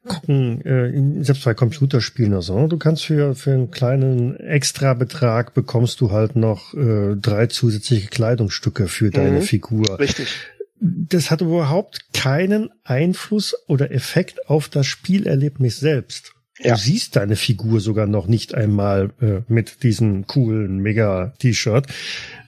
gucken 0.06 0.60
äh, 0.66 1.24
selbst 1.24 1.42
bei 1.46 1.54
Computerspielen 1.54 2.34
oder 2.34 2.42
so 2.42 2.60
ne? 2.60 2.68
du 2.68 2.76
kannst 2.76 3.06
für 3.06 3.34
für 3.34 3.52
einen 3.52 3.70
kleinen 3.70 4.36
Extrabetrag 4.36 5.54
bekommst 5.54 6.02
du 6.02 6.10
halt 6.10 6.36
noch 6.36 6.74
äh, 6.74 7.16
drei 7.16 7.46
zusätzliche 7.46 8.08
Kleidungsstücke 8.08 8.88
für 8.88 9.10
deine 9.10 9.38
mhm, 9.38 9.42
Figur 9.42 9.98
richtig 9.98 10.36
das 10.80 11.30
hat 11.30 11.40
überhaupt 11.40 12.12
keinen 12.12 12.70
Einfluss 12.84 13.54
oder 13.66 13.90
Effekt 13.90 14.48
auf 14.48 14.68
das 14.68 14.86
Spielerlebnis 14.86 15.78
selbst. 15.78 16.34
Ja. 16.58 16.74
Du 16.74 16.80
siehst 16.80 17.16
deine 17.16 17.36
Figur 17.36 17.80
sogar 17.80 18.06
noch 18.06 18.26
nicht 18.26 18.54
einmal 18.54 19.10
äh, 19.20 19.42
mit 19.52 19.82
diesem 19.82 20.26
coolen 20.26 20.78
Mega-T-Shirt. 20.78 21.86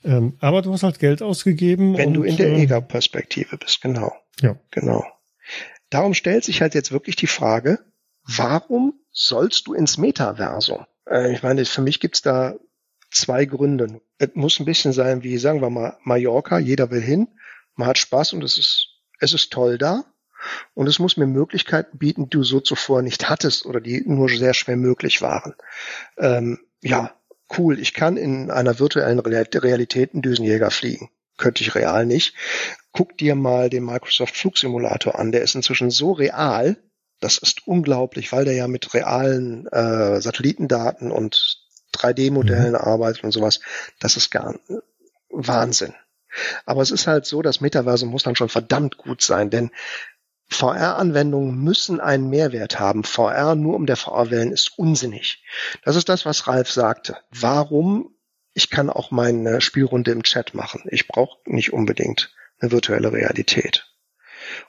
Ähm, 0.04 0.34
aber 0.40 0.62
du 0.62 0.72
hast 0.72 0.82
halt 0.82 0.98
Geld 0.98 1.20
ausgegeben. 1.20 1.96
Wenn 1.96 2.08
und, 2.08 2.14
du 2.14 2.22
in 2.22 2.36
der 2.36 2.48
äh, 2.48 2.62
EGA-Perspektive 2.62 3.58
bist, 3.58 3.82
genau. 3.82 4.12
Ja. 4.40 4.56
Genau. 4.70 5.04
Darum 5.90 6.14
stellt 6.14 6.44
sich 6.44 6.62
halt 6.62 6.74
jetzt 6.74 6.90
wirklich 6.90 7.16
die 7.16 7.26
Frage, 7.26 7.80
warum 8.24 8.94
sollst 9.10 9.66
du 9.66 9.74
ins 9.74 9.98
Metaversum? 9.98 10.86
Äh, 11.06 11.32
ich 11.34 11.42
meine, 11.42 11.64
für 11.66 11.82
mich 11.82 12.00
gibt's 12.00 12.22
da 12.22 12.54
zwei 13.10 13.44
Gründe. 13.44 14.00
Es 14.18 14.30
muss 14.34 14.58
ein 14.58 14.66
bisschen 14.66 14.92
sein 14.92 15.22
wie, 15.22 15.36
sagen 15.36 15.60
wir 15.60 15.70
mal, 15.70 15.98
Mallorca, 16.02 16.58
jeder 16.58 16.90
will 16.90 17.00
hin 17.00 17.28
man 17.78 17.88
hat 17.88 17.98
Spaß 17.98 18.32
und 18.34 18.44
es 18.44 18.58
ist, 18.58 18.88
es 19.20 19.32
ist 19.32 19.52
toll 19.52 19.78
da. 19.78 20.04
Und 20.74 20.86
es 20.86 20.98
muss 20.98 21.16
mir 21.16 21.26
Möglichkeiten 21.26 21.98
bieten, 21.98 22.24
die 22.24 22.30
du 22.30 22.44
so 22.44 22.60
zuvor 22.60 23.02
nicht 23.02 23.28
hattest 23.28 23.66
oder 23.66 23.80
die 23.80 24.02
nur 24.06 24.28
sehr 24.28 24.54
schwer 24.54 24.76
möglich 24.76 25.20
waren. 25.20 25.54
Ähm, 26.16 26.60
ja, 26.80 27.14
cool. 27.56 27.78
Ich 27.80 27.94
kann 27.94 28.16
in 28.16 28.50
einer 28.50 28.78
virtuellen 28.78 29.18
Realität 29.18 30.12
einen 30.12 30.22
Düsenjäger 30.22 30.70
fliegen. 30.70 31.10
Könnte 31.36 31.62
ich 31.62 31.74
real 31.74 32.06
nicht. 32.06 32.34
Guck 32.92 33.16
dir 33.16 33.34
mal 33.34 33.70
den 33.70 33.84
Microsoft 33.84 34.36
Flugsimulator 34.36 35.18
an. 35.18 35.32
Der 35.32 35.42
ist 35.42 35.54
inzwischen 35.54 35.90
so 35.90 36.12
real. 36.12 36.76
Das 37.20 37.38
ist 37.38 37.66
unglaublich, 37.66 38.30
weil 38.32 38.44
der 38.44 38.54
ja 38.54 38.68
mit 38.68 38.94
realen 38.94 39.66
äh, 39.68 40.20
Satellitendaten 40.20 41.10
und 41.10 41.64
3D-Modellen 41.94 42.72
mhm. 42.72 42.76
arbeitet 42.76 43.24
und 43.24 43.32
sowas. 43.32 43.60
Das 43.98 44.16
ist 44.16 44.30
gar 44.30 44.58
Wahnsinn. 45.30 45.94
Aber 46.66 46.82
es 46.82 46.90
ist 46.90 47.06
halt 47.06 47.26
so, 47.26 47.42
das 47.42 47.60
Metaversum 47.60 48.10
muss 48.10 48.22
dann 48.22 48.36
schon 48.36 48.48
verdammt 48.48 48.96
gut 48.96 49.22
sein, 49.22 49.50
denn 49.50 49.70
VR-Anwendungen 50.48 51.62
müssen 51.62 52.00
einen 52.00 52.30
Mehrwert 52.30 52.80
haben. 52.80 53.04
VR 53.04 53.54
nur 53.54 53.76
um 53.76 53.86
der 53.86 53.96
VR 53.96 54.30
willen 54.30 54.50
ist 54.50 54.78
unsinnig. 54.78 55.44
Das 55.84 55.94
ist 55.94 56.08
das, 56.08 56.24
was 56.24 56.46
Ralf 56.46 56.70
sagte. 56.70 57.18
Warum? 57.30 58.14
Ich 58.54 58.70
kann 58.70 58.90
auch 58.90 59.10
meine 59.10 59.60
Spielrunde 59.60 60.10
im 60.10 60.22
Chat 60.22 60.54
machen. 60.54 60.82
Ich 60.90 61.06
brauche 61.06 61.38
nicht 61.44 61.72
unbedingt 61.72 62.32
eine 62.60 62.72
virtuelle 62.72 63.12
Realität. 63.12 63.86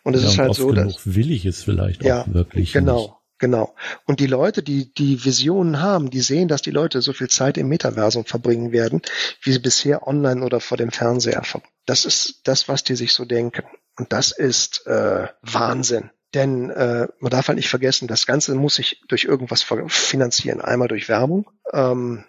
Und 0.04 0.16
es 0.16 0.24
ja, 0.24 0.30
ist 0.30 0.38
halt 0.38 0.56
so, 0.56 0.72
dass 0.74 1.16
will 1.16 1.32
ich 1.32 1.46
es 1.46 1.64
vielleicht 1.64 2.04
ja, 2.04 2.22
auch 2.22 2.34
wirklich. 2.34 2.74
Genau. 2.74 3.02
Nicht. 3.02 3.14
Genau. 3.40 3.74
Und 4.06 4.20
die 4.20 4.28
Leute, 4.28 4.62
die 4.62 4.94
die 4.94 5.24
Visionen 5.24 5.82
haben, 5.82 6.10
die 6.10 6.20
sehen, 6.20 6.50
dass 6.50 6.62
die 6.62 6.72
Leute 6.72 7.02
so 7.02 7.14
viel 7.14 7.30
Zeit 7.30 7.58
im 7.58 7.70
Metaversum 7.70 8.26
verbringen 8.26 8.74
werden, 8.74 9.02
wie 9.42 9.54
sie 9.54 9.60
bisher 9.60 10.08
online 10.08 10.44
oder 10.44 10.60
vor 10.60 10.78
dem 10.78 10.92
Fernseher 10.92 11.44
verbringen. 11.44 11.74
Das 11.86 12.04
ist 12.04 12.42
das, 12.44 12.68
was 12.68 12.84
die 12.84 12.96
sich 12.96 13.14
so 13.14 13.24
denken. 13.24 13.64
Und 13.98 14.12
das 14.12 14.32
ist 14.32 14.86
äh, 14.88 15.28
Wahnsinn. 15.42 16.12
Denn 16.34 16.70
äh, 16.70 17.08
man 17.20 17.32
darf 17.32 17.48
halt 17.48 17.56
nicht 17.56 17.70
vergessen, 17.70 18.08
das 18.08 18.28
Ganze 18.28 18.54
muss 18.56 18.76
sich 18.76 19.02
durch 19.08 19.24
irgendwas 19.24 19.66
finanzieren. 19.88 20.62
Einmal 20.62 20.90
durch 20.90 21.10
Werbung. 21.10 21.50
Ähm, 21.72 22.26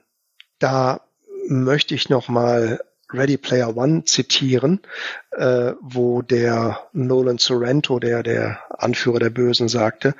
da 0.58 1.02
möchte 1.48 1.94
ich 1.94 2.08
noch 2.08 2.28
mal 2.28 2.80
Ready 3.12 3.36
Player 3.36 3.76
One 3.76 4.04
zitieren, 4.04 4.80
äh, 5.32 5.72
wo 5.80 6.22
der 6.22 6.88
Nolan 6.92 7.38
Sorrento, 7.38 7.98
der 7.98 8.22
der 8.22 8.60
Anführer 8.70 9.18
der 9.18 9.30
Bösen, 9.30 9.68
sagte, 9.68 10.14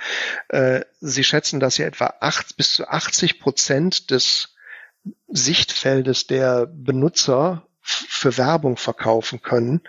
äh, 0.49 0.81
sie 1.01 1.25
schätzen, 1.25 1.61
dass 1.61 1.77
sie 1.77 1.85
etwa 1.85 2.15
acht 2.21 2.57
bis 2.57 2.75
zu 2.75 2.89
80 2.89 3.41
Prozent 3.41 4.11
des 4.11 4.55
Sichtfeldes 5.29 6.27
der 6.27 6.67
Benutzer 6.67 7.67
für 7.83 8.37
Werbung 8.37 8.77
verkaufen 8.77 9.41
können, 9.41 9.81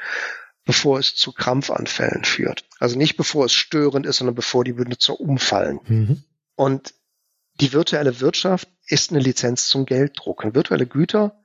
bevor 0.65 0.99
es 0.99 1.15
zu 1.15 1.33
Krampfanfällen 1.33 2.23
führt. 2.23 2.65
Also 2.79 2.97
nicht 2.97 3.17
bevor 3.17 3.45
es 3.45 3.53
störend 3.53 4.05
ist, 4.05 4.17
sondern 4.17 4.35
bevor 4.35 4.63
die 4.63 4.73
Benutzer 4.73 5.19
umfallen. 5.19 5.79
Mhm. 5.85 6.23
Und 6.55 6.93
die 7.59 7.73
virtuelle 7.73 8.21
Wirtschaft 8.21 8.69
ist 8.87 9.11
eine 9.11 9.19
Lizenz 9.19 9.67
zum 9.67 9.85
Gelddrucken. 9.85 10.55
Virtuelle 10.55 10.87
Güter 10.87 11.40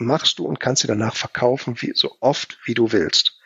machst 0.00 0.38
du 0.38 0.46
und 0.46 0.60
kannst 0.60 0.82
sie 0.82 0.88
danach 0.88 1.16
verkaufen, 1.16 1.80
wie, 1.80 1.92
so 1.94 2.16
oft 2.20 2.58
wie 2.64 2.74
du 2.74 2.92
willst. 2.92 3.40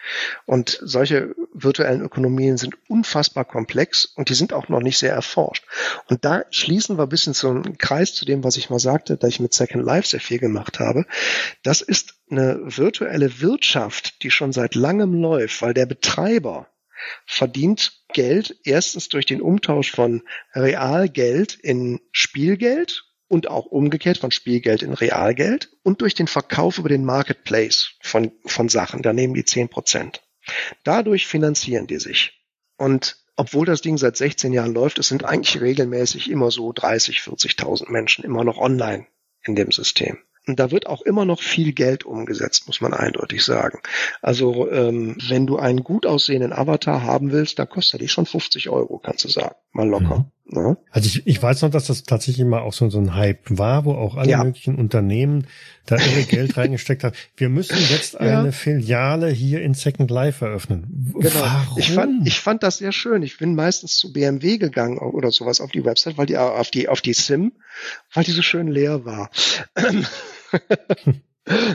Und 0.44 0.78
solche 0.82 1.34
virtuellen 1.52 2.02
Ökonomien 2.02 2.56
sind 2.56 2.76
unfassbar 2.88 3.44
komplex 3.44 4.04
und 4.04 4.28
die 4.28 4.34
sind 4.34 4.52
auch 4.52 4.68
noch 4.68 4.80
nicht 4.80 4.98
sehr 4.98 5.12
erforscht. 5.12 5.64
Und 6.08 6.24
da 6.24 6.44
schließen 6.50 6.98
wir 6.98 7.04
ein 7.04 7.08
bisschen 7.08 7.32
so 7.32 7.48
einen 7.48 7.78
Kreis 7.78 8.14
zu 8.14 8.24
dem, 8.24 8.44
was 8.44 8.56
ich 8.56 8.70
mal 8.70 8.78
sagte, 8.78 9.16
da 9.16 9.26
ich 9.26 9.40
mit 9.40 9.54
Second 9.54 9.84
Life 9.84 10.08
sehr 10.08 10.20
viel 10.20 10.38
gemacht 10.38 10.78
habe. 10.78 11.06
Das 11.62 11.80
ist 11.80 12.16
eine 12.30 12.60
virtuelle 12.64 13.40
Wirtschaft, 13.40 14.22
die 14.22 14.30
schon 14.30 14.52
seit 14.52 14.74
langem 14.74 15.14
läuft, 15.14 15.62
weil 15.62 15.74
der 15.74 15.86
Betreiber 15.86 16.68
verdient 17.26 17.92
Geld 18.12 18.56
erstens 18.64 19.08
durch 19.08 19.26
den 19.26 19.40
Umtausch 19.40 19.90
von 19.90 20.22
Realgeld 20.54 21.54
in 21.54 22.00
Spielgeld 22.12 23.04
und 23.34 23.48
auch 23.48 23.66
umgekehrt 23.66 24.18
von 24.18 24.30
Spielgeld 24.30 24.82
in 24.82 24.94
Realgeld 24.94 25.70
und 25.82 26.02
durch 26.02 26.14
den 26.14 26.28
Verkauf 26.28 26.78
über 26.78 26.88
den 26.88 27.04
Marketplace 27.04 27.96
von, 28.00 28.30
von 28.46 28.68
Sachen. 28.68 29.02
Da 29.02 29.12
nehmen 29.12 29.34
die 29.34 29.44
zehn 29.44 29.68
Prozent. 29.68 30.22
Dadurch 30.84 31.26
finanzieren 31.26 31.88
die 31.88 31.98
sich. 31.98 32.32
Und 32.76 33.16
obwohl 33.34 33.66
das 33.66 33.80
Ding 33.80 33.98
seit 33.98 34.16
16 34.16 34.52
Jahren 34.52 34.72
läuft, 34.72 35.00
es 35.00 35.08
sind 35.08 35.24
eigentlich 35.24 35.60
regelmäßig 35.60 36.30
immer 36.30 36.52
so 36.52 36.72
30, 36.72 37.18
40.000 37.18 37.90
Menschen 37.90 38.24
immer 38.24 38.44
noch 38.44 38.58
online 38.58 39.08
in 39.42 39.56
dem 39.56 39.72
System. 39.72 40.18
Und 40.46 40.60
da 40.60 40.70
wird 40.70 40.86
auch 40.86 41.02
immer 41.02 41.24
noch 41.24 41.42
viel 41.42 41.72
Geld 41.72 42.04
umgesetzt, 42.04 42.68
muss 42.68 42.80
man 42.80 42.94
eindeutig 42.94 43.44
sagen. 43.44 43.80
Also 44.22 44.70
ähm, 44.70 45.16
wenn 45.26 45.48
du 45.48 45.56
einen 45.56 45.82
gut 45.82 46.06
aussehenden 46.06 46.52
Avatar 46.52 47.02
haben 47.02 47.32
willst, 47.32 47.58
dann 47.58 47.68
kostet 47.68 47.94
er 47.94 48.04
dich 48.04 48.12
schon 48.12 48.26
50 48.26 48.68
Euro, 48.68 48.98
kannst 48.98 49.24
du 49.24 49.28
sagen. 49.28 49.56
Mal 49.74 49.88
locker. 49.88 50.18
Mhm. 50.18 50.30
Ja. 50.50 50.76
Also 50.90 51.06
ich, 51.06 51.26
ich 51.26 51.42
weiß 51.42 51.62
noch, 51.62 51.70
dass 51.70 51.86
das 51.86 52.04
tatsächlich 52.04 52.40
immer 52.40 52.62
auch 52.62 52.72
so, 52.72 52.90
so 52.90 52.98
ein 52.98 53.14
Hype 53.14 53.58
war, 53.58 53.86
wo 53.86 53.92
auch 53.92 54.14
alle 54.14 54.30
ja. 54.30 54.44
möglichen 54.44 54.76
Unternehmen 54.76 55.46
da 55.86 55.96
ihre 55.96 56.24
Geld 56.24 56.56
reingesteckt 56.56 57.02
haben. 57.02 57.16
Wir 57.36 57.48
müssen 57.48 57.78
jetzt 57.90 58.20
eine 58.20 58.52
Filiale 58.52 59.30
hier 59.30 59.62
in 59.62 59.74
Second 59.74 60.10
Life 60.10 60.44
eröffnen. 60.44 61.12
Genau. 61.18 61.34
Warum? 61.34 61.78
Ich 61.78 61.92
fand, 61.92 62.28
ich 62.28 62.40
fand 62.40 62.62
das 62.62 62.78
sehr 62.78 62.92
schön. 62.92 63.22
Ich 63.22 63.38
bin 63.38 63.54
meistens 63.54 63.96
zu 63.96 64.12
BMW 64.12 64.58
gegangen 64.58 64.98
oder 64.98 65.32
sowas 65.32 65.60
auf 65.60 65.72
die 65.72 65.84
Website, 65.84 66.18
weil 66.18 66.26
die 66.26 66.36
auf 66.36 66.70
die 66.70 66.88
auf 66.88 67.00
die 67.00 67.14
Sim, 67.14 67.52
weil 68.12 68.24
die 68.24 68.32
so 68.32 68.42
schön 68.42 68.68
leer 68.68 69.04
war. 69.04 69.30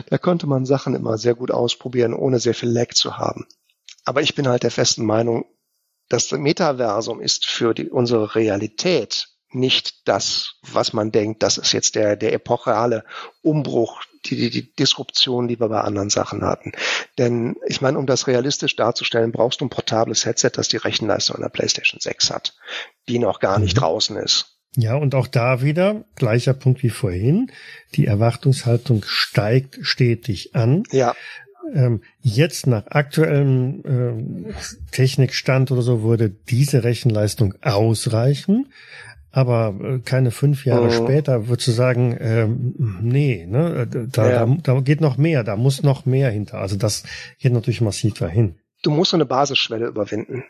da 0.08 0.18
konnte 0.18 0.46
man 0.46 0.64
Sachen 0.64 0.94
immer 0.94 1.18
sehr 1.18 1.34
gut 1.34 1.50
ausprobieren, 1.50 2.14
ohne 2.14 2.38
sehr 2.38 2.54
viel 2.54 2.70
Lag 2.70 2.94
zu 2.94 3.18
haben. 3.18 3.46
Aber 4.04 4.22
ich 4.22 4.34
bin 4.34 4.48
halt 4.48 4.62
der 4.62 4.70
festen 4.70 5.04
Meinung, 5.04 5.44
das 6.10 6.30
Metaversum 6.32 7.20
ist 7.20 7.46
für 7.46 7.72
die, 7.72 7.88
unsere 7.88 8.34
Realität 8.34 9.28
nicht 9.52 10.06
das, 10.06 10.56
was 10.62 10.92
man 10.92 11.10
denkt, 11.10 11.42
das 11.42 11.56
ist 11.56 11.72
jetzt 11.72 11.94
der, 11.94 12.16
der 12.16 12.32
epochale 12.32 13.04
Umbruch, 13.42 14.02
die, 14.26 14.36
die, 14.36 14.50
die 14.50 14.72
Disruption, 14.74 15.48
die 15.48 15.58
wir 15.58 15.68
bei 15.68 15.80
anderen 15.80 16.10
Sachen 16.10 16.42
hatten. 16.42 16.72
Denn 17.18 17.56
ich 17.66 17.80
meine, 17.80 17.98
um 17.98 18.06
das 18.06 18.26
realistisch 18.26 18.76
darzustellen, 18.76 19.32
brauchst 19.32 19.60
du 19.60 19.64
ein 19.64 19.70
portables 19.70 20.24
Headset, 20.26 20.50
das 20.54 20.68
die 20.68 20.76
Rechenleistung 20.76 21.36
einer 21.36 21.48
PlayStation 21.48 22.00
6 22.00 22.30
hat, 22.30 22.54
die 23.08 23.18
noch 23.18 23.40
gar 23.40 23.58
nicht 23.58 23.76
mhm. 23.76 23.80
draußen 23.80 24.16
ist. 24.16 24.56
Ja, 24.76 24.94
und 24.94 25.16
auch 25.16 25.26
da 25.26 25.62
wieder, 25.62 26.04
gleicher 26.14 26.54
Punkt 26.54 26.84
wie 26.84 26.90
vorhin, 26.90 27.50
die 27.94 28.06
Erwartungshaltung 28.06 29.04
steigt 29.04 29.78
stetig 29.82 30.54
an. 30.54 30.84
Ja. 30.92 31.14
Ähm, 31.74 32.02
jetzt 32.20 32.66
nach 32.66 32.86
aktuellem 32.88 34.48
äh, 34.48 34.52
Technikstand 34.92 35.70
oder 35.70 35.82
so 35.82 36.02
würde 36.02 36.30
diese 36.30 36.84
Rechenleistung 36.84 37.54
ausreichen. 37.62 38.66
Aber 39.32 39.74
äh, 39.80 39.98
keine 40.00 40.30
fünf 40.32 40.66
Jahre 40.66 40.88
oh. 40.88 40.90
später 40.90 41.48
würdest 41.48 41.68
du 41.68 41.72
sagen, 41.72 42.16
ähm, 42.20 42.74
nee, 43.00 43.46
ne, 43.48 43.86
da, 43.86 44.30
ja. 44.30 44.46
da, 44.46 44.56
da 44.62 44.80
geht 44.80 45.00
noch 45.00 45.16
mehr, 45.16 45.44
da 45.44 45.56
muss 45.56 45.82
noch 45.82 46.04
mehr 46.04 46.30
hinter. 46.30 46.58
Also 46.58 46.76
das 46.76 47.04
geht 47.38 47.52
natürlich 47.52 47.80
massiv 47.80 48.14
dahin. 48.14 48.56
Du 48.82 48.90
musst 48.90 49.12
so 49.12 49.16
eine 49.16 49.26
Basisschwelle 49.26 49.86
überwinden. 49.86 50.44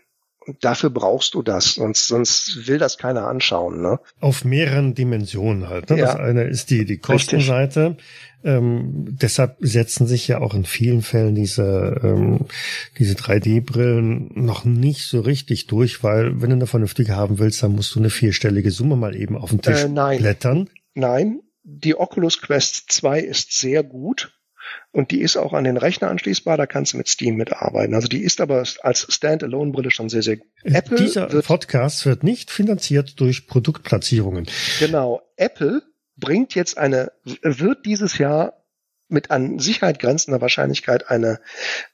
Dafür 0.60 0.90
brauchst 0.90 1.35
du 1.35 1.43
das, 1.43 1.74
sonst, 1.74 2.09
sonst 2.09 2.66
will 2.66 2.78
das 2.78 2.98
keiner 2.98 3.27
anschauen. 3.27 3.81
Ne? 3.81 3.98
Auf 4.20 4.44
mehreren 4.44 4.94
Dimensionen 4.94 5.68
halt. 5.68 5.90
Ne? 5.90 5.98
Ja. 5.98 6.06
Das 6.06 6.16
eine 6.16 6.44
ist 6.44 6.70
die, 6.70 6.85
die 6.85 6.98
Kostenseite. 6.98 7.97
Ähm, 8.43 9.06
deshalb 9.20 9.56
setzen 9.60 10.06
sich 10.06 10.27
ja 10.27 10.40
auch 10.40 10.55
in 10.55 10.64
vielen 10.64 11.02
Fällen 11.02 11.35
diese, 11.35 12.01
ähm, 12.02 12.47
diese 12.98 13.14
3D-Brillen 13.14 14.31
noch 14.35 14.64
nicht 14.64 15.06
so 15.06 15.20
richtig 15.20 15.66
durch, 15.66 16.02
weil 16.02 16.40
wenn 16.40 16.48
du 16.51 16.56
eine 16.56 16.66
vernünftige 16.66 17.16
haben 17.16 17.39
willst, 17.39 17.62
dann 17.62 17.72
musst 17.72 17.94
du 17.94 17.98
eine 17.98 18.10
vierstellige 18.10 18.70
Summe 18.70 18.97
mal 18.97 19.14
eben 19.14 19.36
auf 19.36 19.51
den 19.51 19.60
Tisch 19.60 19.85
äh, 19.85 19.89
nein. 19.89 20.20
blättern. 20.20 20.70
Nein, 20.94 21.40
die 21.62 21.94
Oculus 21.97 22.40
Quest 22.40 22.90
2 22.90 23.20
ist 23.20 23.52
sehr 23.52 23.82
gut. 23.82 24.32
Und 24.93 25.11
die 25.11 25.21
ist 25.21 25.37
auch 25.37 25.53
an 25.53 25.65
den 25.65 25.77
Rechner 25.77 26.09
anschließbar, 26.09 26.57
da 26.57 26.67
kannst 26.67 26.93
du 26.93 26.97
mit 26.97 27.09
Steam 27.09 27.37
mitarbeiten. 27.37 27.95
Also 27.95 28.09
die 28.09 28.23
ist 28.23 28.41
aber 28.41 28.65
als 28.83 29.07
Standalone-Brille 29.09 29.91
schon 29.91 30.09
sehr, 30.09 30.23
sehr 30.23 30.39
gut. 30.39 30.49
Äh, 30.65 30.75
Apple 30.75 30.97
Dieser 30.97 31.33
wird, 31.33 31.47
Podcast 31.47 32.07
wird 32.07 32.25
nicht 32.25 32.51
finanziert 32.51 33.21
durch 33.21 33.47
Produktplatzierungen. 33.47 34.47
Genau. 34.79 35.23
Apple 35.37 35.83
bringt 36.17 36.55
jetzt 36.55 36.77
eine, 36.77 37.13
wird 37.43 37.87
dieses 37.87 38.19
Jahr 38.19 38.65
mit 39.09 39.31
an 39.31 39.59
Sicherheit 39.59 39.99
grenzender 39.99 40.41
Wahrscheinlichkeit 40.41 41.11
eine 41.11 41.41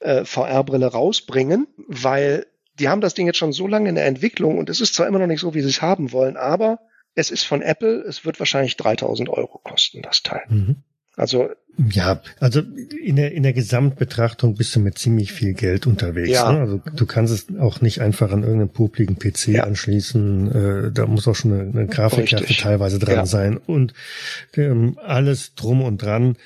äh, 0.00 0.24
VR-Brille 0.24 0.86
rausbringen, 0.86 1.66
weil 1.88 2.46
die 2.78 2.88
haben 2.88 3.00
das 3.00 3.14
Ding 3.14 3.26
jetzt 3.26 3.38
schon 3.38 3.52
so 3.52 3.66
lange 3.66 3.88
in 3.88 3.94
der 3.94 4.06
Entwicklung 4.06 4.58
und 4.58 4.68
es 4.68 4.80
ist 4.80 4.94
zwar 4.94 5.06
immer 5.06 5.18
noch 5.18 5.26
nicht 5.26 5.40
so, 5.40 5.54
wie 5.54 5.62
sie 5.62 5.68
es 5.68 5.80
haben 5.80 6.12
wollen, 6.12 6.36
aber 6.36 6.80
es 7.14 7.30
ist 7.30 7.44
von 7.44 7.62
Apple, 7.62 8.02
es 8.02 8.24
wird 8.26 8.38
wahrscheinlich 8.38 8.76
3000 8.76 9.30
Euro 9.30 9.58
kosten, 9.58 10.02
das 10.02 10.22
Teil. 10.22 10.42
Mhm. 10.48 10.76
Also 11.16 11.48
ja, 11.90 12.22
also 12.40 12.62
in 13.02 13.16
der 13.16 13.32
in 13.32 13.42
der 13.42 13.52
Gesamtbetrachtung 13.52 14.54
bist 14.54 14.74
du 14.74 14.80
mit 14.80 14.98
ziemlich 14.98 15.32
viel 15.32 15.52
Geld 15.52 15.86
unterwegs. 15.86 16.30
Ja. 16.30 16.50
Ne? 16.50 16.60
Also 16.60 16.80
du 16.94 17.06
kannst 17.06 17.34
es 17.34 17.58
auch 17.58 17.82
nicht 17.82 18.00
einfach 18.00 18.32
an 18.32 18.42
irgendeinen 18.42 18.70
popligen 18.70 19.18
PC 19.18 19.48
ja. 19.48 19.64
anschließen. 19.64 20.86
Äh, 20.86 20.92
da 20.92 21.06
muss 21.06 21.28
auch 21.28 21.34
schon 21.34 21.52
eine, 21.52 21.70
eine 21.70 21.86
Grafikkarte 21.86 22.54
teilweise 22.54 22.98
dran 22.98 23.16
ja. 23.16 23.26
sein 23.26 23.58
und 23.58 23.92
ähm, 24.56 24.98
alles 25.02 25.54
drum 25.54 25.82
und 25.82 26.00
dran. 26.00 26.36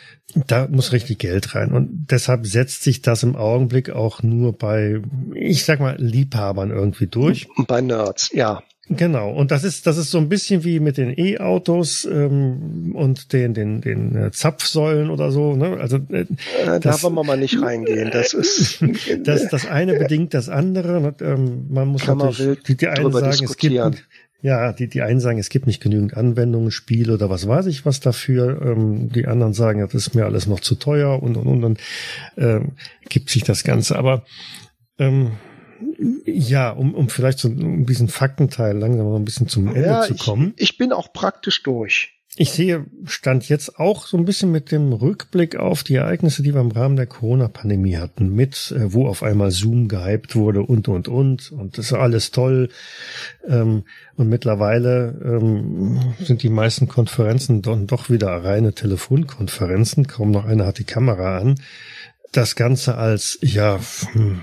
Da 0.46 0.68
muss 0.68 0.92
richtig 0.92 1.18
Geld 1.18 1.54
rein 1.54 1.72
und 1.72 2.06
deshalb 2.10 2.46
setzt 2.46 2.82
sich 2.82 3.02
das 3.02 3.24
im 3.24 3.34
Augenblick 3.34 3.90
auch 3.90 4.22
nur 4.22 4.56
bei, 4.56 5.00
ich 5.34 5.64
sag 5.64 5.80
mal, 5.80 5.96
Liebhabern 5.98 6.70
irgendwie 6.70 7.08
durch. 7.08 7.48
Bei 7.66 7.80
Nerds, 7.80 8.30
ja. 8.32 8.62
Genau, 8.92 9.30
und 9.30 9.52
das 9.52 9.62
ist 9.62 9.86
das 9.86 9.96
ist 9.96 10.10
so 10.10 10.18
ein 10.18 10.28
bisschen 10.28 10.64
wie 10.64 10.80
mit 10.80 10.96
den 10.96 11.14
E-Autos 11.16 12.04
ähm, 12.10 12.90
und 12.96 13.32
den 13.32 13.54
den 13.54 13.80
den 13.80 14.16
äh, 14.16 14.32
Zapfsäulen 14.32 15.10
oder 15.10 15.30
so. 15.30 15.54
Ne? 15.54 15.76
Also 15.78 15.98
äh, 16.10 16.22
äh, 16.22 16.80
da 16.80 17.00
wollen 17.00 17.14
wir 17.14 17.22
mal 17.22 17.38
nicht 17.38 17.62
reingehen. 17.62 18.10
Das 18.10 18.34
ist 18.34 18.84
das 19.22 19.48
das 19.48 19.66
eine 19.66 19.96
bedingt 19.96 20.34
das 20.34 20.48
andere. 20.48 20.98
Und, 20.98 21.22
ähm, 21.22 21.66
man 21.70 21.86
muss 21.86 22.02
Kann 22.02 22.18
natürlich 22.18 22.64
die, 22.64 22.76
die 22.76 22.88
einen 22.88 23.12
sagen, 23.12 23.44
es 23.44 23.56
gibt 23.56 24.04
ja, 24.42 24.72
die, 24.72 24.88
die 24.88 25.02
einen 25.02 25.20
sagen, 25.20 25.38
es 25.38 25.50
gibt 25.50 25.68
nicht 25.68 25.82
genügend 25.82 26.16
Anwendungen, 26.16 26.72
Spiele 26.72 27.14
oder 27.14 27.30
was 27.30 27.46
weiß 27.46 27.66
ich 27.66 27.86
was 27.86 28.00
dafür. 28.00 28.60
Ähm, 28.60 29.08
die 29.08 29.28
anderen 29.28 29.52
sagen, 29.52 29.80
das 29.80 29.94
ist 29.94 30.16
mir 30.16 30.24
alles 30.24 30.48
noch 30.48 30.58
zu 30.58 30.74
teuer 30.74 31.22
und 31.22 31.36
und 31.36 31.46
und 31.46 31.62
dann 31.62 31.76
ähm, 32.36 32.72
gibt 33.08 33.30
sich 33.30 33.44
das 33.44 33.62
Ganze. 33.62 33.96
Aber 33.96 34.24
ähm, 34.98 35.30
ja, 36.26 36.70
um, 36.70 36.94
um 36.94 37.08
vielleicht 37.08 37.38
so 37.38 37.48
um 37.48 37.86
diesen 37.86 38.08
Faktenteil 38.08 38.76
langsam 38.76 39.06
mal 39.06 39.16
ein 39.16 39.24
bisschen 39.24 39.48
zum 39.48 39.68
Ende 39.68 39.80
ja, 39.82 40.02
zu 40.02 40.14
kommen. 40.14 40.54
Ich, 40.56 40.70
ich 40.70 40.78
bin 40.78 40.92
auch 40.92 41.12
praktisch 41.12 41.62
durch. 41.62 42.20
Ich 42.36 42.52
sehe, 42.52 42.86
stand 43.06 43.48
jetzt 43.48 43.80
auch 43.80 44.06
so 44.06 44.16
ein 44.16 44.24
bisschen 44.24 44.52
mit 44.52 44.70
dem 44.70 44.92
Rückblick 44.92 45.56
auf 45.56 45.82
die 45.82 45.96
Ereignisse, 45.96 46.44
die 46.44 46.54
wir 46.54 46.60
im 46.60 46.70
Rahmen 46.70 46.94
der 46.94 47.06
Corona-Pandemie 47.06 47.96
hatten, 47.96 48.34
mit, 48.34 48.72
äh, 48.74 48.92
wo 48.92 49.08
auf 49.08 49.24
einmal 49.24 49.50
Zoom 49.50 49.88
gehypt 49.88 50.36
wurde 50.36 50.62
und, 50.62 50.86
und, 50.86 51.08
und, 51.08 51.50
und 51.50 51.76
das 51.76 51.86
ist 51.86 51.92
alles 51.92 52.30
toll. 52.30 52.68
Ähm, 53.48 53.82
und 54.14 54.28
mittlerweile 54.28 55.20
ähm, 55.24 56.14
sind 56.20 56.44
die 56.44 56.50
meisten 56.50 56.86
Konferenzen 56.86 57.62
doch, 57.62 57.76
doch 57.84 58.10
wieder 58.10 58.28
reine 58.28 58.74
Telefonkonferenzen, 58.74 60.06
kaum 60.06 60.30
noch 60.30 60.44
einer 60.44 60.66
hat 60.66 60.78
die 60.78 60.84
Kamera 60.84 61.38
an. 61.38 61.56
Das 62.30 62.54
Ganze 62.54 62.94
als, 62.94 63.38
ja, 63.42 63.80
hm, 64.12 64.40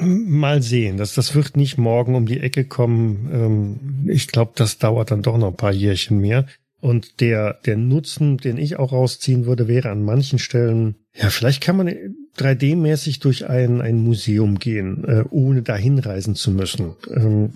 Mal 0.00 0.62
sehen. 0.62 0.96
Das, 0.96 1.14
das 1.14 1.34
wird 1.34 1.56
nicht 1.56 1.78
morgen 1.78 2.14
um 2.14 2.26
die 2.26 2.40
Ecke 2.40 2.64
kommen. 2.64 3.30
Ähm, 3.32 4.10
ich 4.10 4.28
glaube, 4.28 4.52
das 4.56 4.78
dauert 4.78 5.10
dann 5.10 5.22
doch 5.22 5.38
noch 5.38 5.48
ein 5.48 5.56
paar 5.56 5.72
Jährchen 5.72 6.18
mehr. 6.18 6.46
Und 6.80 7.20
der, 7.20 7.54
der 7.64 7.76
Nutzen, 7.76 8.36
den 8.36 8.58
ich 8.58 8.76
auch 8.76 8.92
rausziehen 8.92 9.46
würde, 9.46 9.68
wäre 9.68 9.90
an 9.90 10.02
manchen 10.02 10.38
Stellen, 10.38 10.96
ja, 11.14 11.30
vielleicht 11.30 11.62
kann 11.62 11.76
man 11.78 11.88
3D-mäßig 12.36 13.20
durch 13.20 13.48
ein, 13.48 13.80
ein 13.80 13.98
Museum 14.02 14.58
gehen, 14.58 15.04
äh, 15.04 15.24
ohne 15.30 15.62
dahin 15.62 15.98
reisen 15.98 16.34
zu 16.34 16.50
müssen. 16.50 16.92
Ähm, 17.10 17.52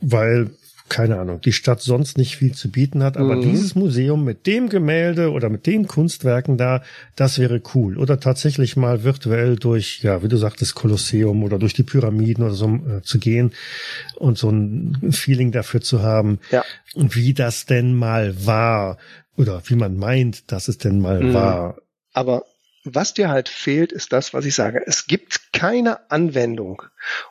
weil 0.00 0.50
keine 0.88 1.18
Ahnung, 1.18 1.40
die 1.40 1.52
Stadt 1.52 1.82
sonst 1.82 2.16
nicht 2.16 2.36
viel 2.36 2.54
zu 2.54 2.70
bieten 2.70 3.02
hat, 3.02 3.16
aber 3.16 3.36
mhm. 3.36 3.42
dieses 3.42 3.74
Museum 3.74 4.24
mit 4.24 4.46
dem 4.46 4.68
Gemälde 4.68 5.32
oder 5.32 5.48
mit 5.48 5.66
den 5.66 5.86
Kunstwerken 5.86 6.56
da, 6.56 6.82
das 7.16 7.38
wäre 7.38 7.60
cool. 7.74 7.98
Oder 7.98 8.20
tatsächlich 8.20 8.76
mal 8.76 9.02
virtuell 9.02 9.56
durch, 9.56 10.00
ja, 10.02 10.22
wie 10.22 10.28
du 10.28 10.36
sagtest, 10.36 10.74
Kolosseum 10.74 11.42
oder 11.42 11.58
durch 11.58 11.74
die 11.74 11.82
Pyramiden 11.82 12.44
oder 12.44 12.54
so 12.54 12.68
äh, 12.68 13.02
zu 13.02 13.18
gehen 13.18 13.52
und 14.16 14.38
so 14.38 14.50
ein 14.50 15.12
Feeling 15.12 15.52
dafür 15.52 15.80
zu 15.80 16.02
haben, 16.02 16.38
ja. 16.50 16.64
wie 16.94 17.34
das 17.34 17.66
denn 17.66 17.94
mal 17.94 18.46
war 18.46 18.98
oder 19.36 19.62
wie 19.66 19.76
man 19.76 19.96
meint, 19.96 20.52
dass 20.52 20.68
es 20.68 20.78
denn 20.78 21.00
mal 21.00 21.20
mhm. 21.22 21.34
war. 21.34 21.76
Aber 22.12 22.44
was 22.84 23.14
dir 23.14 23.28
halt 23.28 23.48
fehlt, 23.48 23.92
ist 23.92 24.12
das, 24.12 24.32
was 24.32 24.44
ich 24.44 24.54
sage. 24.54 24.82
Es 24.86 25.06
gibt 25.06 25.52
keine 25.52 26.10
Anwendung 26.10 26.82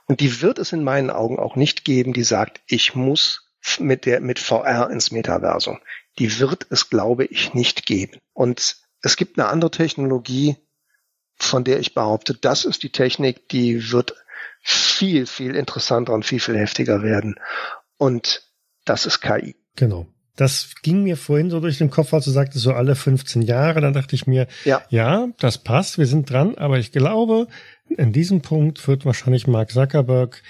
und 0.06 0.20
die 0.20 0.42
wird 0.42 0.60
es 0.60 0.74
in 0.74 0.84
meinen 0.84 1.10
Augen 1.10 1.40
auch 1.40 1.56
nicht 1.56 1.86
geben, 1.86 2.14
die 2.14 2.24
sagt, 2.24 2.62
ich 2.68 2.94
muss 2.94 3.45
mit 3.80 4.06
der, 4.06 4.22
mit 4.22 4.40
VR 4.40 4.90
ins 4.90 5.12
Metaversum. 5.12 5.80
Die 6.20 6.40
wird 6.40 6.68
es, 6.70 6.90
glaube 6.90 7.26
ich, 7.26 7.54
nicht 7.54 7.86
geben. 7.86 8.20
Und 8.34 8.78
es 9.02 9.18
gibt 9.18 9.38
eine 9.38 9.50
andere 9.50 9.72
Technologie, 9.72 10.58
von 11.38 11.64
der 11.64 11.80
ich 11.80 11.94
behaupte, 11.94 12.34
das 12.34 12.66
ist 12.66 12.84
die 12.84 12.92
Technik, 12.92 13.50
die 13.50 13.92
wird 13.92 14.16
viel, 14.62 15.28
viel 15.28 15.56
interessanter 15.56 16.14
und 16.14 16.26
viel, 16.26 16.40
viel 16.40 16.58
heftiger 16.58 17.04
werden. 17.04 17.36
Und 17.98 18.44
das 18.86 19.06
ist 19.06 19.22
KI. 19.22 19.56
Genau. 19.76 20.08
Das 20.36 20.76
ging 20.82 21.04
mir 21.04 21.16
vorhin 21.16 21.50
so 21.50 21.62
durch 21.62 21.78
den 21.78 21.90
Kopf, 21.90 22.14
als 22.14 22.26
du 22.26 22.32
sagtest, 22.32 22.64
so 22.64 22.74
alle 22.74 22.96
15 22.96 23.42
Jahre. 23.42 23.80
Dann 23.80 23.94
dachte 23.94 24.16
ich 24.16 24.28
mir, 24.28 24.48
ja, 24.66 24.82
ja 24.90 25.28
das 25.40 25.60
passt, 25.60 25.98
wir 25.98 26.08
sind 26.08 26.30
dran. 26.30 26.56
Aber 26.58 26.78
ich 26.78 26.92
glaube, 26.92 27.48
in 27.90 28.12
diesem 28.12 28.42
Punkt 28.42 28.86
wird 28.88 29.06
wahrscheinlich 29.06 29.48
Mark 29.48 29.72
Zuckerberg 29.72 30.42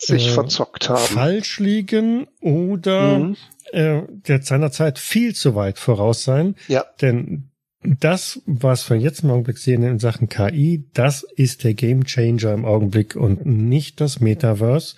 sich 0.00 0.28
äh, 0.28 0.30
verzockt 0.30 0.88
haben. 0.88 0.98
Falsch 0.98 1.60
liegen 1.60 2.26
oder 2.40 3.18
mhm. 3.18 3.36
äh, 3.72 4.02
der 4.08 4.42
seinerzeit 4.42 4.98
viel 4.98 5.34
zu 5.34 5.54
weit 5.54 5.78
voraus 5.78 6.24
sein. 6.24 6.56
Ja. 6.68 6.84
Denn 7.00 7.50
das, 7.82 8.42
was 8.44 8.90
wir 8.90 8.98
jetzt 8.98 9.22
im 9.22 9.30
Augenblick 9.30 9.56
sehen 9.56 9.82
in 9.82 9.98
Sachen 9.98 10.28
KI, 10.28 10.84
das 10.92 11.22
ist 11.36 11.64
der 11.64 11.72
Game 11.72 12.04
Changer 12.04 12.52
im 12.52 12.66
Augenblick 12.66 13.16
und 13.16 13.46
nicht 13.46 14.02
das 14.02 14.20
Metaverse. 14.20 14.96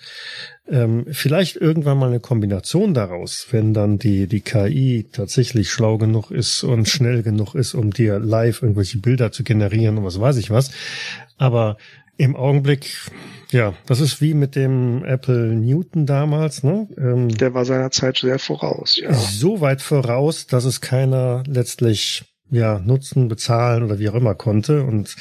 Ähm, 0.67 1.05
vielleicht 1.09 1.55
irgendwann 1.55 1.97
mal 1.97 2.09
eine 2.09 2.19
Kombination 2.19 2.93
daraus, 2.93 3.47
wenn 3.51 3.73
dann 3.73 3.99
die, 3.99 4.27
die 4.27 4.41
KI 4.41 5.07
tatsächlich 5.11 5.71
schlau 5.71 5.97
genug 5.97 6.29
ist 6.29 6.63
und 6.63 6.89
schnell 6.89 7.23
genug 7.23 7.55
ist, 7.55 7.73
um 7.73 7.91
dir 7.91 8.19
live 8.19 8.61
irgendwelche 8.61 8.97
Bilder 8.97 9.31
zu 9.31 9.43
generieren 9.43 9.97
und 9.97 10.03
was 10.03 10.19
weiß 10.19 10.35
ich 10.37 10.51
was. 10.51 10.71
Aber 11.37 11.77
im 12.17 12.35
Augenblick, 12.35 13.09
ja, 13.51 13.73
das 13.85 13.99
ist 13.99 14.21
wie 14.21 14.33
mit 14.33 14.55
dem 14.55 15.03
Apple 15.03 15.55
Newton 15.55 16.05
damals, 16.05 16.63
ne? 16.63 16.87
Ähm, 16.97 17.29
Der 17.29 17.53
war 17.53 17.65
seiner 17.65 17.91
Zeit 17.91 18.17
sehr 18.17 18.39
voraus, 18.39 18.97
ja. 18.97 19.13
So 19.13 19.61
weit 19.61 19.81
voraus, 19.81 20.47
dass 20.47 20.65
es 20.65 20.81
keiner 20.81 21.43
letztlich 21.47 22.25
ja 22.53 22.79
nutzen, 22.79 23.27
bezahlen 23.27 23.83
oder 23.83 23.99
wie 23.99 24.09
auch 24.09 24.15
immer 24.15 24.35
konnte. 24.35 24.83
Und 24.83 25.15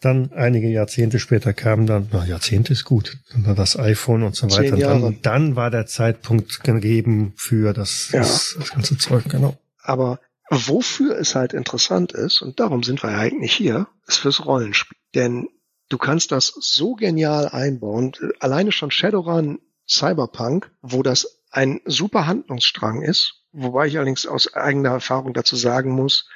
dann 0.00 0.32
einige 0.32 0.68
Jahrzehnte 0.68 1.18
später 1.18 1.52
kam 1.52 1.86
dann, 1.86 2.08
na, 2.12 2.24
Jahrzehnte 2.24 2.72
ist 2.72 2.84
gut, 2.84 3.16
dann 3.32 3.46
war 3.46 3.54
das 3.54 3.78
iPhone 3.78 4.22
und 4.22 4.36
so 4.36 4.50
weiter. 4.50 4.74
Und 4.74 4.82
dann, 4.82 5.18
dann, 5.22 5.56
war 5.56 5.70
der 5.70 5.86
Zeitpunkt 5.86 6.62
gegeben 6.62 7.32
für 7.36 7.72
das, 7.72 8.10
ja. 8.12 8.20
das, 8.20 8.56
das 8.58 8.70
ganze 8.70 8.98
Zeug, 8.98 9.24
genau. 9.28 9.56
Aber 9.82 10.20
wofür 10.50 11.18
es 11.18 11.34
halt 11.34 11.54
interessant 11.54 12.12
ist, 12.12 12.42
und 12.42 12.60
darum 12.60 12.82
sind 12.82 13.02
wir 13.02 13.10
ja 13.10 13.18
eigentlich 13.18 13.52
hier, 13.52 13.88
ist 14.06 14.18
fürs 14.18 14.44
Rollenspiel. 14.44 14.98
Denn 15.14 15.48
du 15.88 15.98
kannst 15.98 16.32
das 16.32 16.46
so 16.46 16.94
genial 16.94 17.48
einbauen. 17.48 18.12
Alleine 18.40 18.72
schon 18.72 18.90
Shadowrun 18.90 19.60
Cyberpunk, 19.88 20.70
wo 20.82 21.02
das 21.02 21.42
ein 21.50 21.80
super 21.84 22.26
Handlungsstrang 22.26 23.02
ist, 23.02 23.44
wobei 23.52 23.86
ich 23.86 23.96
allerdings 23.96 24.26
aus 24.26 24.54
eigener 24.54 24.90
Erfahrung 24.90 25.32
dazu 25.32 25.56
sagen 25.56 25.92
muss, 25.92 26.28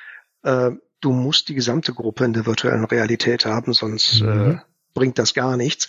äh, 0.42 0.70
du 1.00 1.12
musst 1.12 1.48
die 1.48 1.54
gesamte 1.54 1.92
Gruppe 1.92 2.24
in 2.24 2.32
der 2.32 2.46
virtuellen 2.46 2.84
Realität 2.84 3.44
haben, 3.44 3.72
sonst 3.72 4.20
mhm. 4.20 4.52
äh, 4.52 4.58
bringt 4.94 5.18
das 5.18 5.34
gar 5.34 5.56
nichts. 5.56 5.88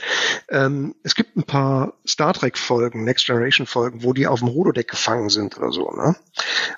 Ähm, 0.50 0.96
es 1.04 1.16
gibt 1.16 1.36
ein 1.36 1.44
paar 1.44 1.94
Star 2.08 2.34
Trek 2.34 2.58
Folgen, 2.58 3.04
Next 3.04 3.26
Generation 3.26 3.68
Folgen, 3.68 4.04
wo 4.04 4.14
die 4.14 4.28
auf 4.28 4.40
dem 4.40 4.50
Holodeck 4.50 4.90
gefangen 4.90 5.30
sind 5.30 5.58
oder 5.58 5.72
so. 5.72 5.92
Ne? 5.92 6.16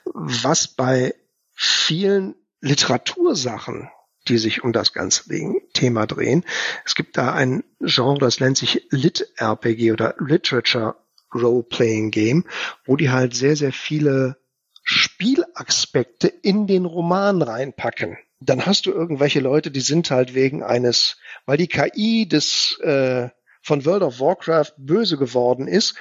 Was 0.06 0.68
bei 0.68 1.16
vielen 1.54 2.36
Literatursachen, 2.62 3.90
die 4.28 4.38
sich 4.38 4.64
um 4.64 4.74
das 4.74 4.94
ganze 4.94 5.24
Thema 5.74 6.06
drehen. 6.06 6.46
Es 6.86 6.96
gibt 6.96 7.18
da 7.18 7.34
ein 7.34 7.64
Genre, 7.80 8.20
das 8.20 8.40
nennt 8.40 8.58
sich 8.58 8.88
Lit-RPG 8.90 9.92
oder 9.92 10.16
Literature 10.20 10.96
Role-Playing 11.34 12.12
Game, 12.12 12.46
wo 12.86 12.96
die 12.96 13.10
halt 13.10 13.36
sehr, 13.36 13.56
sehr 13.56 13.74
viele 13.74 14.38
Spielaspekte 14.84 16.28
in 16.28 16.68
den 16.68 16.86
Roman 16.86 17.42
reinpacken. 17.42 18.18
Dann 18.40 18.66
hast 18.66 18.86
du 18.86 18.92
irgendwelche 18.92 19.40
Leute, 19.40 19.72
die 19.72 19.82
sind 19.82 20.12
halt 20.12 20.36
wegen 20.36 20.64
eines, 20.64 21.18
weil 21.46 21.58
die 21.58 21.68
KI 21.68 22.28
des 22.28 22.78
äh, 22.82 23.30
von 23.62 23.86
World 23.86 24.04
of 24.04 24.20
Warcraft 24.20 24.74
böse 24.78 25.18
geworden 25.18 25.68
ist, 25.68 25.96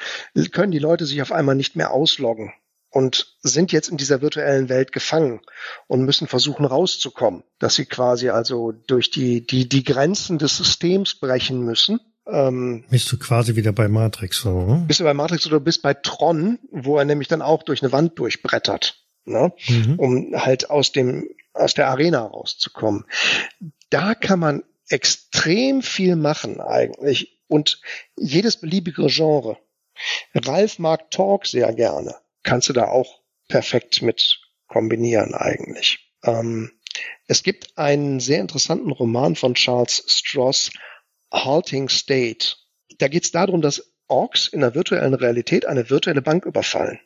können 0.50 0.72
die 0.72 0.80
Leute 0.80 1.06
sich 1.06 1.22
auf 1.22 1.30
einmal 1.30 1.54
nicht 1.54 1.76
mehr 1.76 1.92
ausloggen 1.92 2.52
und 2.92 3.36
sind 3.42 3.72
jetzt 3.72 3.88
in 3.88 3.96
dieser 3.96 4.20
virtuellen 4.20 4.68
Welt 4.68 4.92
gefangen 4.92 5.40
und 5.88 6.04
müssen 6.04 6.28
versuchen 6.28 6.64
rauszukommen, 6.64 7.42
dass 7.58 7.74
sie 7.74 7.86
quasi 7.86 8.28
also 8.28 8.72
durch 8.72 9.10
die, 9.10 9.44
die, 9.46 9.68
die 9.68 9.82
Grenzen 9.82 10.38
des 10.38 10.56
Systems 10.56 11.16
brechen 11.16 11.62
müssen 11.62 12.00
ähm, 12.26 12.84
bist 12.88 13.10
du 13.10 13.18
quasi 13.18 13.56
wieder 13.56 13.72
bei 13.72 13.88
Matrix 13.88 14.42
so? 14.42 14.66
Hm? 14.66 14.86
Bist 14.86 15.00
du 15.00 15.04
bei 15.04 15.14
Matrix 15.14 15.46
oder 15.46 15.58
bist 15.58 15.82
bei 15.82 15.94
Tron, 15.94 16.58
wo 16.70 16.96
er 16.98 17.04
nämlich 17.04 17.28
dann 17.28 17.42
auch 17.42 17.62
durch 17.64 17.82
eine 17.82 17.90
Wand 17.90 18.18
durchbrettert, 18.18 19.04
ne? 19.24 19.52
Mhm. 19.68 19.98
um 19.98 20.32
halt 20.36 20.70
aus 20.70 20.92
dem 20.92 21.28
aus 21.52 21.74
der 21.74 21.88
Arena 21.88 22.20
rauszukommen. 22.20 23.04
Da 23.90 24.14
kann 24.14 24.38
man 24.38 24.62
extrem 24.88 25.82
viel 25.82 26.16
machen 26.16 26.60
eigentlich 26.60 27.40
und 27.48 27.80
jedes 28.16 28.56
beliebige 28.58 29.06
Genre. 29.08 29.58
Ralf 30.34 30.78
mag 30.78 31.10
Talk 31.10 31.46
sehr 31.46 31.72
gerne. 31.74 32.14
Kannst 32.42 32.68
du 32.68 32.72
da 32.72 32.86
auch 32.86 33.20
perfekt 33.48 34.02
mit 34.02 34.40
kombinieren 34.68 35.34
eigentlich. 35.34 36.12
Ähm, 36.24 36.72
es 37.26 37.42
gibt 37.42 37.76
einen 37.76 38.20
sehr 38.20 38.40
interessanten 38.40 38.90
Roman 38.90 39.36
von 39.36 39.54
Charles 39.54 40.04
Stross, 40.08 40.70
Halting 41.32 41.88
State. 41.88 42.56
Da 42.98 43.08
geht 43.08 43.24
es 43.24 43.32
darum, 43.32 43.62
dass 43.62 43.92
Orks 44.08 44.48
in 44.48 44.60
der 44.60 44.74
virtuellen 44.74 45.14
Realität 45.14 45.66
eine 45.66 45.88
virtuelle 45.88 46.22
Bank 46.22 46.44
überfallen. 46.44 47.00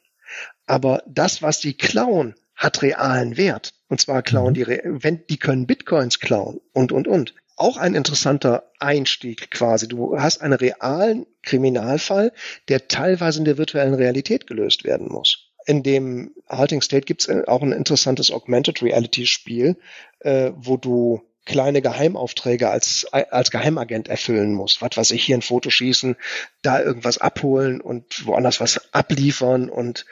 Aber 0.66 1.02
das, 1.06 1.42
was 1.42 1.60
sie 1.60 1.74
klauen, 1.74 2.34
hat 2.54 2.82
realen 2.82 3.36
Wert. 3.36 3.74
Und 3.88 4.00
zwar 4.00 4.22
klauen 4.22 4.50
mhm. 4.50 4.54
die, 4.54 4.66
wenn, 4.66 5.26
die 5.28 5.38
können 5.38 5.66
Bitcoins 5.66 6.18
klauen 6.18 6.60
und, 6.72 6.92
und, 6.92 7.06
und. 7.06 7.34
Auch 7.56 7.78
ein 7.78 7.94
interessanter 7.94 8.70
Einstieg 8.78 9.50
quasi. 9.50 9.88
Du 9.88 10.20
hast 10.20 10.42
einen 10.42 10.52
realen 10.52 11.26
Kriminalfall, 11.42 12.32
der 12.68 12.88
teilweise 12.88 13.38
in 13.38 13.46
der 13.46 13.58
virtuellen 13.58 13.94
Realität 13.94 14.46
gelöst 14.46 14.84
werden 14.84 15.08
muss. 15.08 15.50
In 15.64 15.82
dem 15.82 16.34
Halting 16.48 16.82
State 16.82 17.06
gibt 17.06 17.26
es 17.26 17.48
auch 17.48 17.62
ein 17.62 17.72
interessantes 17.72 18.30
Augmented 18.30 18.82
Reality 18.82 19.26
Spiel, 19.26 19.76
äh, 20.20 20.52
wo 20.54 20.76
du 20.76 21.22
kleine 21.46 21.80
Geheimaufträge 21.80 22.68
als, 22.68 23.06
als 23.12 23.50
Geheimagent 23.50 24.08
erfüllen 24.08 24.52
muss. 24.52 24.82
Was 24.82 24.96
weiß 24.96 25.10
ich, 25.12 25.24
hier 25.24 25.36
ein 25.36 25.42
Foto 25.42 25.70
schießen, 25.70 26.16
da 26.62 26.82
irgendwas 26.82 27.18
abholen 27.18 27.80
und 27.80 28.26
woanders 28.26 28.60
was 28.60 28.92
abliefern 28.92 29.70
und 29.70 30.04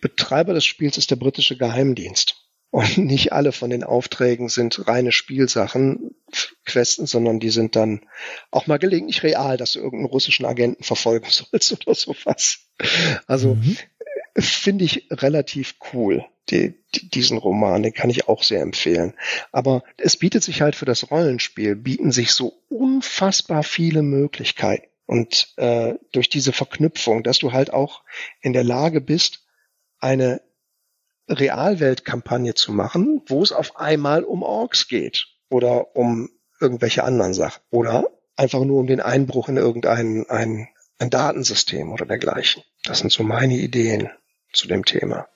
Betreiber 0.00 0.54
des 0.54 0.64
Spiels 0.64 0.96
ist 0.96 1.10
der 1.10 1.16
britische 1.16 1.56
Geheimdienst. 1.56 2.39
Und 2.70 2.98
nicht 2.98 3.32
alle 3.32 3.52
von 3.52 3.70
den 3.70 3.82
Aufträgen 3.82 4.48
sind 4.48 4.86
reine 4.86 5.12
Spielsachen, 5.12 6.14
Questen, 6.64 7.06
sondern 7.06 7.40
die 7.40 7.50
sind 7.50 7.74
dann 7.74 8.02
auch 8.50 8.66
mal 8.66 8.78
gelegentlich 8.78 9.22
real, 9.22 9.56
dass 9.56 9.72
du 9.72 9.80
irgendeinen 9.80 10.10
russischen 10.10 10.46
Agenten 10.46 10.84
verfolgen 10.84 11.26
sollst 11.30 11.72
oder 11.72 11.94
sowas. 11.94 12.60
Also 13.26 13.54
mhm. 13.54 13.76
finde 14.36 14.84
ich 14.84 15.08
relativ 15.10 15.74
cool 15.92 16.24
die, 16.50 16.74
die, 16.94 17.08
diesen 17.08 17.38
Roman, 17.38 17.82
den 17.82 17.92
kann 17.92 18.10
ich 18.10 18.28
auch 18.28 18.42
sehr 18.42 18.60
empfehlen. 18.60 19.14
Aber 19.52 19.82
es 19.96 20.16
bietet 20.16 20.42
sich 20.42 20.62
halt 20.62 20.76
für 20.76 20.84
das 20.84 21.10
Rollenspiel, 21.10 21.76
bieten 21.76 22.12
sich 22.12 22.32
so 22.32 22.62
unfassbar 22.68 23.62
viele 23.62 24.02
Möglichkeiten. 24.02 24.86
Und 25.06 25.52
äh, 25.56 25.94
durch 26.12 26.28
diese 26.28 26.52
Verknüpfung, 26.52 27.24
dass 27.24 27.38
du 27.38 27.52
halt 27.52 27.72
auch 27.72 28.04
in 28.42 28.52
der 28.52 28.64
Lage 28.64 29.00
bist, 29.00 29.44
eine 29.98 30.40
Realweltkampagne 31.30 32.54
zu 32.54 32.72
machen, 32.72 33.22
wo 33.26 33.42
es 33.42 33.52
auf 33.52 33.76
einmal 33.76 34.24
um 34.24 34.42
Orks 34.42 34.88
geht 34.88 35.28
oder 35.48 35.94
um 35.96 36.28
irgendwelche 36.60 37.04
anderen 37.04 37.34
Sachen 37.34 37.62
oder 37.70 38.04
einfach 38.36 38.64
nur 38.64 38.80
um 38.80 38.86
den 38.86 39.00
Einbruch 39.00 39.48
in 39.48 39.56
irgendein 39.56 40.26
ein, 40.28 40.68
ein 40.98 41.10
Datensystem 41.10 41.92
oder 41.92 42.04
dergleichen. 42.04 42.62
Das 42.84 42.98
sind 42.98 43.12
so 43.12 43.22
meine 43.22 43.54
Ideen 43.54 44.10
zu 44.52 44.66
dem 44.66 44.84
Thema. 44.84 45.28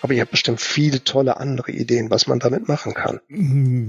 Aber 0.00 0.14
ihr 0.14 0.22
habt 0.22 0.30
bestimmt 0.30 0.62
viele 0.62 1.04
tolle 1.04 1.36
andere 1.36 1.72
Ideen, 1.72 2.10
was 2.10 2.26
man 2.26 2.38
damit 2.38 2.66
machen 2.66 2.94
kann. 2.94 3.20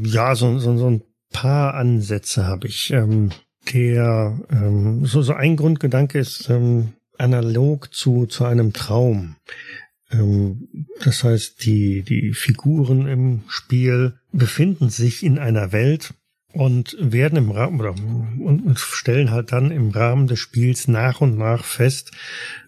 Ja, 0.03 0.35
so, 0.35 0.59
so, 0.59 0.75
so 0.75 0.89
ein 0.89 1.03
paar 1.31 1.73
Ansätze 1.75 2.45
habe 2.45 2.67
ich. 2.67 2.91
Ähm, 2.91 3.29
der 3.73 4.39
ähm, 4.51 5.05
so, 5.05 5.21
so 5.21 5.33
ein 5.33 5.55
Grundgedanke 5.55 6.17
ist 6.19 6.49
ähm, 6.49 6.93
analog 7.17 7.93
zu, 7.93 8.25
zu 8.25 8.45
einem 8.45 8.73
Traum. 8.73 9.35
Ähm, 10.11 10.87
das 11.03 11.23
heißt, 11.23 11.65
die, 11.65 12.03
die 12.03 12.33
Figuren 12.33 13.07
im 13.07 13.41
Spiel 13.47 14.15
befinden 14.31 14.89
sich 14.89 15.23
in 15.23 15.37
einer 15.37 15.71
Welt, 15.71 16.13
und 16.53 16.97
werden 16.99 17.37
im 17.37 17.51
Rahmen 17.51 17.79
oder 17.79 17.91
und 17.91 18.79
stellen 18.79 19.31
halt 19.31 19.51
dann 19.51 19.71
im 19.71 19.91
Rahmen 19.91 20.27
des 20.27 20.39
Spiels 20.39 20.87
nach 20.87 21.21
und 21.21 21.37
nach 21.37 21.63
fest, 21.63 22.11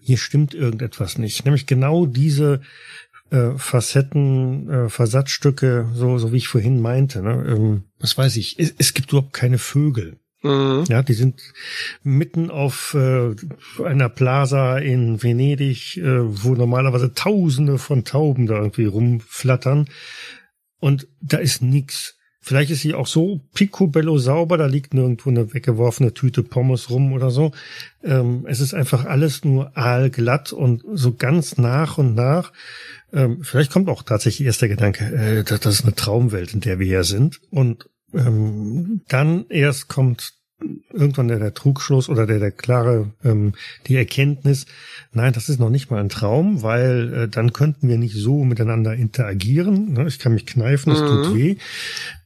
hier 0.00 0.18
stimmt 0.18 0.54
irgendetwas 0.54 1.18
nicht. 1.18 1.44
Nämlich 1.44 1.66
genau 1.66 2.06
diese 2.06 2.60
äh, 3.32 3.56
Facetten, 3.56 4.68
äh, 4.68 4.88
Versatzstücke, 4.88 5.88
so, 5.94 6.18
so 6.18 6.32
wie 6.32 6.36
ich 6.36 6.48
vorhin 6.48 6.80
meinte. 6.80 7.22
Ne? 7.22 7.44
Ähm, 7.48 7.82
was 7.98 8.18
weiß 8.18 8.36
ich, 8.36 8.58
es, 8.58 8.74
es 8.78 8.94
gibt 8.94 9.10
überhaupt 9.10 9.32
keine 9.32 9.58
Vögel. 9.58 10.18
Mhm. 10.42 10.84
Ja, 10.88 11.02
die 11.02 11.14
sind 11.14 11.40
mitten 12.02 12.50
auf 12.50 12.94
äh, 12.94 13.34
einer 13.82 14.08
Plaza 14.08 14.78
in 14.78 15.22
Venedig, 15.22 15.96
äh, 15.96 16.02
wo 16.44 16.54
normalerweise 16.54 17.14
Tausende 17.14 17.78
von 17.78 18.04
Tauben 18.04 18.46
da 18.46 18.56
irgendwie 18.56 18.86
rumflattern. 18.86 19.88
Und 20.78 21.08
da 21.20 21.38
ist 21.38 21.62
nix. 21.62 22.18
Vielleicht 22.44 22.72
ist 22.72 22.80
sie 22.80 22.94
auch 22.94 23.06
so 23.06 23.40
picobello 23.54 24.18
sauber, 24.18 24.58
da 24.58 24.66
liegt 24.66 24.94
nirgendwo 24.94 25.30
eine 25.30 25.54
weggeworfene 25.54 26.12
Tüte 26.12 26.42
Pommes 26.42 26.90
rum 26.90 27.12
oder 27.12 27.30
so. 27.30 27.52
Ähm, 28.02 28.46
es 28.48 28.58
ist 28.58 28.74
einfach 28.74 29.04
alles 29.04 29.44
nur 29.44 29.76
aalglatt 29.76 30.52
und 30.52 30.82
so 30.92 31.14
ganz 31.14 31.56
nach 31.56 31.98
und 31.98 32.16
nach. 32.16 32.52
Ähm, 33.12 33.44
vielleicht 33.44 33.70
kommt 33.70 33.88
auch 33.88 34.02
tatsächlich 34.02 34.44
erst 34.44 34.60
der 34.60 34.70
Gedanke, 34.70 35.04
äh, 35.04 35.44
das, 35.44 35.60
das 35.60 35.74
ist 35.74 35.84
eine 35.84 35.94
Traumwelt, 35.94 36.52
in 36.52 36.60
der 36.60 36.80
wir 36.80 36.86
hier 36.86 37.04
sind. 37.04 37.40
Und 37.50 37.88
ähm, 38.12 39.02
dann 39.06 39.46
erst 39.48 39.86
kommt 39.86 40.34
irgendwann 40.92 41.28
der, 41.28 41.38
der 41.38 41.54
Trugschluss 41.54 42.08
oder 42.08 42.26
der, 42.26 42.40
der 42.40 42.50
klare, 42.50 43.12
ähm, 43.24 43.52
die 43.86 43.96
Erkenntnis, 43.96 44.66
nein, 45.12 45.32
das 45.32 45.48
ist 45.48 45.60
noch 45.60 45.70
nicht 45.70 45.90
mal 45.92 46.00
ein 46.00 46.08
Traum, 46.08 46.62
weil 46.62 47.14
äh, 47.14 47.28
dann 47.28 47.52
könnten 47.52 47.88
wir 47.88 47.98
nicht 47.98 48.16
so 48.16 48.44
miteinander 48.44 48.94
interagieren. 48.94 49.92
Ne? 49.92 50.06
Ich 50.08 50.18
kann 50.18 50.34
mich 50.34 50.46
kneifen, 50.46 50.92
es 50.92 51.00
mhm. 51.00 51.06
tut 51.06 51.34
weh 51.36 51.56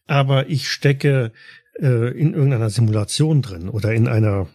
aber 0.06 0.48
ich 0.48 0.68
stecke 0.68 1.32
äh, 1.80 2.18
in 2.18 2.34
irgendeiner 2.34 2.70
Simulation 2.70 3.42
drin 3.42 3.68
oder 3.68 3.92
in 3.92 4.08
einer 4.08 4.48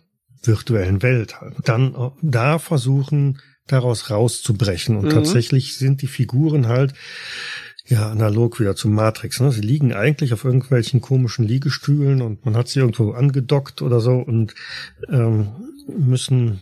virtuellen 0.43 1.01
Welt. 1.01 1.35
Dann 1.63 1.93
äh, 1.95 2.09
da 2.21 2.59
versuchen, 2.59 3.39
daraus 3.67 4.09
rauszubrechen. 4.09 4.97
Und 4.97 5.05
mhm. 5.05 5.11
tatsächlich 5.11 5.77
sind 5.77 6.01
die 6.01 6.07
Figuren 6.07 6.67
halt 6.67 6.93
ja 7.85 8.09
analog 8.09 8.59
wieder 8.59 8.75
zu 8.75 8.89
Matrix. 8.89 9.39
Ne? 9.39 9.51
Sie 9.51 9.61
liegen 9.61 9.93
eigentlich 9.93 10.33
auf 10.33 10.45
irgendwelchen 10.45 11.01
komischen 11.01 11.45
Liegestühlen 11.45 12.21
und 12.21 12.45
man 12.45 12.55
hat 12.55 12.67
sie 12.67 12.79
irgendwo 12.79 13.11
angedockt 13.11 13.81
oder 13.81 13.99
so 13.99 14.13
und 14.17 14.53
ähm, 15.09 15.49
müssen 15.87 16.61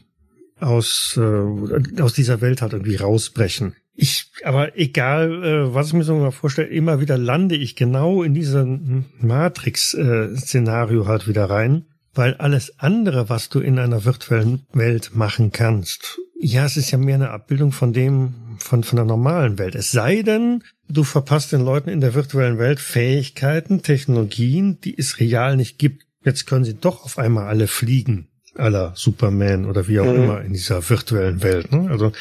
aus, 0.60 1.18
äh, 1.18 2.02
aus 2.02 2.14
dieser 2.14 2.42
Welt 2.42 2.62
halt 2.62 2.74
irgendwie 2.74 2.96
rausbrechen. 2.96 3.76
Ich, 4.02 4.32
aber 4.46 4.78
egal, 4.78 5.44
äh, 5.44 5.74
was 5.74 5.88
ich 5.88 5.94
mir 5.94 6.06
so 6.06 6.16
mal 6.16 6.32
vorstelle, 6.32 6.70
immer 6.70 7.02
wieder 7.02 7.18
lande 7.18 7.56
ich 7.58 7.76
genau 7.76 8.24
in 8.24 8.34
diesem 8.34 9.04
Matrix-Szenario 9.20 11.04
äh, 11.04 11.06
halt 11.06 11.28
wieder 11.28 11.50
rein, 11.50 11.84
weil 12.14 12.36
alles 12.36 12.80
andere, 12.80 13.28
was 13.28 13.50
du 13.50 13.60
in 13.60 13.78
einer 13.78 14.06
virtuellen 14.06 14.66
Welt 14.72 15.12
machen 15.16 15.52
kannst, 15.52 16.18
ja, 16.40 16.64
es 16.66 16.78
ist 16.78 16.92
ja 16.92 16.98
mehr 16.98 17.16
eine 17.16 17.32
Abbildung 17.32 17.74
von 17.74 17.92
dem, 17.92 18.56
von, 18.60 18.86
von 18.86 18.96
der 18.96 19.04
normalen 19.04 19.60
Welt. 19.60 19.76
Es 19.76 19.92
sei 19.92 20.22
denn, 20.22 20.64
du 20.88 21.04
verpasst 21.04 21.52
den 21.52 21.66
Leuten 21.66 21.90
in 21.90 22.00
der 22.00 22.14
virtuellen 22.14 22.58
Welt 22.58 22.80
Fähigkeiten, 22.80 23.82
Technologien, 23.82 24.80
die 24.80 24.98
es 24.98 25.20
real 25.20 25.58
nicht 25.58 25.78
gibt. 25.78 26.06
Jetzt 26.24 26.46
können 26.46 26.64
sie 26.64 26.76
doch 26.76 27.04
auf 27.04 27.18
einmal 27.20 27.48
alle 27.48 27.68
fliegen 27.68 28.29
aller 28.60 28.94
Superman 28.96 29.66
oder 29.66 29.88
wie 29.88 30.00
auch 30.00 30.06
mhm. 30.06 30.24
immer 30.24 30.42
in 30.42 30.54
dieser 30.54 30.88
virtuellen 30.90 31.42
Welt. 31.44 31.72
Ne? 31.72 31.90
Also 31.90 32.12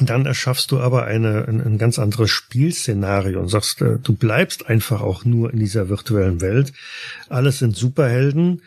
dann 0.00 0.26
erschaffst 0.26 0.70
du 0.70 0.80
aber 0.80 1.04
eine, 1.04 1.46
ein, 1.48 1.60
ein 1.60 1.78
ganz 1.78 1.98
anderes 1.98 2.30
Spielszenario 2.30 3.40
und 3.40 3.48
sagst, 3.48 3.80
äh, 3.80 3.98
du 4.02 4.14
bleibst 4.14 4.66
einfach 4.66 5.00
auch 5.00 5.24
nur 5.24 5.52
in 5.52 5.58
dieser 5.58 5.88
virtuellen 5.88 6.40
Welt. 6.40 6.72
Alles 7.28 7.58
sind 7.58 7.76
Superhelden. 7.76 8.62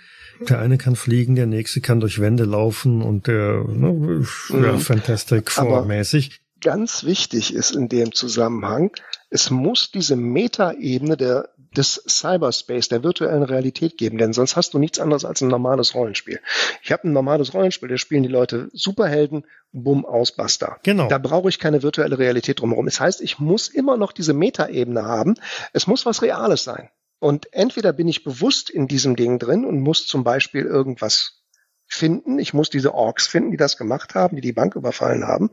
Der 0.49 0.59
eine 0.59 0.79
kann 0.79 0.95
fliegen, 0.95 1.35
der 1.35 1.45
nächste 1.45 1.81
kann 1.81 1.99
durch 1.99 2.19
Wände 2.19 2.45
laufen 2.45 3.03
und 3.03 3.27
der 3.27 3.63
ne, 3.67 3.91
mhm. 3.91 4.25
ja, 4.63 4.77
Fantastic 4.79 5.51
Four 5.51 5.85
mäßig. 5.85 6.41
Ganz 6.61 7.03
wichtig 7.03 7.53
ist 7.53 7.75
in 7.75 7.89
dem 7.89 8.11
Zusammenhang, 8.11 8.91
es 9.29 9.49
muss 9.49 9.91
diese 9.91 10.15
Metaebene 10.15 11.17
der 11.17 11.49
des 11.75 12.03
Cyberspace, 12.07 12.89
der 12.89 13.03
virtuellen 13.03 13.43
Realität 13.43 13.97
geben, 13.97 14.17
denn 14.17 14.33
sonst 14.33 14.57
hast 14.57 14.73
du 14.73 14.79
nichts 14.79 14.99
anderes 14.99 15.23
als 15.23 15.41
ein 15.41 15.47
normales 15.47 15.95
Rollenspiel. 15.95 16.41
Ich 16.83 16.91
habe 16.91 17.07
ein 17.07 17.13
normales 17.13 17.53
Rollenspiel, 17.53 17.87
da 17.87 17.97
spielen 17.97 18.23
die 18.23 18.29
Leute 18.29 18.69
Superhelden, 18.73 19.45
bumm, 19.71 20.05
aus, 20.05 20.33
basta. 20.33 20.79
Genau. 20.83 21.07
Da 21.07 21.17
brauche 21.17 21.47
ich 21.47 21.59
keine 21.59 21.81
virtuelle 21.81 22.19
Realität 22.19 22.59
drumherum. 22.59 22.85
Das 22.85 22.99
heißt, 22.99 23.21
ich 23.21 23.39
muss 23.39 23.69
immer 23.69 23.95
noch 23.95 24.11
diese 24.11 24.33
Metaebene 24.33 25.03
haben. 25.03 25.35
Es 25.71 25.87
muss 25.87 26.05
was 26.05 26.21
Reales 26.21 26.63
sein. 26.63 26.89
Und 27.19 27.53
entweder 27.53 27.93
bin 27.93 28.07
ich 28.07 28.23
bewusst 28.23 28.69
in 28.69 28.87
diesem 28.87 29.15
Ding 29.15 29.39
drin 29.39 29.63
und 29.63 29.79
muss 29.79 30.07
zum 30.07 30.23
Beispiel 30.25 30.65
irgendwas 30.65 31.43
finden. 31.85 32.39
Ich 32.39 32.53
muss 32.53 32.69
diese 32.69 32.93
Orks 32.93 33.27
finden, 33.27 33.51
die 33.51 33.57
das 33.57 33.77
gemacht 33.77 34.15
haben, 34.15 34.35
die 34.35 34.41
die 34.41 34.53
Bank 34.53 34.75
überfallen 34.75 35.25
haben. 35.25 35.51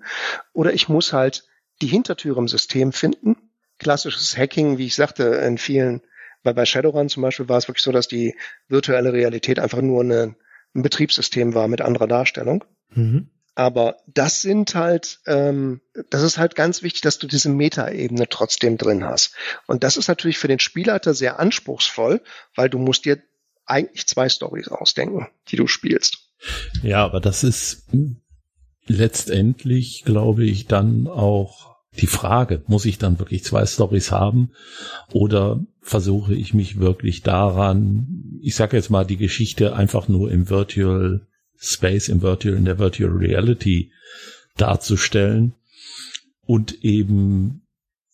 Oder 0.53 0.73
ich 0.73 0.89
muss 0.89 1.13
halt 1.13 1.45
die 1.81 1.87
Hintertür 1.87 2.39
im 2.39 2.49
System 2.49 2.93
finden 2.93 3.48
klassisches 3.79 4.37
Hacking, 4.37 4.79
wie 4.79 4.87
ich 4.87 4.95
sagte, 4.95 5.25
in 5.25 5.59
vielen, 5.59 6.03
weil 6.43 6.55
bei 6.55 6.65
Shadowrun 6.65 7.09
zum 7.09 7.23
Beispiel 7.23 7.49
war 7.49 7.59
es 7.59 7.69
wirklich 7.69 7.83
so, 7.83 7.93
dass 7.93 8.09
die 8.09 8.37
virtuelle 8.69 9.13
Realität 9.13 9.59
einfach 9.59 9.81
nur 9.81 10.03
eine, 10.03 10.37
ein 10.75 10.83
Betriebssystem 10.83 11.55
war 11.55 11.69
mit 11.69 11.81
anderer 11.81 12.07
Darstellung. 12.07 12.65
Mhm. 12.91 13.31
Aber 13.55 13.97
das 14.07 14.41
sind 14.41 14.77
halt, 14.77 15.19
ähm, 15.27 15.81
das 16.11 16.23
ist 16.23 16.39
halt 16.39 16.55
ganz 16.55 16.83
wichtig, 16.83 17.01
dass 17.01 17.19
du 17.19 17.27
diese 17.27 17.49
Metaebene 17.49 18.29
trotzdem 18.29 18.79
drin 18.79 19.05
hast. 19.05 19.35
Und 19.67 19.83
das 19.83 19.97
ist 19.97 20.07
natürlich 20.07 20.39
für 20.39 20.47
den 20.47 20.61
Spielleiter 20.61 21.13
sehr 21.13 21.41
anspruchsvoll, 21.41 22.21
weil 22.55 22.71
du 22.71 22.79
musst 22.79 23.05
dir 23.05 23.21
eigentlich 23.67 24.07
zwei 24.07 24.29
Stories 24.29 24.69
ausdenken, 24.69 25.27
die 25.49 25.57
du 25.57 25.67
spielst. 25.67 26.19
Ja, 26.83 27.05
aber 27.05 27.21
das 27.21 27.43
ist 27.43 27.89
letztendlich, 28.87 30.05
glaube 30.05 30.45
ich, 30.45 30.67
dann 30.67 31.09
auch 31.09 31.78
die 31.97 32.07
Frage, 32.07 32.63
muss 32.67 32.85
ich 32.85 32.99
dann 32.99 33.19
wirklich 33.19 33.45
zwei 33.45 33.67
Stories 33.67 34.13
haben 34.13 34.51
oder 35.13 35.65
versuche 35.81 36.35
ich 36.35 36.55
mich 36.55 36.79
wirklich 36.79 37.23
daran, 37.23 38.39
ich 38.41 38.55
sage 38.55 38.77
jetzt 38.77 38.91
mal 38.91 39.05
die 39.05 39.17
Geschichte 39.17 39.75
einfach 39.75 40.09
nur 40.09 40.31
im 40.31 40.51
Virtual 40.51 41.27
Space, 41.57 42.09
im 42.09 42.23
Virtual, 42.23 42.55
in 42.55 42.65
der 42.65 42.79
Virtual 42.79 43.11
Reality 43.11 43.91
darzustellen 44.57 45.55
und 46.43 46.85
eben 46.85 47.63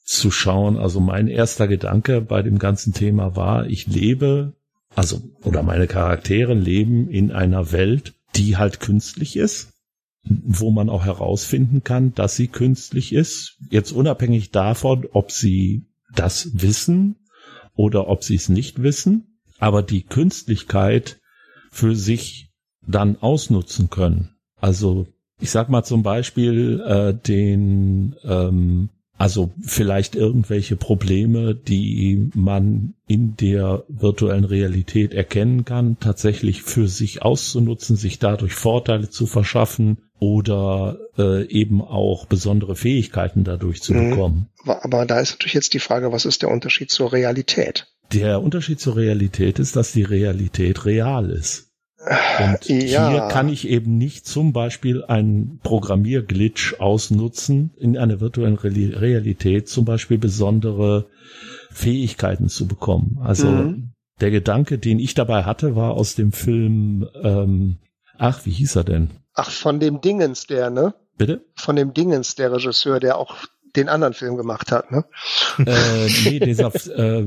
zu 0.05 0.31
schauen, 0.31 0.79
also 0.79 1.01
mein 1.01 1.29
erster 1.29 1.67
Gedanke 1.67 2.21
bei 2.21 2.43
dem 2.43 2.59
ganzen 2.59 2.93
Thema 2.93 3.37
war, 3.37 3.67
ich 3.67 3.87
lebe, 3.87 4.55
also, 4.95 5.23
oder 5.43 5.63
meine 5.63 5.87
Charaktere 5.87 6.55
leben 6.55 7.09
in 7.09 7.33
einer 7.33 7.73
Welt, 7.73 8.15
die 8.37 8.57
halt 8.57 8.81
künstlich 8.81 9.37
ist 9.37 9.74
wo 10.25 10.71
man 10.71 10.89
auch 10.89 11.05
herausfinden 11.05 11.85
kann, 11.85 12.15
dass 12.15 12.37
sie 12.37 12.49
künstlich 12.49 13.13
ist. 13.13 13.59
Jetzt 13.71 13.93
unabhängig 13.93 14.51
davon, 14.51 15.07
ob 15.13 15.31
sie 15.31 15.87
das 16.15 16.51
wissen 16.55 17.17
oder 17.75 18.09
ob 18.09 18.25
sie 18.25 18.37
es 18.37 18.49
nicht 18.49 18.83
wissen, 18.83 19.39
aber 19.59 19.83
die 19.83 20.03
Künstlichkeit 20.03 21.21
für 21.71 21.95
sich 21.95 22.53
dann 22.87 23.17
ausnutzen 23.17 23.91
können. 23.91 24.37
Also 24.61 25.07
ich 25.41 25.51
sag 25.51 25.69
mal 25.69 25.83
zum 25.83 26.03
Beispiel 26.03 26.81
äh, 26.87 27.15
den 27.15 28.15
ähm, 28.25 28.91
also 29.17 29.53
vielleicht 29.61 30.17
irgendwelche 30.17 30.77
Probleme, 30.77 31.55
die 31.55 32.31
man 32.35 32.95
in 33.07 33.37
der 33.37 33.85
virtuellen 33.89 34.45
Realität 34.45 35.15
erkennen 35.15 35.65
kann, 35.65 35.99
tatsächlich 36.01 36.63
für 36.63 36.89
sich 36.89 37.23
auszunutzen, 37.23 37.97
sich 37.97 38.19
dadurch 38.19 38.55
Vorteile 38.55 39.11
zu 39.11 39.27
verschaffen 39.27 39.99
oder 40.19 40.99
äh, 41.17 41.47
eben 41.47 41.81
auch 41.81 42.27
besondere 42.27 42.77
Fähigkeiten 42.77 43.45
dadurch 43.45 43.83
zu 43.83 43.95
mhm. 43.95 44.11
bekommen. 44.11 44.47
Aber 44.65 45.07
da 45.07 45.21
ist 45.21 45.33
natürlich 45.33 45.55
jetzt 45.55 45.75
die 45.75 45.81
Frage, 45.81 46.11
was 46.13 46.25
ist 46.25 46.43
der 46.43 46.51
Unterschied 46.51 46.91
zur 46.91 47.13
Realität? 47.13 47.87
Der 48.13 48.43
Unterschied 48.43 48.81
zur 48.81 48.97
Realität 48.97 49.59
ist, 49.59 49.77
dass 49.77 49.93
die 49.93 50.03
Realität 50.03 50.85
real 50.87 51.31
ist. 51.31 51.64
Und 52.07 52.69
ja. 52.69 53.11
hier 53.11 53.21
kann 53.29 53.49
ich 53.49 53.69
eben 53.69 53.97
nicht 53.97 54.27
zum 54.27 54.53
Beispiel 54.53 55.05
einen 55.05 55.59
Programmierglitch 55.63 56.79
ausnutzen, 56.79 57.73
in 57.79 57.97
einer 57.97 58.21
virtuellen 58.21 58.57
Realität 58.57 59.69
zum 59.69 59.85
Beispiel 59.85 60.19
besondere 60.19 61.07
Fähigkeiten 61.71 62.49
zu 62.49 62.67
bekommen. 62.69 63.19
Also 63.23 63.47
mhm. 63.47 63.93
der 64.21 64.31
Gedanke, 64.31 64.79
den 64.79 64.99
ich 64.99 65.15
dabei 65.15 65.45
hatte, 65.45 65.77
war 65.77 65.93
aus 65.93 66.15
dem 66.15 66.33
Film, 66.33 67.09
ähm, 67.23 67.77
ach, 68.19 68.45
wie 68.45 68.53
hieß 68.53 68.77
er 68.77 68.85
denn? 68.85 69.11
Ach, 69.35 69.51
von 69.51 69.81
dem 69.81 70.01
Dingens, 70.01 70.47
der, 70.47 70.71
ne? 70.71 70.95
Bitte? 71.17 71.45
Von 71.57 71.77
dem 71.77 71.95
Dingens, 71.95 72.35
der 72.35 72.53
Regisseur, 72.53 73.01
der 73.01 73.19
auch 73.19 73.37
den 73.77 73.89
anderen 73.89 74.15
Film 74.15 74.37
gemacht 74.37 74.73
hat, 74.73 74.91
ne? 74.91 75.05
Äh, 75.59 76.09
nee, 76.25 76.41
dieser, 76.41 76.73
äh, 76.97 77.27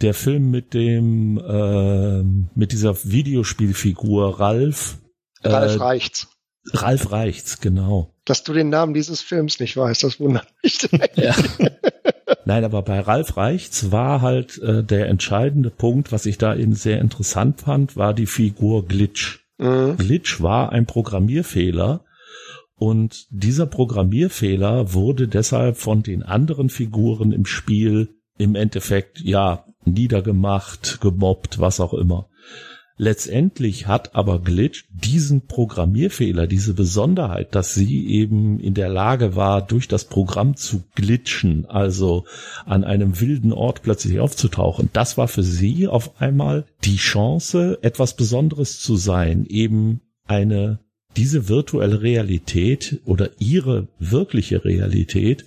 der 0.00 0.14
Film 0.14 0.50
mit 0.50 0.74
dem, 0.74 1.38
äh, 1.38 2.22
mit 2.58 2.72
dieser 2.72 2.96
Videospielfigur 3.04 4.40
Ralf. 4.40 4.98
Äh, 5.42 5.48
Ralf 5.48 5.80
Reichts. 5.80 6.28
Ralf 6.72 7.10
Reichts, 7.10 7.60
genau. 7.60 8.14
Dass 8.24 8.44
du 8.44 8.52
den 8.52 8.68
Namen 8.68 8.94
dieses 8.94 9.20
Films 9.20 9.60
nicht 9.60 9.76
weißt, 9.76 10.02
das 10.02 10.20
wundert 10.20 10.46
mich. 10.62 10.78
ja. 11.16 11.34
Nein, 12.44 12.64
aber 12.64 12.82
bei 12.82 13.00
Ralf 13.00 13.36
Reichts 13.36 13.90
war 13.90 14.22
halt 14.22 14.58
äh, 14.58 14.84
der 14.84 15.08
entscheidende 15.08 15.70
Punkt, 15.70 16.12
was 16.12 16.26
ich 16.26 16.38
da 16.38 16.54
eben 16.54 16.74
sehr 16.74 17.00
interessant 17.00 17.60
fand, 17.60 17.96
war 17.96 18.14
die 18.14 18.26
Figur 18.26 18.86
Glitch. 18.86 19.40
Mhm. 19.58 19.96
Glitch 19.96 20.40
war 20.40 20.72
ein 20.72 20.86
Programmierfehler, 20.86 22.04
und 22.80 23.26
dieser 23.28 23.66
Programmierfehler 23.66 24.94
wurde 24.94 25.28
deshalb 25.28 25.76
von 25.76 26.02
den 26.02 26.22
anderen 26.22 26.70
Figuren 26.70 27.30
im 27.30 27.44
Spiel 27.44 28.14
im 28.38 28.54
Endeffekt, 28.54 29.20
ja, 29.20 29.66
niedergemacht, 29.84 30.98
gemobbt, 31.02 31.60
was 31.60 31.78
auch 31.78 31.92
immer. 31.92 32.30
Letztendlich 32.96 33.86
hat 33.86 34.14
aber 34.14 34.40
Glitch 34.40 34.86
diesen 34.90 35.46
Programmierfehler, 35.46 36.46
diese 36.46 36.72
Besonderheit, 36.72 37.54
dass 37.54 37.74
sie 37.74 38.06
eben 38.06 38.58
in 38.58 38.72
der 38.72 38.88
Lage 38.88 39.36
war, 39.36 39.60
durch 39.60 39.86
das 39.86 40.06
Programm 40.06 40.56
zu 40.56 40.84
glitschen, 40.94 41.66
also 41.66 42.24
an 42.64 42.82
einem 42.82 43.20
wilden 43.20 43.52
Ort 43.52 43.82
plötzlich 43.82 44.20
aufzutauchen. 44.20 44.88
Das 44.94 45.18
war 45.18 45.28
für 45.28 45.42
sie 45.42 45.86
auf 45.86 46.18
einmal 46.18 46.64
die 46.84 46.96
Chance, 46.96 47.78
etwas 47.82 48.16
Besonderes 48.16 48.80
zu 48.80 48.96
sein, 48.96 49.44
eben 49.44 50.00
eine 50.26 50.78
diese 51.16 51.48
virtuelle 51.48 52.02
Realität 52.02 53.00
oder 53.04 53.30
ihre 53.38 53.88
wirkliche 53.98 54.64
Realität 54.64 55.44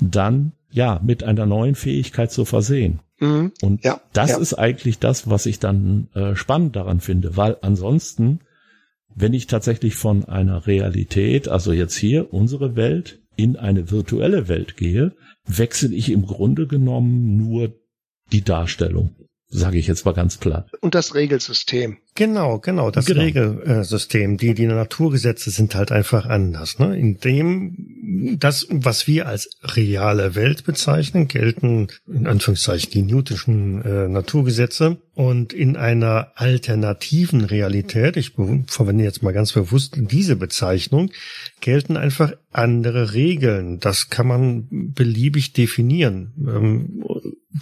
dann 0.00 0.52
ja 0.70 1.00
mit 1.02 1.24
einer 1.24 1.46
neuen 1.46 1.74
Fähigkeit 1.74 2.32
zu 2.32 2.44
versehen. 2.44 3.00
Mhm. 3.18 3.52
Und 3.62 3.84
ja, 3.84 4.00
das 4.12 4.30
ja. 4.30 4.38
ist 4.38 4.54
eigentlich 4.54 4.98
das, 4.98 5.30
was 5.30 5.46
ich 5.46 5.58
dann 5.58 6.08
äh, 6.14 6.34
spannend 6.34 6.76
daran 6.76 7.00
finde, 7.00 7.36
weil 7.36 7.56
ansonsten, 7.62 8.40
wenn 9.14 9.32
ich 9.32 9.46
tatsächlich 9.46 9.94
von 9.94 10.24
einer 10.24 10.66
Realität, 10.66 11.48
also 11.48 11.72
jetzt 11.72 11.96
hier 11.96 12.32
unsere 12.34 12.76
Welt, 12.76 13.20
in 13.36 13.56
eine 13.56 13.90
virtuelle 13.90 14.48
Welt 14.48 14.76
gehe, 14.76 15.12
wechsle 15.46 15.94
ich 15.94 16.10
im 16.10 16.26
Grunde 16.26 16.66
genommen 16.66 17.36
nur 17.36 17.72
die 18.32 18.42
Darstellung. 18.42 19.14
Sage 19.48 19.78
ich 19.78 19.86
jetzt 19.86 20.04
mal 20.04 20.12
ganz 20.12 20.36
platt. 20.36 20.68
Und 20.80 20.94
das 20.94 21.14
Regelsystem. 21.14 21.98
Genau, 22.14 22.58
genau, 22.58 22.90
das 22.90 23.06
genau. 23.06 23.20
Regelsystem. 23.20 24.38
Die, 24.38 24.54
die 24.54 24.66
Naturgesetze 24.66 25.50
sind 25.50 25.74
halt 25.74 25.92
einfach 25.92 26.26
anders. 26.26 26.78
Ne? 26.78 26.98
In 26.98 27.18
dem, 27.18 28.36
das, 28.38 28.66
was 28.70 29.06
wir 29.06 29.28
als 29.28 29.50
reale 29.62 30.34
Welt 30.34 30.64
bezeichnen, 30.64 31.28
gelten 31.28 31.88
in 32.06 32.26
Anführungszeichen 32.26 32.90
die 32.90 33.02
Newtonschen 33.02 33.82
äh, 33.82 34.08
Naturgesetze. 34.08 34.98
Und 35.14 35.52
in 35.52 35.76
einer 35.76 36.32
alternativen 36.34 37.44
Realität, 37.44 38.16
ich 38.16 38.32
verwende 38.66 39.04
jetzt 39.04 39.22
mal 39.22 39.32
ganz 39.32 39.52
bewusst 39.52 39.94
diese 39.96 40.36
Bezeichnung, 40.36 41.10
gelten 41.60 41.96
einfach 41.96 42.32
andere 42.50 43.14
Regeln. 43.14 43.80
Das 43.80 44.10
kann 44.10 44.26
man 44.26 44.68
beliebig 44.70 45.52
definieren. 45.52 46.32
Ähm, 46.38 47.04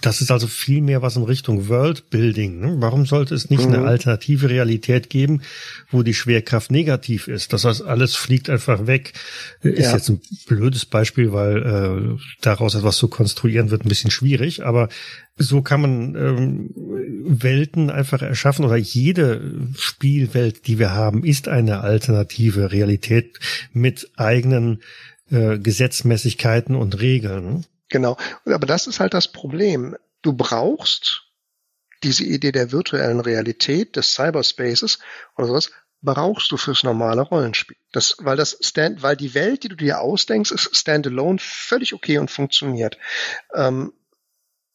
das 0.03 0.21
ist 0.21 0.31
also 0.31 0.47
viel 0.47 0.81
mehr 0.81 1.03
was 1.03 1.17
in 1.17 1.23
Richtung 1.23 1.69
Worldbuilding. 1.69 2.61
Ne? 2.61 2.77
Warum 2.79 3.07
sollte 3.07 3.35
es 3.35 3.51
nicht 3.51 3.67
mhm. 3.67 3.75
eine 3.75 3.87
alternative 3.87 4.49
Realität 4.49 5.11
geben, 5.11 5.43
wo 5.91 6.03
die 6.03 6.15
Schwerkraft 6.15 6.71
negativ 6.71 7.29
ist? 7.29 7.53
Das 7.53 7.65
heißt, 7.65 7.83
alles 7.83 8.15
fliegt 8.17 8.51
einfach 8.51 8.87
weg. 8.87 9.13
Ist 9.61 9.87
ja. 9.87 9.95
jetzt 9.95 10.09
ein 10.09 10.21
blödes 10.47 10.87
Beispiel, 10.87 11.33
weil 11.33 12.17
äh, 12.19 12.23
daraus 12.41 12.75
etwas 12.75 12.97
zu 12.97 13.09
konstruieren 13.09 13.71
wird 13.71 13.85
ein 13.85 13.89
bisschen 13.89 14.11
schwierig. 14.11 14.65
Aber 14.65 14.89
so 15.37 15.63
kann 15.63 15.81
man 15.81 16.15
ähm, 16.15 16.71
Welten 17.27 17.91
einfach 17.91 18.23
erschaffen 18.23 18.65
oder 18.65 18.77
jede 18.77 19.69
Spielwelt, 19.77 20.67
die 20.67 20.79
wir 20.79 20.93
haben, 20.93 21.25
ist 21.25 21.49
eine 21.49 21.81
alternative 21.81 22.73
Realität 22.73 23.39
mit 23.73 24.11
eigenen 24.17 24.81
äh, 25.31 25.59
Gesetzmäßigkeiten 25.59 26.75
und 26.75 27.01
Regeln. 27.01 27.65
Genau. 27.89 28.17
Aber 28.45 28.67
das 28.67 28.87
ist 28.87 29.01
halt 29.01 29.15
das 29.15 29.29
Problem. 29.29 29.97
Du 30.23 30.33
brauchst 30.33 31.23
diese 32.03 32.25
Idee 32.25 32.53
der 32.53 32.73
virtuellen 32.73 33.21
Realität, 33.21 33.97
des 33.97 34.15
Cyberspaces 34.15 34.99
oder 35.37 35.47
sowas, 35.47 35.71
brauchst 36.03 36.53
du 36.53 36.57
fürs 36.59 36.83
normale 36.83 37.23
Rollenspiel. 37.23 37.77
Das, 37.93 38.17
weil 38.19 38.37
das 38.37 38.59
Stand, 38.61 39.03
weil 39.03 39.17
die 39.17 39.35
Welt, 39.35 39.65
die 39.65 39.69
du 39.69 39.77
dir 39.77 40.01
ausdenkst, 40.01 40.51
ist 40.51 40.77
standalone 40.77 41.39
völlig 41.41 41.95
okay 41.95 42.19
und 42.19 42.31
funktioniert. 42.31 42.99
Ähm, 43.55 43.93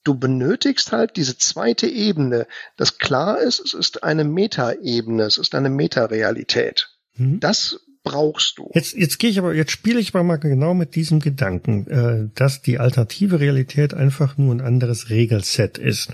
du 0.03 0.15
benötigst 0.15 0.91
halt 0.91 1.17
diese 1.17 1.37
zweite 1.37 1.87
Ebene, 1.87 2.47
das 2.77 2.97
klar 2.97 3.39
ist, 3.39 3.59
es 3.59 3.75
ist 3.75 4.03
eine 4.03 4.23
Metaebene, 4.23 5.23
es 5.23 5.37
ist 5.37 5.53
eine 5.53 5.69
Metarealität. 5.69 6.89
Mhm. 7.13 7.39
Das 7.39 7.79
brauchst 8.03 8.57
du. 8.57 8.69
Jetzt, 8.73 8.95
jetzt 8.95 9.19
gehe 9.19 9.29
ich 9.29 9.39
aber, 9.39 9.53
jetzt 9.53 9.71
spiele 9.71 9.99
ich 9.99 10.09
aber 10.09 10.23
mal 10.23 10.37
genau 10.37 10.73
mit 10.73 10.95
diesem 10.95 11.19
Gedanken, 11.19 11.87
äh, 11.87 12.29
dass 12.35 12.61
die 12.61 12.79
alternative 12.79 13.39
Realität 13.39 13.93
einfach 13.93 14.37
nur 14.37 14.53
ein 14.53 14.61
anderes 14.61 15.09
Regelset 15.09 15.77
ist. 15.77 16.13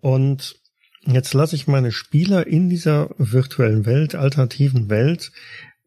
Und 0.00 0.56
jetzt 1.06 1.34
lasse 1.34 1.56
ich 1.56 1.66
meine 1.66 1.92
Spieler 1.92 2.46
in 2.46 2.68
dieser 2.68 3.10
virtuellen 3.18 3.86
Welt, 3.86 4.14
alternativen 4.14 4.90
Welt, 4.90 5.32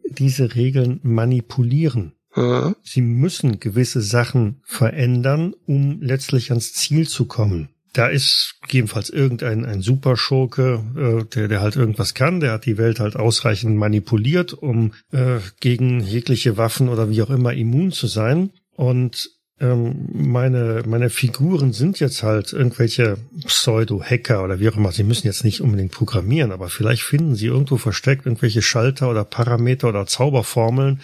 diese 0.07 0.55
Regeln 0.55 0.99
manipulieren. 1.03 2.13
Mhm. 2.35 2.75
Sie 2.83 3.01
müssen 3.01 3.59
gewisse 3.59 4.01
Sachen 4.01 4.61
verändern, 4.63 5.53
um 5.65 6.01
letztlich 6.01 6.51
ans 6.51 6.73
Ziel 6.73 7.07
zu 7.07 7.25
kommen 7.25 7.74
da 7.97 8.07
ist 8.07 8.55
gegebenenfalls 8.61 9.09
irgendein 9.09 9.65
ein 9.65 9.81
Superschurke, 9.81 10.83
äh, 10.97 11.23
der, 11.33 11.47
der 11.47 11.61
halt 11.61 11.77
irgendwas 11.77 12.13
kann, 12.13 12.41
der 12.41 12.51
hat 12.51 12.65
die 12.65 12.77
Welt 12.77 12.99
halt 12.99 13.15
ausreichend 13.15 13.77
manipuliert, 13.77 14.53
um 14.53 14.93
äh, 15.11 15.39
gegen 15.61 16.01
jegliche 16.01 16.57
Waffen 16.57 16.89
oder 16.89 17.09
wie 17.09 17.21
auch 17.21 17.29
immer 17.29 17.53
immun 17.53 17.93
zu 17.93 18.07
sein. 18.07 18.51
Und 18.75 19.29
ähm, 19.61 20.09
meine, 20.11 20.83
meine 20.85 21.09
Figuren 21.09 21.71
sind 21.71 22.01
jetzt 22.01 22.21
halt 22.21 22.51
irgendwelche 22.51 23.17
Pseudo-Hacker 23.45 24.43
oder 24.43 24.59
wie 24.59 24.67
auch 24.67 24.75
immer. 24.75 24.91
Sie 24.91 25.05
müssen 25.05 25.27
jetzt 25.27 25.45
nicht 25.45 25.61
unbedingt 25.61 25.93
programmieren, 25.93 26.51
aber 26.51 26.67
vielleicht 26.67 27.03
finden 27.03 27.35
sie 27.35 27.45
irgendwo 27.45 27.77
versteckt 27.77 28.25
irgendwelche 28.25 28.61
Schalter 28.61 29.09
oder 29.09 29.23
Parameter 29.23 29.87
oder 29.87 30.05
Zauberformeln, 30.05 30.99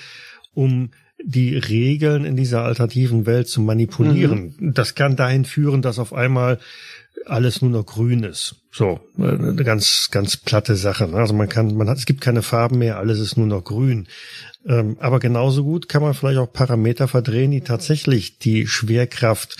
um 0.53 0.89
die 1.23 1.57
Regeln 1.57 2.25
in 2.25 2.35
dieser 2.35 2.63
alternativen 2.63 3.25
Welt 3.25 3.47
zu 3.47 3.61
manipulieren. 3.61 4.55
Mhm. 4.57 4.73
Das 4.73 4.95
kann 4.95 5.15
dahin 5.15 5.45
führen, 5.45 5.81
dass 5.81 5.99
auf 5.99 6.13
einmal 6.13 6.59
alles 7.25 7.61
nur 7.61 7.71
noch 7.71 7.85
grün 7.85 8.23
ist. 8.23 8.55
So, 8.71 8.99
eine 9.17 9.55
ganz, 9.63 10.09
ganz 10.11 10.37
platte 10.37 10.75
Sache. 10.75 11.07
Ne? 11.07 11.17
Also 11.17 11.33
man 11.33 11.49
kann, 11.49 11.75
man 11.75 11.89
hat, 11.89 11.97
es 11.97 12.05
gibt 12.05 12.21
keine 12.21 12.41
Farben 12.41 12.79
mehr, 12.79 12.97
alles 12.97 13.19
ist 13.19 13.37
nur 13.37 13.47
noch 13.47 13.63
grün. 13.63 14.07
Ähm, 14.65 14.97
aber 14.99 15.19
genauso 15.19 15.63
gut 15.63 15.89
kann 15.89 16.01
man 16.01 16.13
vielleicht 16.13 16.39
auch 16.39 16.51
Parameter 16.51 17.07
verdrehen, 17.07 17.51
die 17.51 17.61
tatsächlich 17.61 18.39
die 18.39 18.67
Schwerkraft 18.67 19.57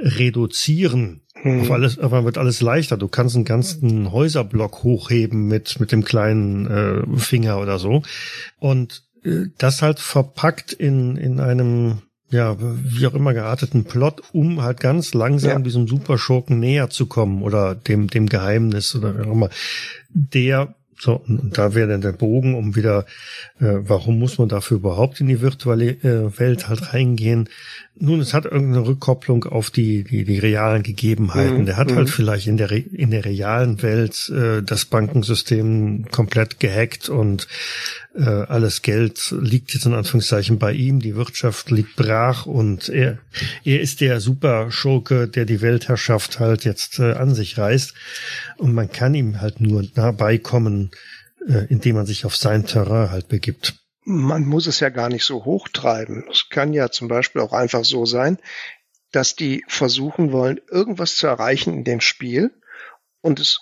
reduzieren. 0.00 1.22
Mhm. 1.42 1.62
Auf 1.62 1.70
alles, 1.70 1.98
aber 1.98 2.24
wird 2.24 2.38
alles 2.38 2.60
leichter. 2.60 2.96
Du 2.96 3.08
kannst 3.08 3.36
einen 3.36 3.44
ganzen 3.44 4.10
Häuserblock 4.10 4.82
hochheben 4.82 5.46
mit, 5.46 5.78
mit 5.80 5.92
dem 5.92 6.04
kleinen 6.04 6.66
äh, 6.66 7.18
Finger 7.18 7.60
oder 7.60 7.78
so. 7.78 8.02
Und 8.58 9.05
das 9.58 9.82
halt 9.82 9.98
verpackt 9.98 10.72
in, 10.72 11.16
in 11.16 11.40
einem, 11.40 12.02
ja, 12.30 12.56
wie 12.58 13.06
auch 13.06 13.14
immer 13.14 13.34
gearteten 13.34 13.84
Plot, 13.84 14.22
um 14.32 14.62
halt 14.62 14.80
ganz 14.80 15.14
langsam 15.14 15.50
ja. 15.50 15.58
diesem 15.58 15.88
Superschurken 15.88 16.58
näher 16.58 16.90
zu 16.90 17.06
kommen 17.06 17.42
oder 17.42 17.74
dem, 17.74 18.08
dem 18.08 18.28
Geheimnis 18.28 18.94
oder 18.94 19.16
wie 19.16 19.22
auch 19.22 19.32
immer. 19.32 19.50
Der 20.10 20.74
so, 20.98 21.16
und 21.16 21.58
da 21.58 21.74
wäre 21.74 21.88
dann 21.88 22.00
der 22.00 22.12
Bogen, 22.12 22.54
um 22.54 22.74
wieder, 22.74 23.04
äh, 23.60 23.74
warum 23.80 24.18
muss 24.18 24.38
man 24.38 24.48
dafür 24.48 24.78
überhaupt 24.78 25.20
in 25.20 25.26
die 25.26 25.42
virtuelle 25.42 25.90
äh, 25.90 26.38
Welt 26.38 26.68
halt 26.68 26.94
reingehen? 26.94 27.50
Nun, 27.98 28.20
es 28.20 28.34
hat 28.34 28.44
irgendeine 28.44 28.86
Rückkopplung 28.86 29.44
auf 29.44 29.70
die, 29.70 30.04
die, 30.04 30.24
die 30.24 30.38
realen 30.38 30.82
Gegebenheiten. 30.82 31.62
Mhm. 31.62 31.66
Der 31.66 31.76
hat 31.78 31.88
halt 31.88 31.92
mhm. 31.92 31.96
halt 32.00 32.10
vielleicht 32.10 32.46
in 32.46 32.58
der, 32.58 32.70
in 32.70 33.10
der 33.10 33.24
realen 33.24 33.80
Welt 33.82 34.28
äh, 34.28 34.62
das 34.62 34.84
Bankensystem 34.84 36.06
komplett 36.10 36.60
gehackt 36.60 37.08
und 37.08 37.48
äh, 38.14 38.22
alles 38.24 38.82
Geld 38.82 39.34
liegt 39.40 39.72
jetzt 39.72 39.86
in 39.86 39.94
Anführungszeichen 39.94 40.58
bei 40.58 40.72
ihm, 40.72 41.00
die 41.00 41.16
Wirtschaft 41.16 41.70
liegt 41.70 41.96
brach 41.96 42.44
und 42.44 42.90
er, 42.90 43.18
er 43.64 43.80
ist 43.80 44.02
der 44.02 44.20
Superschurke, 44.20 45.26
der 45.26 45.46
die 45.46 45.62
Weltherrschaft 45.62 46.38
halt 46.38 46.64
jetzt 46.64 46.98
äh, 46.98 47.12
an 47.12 47.34
sich 47.34 47.56
reißt. 47.56 47.94
Und 48.58 48.74
man 48.74 48.90
kann 48.90 49.14
ihm 49.14 49.40
halt 49.40 49.62
nur 49.62 49.84
nah 49.94 50.12
beikommen, 50.12 50.90
äh, 51.48 51.64
indem 51.70 51.96
man 51.96 52.06
sich 52.06 52.26
auf 52.26 52.36
sein 52.36 52.66
Terrain 52.66 53.10
halt 53.10 53.28
begibt 53.28 53.74
man 54.06 54.46
muss 54.46 54.68
es 54.68 54.78
ja 54.78 54.88
gar 54.88 55.08
nicht 55.08 55.24
so 55.24 55.44
hochtreiben. 55.44 56.24
Es 56.30 56.48
kann 56.48 56.72
ja 56.72 56.90
zum 56.90 57.08
Beispiel 57.08 57.42
auch 57.42 57.52
einfach 57.52 57.84
so 57.84 58.06
sein, 58.06 58.38
dass 59.10 59.34
die 59.34 59.64
versuchen 59.66 60.30
wollen, 60.30 60.60
irgendwas 60.70 61.16
zu 61.16 61.26
erreichen 61.26 61.74
in 61.74 61.84
dem 61.84 62.00
Spiel 62.00 62.54
und 63.20 63.40
es 63.40 63.58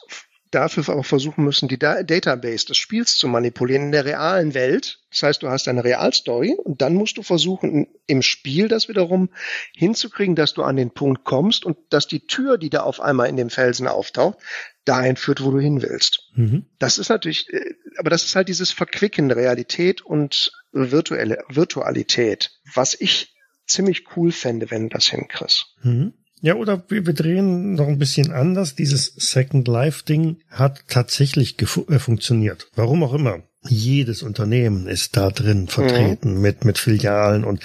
dafür 0.51 0.89
auch 0.91 1.05
versuchen 1.05 1.45
müssen, 1.45 1.69
die 1.69 1.79
Database 1.79 2.67
des 2.67 2.77
Spiels 2.77 3.17
zu 3.17 3.27
manipulieren 3.27 3.87
in 3.87 3.93
der 3.93 4.05
realen 4.05 4.53
Welt. 4.55 5.01
Das 5.11 5.23
heißt, 5.23 5.43
du 5.43 5.49
hast 5.49 5.67
eine 5.67 5.83
Realstory 5.83 6.55
und 6.63 6.83
dann 6.83 6.95
musst 6.95 7.17
du 7.17 7.23
versuchen, 7.23 7.89
im 8.07 8.21
Spiel 8.21 8.69
das 8.69 8.89
wiederum 8.89 9.31
hinzukriegen, 9.75 10.37
dass 10.37 10.53
du 10.53 10.63
an 10.63 10.77
den 10.77 10.91
Punkt 10.91 11.25
kommst 11.25 11.65
und 11.65 11.79
dass 11.89 12.07
die 12.07 12.27
Tür, 12.27 12.59
die 12.59 12.71
da 12.71 12.83
auf 12.83 13.01
einmal 13.01 13.29
in 13.29 13.37
dem 13.37 13.51
Felsen 13.51 13.89
auftaucht, 13.89 14.39
dahin 14.85 15.17
führt, 15.17 15.43
wo 15.43 15.51
du 15.51 15.59
hin 15.59 15.83
willst. 15.83 16.31
Mhm. 16.35 16.67
Das 16.79 16.99
ist 16.99 17.09
natürlich, 17.09 17.53
äh, 17.53 17.75
aber 17.99 18.11
das 18.11 18.25
ist 18.25 18.37
halt 18.37 18.49
dieses 18.49 18.71
Verquicken 18.71 19.31
Realität 19.31 20.03
und 20.03 20.53
virtuelle 20.73 21.39
Virtualität, 21.49 22.51
was 22.75 22.95
ich 22.99 23.35
ziemlich 23.67 24.05
cool 24.17 24.33
fände, 24.33 24.71
wenn 24.71 24.89
du 24.89 24.95
das 24.95 25.07
hinkriegst. 25.07 25.77
Mhm. 25.83 26.13
Ja, 26.41 26.57
oder 26.57 26.85
wir, 26.89 27.07
wir 27.07 27.15
drehen 27.15 27.73
noch 27.73 27.89
ein 27.89 27.99
bisschen 27.99 28.31
anders. 28.31 28.75
Dieses 28.75 29.15
Second 29.17 29.67
Life 29.67 30.05
Ding 30.05 30.43
hat 30.51 30.85
tatsächlich 30.89 31.57
äh, 31.61 31.67
funktioniert. 31.99 32.69
Warum 32.75 33.03
auch 33.03 33.15
immer 33.15 33.43
jedes 33.69 34.23
Unternehmen 34.23 34.87
ist 34.87 35.17
da 35.17 35.31
drin 35.31 35.69
vertreten 35.69 36.35
mhm. 36.35 36.41
mit 36.41 36.65
mit 36.65 36.79
Filialen 36.79 37.45
und 37.45 37.63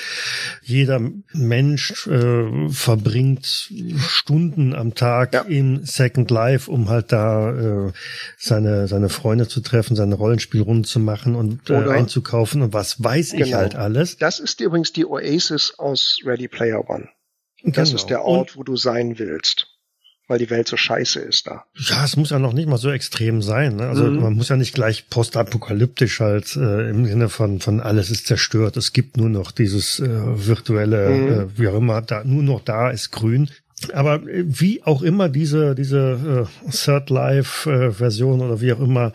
jeder 0.61 1.01
Mensch 1.33 2.07
äh, 2.07 2.69
verbringt 2.69 3.71
Stunden 3.97 4.73
am 4.73 4.95
Tag 4.95 5.33
ja. 5.33 5.41
in 5.41 5.85
Second 5.85 6.31
Life, 6.31 6.71
um 6.71 6.89
halt 6.89 7.11
da 7.11 7.87
äh, 7.87 7.91
seine 8.37 8.87
seine 8.87 9.09
Freunde 9.09 9.47
zu 9.47 9.61
treffen, 9.61 9.95
seine 9.95 10.15
Rollenspielrunden 10.15 10.83
zu 10.85 10.99
machen 10.99 11.35
und 11.35 11.69
äh, 11.69 11.75
einzukaufen 11.75 12.61
und 12.61 12.73
was 12.73 13.03
weiß 13.03 13.31
genau. 13.31 13.45
ich 13.45 13.53
halt 13.53 13.75
alles. 13.75 14.17
Das 14.17 14.39
ist 14.39 14.61
übrigens 14.61 14.93
die 14.93 15.05
Oasis 15.05 15.73
aus 15.77 16.19
Ready 16.25 16.47
Player 16.47 16.89
One. 16.89 17.09
Das 17.63 17.89
genau. 17.89 18.01
ist 18.01 18.09
der 18.09 18.23
Ort, 18.23 18.51
und 18.51 18.57
wo 18.57 18.63
du 18.63 18.77
sein 18.77 19.19
willst 19.19 19.78
weil 20.29 20.37
die 20.37 20.49
Welt 20.51 20.67
so 20.67 20.77
scheiße 20.77 21.19
ist 21.19 21.47
da. 21.47 21.65
Ja, 21.75 22.05
es 22.05 22.15
muss 22.15 22.29
ja 22.29 22.37
noch 22.37 22.53
nicht 22.53 22.69
mal 22.69 22.77
so 22.77 22.91
extrem 22.91 23.41
sein. 23.41 23.77
Ne? 23.77 23.87
Also 23.87 24.05
mhm. 24.05 24.21
man 24.21 24.33
muss 24.35 24.49
ja 24.49 24.55
nicht 24.55 24.75
gleich 24.75 25.09
postapokalyptisch 25.09 26.19
halt 26.19 26.55
äh, 26.55 26.89
im 26.89 27.05
Sinne 27.05 27.29
von 27.29 27.59
von 27.59 27.81
alles 27.81 28.11
ist 28.11 28.27
zerstört. 28.27 28.77
Es 28.77 28.93
gibt 28.93 29.17
nur 29.17 29.29
noch 29.29 29.51
dieses 29.51 29.99
äh, 29.99 30.07
virtuelle, 30.07 31.09
mhm. 31.09 31.27
äh, 31.27 31.59
wie 31.59 31.67
auch 31.67 31.77
immer, 31.77 32.01
da 32.01 32.23
nur 32.23 32.43
noch 32.43 32.61
da 32.61 32.91
ist 32.91 33.11
grün. 33.11 33.49
Aber 33.93 34.15
äh, 34.27 34.43
wie 34.45 34.83
auch 34.83 35.01
immer 35.01 35.29
diese 35.29 35.73
diese 35.73 36.47
äh, 36.67 36.71
Third 36.71 37.09
Life 37.09 37.69
äh, 37.69 37.91
Version 37.91 38.41
oder 38.41 38.61
wie 38.61 38.71
auch 38.71 38.81
immer 38.81 39.13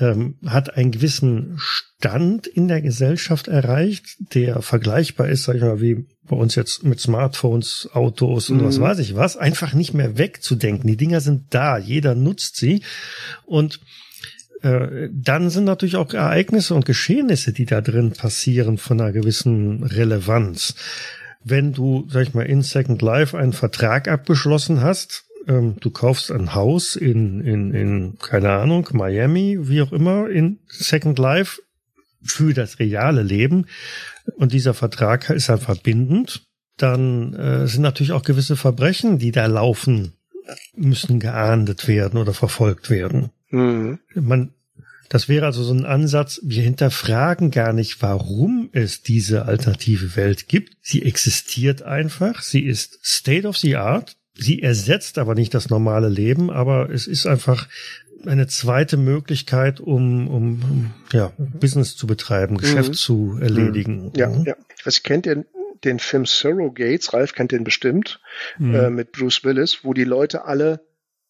ähm, 0.00 0.36
hat 0.46 0.76
einen 0.76 0.90
gewissen 0.90 1.56
Stand 1.58 2.46
in 2.46 2.68
der 2.68 2.80
Gesellschaft 2.80 3.48
erreicht, 3.48 4.16
der 4.34 4.62
vergleichbar 4.62 5.28
ist, 5.28 5.44
sag 5.44 5.56
ich 5.56 5.62
mal, 5.62 5.80
wie 5.80 6.06
bei 6.28 6.36
uns 6.36 6.54
jetzt 6.54 6.84
mit 6.84 7.00
Smartphones, 7.00 7.88
Autos 7.92 8.50
und 8.50 8.58
mhm. 8.58 8.66
was 8.66 8.80
weiß 8.80 8.98
ich 9.00 9.16
was, 9.16 9.36
einfach 9.36 9.72
nicht 9.72 9.94
mehr 9.94 10.18
wegzudenken. 10.18 10.86
Die 10.86 10.96
Dinger 10.96 11.20
sind 11.20 11.46
da, 11.50 11.78
jeder 11.78 12.14
nutzt 12.14 12.56
sie 12.56 12.82
und 13.46 13.80
äh, 14.62 15.08
dann 15.12 15.50
sind 15.50 15.64
natürlich 15.64 15.96
auch 15.96 16.12
Ereignisse 16.12 16.74
und 16.74 16.84
Geschehnisse, 16.84 17.52
die 17.52 17.66
da 17.66 17.80
drin 17.80 18.12
passieren, 18.12 18.78
von 18.78 19.00
einer 19.00 19.12
gewissen 19.12 19.82
Relevanz. 19.84 20.74
Wenn 21.44 21.72
du, 21.72 22.06
sag 22.10 22.22
ich 22.22 22.34
mal, 22.34 22.42
in 22.42 22.62
Second 22.62 23.00
Life 23.00 23.38
einen 23.38 23.52
Vertrag 23.52 24.08
abgeschlossen 24.08 24.80
hast, 24.80 25.24
ähm, 25.48 25.76
du 25.80 25.90
kaufst 25.90 26.30
ein 26.30 26.54
Haus 26.54 26.94
in, 26.94 27.40
in, 27.40 27.74
in, 27.74 28.18
keine 28.18 28.50
Ahnung, 28.52 28.88
Miami, 28.92 29.58
wie 29.62 29.82
auch 29.82 29.92
immer, 29.92 30.28
in 30.28 30.58
Second 30.68 31.18
Life 31.18 31.60
für 32.22 32.52
das 32.52 32.78
reale 32.78 33.22
Leben 33.22 33.66
und 34.36 34.52
dieser 34.52 34.74
Vertrag 34.74 35.30
ist 35.30 35.48
dann 35.48 35.58
verbindend, 35.58 36.46
dann 36.76 37.34
äh, 37.34 37.66
sind 37.66 37.82
natürlich 37.82 38.12
auch 38.12 38.22
gewisse 38.22 38.56
Verbrechen, 38.56 39.18
die 39.18 39.32
da 39.32 39.46
laufen, 39.46 40.12
müssen 40.76 41.18
geahndet 41.20 41.88
werden 41.88 42.18
oder 42.18 42.34
verfolgt 42.34 42.90
werden. 42.90 43.30
Mhm. 43.50 43.98
Man, 44.14 44.52
das 45.08 45.28
wäre 45.28 45.46
also 45.46 45.64
so 45.64 45.72
ein 45.72 45.86
Ansatz, 45.86 46.40
wir 46.42 46.62
hinterfragen 46.62 47.50
gar 47.50 47.72
nicht, 47.72 48.02
warum 48.02 48.68
es 48.72 49.02
diese 49.02 49.46
alternative 49.46 50.16
Welt 50.16 50.48
gibt. 50.48 50.76
Sie 50.82 51.02
existiert 51.02 51.82
einfach, 51.82 52.42
sie 52.42 52.62
ist 52.62 52.98
State 53.02 53.46
of 53.46 53.56
the 53.56 53.76
Art, 53.76 54.16
sie 54.38 54.62
ersetzt 54.62 55.18
aber 55.18 55.34
nicht 55.34 55.52
das 55.52 55.68
normale 55.68 56.08
Leben, 56.08 56.50
aber 56.50 56.90
es 56.90 57.06
ist 57.06 57.26
einfach 57.26 57.68
eine 58.26 58.46
zweite 58.46 58.96
Möglichkeit, 58.96 59.80
um, 59.80 60.28
um, 60.28 60.94
ja, 61.12 61.32
Business 61.38 61.96
zu 61.96 62.06
betreiben, 62.06 62.54
mhm. 62.54 62.58
Geschäft 62.58 62.94
zu 62.94 63.38
erledigen. 63.40 64.12
Ja, 64.16 64.28
mhm. 64.28 64.44
ja. 64.44 64.56
Was 64.84 65.02
kennt 65.02 65.26
ihr 65.26 65.44
den 65.84 65.98
Film 65.98 66.26
Surrogates? 66.26 67.12
Ralf 67.12 67.34
kennt 67.34 67.52
den 67.52 67.64
bestimmt, 67.64 68.20
mhm. 68.58 68.74
äh, 68.74 68.90
mit 68.90 69.12
Bruce 69.12 69.44
Willis, 69.44 69.84
wo 69.84 69.92
die 69.94 70.04
Leute 70.04 70.44
alle 70.44 70.80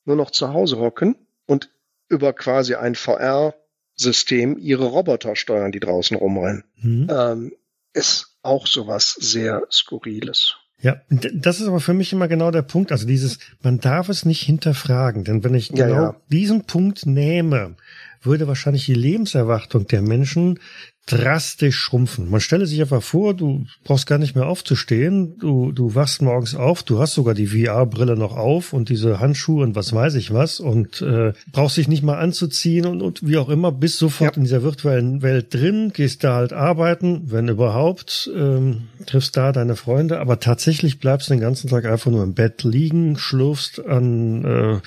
nur 0.04 0.16
noch 0.16 0.30
zu 0.30 0.52
Hause 0.52 0.78
hocken 0.78 1.16
und 1.46 1.70
über 2.08 2.32
quasi 2.32 2.74
ein 2.74 2.94
VR-System 2.94 4.56
ihre 4.58 4.86
Roboter 4.86 5.36
steuern, 5.36 5.72
die 5.72 5.80
draußen 5.80 6.16
rumrennen. 6.16 6.64
Mhm. 6.76 7.08
Ähm, 7.10 7.52
ist 7.92 8.38
auch 8.42 8.66
sowas 8.66 9.14
sehr 9.18 9.62
Skurriles. 9.70 10.56
Ja, 10.80 10.96
das 11.08 11.60
ist 11.60 11.66
aber 11.66 11.80
für 11.80 11.94
mich 11.94 12.12
immer 12.12 12.28
genau 12.28 12.52
der 12.52 12.62
Punkt. 12.62 12.92
Also 12.92 13.06
dieses, 13.06 13.38
man 13.62 13.80
darf 13.80 14.08
es 14.08 14.24
nicht 14.24 14.42
hinterfragen, 14.42 15.24
denn 15.24 15.42
wenn 15.42 15.54
ich 15.54 15.70
genau 15.70 16.02
ja. 16.02 16.16
diesen 16.30 16.64
Punkt 16.64 17.04
nehme, 17.04 17.74
würde 18.22 18.46
wahrscheinlich 18.46 18.86
die 18.86 18.94
Lebenserwartung 18.94 19.88
der 19.88 20.02
Menschen 20.02 20.60
drastisch 21.08 21.76
schrumpfen. 21.76 22.30
Man 22.30 22.40
stelle 22.40 22.66
sich 22.66 22.80
einfach 22.80 23.02
vor, 23.02 23.34
du 23.34 23.64
brauchst 23.84 24.06
gar 24.06 24.18
nicht 24.18 24.36
mehr 24.36 24.46
aufzustehen, 24.46 25.38
du, 25.38 25.72
du 25.72 25.94
wachst 25.94 26.20
morgens 26.22 26.54
auf, 26.54 26.82
du 26.82 26.98
hast 26.98 27.14
sogar 27.14 27.34
die 27.34 27.46
VR-Brille 27.46 28.16
noch 28.16 28.36
auf 28.36 28.72
und 28.72 28.90
diese 28.90 29.18
Handschuhe 29.18 29.64
und 29.64 29.74
was 29.74 29.92
weiß 29.92 30.14
ich 30.16 30.32
was 30.32 30.60
und 30.60 31.00
äh, 31.00 31.32
brauchst 31.50 31.78
dich 31.78 31.88
nicht 31.88 32.02
mal 32.02 32.18
anzuziehen 32.18 32.86
und, 32.86 33.00
und 33.00 33.26
wie 33.26 33.38
auch 33.38 33.48
immer, 33.48 33.72
bist 33.72 33.98
sofort 33.98 34.36
ja. 34.36 34.36
in 34.36 34.44
dieser 34.44 34.62
virtuellen 34.62 35.22
Welt 35.22 35.54
drin, 35.54 35.92
gehst 35.94 36.24
da 36.24 36.34
halt 36.34 36.52
arbeiten, 36.52 37.22
wenn 37.26 37.48
überhaupt, 37.48 38.30
ähm, 38.36 38.88
triffst 39.06 39.36
da 39.36 39.52
deine 39.52 39.76
Freunde, 39.76 40.20
aber 40.20 40.40
tatsächlich 40.40 40.98
bleibst 40.98 41.28
du 41.28 41.34
den 41.34 41.40
ganzen 41.40 41.70
Tag 41.70 41.86
einfach 41.86 42.10
nur 42.10 42.22
im 42.22 42.34
Bett 42.34 42.62
liegen, 42.64 43.16
schlurfst 43.16 43.84
an 43.84 44.44
äh, 44.44 44.80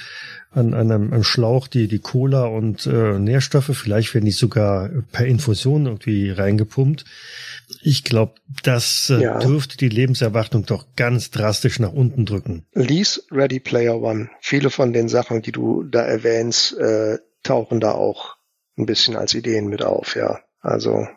an 0.52 0.74
einem, 0.74 1.14
einem 1.14 1.24
Schlauch 1.24 1.68
die, 1.68 1.88
die 1.88 2.00
Cola 2.00 2.46
und 2.46 2.86
äh, 2.86 3.18
Nährstoffe. 3.18 3.72
Vielleicht 3.74 4.14
werden 4.14 4.26
die 4.26 4.32
sogar 4.32 4.90
per 5.12 5.26
Infusion 5.26 5.86
irgendwie 5.86 6.30
reingepumpt. 6.30 7.06
Ich 7.82 8.04
glaube, 8.04 8.36
das 8.64 9.10
äh, 9.10 9.24
ja. 9.24 9.40
dürfte 9.40 9.78
die 9.78 9.90
Lebenserwartung 9.90 10.66
doch 10.66 10.88
ganz 10.98 11.32
drastisch 11.32 11.80
nach 11.80 11.94
unten 11.94 12.26
drücken. 12.26 12.66
Lies 12.74 13.26
Ready 13.32 13.62
Player 13.62 14.02
One. 14.02 14.30
Viele 14.42 14.70
von 14.70 14.92
den 14.92 15.08
Sachen, 15.08 15.42
die 15.42 15.54
du 15.54 15.84
da 15.84 16.02
erwähnst, 16.02 16.78
äh, 16.78 17.20
tauchen 17.44 17.80
da 17.80 17.94
auch 17.94 18.36
ein 18.78 18.86
bisschen 18.86 19.16
als 19.16 19.34
Ideen 19.34 19.68
mit 19.68 19.84
auf, 19.84 20.16
ja. 20.16 20.42
Also 20.60 21.08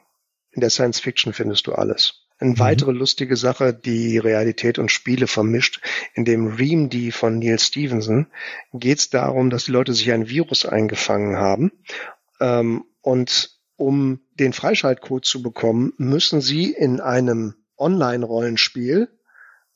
in 0.53 0.61
der 0.61 0.71
Science 0.71 1.01
Fiction 1.01 1.33
findest 1.33 1.67
du 1.67 1.73
alles. 1.73 2.24
Eine 2.39 2.51
mhm. 2.51 2.59
weitere 2.59 2.93
lustige 2.93 3.37
Sache, 3.37 3.73
die 3.73 4.19
Realität 4.19 4.79
und 4.79 4.91
Spiele 4.91 5.27
vermischt. 5.27 5.81
In 6.15 6.25
dem 6.25 6.49
Ream, 6.49 6.89
die 6.91 7.13
von 7.13 7.39
Neil 7.39 7.59
Stevenson, 7.59 8.27
geht 8.73 8.99
es 8.99 9.11
darum, 9.11 9.51
dass 9.51 9.65
die 9.65 9.73
Leute 9.73 9.95
sich 9.95 10.11
ein 10.13 10.29
Virus 10.29 10.67
eingefangen 10.67 11.37
haben. 11.37 11.73
Ähm, 12.41 12.85
und 13.03 13.51
um 13.77 14.21
den 14.35 14.53
Freischaltcode 14.53 15.25
zu 15.25 15.43
bekommen, 15.43 15.93
müssen 15.97 16.41
sie 16.41 16.73
in 16.73 17.01
einem 17.01 17.55
Online-Rollenspiel 17.77 19.09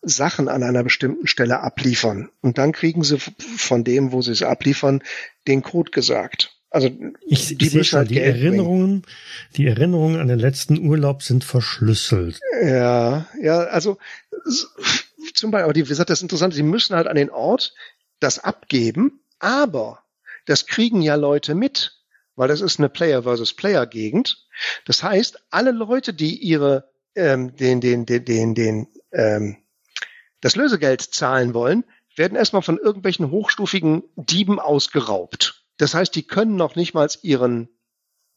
Sachen 0.01 0.49
an 0.49 0.63
einer 0.63 0.85
bestimmten 0.85 1.27
Stelle 1.27 1.61
abliefern. 1.61 2.31
Und 2.41 2.59
dann 2.59 2.73
kriegen 2.73 3.03
sie 3.03 3.19
von 3.19 3.83
dem, 3.83 4.13
wo 4.13 4.23
sie 4.23 4.33
es 4.33 4.43
abliefern, 4.43 5.03
den 5.47 5.63
Code 5.63 5.91
gesagt. 5.91 6.58
Also 6.71 6.89
ich, 7.27 7.57
die, 7.57 7.65
ich 7.65 7.71
sehe 7.73 7.85
schon, 7.85 7.99
halt 8.01 8.11
die 8.11 8.21
Erinnerungen, 8.21 9.03
die 9.57 9.67
Erinnerungen 9.67 10.21
an 10.21 10.29
den 10.29 10.39
letzten 10.39 10.79
Urlaub 10.79 11.23
sind 11.23 11.45
verschlüsselt. 11.45 12.39
Ja, 12.63 13.27
ja, 13.41 13.61
also 13.65 13.97
zum 15.35 15.51
Beispiel, 15.51 15.65
aber 15.65 15.73
die, 15.73 15.85
wie 15.85 15.89
gesagt, 15.89 16.11
das 16.11 16.19
ist 16.19 16.25
interessant, 16.25 16.55
sie 16.55 16.63
müssen 16.63 16.95
halt 16.95 17.07
an 17.07 17.17
den 17.17 17.31
Ort 17.31 17.75
das 18.21 18.39
abgeben, 18.39 19.21
aber 19.39 20.03
das 20.45 20.67
kriegen 20.67 21.01
ja 21.01 21.15
Leute 21.15 21.55
mit, 21.55 21.95
weil 22.37 22.49
das 22.49 22.61
ist 22.61 22.79
eine 22.79 22.89
Player 22.89 23.23
versus 23.23 23.55
Player 23.55 23.87
Gegend. 23.87 24.47
Das 24.85 25.03
heißt, 25.03 25.39
alle 25.51 25.71
Leute, 25.71 26.13
die 26.13 26.37
ihre 26.37 26.91
ähm, 27.15 27.57
den 27.57 27.81
den 27.81 28.07
den 28.07 28.25
den 28.25 28.55
den 28.55 28.89
ähm, 29.13 29.57
das 30.41 30.55
Lösegeld 30.55 31.03
zahlen 31.03 31.55
wollen, 31.55 31.85
werden 32.17 32.37
erstmal 32.37 32.63
von 32.63 32.79
irgendwelchen 32.79 33.31
hochstufigen 33.31 34.05
Dieben 34.17 34.61
ausgeraubt. 34.61 35.58
Das 35.79 35.95
heißt, 35.95 36.15
die 36.15 36.25
können 36.25 36.57
noch 36.57 36.77
nicht 36.77 36.95
mal 36.95 37.09
ihren 37.23 37.69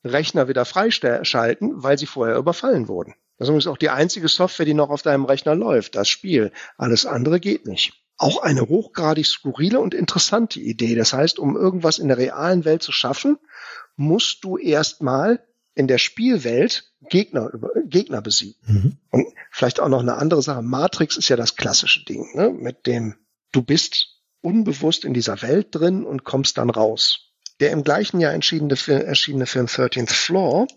Rechner 0.03 0.47
wieder 0.47 0.65
freischalten, 0.65 1.83
weil 1.83 1.97
sie 1.97 2.05
vorher 2.05 2.37
überfallen 2.37 2.87
wurden. 2.87 3.15
Das 3.37 3.49
ist 3.49 3.67
auch 3.67 3.77
die 3.77 3.89
einzige 3.89 4.27
Software, 4.27 4.65
die 4.65 4.73
noch 4.73 4.89
auf 4.89 5.01
deinem 5.01 5.25
Rechner 5.25 5.55
läuft, 5.55 5.95
das 5.95 6.07
Spiel. 6.07 6.51
Alles 6.77 7.05
andere 7.05 7.39
geht 7.39 7.65
nicht. 7.65 7.93
Auch 8.17 8.41
eine 8.41 8.69
hochgradig 8.69 9.25
skurrile 9.25 9.79
und 9.79 9.95
interessante 9.95 10.59
Idee. 10.59 10.93
Das 10.93 11.11
heißt, 11.11 11.39
um 11.39 11.57
irgendwas 11.57 11.97
in 11.97 12.07
der 12.07 12.19
realen 12.19 12.65
Welt 12.65 12.83
zu 12.83 12.91
schaffen, 12.91 13.37
musst 13.95 14.43
du 14.43 14.57
erstmal 14.57 15.43
in 15.73 15.87
der 15.87 15.97
Spielwelt 15.97 16.93
Gegner, 17.09 17.51
Gegner 17.85 18.21
besiegen. 18.21 18.61
Mhm. 18.67 18.97
Und 19.09 19.27
vielleicht 19.49 19.79
auch 19.79 19.89
noch 19.89 20.01
eine 20.01 20.17
andere 20.17 20.43
Sache. 20.43 20.61
Matrix 20.61 21.17
ist 21.17 21.29
ja 21.29 21.35
das 21.35 21.55
klassische 21.55 22.05
Ding, 22.05 22.35
ne? 22.35 22.51
mit 22.51 22.85
dem 22.85 23.15
du 23.51 23.63
bist 23.63 24.21
unbewusst 24.41 25.05
in 25.05 25.13
dieser 25.13 25.41
Welt 25.41 25.69
drin 25.71 26.05
und 26.05 26.23
kommst 26.23 26.57
dann 26.57 26.69
raus. 26.69 27.30
Der 27.61 27.71
im 27.71 27.83
gleichen 27.83 28.19
Jahr 28.19 28.33
erschienene 28.33 28.75
Film, 28.75 29.01
erschienene 29.01 29.45
Film 29.45 29.67
13th 29.67 30.11
Floor 30.11 30.67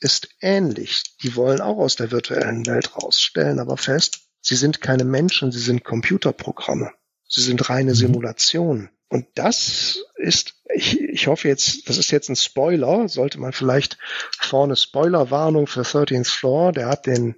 ist 0.00 0.28
ähnlich. 0.40 1.16
Die 1.22 1.36
wollen 1.36 1.60
auch 1.60 1.78
aus 1.78 1.94
der 1.94 2.10
virtuellen 2.10 2.66
Welt 2.66 2.96
raus, 2.96 3.20
stellen 3.20 3.60
aber 3.60 3.76
fest, 3.76 4.20
sie 4.40 4.56
sind 4.56 4.80
keine 4.80 5.04
Menschen, 5.04 5.52
sie 5.52 5.60
sind 5.60 5.84
Computerprogramme. 5.84 6.90
Sie 7.28 7.42
sind 7.42 7.70
reine 7.70 7.92
mhm. 7.92 7.96
Simulationen. 7.96 8.90
Und 9.08 9.26
das 9.36 10.00
ist, 10.16 10.60
ich, 10.74 11.00
ich 11.00 11.28
hoffe 11.28 11.46
jetzt, 11.46 11.88
das 11.88 11.98
ist 11.98 12.10
jetzt 12.10 12.28
ein 12.28 12.36
Spoiler, 12.36 13.08
sollte 13.08 13.38
man 13.38 13.52
vielleicht 13.52 13.96
vorne 14.38 14.74
Spoilerwarnung 14.74 15.68
für 15.68 15.82
13th 15.82 16.28
Floor, 16.28 16.72
der 16.72 16.88
hat 16.88 17.06
den 17.06 17.36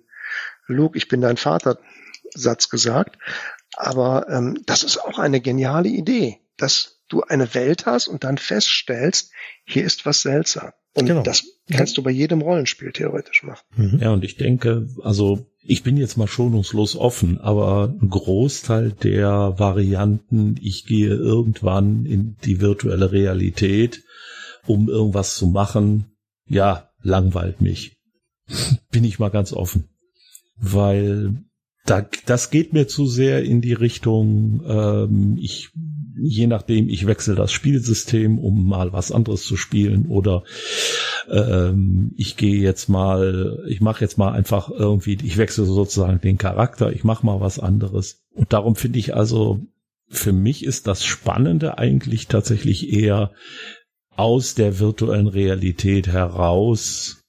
Luke, 0.66 0.97
ich 0.97 1.09
bin 1.09 1.20
dein 1.20 1.36
Vater 1.36 1.78
Satz 2.35 2.70
gesagt. 2.70 3.19
Aber 3.77 4.27
ähm, 4.31 4.62
das 4.65 4.85
ist 4.85 4.97
auch 4.97 5.19
eine 5.19 5.40
geniale 5.40 5.89
Idee, 5.89 6.40
dass 6.57 6.99
du 7.10 7.22
eine 7.22 7.54
Welt 7.54 7.86
hast 7.86 8.08
und 8.08 8.24
dann 8.24 8.38
feststellst, 8.38 9.30
hier 9.64 9.84
ist 9.84 10.06
was 10.06 10.22
seltsam. 10.22 10.72
Und 10.94 11.06
genau. 11.06 11.22
das 11.22 11.44
kannst 11.70 11.96
du 11.96 12.02
bei 12.02 12.10
jedem 12.10 12.40
Rollenspiel 12.40 12.92
theoretisch 12.92 13.44
machen. 13.44 13.64
Mhm. 13.76 13.98
Ja, 14.00 14.12
und 14.12 14.24
ich 14.24 14.36
denke, 14.36 14.88
also 15.02 15.46
ich 15.62 15.82
bin 15.82 15.96
jetzt 15.96 16.16
mal 16.16 16.26
schonungslos 16.26 16.96
offen, 16.96 17.38
aber 17.38 17.94
ein 18.00 18.08
Großteil 18.08 18.92
der 18.92 19.58
Varianten, 19.58 20.56
ich 20.60 20.86
gehe 20.86 21.14
irgendwann 21.14 22.06
in 22.06 22.36
die 22.44 22.60
virtuelle 22.60 23.12
Realität, 23.12 24.02
um 24.66 24.88
irgendwas 24.88 25.36
zu 25.36 25.46
machen, 25.46 26.06
ja, 26.46 26.90
langweilt 27.02 27.60
mich. 27.60 27.96
bin 28.90 29.04
ich 29.04 29.18
mal 29.18 29.30
ganz 29.30 29.52
offen. 29.52 29.88
Weil 30.56 31.36
da, 31.86 32.06
das 32.26 32.50
geht 32.50 32.72
mir 32.72 32.88
zu 32.88 33.06
sehr 33.06 33.44
in 33.44 33.60
die 33.60 33.72
Richtung, 33.72 34.62
ähm, 34.66 35.38
ich 35.40 35.70
je 36.16 36.46
nachdem, 36.46 36.88
ich 36.88 37.06
wechsle 37.06 37.34
das 37.34 37.52
Spielsystem, 37.52 38.38
um 38.38 38.66
mal 38.66 38.92
was 38.92 39.12
anderes 39.12 39.44
zu 39.44 39.56
spielen 39.56 40.06
oder 40.06 40.44
ähm, 41.28 42.12
ich 42.16 42.36
gehe 42.36 42.60
jetzt 42.60 42.88
mal, 42.88 43.64
ich 43.68 43.80
mache 43.80 44.02
jetzt 44.02 44.18
mal 44.18 44.32
einfach 44.32 44.70
irgendwie, 44.70 45.18
ich 45.22 45.36
wechsle 45.36 45.64
sozusagen 45.64 46.20
den 46.20 46.38
Charakter, 46.38 46.92
ich 46.92 47.04
mache 47.04 47.24
mal 47.24 47.40
was 47.40 47.58
anderes. 47.58 48.22
Und 48.34 48.52
darum 48.52 48.76
finde 48.76 48.98
ich 48.98 49.14
also, 49.14 49.60
für 50.08 50.32
mich 50.32 50.64
ist 50.64 50.86
das 50.86 51.04
Spannende 51.04 51.78
eigentlich 51.78 52.26
tatsächlich 52.26 52.92
eher 52.92 53.32
aus 54.10 54.54
der 54.54 54.78
virtuellen 54.78 55.28
Realität 55.28 56.08
heraus, 56.08 57.22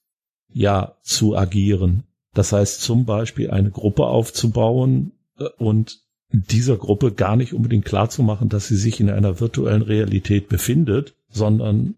ja, 0.52 0.98
zu 1.04 1.38
agieren. 1.38 2.04
Das 2.34 2.52
heißt 2.54 2.82
zum 2.82 3.06
Beispiel 3.06 3.52
eine 3.52 3.72
Gruppe 3.72 4.08
aufzubauen 4.08 5.14
äh, 5.38 5.46
und 5.58 6.00
dieser 6.32 6.78
Gruppe 6.78 7.12
gar 7.12 7.36
nicht 7.36 7.54
unbedingt 7.54 7.86
klar 7.86 8.10
zu 8.10 8.24
machen, 8.24 8.50
dass 8.50 8.68
sie 8.68 8.78
sich 8.78 9.00
in 9.00 9.10
einer 9.10 9.40
virtuellen 9.40 9.82
Realität 9.82 10.50
befindet, 10.50 11.16
sondern 11.30 11.96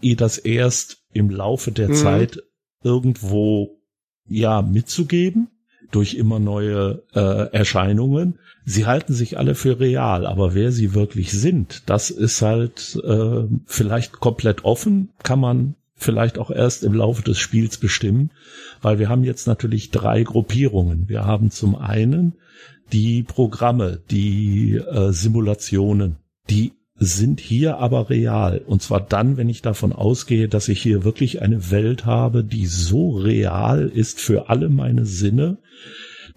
ihr 0.00 0.16
das 0.16 0.38
erst 0.38 1.02
im 1.12 1.30
Laufe 1.30 1.72
der 1.72 1.88
mhm. 1.88 1.94
Zeit 1.94 2.42
irgendwo 2.82 3.80
ja 4.26 4.62
mitzugeben 4.62 5.48
durch 5.90 6.14
immer 6.14 6.38
neue 6.38 7.02
äh, 7.14 7.52
Erscheinungen. 7.52 8.38
Sie 8.64 8.86
halten 8.86 9.12
sich 9.12 9.38
alle 9.38 9.54
für 9.54 9.80
real, 9.80 10.26
aber 10.26 10.54
wer 10.54 10.72
sie 10.72 10.94
wirklich 10.94 11.32
sind, 11.32 11.82
das 11.86 12.10
ist 12.10 12.40
halt 12.42 12.98
äh, 13.04 13.44
vielleicht 13.66 14.12
komplett 14.12 14.64
offen, 14.64 15.10
kann 15.22 15.40
man 15.40 15.74
vielleicht 15.96 16.38
auch 16.38 16.50
erst 16.50 16.82
im 16.82 16.94
Laufe 16.94 17.22
des 17.22 17.38
Spiels 17.38 17.76
bestimmen, 17.76 18.30
weil 18.80 18.98
wir 18.98 19.08
haben 19.08 19.24
jetzt 19.24 19.46
natürlich 19.46 19.90
drei 19.90 20.22
Gruppierungen. 20.22 21.08
Wir 21.08 21.24
haben 21.24 21.50
zum 21.50 21.76
einen 21.76 22.34
die 22.92 23.22
Programme, 23.22 24.02
die 24.10 24.76
äh, 24.76 25.12
Simulationen, 25.12 26.16
die 26.48 26.72
sind 26.94 27.40
hier 27.40 27.78
aber 27.78 28.10
real. 28.10 28.58
Und 28.58 28.82
zwar 28.82 29.00
dann, 29.00 29.36
wenn 29.36 29.48
ich 29.48 29.62
davon 29.62 29.92
ausgehe, 29.92 30.48
dass 30.48 30.68
ich 30.68 30.80
hier 30.80 31.04
wirklich 31.04 31.42
eine 31.42 31.70
Welt 31.70 32.04
habe, 32.04 32.44
die 32.44 32.66
so 32.66 33.10
real 33.10 33.88
ist 33.88 34.20
für 34.20 34.48
alle 34.50 34.68
meine 34.68 35.04
Sinne, 35.06 35.58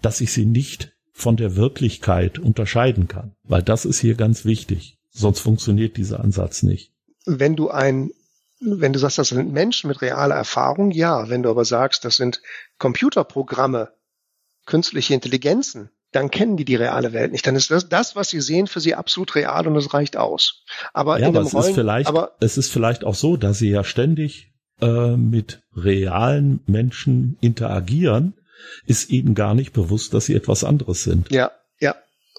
dass 0.02 0.20
ich 0.20 0.32
sie 0.32 0.46
nicht 0.46 0.92
von 1.12 1.36
der 1.36 1.56
Wirklichkeit 1.56 2.38
unterscheiden 2.38 3.06
kann. 3.06 3.36
Weil 3.44 3.62
das 3.62 3.84
ist 3.84 4.00
hier 4.00 4.14
ganz 4.14 4.44
wichtig. 4.44 4.98
Sonst 5.10 5.40
funktioniert 5.40 5.96
dieser 5.96 6.20
Ansatz 6.20 6.62
nicht. 6.62 6.92
Wenn 7.24 7.56
du 7.56 7.70
ein 7.70 8.10
wenn 8.58 8.94
du 8.94 8.98
sagst, 8.98 9.18
das 9.18 9.28
sind 9.28 9.52
Menschen 9.52 9.88
mit 9.88 10.00
realer 10.00 10.34
Erfahrung, 10.34 10.90
ja. 10.90 11.28
Wenn 11.28 11.42
du 11.42 11.50
aber 11.50 11.66
sagst, 11.66 12.06
das 12.06 12.16
sind 12.16 12.40
Computerprogramme, 12.78 13.92
künstliche 14.64 15.12
Intelligenzen, 15.12 15.90
dann 16.16 16.30
kennen 16.30 16.56
die 16.56 16.64
die 16.64 16.76
reale 16.76 17.12
Welt 17.12 17.32
nicht. 17.32 17.46
Dann 17.46 17.56
ist 17.56 17.70
das, 17.70 17.88
das 17.88 18.16
was 18.16 18.30
sie 18.30 18.40
sehen, 18.40 18.66
für 18.66 18.80
sie 18.80 18.94
absolut 18.94 19.34
real 19.34 19.66
und 19.66 19.76
es 19.76 19.92
reicht 19.92 20.16
aus. 20.16 20.64
Aber, 20.94 21.20
ja, 21.20 21.28
aber 21.28 21.42
es, 21.42 21.54
Rollen, 21.54 21.68
ist 21.68 21.74
vielleicht, 21.74 22.08
aber 22.08 22.32
es 22.40 22.56
ist 22.56 22.72
vielleicht 22.72 23.04
auch 23.04 23.14
so, 23.14 23.36
dass 23.36 23.58
sie 23.58 23.68
ja 23.68 23.84
ständig 23.84 24.52
äh, 24.80 25.16
mit 25.16 25.60
realen 25.74 26.60
Menschen 26.66 27.36
interagieren, 27.42 28.32
ist 28.86 29.10
ihnen 29.10 29.34
gar 29.34 29.54
nicht 29.54 29.74
bewusst, 29.74 30.14
dass 30.14 30.24
sie 30.24 30.34
etwas 30.34 30.64
anderes 30.64 31.04
sind. 31.04 31.30
Ja, 31.30 31.52
ja, 31.80 31.94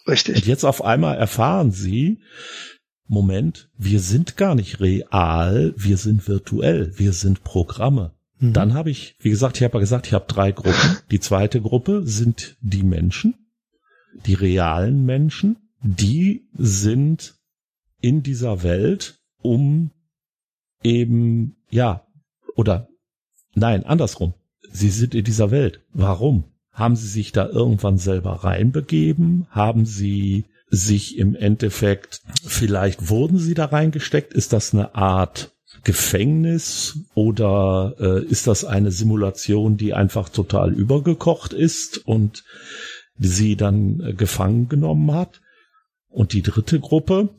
richtig. 0.08 0.38
Und 0.38 0.48
jetzt 0.48 0.64
auf 0.64 0.84
einmal 0.84 1.18
erfahren 1.18 1.72
sie, 1.72 2.20
Moment, 3.08 3.70
wir 3.78 3.99
sind 3.99 4.38
gar 4.38 4.56
nicht 4.56 4.80
real, 4.80 5.74
wir 5.78 5.98
sind 5.98 6.28
virtuell, 6.28 6.94
wir 6.98 7.14
sind 7.14 7.44
Programme. 7.44 8.14
Mhm. 8.40 8.54
Dann 8.54 8.74
habe 8.74 8.90
ich, 8.90 9.16
wie 9.20 9.30
gesagt, 9.30 9.58
ich 9.58 9.64
habe 9.64 9.78
ja 9.78 9.82
gesagt, 9.82 10.08
ich 10.08 10.14
habe 10.14 10.26
drei 10.28 10.52
Gruppen. 10.52 10.98
Die 11.12 11.20
zweite 11.20 11.62
Gruppe 11.62 12.02
sind 12.06 12.58
die 12.62 12.84
Menschen, 12.84 13.36
die 14.26 14.34
realen 14.34 15.06
Menschen, 15.06 15.57
die 15.81 16.48
sind 16.53 17.35
in 18.02 18.23
dieser 18.23 18.64
Welt, 18.64 19.19
um 19.41 19.91
eben, 20.84 21.57
ja, 21.69 22.06
oder 22.56 22.88
nein, 23.56 23.85
andersrum. 23.85 24.34
Sie 24.72 24.89
sind 24.89 25.15
in 25.15 25.23
dieser 25.23 25.52
Welt. 25.52 25.81
Warum? 25.94 26.45
Haben 26.72 26.95
sie 26.95 27.07
sich 27.07 27.31
da 27.31 27.48
irgendwann 27.48 27.98
selber 27.98 28.44
reinbegeben? 28.44 29.48
Haben 29.49 29.85
sie 29.85 30.45
sich 30.69 31.18
im 31.18 31.34
Endeffekt, 31.34 32.22
vielleicht 32.45 33.10
wurden 33.10 33.39
sie 33.39 33.53
da 33.53 33.65
reingesteckt? 33.65 34.34
Ist 34.34 34.53
das 34.53 34.73
eine 34.73 34.94
Art 34.95 35.53
Gefängnis 35.84 36.99
oder 37.14 37.95
äh, 37.99 38.26
ist 38.26 38.48
das 38.48 38.65
eine 38.65 38.91
Simulation, 38.91 39.77
die 39.77 39.94
einfach 39.94 40.30
total 40.30 40.73
übergekocht 40.73 41.53
ist 41.53 42.06
und 42.06 42.44
sie 43.19 43.56
dann 43.56 43.99
äh, 44.02 44.14
gefangen 44.14 44.69
genommen 44.69 45.11
hat. 45.14 45.41
Und 46.10 46.34
die 46.34 46.41
dritte 46.41 46.80
Gruppe, 46.80 47.30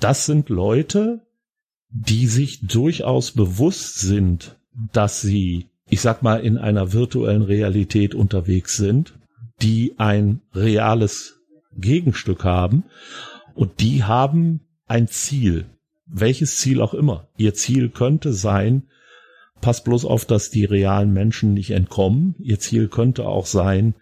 das 0.00 0.26
sind 0.26 0.48
Leute, 0.48 1.20
die 1.90 2.26
sich 2.26 2.66
durchaus 2.66 3.32
bewusst 3.32 4.00
sind, 4.00 4.56
dass 4.92 5.20
sie, 5.20 5.68
ich 5.88 6.00
sag 6.00 6.22
mal, 6.22 6.40
in 6.40 6.58
einer 6.58 6.92
virtuellen 6.92 7.42
Realität 7.42 8.14
unterwegs 8.14 8.76
sind, 8.76 9.14
die 9.62 9.94
ein 9.98 10.40
reales 10.54 11.40
Gegenstück 11.76 12.44
haben 12.44 12.84
und 13.54 13.80
die 13.80 14.02
haben 14.02 14.60
ein 14.86 15.06
Ziel. 15.08 15.66
Welches 16.06 16.58
Ziel 16.58 16.80
auch 16.80 16.94
immer. 16.94 17.28
Ihr 17.36 17.54
Ziel 17.54 17.88
könnte 17.88 18.32
sein, 18.32 18.84
pass 19.60 19.84
bloß 19.84 20.04
auf, 20.04 20.24
dass 20.24 20.50
die 20.50 20.64
realen 20.64 21.12
Menschen 21.12 21.54
nicht 21.54 21.70
entkommen. 21.70 22.34
Ihr 22.38 22.58
Ziel 22.58 22.88
könnte 22.88 23.26
auch 23.26 23.46
sein, 23.46 23.94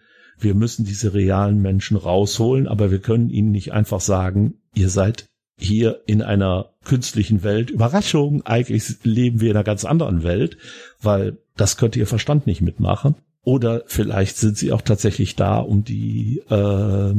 wir 0.43 0.55
müssen 0.55 0.85
diese 0.85 1.13
realen 1.13 1.61
Menschen 1.61 1.97
rausholen, 1.97 2.67
aber 2.67 2.91
wir 2.91 2.99
können 2.99 3.29
ihnen 3.29 3.51
nicht 3.51 3.73
einfach 3.73 4.01
sagen, 4.01 4.55
ihr 4.75 4.89
seid 4.89 5.25
hier 5.57 6.01
in 6.05 6.21
einer 6.21 6.71
künstlichen 6.83 7.43
Welt. 7.43 7.69
Überraschung, 7.69 8.45
eigentlich 8.45 9.03
leben 9.03 9.39
wir 9.39 9.51
in 9.51 9.57
einer 9.57 9.63
ganz 9.63 9.85
anderen 9.85 10.23
Welt, 10.23 10.57
weil 11.01 11.37
das 11.55 11.77
könnte 11.77 11.99
ihr 11.99 12.07
Verstand 12.07 12.47
nicht 12.47 12.61
mitmachen. 12.61 13.15
Oder 13.43 13.83
vielleicht 13.87 14.37
sind 14.37 14.57
sie 14.57 14.71
auch 14.71 14.81
tatsächlich 14.81 15.35
da, 15.35 15.59
um 15.59 15.83
die 15.83 16.41
äh, 16.49 17.13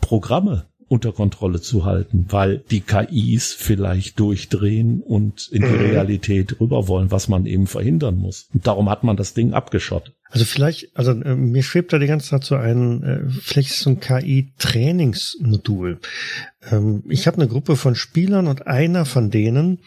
Programme 0.00 0.66
unter 0.88 1.12
Kontrolle 1.12 1.60
zu 1.60 1.84
halten, 1.84 2.26
weil 2.28 2.58
die 2.70 2.80
KIs 2.80 3.52
vielleicht 3.52 4.18
durchdrehen 4.20 5.00
und 5.00 5.48
in 5.50 5.62
die 5.62 5.68
mhm. 5.68 5.76
Realität 5.76 6.60
rüber 6.60 6.88
wollen, 6.88 7.10
was 7.10 7.28
man 7.28 7.46
eben 7.46 7.66
verhindern 7.66 8.16
muss. 8.16 8.48
Und 8.52 8.66
darum 8.66 8.90
hat 8.90 9.04
man 9.04 9.16
das 9.16 9.34
Ding 9.34 9.52
abgeschottet. 9.52 10.14
Also 10.28 10.44
vielleicht, 10.44 10.96
also 10.96 11.12
äh, 11.12 11.36
mir 11.36 11.62
schwebt 11.62 11.92
da 11.92 11.98
die 11.98 12.06
ganze 12.06 12.30
Zeit 12.30 12.44
so 12.44 12.56
ein, 12.56 13.02
äh, 13.02 13.28
vielleicht 13.28 13.70
ist 13.70 13.80
so 13.80 13.90
ein 13.90 14.00
KI-Trainingsmodul. 14.00 16.00
Ähm, 16.70 17.04
ich 17.08 17.26
habe 17.26 17.36
eine 17.36 17.48
Gruppe 17.48 17.76
von 17.76 17.94
Spielern 17.94 18.48
und 18.48 18.66
einer 18.66 19.04
von 19.04 19.30
denen 19.30 19.80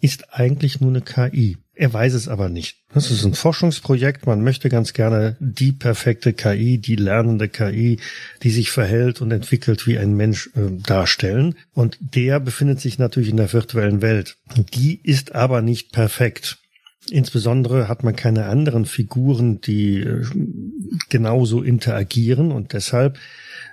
ist 0.00 0.32
eigentlich 0.32 0.80
nur 0.80 0.90
eine 0.90 1.00
KI. 1.00 1.56
Er 1.80 1.92
weiß 1.92 2.14
es 2.14 2.26
aber 2.26 2.48
nicht. 2.48 2.78
Das 2.92 3.12
ist 3.12 3.24
ein 3.24 3.34
Forschungsprojekt. 3.34 4.26
Man 4.26 4.42
möchte 4.42 4.68
ganz 4.68 4.94
gerne 4.94 5.36
die 5.38 5.70
perfekte 5.70 6.32
KI, 6.32 6.78
die 6.78 6.96
lernende 6.96 7.48
KI, 7.48 8.00
die 8.42 8.50
sich 8.50 8.72
verhält 8.72 9.20
und 9.20 9.30
entwickelt 9.30 9.86
wie 9.86 9.96
ein 9.96 10.16
Mensch 10.16 10.50
äh, 10.56 10.72
darstellen. 10.82 11.54
Und 11.74 11.96
der 12.00 12.40
befindet 12.40 12.80
sich 12.80 12.98
natürlich 12.98 13.28
in 13.28 13.36
der 13.36 13.52
virtuellen 13.52 14.02
Welt. 14.02 14.38
Die 14.74 14.98
ist 15.04 15.36
aber 15.36 15.62
nicht 15.62 15.92
perfekt. 15.92 16.58
Insbesondere 17.10 17.86
hat 17.86 18.02
man 18.02 18.16
keine 18.16 18.46
anderen 18.46 18.84
Figuren, 18.84 19.60
die 19.60 20.00
äh, 20.00 20.24
genauso 21.10 21.62
interagieren 21.62 22.50
und 22.50 22.72
deshalb 22.72 23.20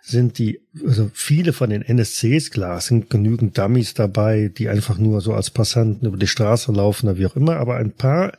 sind 0.07 0.38
die, 0.38 0.61
also 0.86 1.10
viele 1.14 1.52
von 1.52 1.72
den 1.72 1.82
NSCs, 1.82 2.52
klar, 2.52 2.80
sind 2.80 3.10
genügend 3.10 3.57
Dummies 3.57 3.95
dabei, 3.95 4.52
die 4.56 4.69
einfach 4.69 4.99
nur 4.99 5.19
so 5.19 5.34
als 5.34 5.49
Passanten 5.49 6.07
über 6.07 6.18
die 6.18 6.27
Straße 6.27 6.72
laufen 6.72 7.07
oder 7.07 7.18
wie 7.18 7.26
auch 7.26 7.36
immer, 7.36 7.57
aber 7.57 7.77
ein 7.77 7.91
paar 7.91 8.34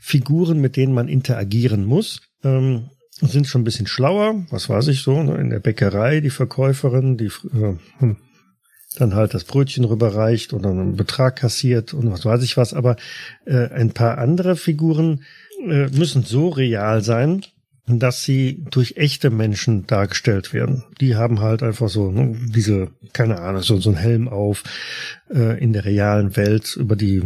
Figuren, 0.00 0.60
mit 0.60 0.76
denen 0.76 0.94
man 0.94 1.08
interagieren 1.08 1.84
muss, 1.84 2.22
ähm, 2.42 2.88
sind 3.20 3.46
schon 3.46 3.60
ein 3.60 3.64
bisschen 3.64 3.86
schlauer, 3.86 4.46
was 4.50 4.70
weiß 4.70 4.88
ich 4.88 5.02
so, 5.02 5.22
ne, 5.22 5.36
in 5.36 5.50
der 5.50 5.60
Bäckerei, 5.60 6.20
die 6.20 6.30
Verkäuferin, 6.30 7.18
die 7.18 7.26
äh, 7.26 7.76
hm, 7.98 8.16
dann 8.96 9.14
halt 9.14 9.34
das 9.34 9.44
Brötchen 9.44 9.84
rüberreicht 9.84 10.54
oder 10.54 10.70
einen 10.70 10.96
Betrag 10.96 11.36
kassiert 11.36 11.92
und 11.92 12.10
was 12.10 12.24
weiß 12.24 12.42
ich 12.42 12.56
was, 12.56 12.72
aber 12.72 12.96
äh, 13.44 13.68
ein 13.68 13.92
paar 13.92 14.16
andere 14.16 14.56
Figuren 14.56 15.22
äh, 15.68 15.88
müssen 15.88 16.22
so 16.22 16.48
real 16.48 17.02
sein, 17.02 17.44
dass 17.98 18.22
sie 18.22 18.64
durch 18.70 18.96
echte 18.96 19.30
Menschen 19.30 19.86
dargestellt 19.86 20.52
werden. 20.52 20.84
Die 21.00 21.16
haben 21.16 21.40
halt 21.40 21.62
einfach 21.62 21.88
so 21.88 22.10
ne, 22.10 22.36
diese, 22.54 22.88
keine 23.12 23.40
Ahnung, 23.40 23.62
so, 23.62 23.78
so 23.78 23.90
ein 23.90 23.96
Helm 23.96 24.28
auf 24.28 24.62
äh, 25.30 25.62
in 25.62 25.72
der 25.72 25.84
realen 25.84 26.36
Welt, 26.36 26.76
über 26.76 26.96
die 26.96 27.22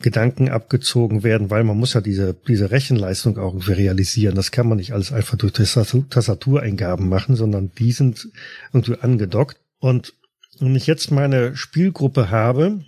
Gedanken 0.00 0.48
abgezogen 0.48 1.22
werden, 1.22 1.50
weil 1.50 1.64
man 1.64 1.78
muss 1.78 1.94
ja 1.94 2.00
diese, 2.00 2.34
diese 2.34 2.70
Rechenleistung 2.70 3.38
auch 3.38 3.68
realisieren. 3.68 4.34
Das 4.34 4.50
kann 4.50 4.68
man 4.68 4.78
nicht 4.78 4.92
alles 4.92 5.12
einfach 5.12 5.38
durch 5.38 5.52
Tastatur, 5.52 6.08
Tastatureingaben 6.10 7.08
machen, 7.08 7.36
sondern 7.36 7.70
die 7.78 7.92
sind 7.92 8.28
irgendwie 8.72 8.98
angedockt. 9.00 9.58
Und 9.78 10.14
wenn 10.58 10.74
ich 10.76 10.86
jetzt 10.86 11.10
meine 11.10 11.56
Spielgruppe 11.56 12.30
habe, 12.30 12.80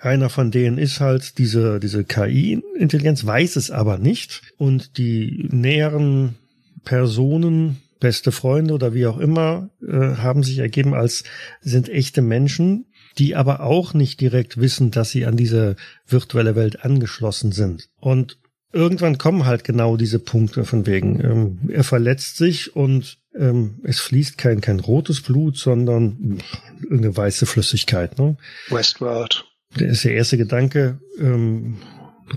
einer 0.00 0.28
von 0.28 0.50
denen 0.50 0.78
ist 0.78 1.00
halt 1.00 1.38
diese, 1.38 1.80
diese 1.80 2.04
KI-Intelligenz, 2.04 3.24
weiß 3.24 3.56
es 3.56 3.70
aber 3.70 3.98
nicht. 3.98 4.42
Und 4.58 4.98
die 4.98 5.48
näheren 5.50 6.36
Personen, 6.84 7.82
beste 8.00 8.32
Freunde 8.32 8.74
oder 8.74 8.94
wie 8.94 9.06
auch 9.06 9.18
immer, 9.18 9.70
äh, 9.80 10.16
haben 10.16 10.42
sich 10.42 10.58
ergeben 10.58 10.94
als 10.94 11.24
sind 11.60 11.88
echte 11.88 12.22
Menschen, 12.22 12.86
die 13.18 13.36
aber 13.36 13.60
auch 13.60 13.94
nicht 13.94 14.20
direkt 14.20 14.58
wissen, 14.58 14.90
dass 14.90 15.10
sie 15.10 15.26
an 15.26 15.36
diese 15.36 15.76
virtuelle 16.06 16.56
Welt 16.56 16.84
angeschlossen 16.84 17.52
sind. 17.52 17.88
Und 18.00 18.38
irgendwann 18.72 19.18
kommen 19.18 19.44
halt 19.46 19.64
genau 19.64 19.96
diese 19.96 20.18
Punkte 20.18 20.64
von 20.64 20.86
wegen, 20.86 21.20
ähm, 21.20 21.58
er 21.68 21.84
verletzt 21.84 22.36
sich 22.36 22.74
und 22.74 23.18
ähm, 23.38 23.80
es 23.84 24.00
fließt 24.00 24.38
kein, 24.38 24.60
kein 24.60 24.80
rotes 24.80 25.22
Blut, 25.22 25.56
sondern 25.56 26.38
irgendeine 26.82 27.16
weiße 27.16 27.46
Flüssigkeit. 27.46 28.18
Ne? 28.18 28.36
Westworld. 28.68 29.44
Der 29.78 29.88
ist 29.88 30.04
der 30.04 30.14
erste 30.14 30.36
Gedanke, 30.38 30.98
ähm, 31.18 31.78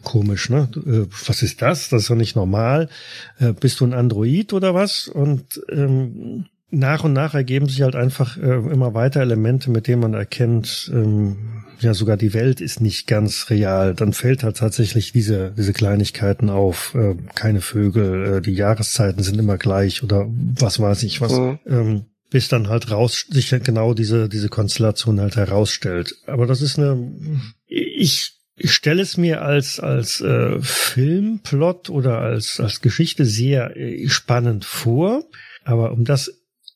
komisch, 0.03 0.49
ne? 0.49 0.69
Äh, 0.75 1.07
was 1.27 1.41
ist 1.41 1.61
das? 1.61 1.89
Das 1.89 2.03
ist 2.03 2.09
doch 2.09 2.15
nicht 2.15 2.35
normal. 2.35 2.89
Äh, 3.39 3.53
bist 3.53 3.79
du 3.79 3.85
ein 3.85 3.93
Android 3.93 4.53
oder 4.53 4.73
was? 4.73 5.07
Und 5.07 5.61
ähm, 5.69 6.45
nach 6.71 7.03
und 7.03 7.13
nach 7.13 7.33
ergeben 7.33 7.67
sich 7.67 7.81
halt 7.81 7.95
einfach 7.95 8.37
äh, 8.37 8.41
immer 8.41 8.93
weiter 8.93 9.21
Elemente, 9.21 9.71
mit 9.71 9.87
denen 9.87 10.01
man 10.01 10.13
erkennt, 10.13 10.91
ähm, 10.93 11.37
ja, 11.79 11.93
sogar 11.93 12.17
die 12.17 12.33
Welt 12.33 12.61
ist 12.61 12.81
nicht 12.81 13.07
ganz 13.07 13.49
real. 13.49 13.93
Dann 13.95 14.13
fällt 14.13 14.43
halt 14.43 14.57
tatsächlich 14.57 15.11
diese, 15.11 15.53
diese 15.57 15.73
Kleinigkeiten 15.73 16.49
auf. 16.49 16.95
Äh, 16.95 17.15
keine 17.35 17.61
Vögel, 17.61 18.37
äh, 18.37 18.41
die 18.41 18.53
Jahreszeiten 18.53 19.23
sind 19.23 19.37
immer 19.37 19.57
gleich 19.57 20.03
oder 20.03 20.27
was 20.29 20.79
weiß 20.79 21.03
ich 21.03 21.21
was. 21.21 21.33
Mhm. 21.33 21.59
Ähm, 21.67 22.05
bis 22.35 22.49
dann 22.49 22.67
halt 22.67 22.91
raus, 22.91 23.27
sich 23.29 23.49
genau 23.63 23.93
diese, 23.93 24.27
diese 24.27 24.49
Konstellation 24.49 25.21
halt 25.21 25.37
herausstellt. 25.37 26.15
Aber 26.25 26.45
das 26.45 26.61
ist 26.61 26.77
eine, 26.77 27.15
ich, 27.65 28.41
ich 28.57 28.73
stelle 28.73 29.01
es 29.01 29.15
mir 29.15 29.41
als, 29.41 29.79
als 29.79 30.19
äh, 30.19 30.59
Filmplot 30.59 31.89
oder 31.89 32.19
als, 32.19 32.59
als 32.59 32.81
Geschichte 32.81 33.23
sehr 33.23 33.77
äh, 33.77 34.09
spannend 34.09 34.65
vor. 34.65 35.23
Aber 35.63 35.93
um 35.93 36.03
das 36.03 36.29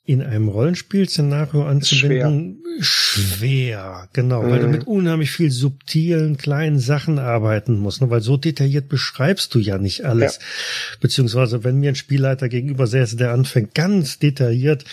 in 0.10 0.24
einem 0.24 0.48
Rollenspielszenario 0.48 1.66
anzubinden, 1.66 2.64
schwer, 2.80 3.30
schwer 3.38 4.10
genau, 4.12 4.42
mhm. 4.42 4.50
weil 4.50 4.60
du 4.60 4.66
mhm. 4.66 4.72
mit 4.72 4.88
unheimlich 4.88 5.30
viel 5.30 5.52
subtilen 5.52 6.36
kleinen 6.36 6.80
Sachen 6.80 7.20
arbeiten 7.20 7.78
musst, 7.78 8.02
ne? 8.02 8.10
weil 8.10 8.22
so 8.22 8.36
detailliert 8.36 8.90
beschreibst 8.90 9.54
du 9.54 9.60
ja 9.60 9.78
nicht 9.78 10.06
alles. 10.06 10.38
Ja. 10.38 10.98
Beziehungsweise 11.00 11.64
wenn 11.64 11.78
mir 11.78 11.90
ein 11.90 11.96
Spielleiter 11.96 12.50
gegenüber 12.50 12.88
säße, 12.88 13.18
der 13.18 13.34
anfängt 13.34 13.76
ganz 13.76 14.18
detailliert 14.18 14.84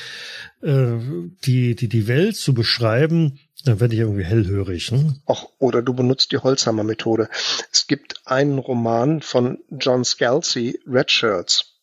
äh, 0.60 0.98
die, 1.44 1.74
die, 1.74 1.88
die 1.88 2.08
Welt 2.08 2.36
zu 2.36 2.52
beschreiben, 2.52 3.38
dann 3.64 3.80
werde 3.80 3.94
ich 3.94 4.00
irgendwie 4.00 4.24
hellhörig. 4.24 4.92
Ne? 4.92 5.16
Ach, 5.24 5.46
oder 5.58 5.80
du 5.80 5.94
benutzt 5.94 6.30
die 6.32 6.38
Holzhammer-Methode. 6.38 7.30
Es 7.72 7.86
gibt 7.86 8.20
einen 8.26 8.58
Roman 8.58 9.22
von 9.22 9.60
John 9.70 10.04
Scalzi, 10.04 10.78
Red 10.86 11.10
Shirts 11.10 11.75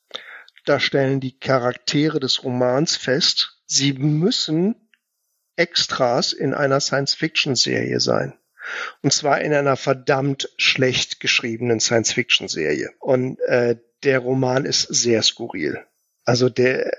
da 0.66 0.80
stellen 0.80 1.20
die 1.20 1.38
Charaktere 1.38 2.20
des 2.20 2.44
Romans 2.44 2.96
fest, 2.96 3.62
sie 3.66 3.94
müssen 3.94 4.76
Extras 5.56 6.34
in 6.34 6.54
einer 6.54 6.80
Science-Fiction-Serie 6.80 8.00
sein. 8.00 8.34
Und 9.02 9.14
zwar 9.14 9.42
in 9.42 9.54
einer 9.54 9.76
verdammt 9.76 10.50
schlecht 10.58 11.20
geschriebenen 11.20 11.80
Science-Fiction-Serie. 11.80 12.92
Und 13.00 13.40
äh, 13.42 13.78
der 14.04 14.20
Roman 14.20 14.66
ist 14.66 14.84
sehr 14.84 15.22
skurril. 15.22 15.80
Also 16.26 16.50
der 16.50 16.92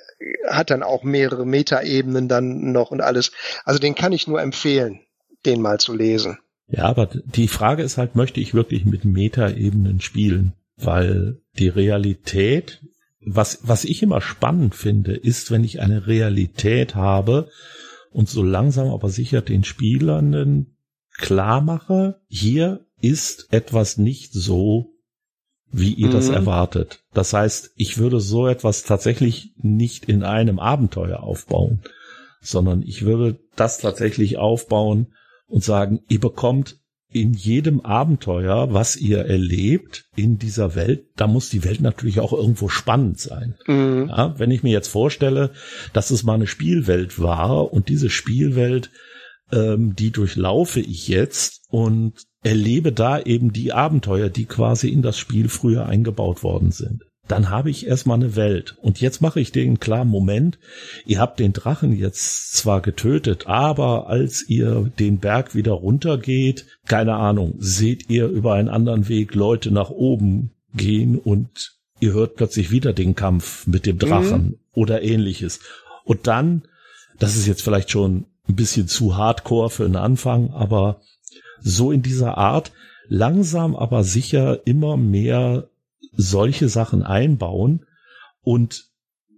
hat 0.47 0.71
dann 0.71 0.83
auch 0.83 1.03
mehrere 1.03 1.47
Metaebenen 1.47 2.29
dann 2.29 2.73
noch 2.73 2.91
und 2.91 3.01
alles. 3.01 3.33
Also 3.65 3.79
den 3.81 3.95
kann 3.95 4.13
ich 4.13 4.27
nur 4.27 4.41
empfehlen, 4.41 5.01
den 5.47 5.61
mal 5.61 5.81
zu 5.81 5.95
lesen. 5.95 6.39
Ja, 6.69 6.85
aber 6.85 7.07
die 7.07 7.49
Frage 7.49 7.83
ist 7.83 7.99
halt, 7.99 8.15
möchte 8.15 8.41
ich 8.41 8.55
wirklich 8.55 8.85
mit 8.85 9.05
Metaebenen 9.05 10.01
spielen? 10.01 10.55
Weil 10.77 11.41
die 11.59 11.69
Realität 11.69 12.81
was, 13.27 13.61
was 13.63 13.85
ich 13.85 14.03
immer 14.03 14.21
spannend 14.21 14.75
finde, 14.75 15.15
ist, 15.15 15.51
wenn 15.51 15.65
ich 15.65 15.81
eine 15.81 16.07
Realität 16.07 16.95
habe 16.95 17.49
und 18.11 18.29
so 18.29 18.43
langsam 18.43 18.89
aber 18.89 19.09
sicher 19.09 19.43
den 19.43 19.65
Spielern 19.65 20.67
klar 21.17 21.61
mache, 21.61 22.21
hier 22.29 22.87
ist 23.01 23.49
etwas 23.53 23.99
nicht 23.99 24.33
so, 24.33 24.95
wie 25.71 25.93
ihr 25.93 26.09
mhm. 26.09 26.13
das 26.13 26.29
erwartet. 26.29 27.05
Das 27.13 27.33
heißt, 27.33 27.73
ich 27.77 27.99
würde 27.99 28.21
so 28.21 28.47
etwas 28.47 28.85
tatsächlich 28.85 29.55
nicht 29.57 30.05
in 30.07 30.23
einem 30.23 30.59
Abenteuer 30.59 31.23
aufbauen, 31.23 31.83
sondern 32.41 32.83
ich 32.83 33.05
würde 33.05 33.41
das 33.57 33.79
tatsächlich 33.79 34.39
aufbauen 34.39 35.15
und 35.47 35.65
sagen, 35.65 36.01
ihr 36.09 36.21
bekommt 36.21 36.79
in 37.15 37.33
jedem 37.33 37.81
Abenteuer, 37.81 38.75
was 38.75 38.97
ihr 38.97 39.19
erlebt 39.19 40.05
in 40.17 40.37
dieser 40.37 40.75
Welt, 40.75 41.07
da 41.15 41.29
muss 41.29 41.49
die 41.49 41.63
Welt 41.63 41.81
natürlich 41.81 42.19
auch 42.19 42.33
irgendwo 42.33 42.69
spannend 42.69 43.21
sein. 43.21 43.55
Mhm. 43.69 44.09
Ja, 44.09 44.39
wenn 44.39 44.51
ich 44.51 44.65
mir 44.65 44.73
jetzt 44.73 44.89
vorstelle, 44.89 45.53
dass 45.93 46.11
es 46.11 46.25
mal 46.25 46.35
eine 46.35 46.49
Spielwelt 46.49 47.21
war 47.21 47.73
und 47.73 47.89
diese 47.89 48.11
Spielwelt, 48.11 48.91
ähm, 49.53 49.95
die 49.95 50.11
durchlaufe 50.11 50.81
ich 50.81 51.07
jetzt 51.07 51.63
und 51.69 52.15
erlebe 52.43 52.91
da 52.91 53.21
eben 53.21 53.53
die 53.53 53.73
Abenteuer, 53.73 54.29
die 54.29 54.47
quasi 54.47 54.89
in 54.89 55.03
das 55.03 55.17
Spiel 55.17 55.49
früher 55.49 55.87
eingebaut 55.87 56.43
worden 56.43 56.73
sind 56.73 57.05
dann 57.29 57.49
habe 57.49 57.71
ich 57.71 57.87
erstmal 57.87 58.17
eine 58.17 58.37
Welt. 58.37 58.77
Und 58.83 59.01
jetzt 59.01 59.23
mache 59.23 59.41
ich 59.41 59.51
den 59.51 59.81
klaren 59.81 60.09
Moment, 60.09 60.59
ihr 61.07 61.21
habt 61.21 61.41
den 61.41 61.53
Drachen 61.53 61.97
jetzt 61.97 62.53
zwar 62.53 62.81
getötet, 62.81 63.47
aber 63.47 64.09
als 64.09 64.45
ihr 64.49 64.91
den 64.99 65.19
Berg 65.19 65.55
wieder 65.55 65.73
runtergeht, 65.73 66.67
keine 66.87 67.15
Ahnung, 67.15 67.55
seht 67.59 68.11
ihr 68.11 68.27
über 68.27 68.55
einen 68.55 68.69
anderen 68.69 69.09
Weg 69.09 69.35
Leute 69.35 69.71
nach 69.71 69.91
oben 69.91 70.51
gehen 70.75 71.19
und 71.19 71.75
ihr 72.01 72.13
hört 72.13 72.37
plötzlich 72.37 72.71
wieder 72.71 72.93
den 72.93 73.15
Kampf 73.15 73.67
mit 73.67 73.87
dem 73.87 73.99
Drachen 73.99 74.43
mhm. 74.45 74.59
oder 74.75 75.03
ähnliches. 75.03 75.61
Und 76.05 76.27
dann, 76.27 76.63
das 77.19 77.37
ist 77.37 77.47
jetzt 77.47 77.63
vielleicht 77.63 77.91
schon 77.91 78.27
ein 78.49 78.57
bisschen 78.57 78.89
zu 78.89 79.17
hardcore 79.17 79.71
für 79.71 79.87
einen 79.87 79.97
Anfang, 79.97 80.51
aber 80.51 81.01
so 81.63 81.93
in 81.93 82.03
dieser 82.03 82.37
Art, 82.37 82.73
langsam 83.09 83.75
aber 83.75 84.05
sicher 84.05 84.67
immer 84.67 84.99
mehr 84.99 85.69
solche 86.17 86.69
Sachen 86.69 87.03
einbauen 87.03 87.87
und 88.43 88.85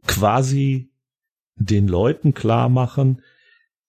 quasi 0.06 0.90
den 1.56 1.88
Leuten 1.88 2.34
klar 2.34 2.68
machen, 2.68 3.22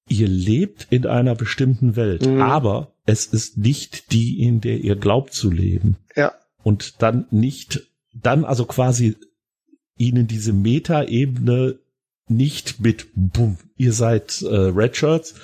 ihr 0.08 0.28
lebt 0.28 0.88
in 0.90 1.06
einer 1.06 1.36
bestimmten 1.36 1.96
Welt, 1.96 2.26
mhm. 2.26 2.42
aber 2.42 2.94
es 3.06 3.26
ist 3.26 3.58
nicht 3.58 4.12
die, 4.12 4.42
in 4.42 4.62
der 4.62 4.80
ihr 4.80 4.96
glaubt 4.96 5.34
zu 5.34 5.52
leben. 5.52 5.98
Ja. 6.16 6.34
Und 6.64 7.02
dann 7.02 7.28
nicht, 7.32 7.90
dann 8.14 8.46
also 8.46 8.66
quasi 8.66 9.16
ihnen 9.98 10.28
diese 10.28 10.54
Metaebene 10.54 11.80
nicht 12.28 12.82
mit, 12.82 13.08
bumm, 13.16 13.58
ihr 13.78 13.94
seid 13.94 14.42
äh, 14.42 14.48
Redshirts, 14.48 15.36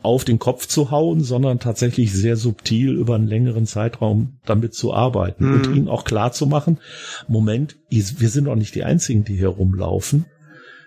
auf 0.00 0.24
den 0.24 0.38
Kopf 0.38 0.66
zu 0.66 0.90
hauen, 0.90 1.22
sondern 1.22 1.58
tatsächlich 1.58 2.12
sehr 2.12 2.36
subtil 2.36 2.92
über 2.92 3.16
einen 3.16 3.26
längeren 3.26 3.66
Zeitraum 3.66 4.38
damit 4.46 4.74
zu 4.74 4.94
arbeiten 4.94 5.46
mhm. 5.46 5.54
und 5.54 5.76
ihnen 5.76 5.88
auch 5.88 6.04
klar 6.04 6.32
zu 6.32 6.46
machen, 6.46 6.78
Moment, 7.26 7.76
wir 7.90 8.28
sind 8.28 8.44
doch 8.44 8.54
nicht 8.54 8.74
die 8.74 8.84
Einzigen, 8.84 9.24
die 9.24 9.36
hier 9.36 9.48
rumlaufen. 9.48 10.26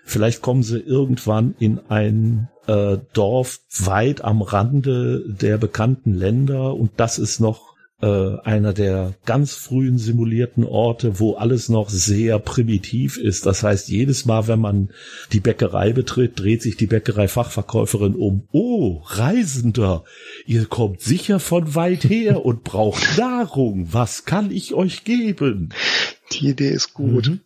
Vielleicht 0.04 0.42
kommen 0.42 0.62
sie 0.62 0.78
irgendwann 0.78 1.54
in 1.58 1.78
ein 1.88 2.48
äh, 2.66 2.98
Dorf 3.12 3.60
weit 3.78 4.24
am 4.24 4.42
Rande 4.42 5.24
der 5.28 5.58
bekannten 5.58 6.14
Länder 6.14 6.74
und 6.74 6.92
das 6.96 7.18
ist 7.18 7.38
noch 7.38 7.71
äh, 8.02 8.40
einer 8.42 8.72
der 8.72 9.14
ganz 9.24 9.54
frühen 9.54 9.96
simulierten 9.96 10.64
Orte, 10.64 11.20
wo 11.20 11.34
alles 11.34 11.68
noch 11.68 11.88
sehr 11.88 12.38
primitiv 12.40 13.16
ist. 13.16 13.46
Das 13.46 13.62
heißt, 13.62 13.88
jedes 13.88 14.24
Mal, 14.24 14.48
wenn 14.48 14.58
man 14.58 14.90
die 15.32 15.40
Bäckerei 15.40 15.92
betritt, 15.92 16.38
dreht 16.38 16.62
sich 16.62 16.76
die 16.76 16.88
Bäckerei-Fachverkäuferin 16.88 18.16
um. 18.16 18.48
Oh, 18.50 19.02
Reisender, 19.04 20.04
ihr 20.46 20.66
kommt 20.66 21.00
sicher 21.00 21.38
von 21.38 21.74
weit 21.76 22.04
her 22.04 22.44
und 22.44 22.64
braucht 22.64 23.02
Nahrung. 23.18 23.92
Was 23.92 24.24
kann 24.24 24.50
ich 24.50 24.74
euch 24.74 25.04
geben? 25.04 25.70
Die 26.32 26.48
Idee 26.48 26.70
ist 26.70 26.94
gut. 26.94 27.28
Mhm. 27.28 27.40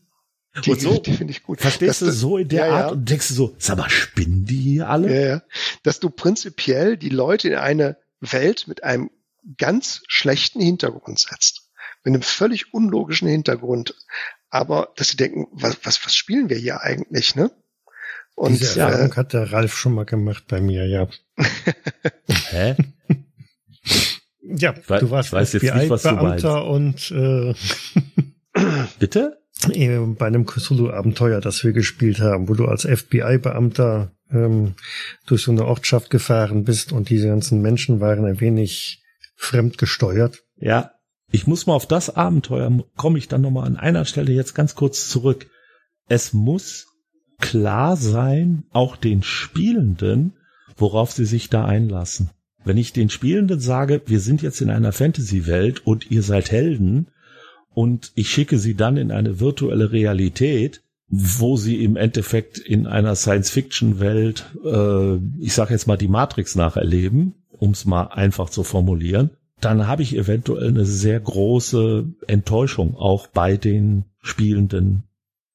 Die, 0.64 0.70
und 0.70 0.80
so, 0.80 0.98
die 0.98 1.12
finde 1.12 1.32
ich 1.32 1.42
gut. 1.42 1.60
Verstehst 1.60 2.00
du, 2.00 2.10
so 2.10 2.38
in 2.38 2.48
der 2.48 2.66
ja, 2.66 2.72
Art 2.72 2.92
und 2.92 3.10
denkst 3.10 3.28
du 3.28 3.34
so, 3.34 3.54
sag 3.58 3.76
mal, 3.76 3.90
spinnen 3.90 4.46
die 4.46 4.56
hier 4.56 4.88
alle? 4.88 5.14
Ja, 5.14 5.28
ja. 5.28 5.42
Dass 5.82 6.00
du 6.00 6.08
prinzipiell 6.08 6.96
die 6.96 7.10
Leute 7.10 7.48
in 7.48 7.56
eine 7.56 7.98
Welt 8.20 8.66
mit 8.66 8.82
einem 8.82 9.10
ganz 9.58 10.02
schlechten 10.08 10.60
Hintergrund 10.60 11.18
setzt. 11.18 11.70
Mit 12.04 12.14
einem 12.14 12.22
völlig 12.22 12.72
unlogischen 12.72 13.28
Hintergrund. 13.28 13.94
Aber 14.50 14.92
dass 14.96 15.08
sie 15.08 15.16
denken, 15.16 15.46
was, 15.52 15.78
was, 15.84 16.04
was 16.04 16.14
spielen 16.14 16.48
wir 16.48 16.56
hier 16.56 16.80
eigentlich, 16.80 17.34
ne? 17.34 17.50
Und, 18.34 18.60
Diese 18.60 18.80
Erfahrung 18.80 19.12
äh, 19.12 19.16
hat 19.16 19.32
der 19.32 19.50
Ralf 19.52 19.76
schon 19.76 19.94
mal 19.94 20.04
gemacht 20.04 20.44
bei 20.46 20.60
mir, 20.60 20.86
ja. 20.86 21.08
Hä? 22.50 22.76
ja, 24.42 24.74
weiß, 24.86 25.00
du 25.00 25.10
warst 25.10 25.30
FBI-Beamter 25.30 26.66
und 26.66 27.10
äh, 27.10 27.54
Bitte? 28.98 29.42
Bei 29.66 30.26
einem 30.26 30.44
Cthulhu-Abenteuer, 30.44 31.40
das 31.40 31.64
wir 31.64 31.72
gespielt 31.72 32.20
haben, 32.20 32.48
wo 32.48 32.54
du 32.54 32.66
als 32.66 32.82
FBI-Beamter 32.82 34.12
ähm, 34.30 34.74
durch 35.26 35.42
so 35.42 35.50
eine 35.50 35.64
Ortschaft 35.64 36.10
gefahren 36.10 36.64
bist 36.64 36.92
und 36.92 37.08
diese 37.08 37.28
ganzen 37.28 37.62
Menschen 37.62 38.00
waren 38.00 38.26
ein 38.26 38.40
wenig 38.40 39.02
fremdgesteuert. 39.36 40.42
Ja, 40.56 40.92
ich 41.30 41.46
muss 41.46 41.66
mal 41.66 41.74
auf 41.74 41.86
das 41.86 42.14
Abenteuer, 42.14 42.70
komme 42.96 43.18
ich 43.18 43.28
dann 43.28 43.42
nochmal 43.42 43.66
an 43.66 43.76
einer 43.76 44.04
Stelle 44.04 44.32
jetzt 44.32 44.54
ganz 44.54 44.74
kurz 44.74 45.08
zurück. 45.08 45.48
Es 46.08 46.32
muss 46.32 46.86
klar 47.38 47.96
sein, 47.96 48.64
auch 48.72 48.96
den 48.96 49.22
Spielenden, 49.22 50.34
worauf 50.76 51.12
sie 51.12 51.26
sich 51.26 51.50
da 51.50 51.64
einlassen. 51.64 52.30
Wenn 52.64 52.76
ich 52.76 52.92
den 52.92 53.10
Spielenden 53.10 53.60
sage, 53.60 54.02
wir 54.06 54.20
sind 54.20 54.42
jetzt 54.42 54.60
in 54.60 54.70
einer 54.70 54.92
Fantasy-Welt 54.92 55.86
und 55.86 56.10
ihr 56.10 56.22
seid 56.22 56.50
Helden 56.50 57.08
und 57.74 58.12
ich 58.14 58.30
schicke 58.30 58.58
sie 58.58 58.74
dann 58.74 58.96
in 58.96 59.12
eine 59.12 59.38
virtuelle 59.38 59.92
Realität, 59.92 60.82
wo 61.08 61.56
sie 61.56 61.84
im 61.84 61.96
Endeffekt 61.96 62.58
in 62.58 62.86
einer 62.86 63.14
Science-Fiction-Welt, 63.14 64.46
äh, 64.64 65.16
ich 65.40 65.52
sage 65.52 65.74
jetzt 65.74 65.86
mal 65.86 65.96
die 65.96 66.08
Matrix 66.08 66.56
nacherleben, 66.56 67.34
um 67.58 67.70
es 67.70 67.84
mal 67.84 68.04
einfach 68.04 68.50
zu 68.50 68.62
formulieren, 68.62 69.30
dann 69.60 69.86
habe 69.86 70.02
ich 70.02 70.16
eventuell 70.16 70.68
eine 70.68 70.84
sehr 70.84 71.18
große 71.18 72.04
Enttäuschung 72.26 72.94
auch 72.96 73.26
bei 73.26 73.56
den 73.56 74.04
Spielenden 74.22 75.04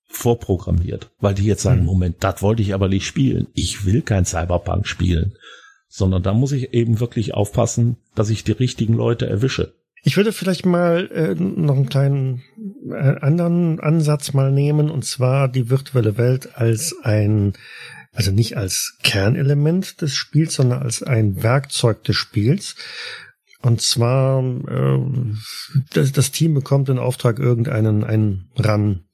vorprogrammiert, 0.08 1.10
weil 1.20 1.34
die 1.34 1.46
jetzt 1.46 1.62
sagen, 1.62 1.82
hm. 1.82 1.86
Moment, 1.86 2.16
das 2.20 2.42
wollte 2.42 2.62
ich 2.62 2.74
aber 2.74 2.90
nicht 2.90 3.06
spielen. 3.06 3.48
Ich 3.54 3.86
will 3.86 4.02
kein 4.02 4.26
Cyberpunk 4.26 4.88
spielen, 4.88 5.36
sondern 5.88 6.24
da 6.24 6.34
muss 6.34 6.52
ich 6.52 6.74
eben 6.74 7.00
wirklich 7.00 7.34
aufpassen, 7.34 7.98
dass 8.16 8.30
ich 8.30 8.44
die 8.44 8.52
richtigen 8.52 8.94
Leute 8.94 9.28
erwische. 9.28 9.74
Ich 10.04 10.18
würde 10.18 10.32
vielleicht 10.32 10.66
mal 10.66 11.10
äh, 11.12 11.36
noch 11.36 11.76
einen 11.76 11.90
kleinen 11.90 12.42
äh, 12.90 13.20
anderen 13.22 13.80
Ansatz 13.80 14.34
mal 14.34 14.52
nehmen, 14.52 14.90
und 14.90 15.06
zwar 15.06 15.48
die 15.48 15.70
virtuelle 15.70 16.18
Welt 16.18 16.56
als 16.56 16.96
ein, 17.04 17.54
also 18.14 18.32
nicht 18.32 18.58
als 18.58 18.98
Kernelement 19.04 20.02
des 20.02 20.16
Spiels, 20.16 20.56
sondern 20.56 20.82
als 20.82 21.02
ein 21.02 21.44
Werkzeug 21.44 22.04
des 22.04 22.16
Spiels. 22.16 22.76
Und 23.62 23.82
zwar, 23.82 24.44
äh, 24.44 25.00
das, 25.94 26.32
Team 26.32 26.54
bekommt 26.54 26.90
in 26.90 27.00
Auftrag, 27.00 27.40
irgendeinen 27.40 28.04
einen 28.04 28.50
Run, 28.58 29.06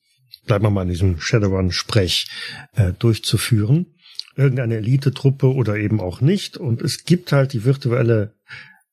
bleiben 0.46 0.64
wir 0.64 0.70
mal 0.70 0.84
in 0.84 0.90
diesem 0.90 1.20
Shadowrun-Sprech, 1.20 2.30
äh, 2.76 2.94
durchzuführen. 2.94 3.88
Irgendeine 4.36 4.78
Elite-Truppe 4.78 5.54
oder 5.54 5.76
eben 5.76 6.00
auch 6.00 6.22
nicht. 6.22 6.58
Und 6.58 6.82
es 6.82 7.04
gibt 7.04 7.32
halt 7.32 7.54
die 7.54 7.66
virtuelle 7.66 8.36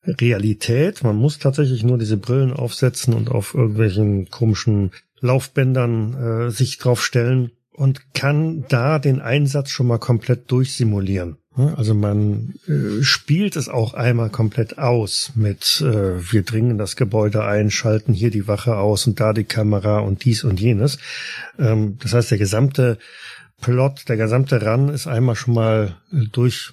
Realität. 0.07 1.03
Man 1.05 1.17
muss 1.17 1.39
tatsächlich 1.39 1.83
nur 1.83 1.99
diese 1.99 2.17
Brillen 2.17 2.53
aufsetzen 2.53 3.15
und 3.15 3.31
auf 3.31 3.55
irgendwelchen 3.55 4.29
komischen 4.31 4.91
Laufbändern 5.21 6.49
äh, 6.49 6.51
sich 6.51 6.79
draufstellen 6.79 7.53
und 7.75 8.15
kann 8.15 8.65
da 8.69 8.99
den 8.99 9.21
Einsatz 9.21 9.71
schon 9.71 9.89
mal 9.89 9.99
komplett 9.99 10.51
durchsimulieren. 10.51 11.37
Also 11.57 11.95
man 11.95 12.55
äh, 12.67 13.03
spielt 13.03 13.55
es 13.55 13.69
auch 13.69 13.95
einmal 13.95 14.29
komplett 14.29 14.79
aus 14.79 15.33
mit 15.37 15.81
äh, 15.81 16.33
wir 16.33 16.43
dringen 16.43 16.79
das 16.79 16.97
Gebäude 16.97 17.45
ein, 17.45 17.71
schalten 17.71 18.13
hier 18.13 18.31
die 18.31 18.49
Wache 18.49 18.77
aus 18.77 19.07
und 19.07 19.21
da 19.21 19.33
die 19.33 19.45
Kamera 19.45 20.01
und 20.01 20.25
dies 20.25 20.43
und 20.43 20.61
jenes. 20.61 20.99
Ähm, 21.57 21.97
das 22.03 22.13
heißt, 22.13 22.33
der 22.33 22.39
gesamte 22.39 22.99
Plot, 23.61 24.09
der 24.09 24.17
gesamte 24.17 24.65
Run 24.67 24.89
ist 24.89 25.07
einmal 25.07 25.37
schon 25.37 25.55
mal 25.55 25.97
äh, 26.13 26.27
durch 26.33 26.73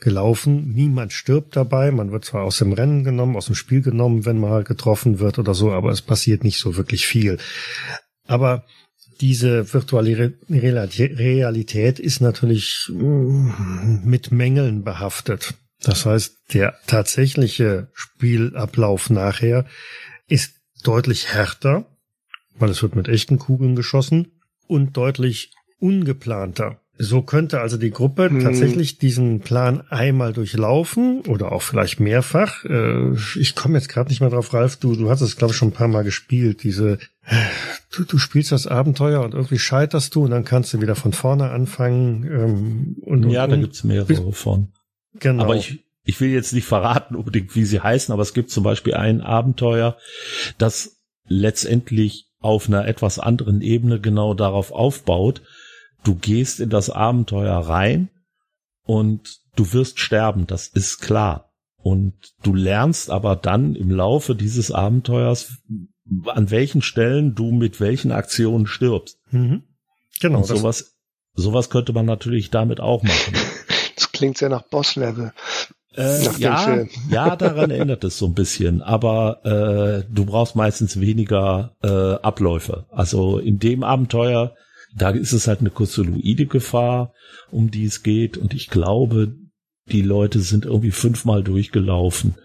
gelaufen. 0.00 0.72
Niemand 0.74 1.12
stirbt 1.12 1.56
dabei. 1.56 1.90
Man 1.90 2.12
wird 2.12 2.24
zwar 2.24 2.44
aus 2.44 2.58
dem 2.58 2.72
Rennen 2.72 3.02
genommen, 3.02 3.36
aus 3.36 3.46
dem 3.46 3.56
Spiel 3.56 3.82
genommen, 3.82 4.24
wenn 4.26 4.38
mal 4.38 4.62
getroffen 4.62 5.18
wird 5.18 5.38
oder 5.38 5.54
so, 5.54 5.72
aber 5.72 5.90
es 5.90 6.02
passiert 6.02 6.44
nicht 6.44 6.58
so 6.58 6.76
wirklich 6.76 7.06
viel. 7.06 7.38
Aber 8.26 8.64
diese 9.20 9.72
virtuelle 9.72 10.34
Realität 10.48 11.98
ist 11.98 12.20
natürlich 12.20 12.90
mm, 12.92 14.00
mit 14.04 14.32
Mängeln 14.32 14.82
behaftet. 14.84 15.54
Das 15.82 16.06
heißt, 16.06 16.38
der 16.52 16.74
tatsächliche 16.86 17.88
Spielablauf 17.94 19.10
nachher 19.10 19.64
ist 20.28 20.54
deutlich 20.84 21.28
härter, 21.28 21.86
weil 22.58 22.70
es 22.70 22.82
wird 22.82 22.96
mit 22.96 23.08
echten 23.08 23.38
Kugeln 23.38 23.76
geschossen 23.76 24.32
und 24.66 24.96
deutlich 24.96 25.52
ungeplanter. 25.78 26.80
So 27.02 27.22
könnte 27.22 27.62
also 27.62 27.78
die 27.78 27.90
Gruppe 27.90 28.28
hm. 28.28 28.40
tatsächlich 28.42 28.98
diesen 28.98 29.40
Plan 29.40 29.80
einmal 29.88 30.34
durchlaufen 30.34 31.22
oder 31.22 31.50
auch 31.50 31.62
vielleicht 31.62 31.98
mehrfach. 31.98 32.62
Äh, 32.66 33.14
ich 33.38 33.54
komme 33.54 33.78
jetzt 33.78 33.88
gerade 33.88 34.10
nicht 34.10 34.20
mehr 34.20 34.28
drauf, 34.28 34.52
Ralf. 34.52 34.76
Du, 34.76 34.94
du 34.94 35.08
hast 35.08 35.22
es, 35.22 35.36
glaube 35.36 35.52
ich, 35.52 35.56
schon 35.56 35.68
ein 35.68 35.72
paar 35.72 35.88
Mal 35.88 36.04
gespielt. 36.04 36.62
Diese, 36.62 36.98
du, 37.94 38.04
du 38.04 38.18
spielst 38.18 38.52
das 38.52 38.66
Abenteuer 38.66 39.22
und 39.22 39.34
irgendwie 39.34 39.58
scheiterst 39.58 40.14
du 40.14 40.24
und 40.24 40.30
dann 40.30 40.44
kannst 40.44 40.72
du 40.72 40.80
wieder 40.80 40.96
von 40.96 41.12
vorne 41.12 41.50
anfangen. 41.50 42.24
Ähm, 42.24 42.96
und, 43.02 43.28
ja, 43.30 43.44
und, 43.44 43.50
da 43.50 43.56
gibt's 43.56 43.84
mehrere 43.84 44.32
von. 44.32 44.72
Genau. 45.18 45.44
Aber 45.44 45.56
ich, 45.56 45.84
ich 46.04 46.20
will 46.20 46.30
jetzt 46.30 46.52
nicht 46.52 46.66
verraten 46.66 47.16
unbedingt, 47.16 47.54
wie 47.54 47.64
sie 47.64 47.80
heißen, 47.80 48.12
aber 48.12 48.22
es 48.22 48.34
gibt 48.34 48.50
zum 48.50 48.64
Beispiel 48.64 48.94
ein 48.94 49.20
Abenteuer, 49.20 49.96
das 50.58 51.00
letztendlich 51.26 52.28
auf 52.40 52.68
einer 52.68 52.86
etwas 52.86 53.18
anderen 53.18 53.60
Ebene 53.60 54.00
genau 54.00 54.34
darauf 54.34 54.72
aufbaut, 54.72 55.42
du 56.04 56.14
gehst 56.14 56.60
in 56.60 56.70
das 56.70 56.90
Abenteuer 56.90 57.56
rein 57.56 58.08
und 58.84 59.40
du 59.56 59.72
wirst 59.72 60.00
sterben, 60.00 60.46
das 60.46 60.66
ist 60.66 61.00
klar. 61.00 61.50
Und 61.82 62.14
du 62.42 62.54
lernst 62.54 63.10
aber 63.10 63.36
dann 63.36 63.74
im 63.74 63.90
Laufe 63.90 64.34
dieses 64.34 64.70
Abenteuers, 64.70 65.58
an 66.26 66.50
welchen 66.50 66.82
Stellen 66.82 67.34
du 67.34 67.52
mit 67.52 67.80
welchen 67.80 68.12
Aktionen 68.12 68.66
stirbst. 68.66 69.18
Mhm. 69.30 69.62
Genau. 70.20 70.38
Und 70.38 70.46
sowas, 70.46 70.96
sowas 71.34 71.70
könnte 71.70 71.92
man 71.92 72.06
natürlich 72.06 72.50
damit 72.50 72.80
auch 72.80 73.02
machen. 73.02 73.34
Das 73.96 74.12
klingt 74.12 74.38
sehr 74.38 74.48
nach 74.48 74.62
Boss-Level. 74.62 75.32
Äh, 75.94 76.24
ja, 76.38 76.86
ja, 77.10 77.36
daran 77.36 77.70
erinnert 77.70 78.02
es 78.02 78.16
so 78.16 78.26
ein 78.26 78.32
bisschen, 78.32 78.80
aber 78.80 79.44
äh, 79.44 80.10
du 80.10 80.24
brauchst 80.24 80.56
meistens 80.56 81.00
weniger 81.00 81.76
äh, 81.82 82.14
Abläufe. 82.22 82.86
Also 82.90 83.38
in 83.38 83.58
dem 83.58 83.82
Abenteuer 83.82 84.54
da 84.94 85.10
ist 85.10 85.32
es 85.32 85.46
halt 85.46 85.60
eine 85.60 85.70
kostoloide 85.70 86.46
Gefahr, 86.46 87.12
um 87.50 87.70
die 87.70 87.84
es 87.84 88.02
geht. 88.02 88.36
Und 88.36 88.54
ich 88.54 88.70
glaube, 88.70 89.34
die 89.86 90.02
Leute 90.02 90.40
sind 90.40 90.64
irgendwie 90.64 90.90
fünfmal 90.90 91.42
durchgelaufen. 91.42 92.36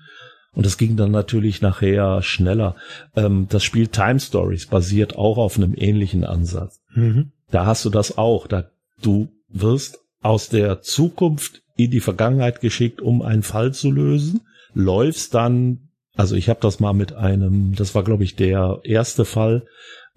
Und 0.56 0.65
das 0.65 0.77
ging 0.77 0.95
dann 0.95 1.11
natürlich 1.11 1.61
nachher 1.61 2.22
schneller. 2.22 2.76
Ähm, 3.15 3.48
das 3.49 3.64
Spiel 3.64 3.88
Time 3.88 4.19
Stories 4.19 4.68
basiert 4.68 5.18
auch 5.18 5.38
auf 5.38 5.57
einem 5.57 5.73
ähnlichen 5.76 6.23
Ansatz. 6.23 6.82
Mhm. 6.94 7.32
Da 7.52 7.65
hast 7.65 7.86
du 7.86 7.90
das 7.90 8.18
auch. 8.18 8.48
Da 8.48 8.69
du 9.02 9.27
wirst 9.49 9.99
aus 10.22 10.49
der 10.49 10.82
Zukunft 10.82 11.61
in 11.76 11.91
die 11.91 11.99
Vergangenheit 11.99 12.61
geschickt, 12.61 13.02
um 13.02 13.22
einen 13.22 13.44
Fall 13.44 13.73
zu 13.73 13.91
lösen, 13.91 14.41
läufst 14.73 15.34
dann, 15.34 15.90
also 16.15 16.36
ich 16.36 16.49
habe 16.49 16.60
das 16.61 16.80
mal 16.80 16.94
mit 16.94 17.14
einem, 17.14 17.76
das 17.76 17.94
war 17.94 18.03
glaube 18.03 18.23
ich 18.23 18.36
der 18.36 18.80
erste 18.84 19.26
Fall, 19.26 19.68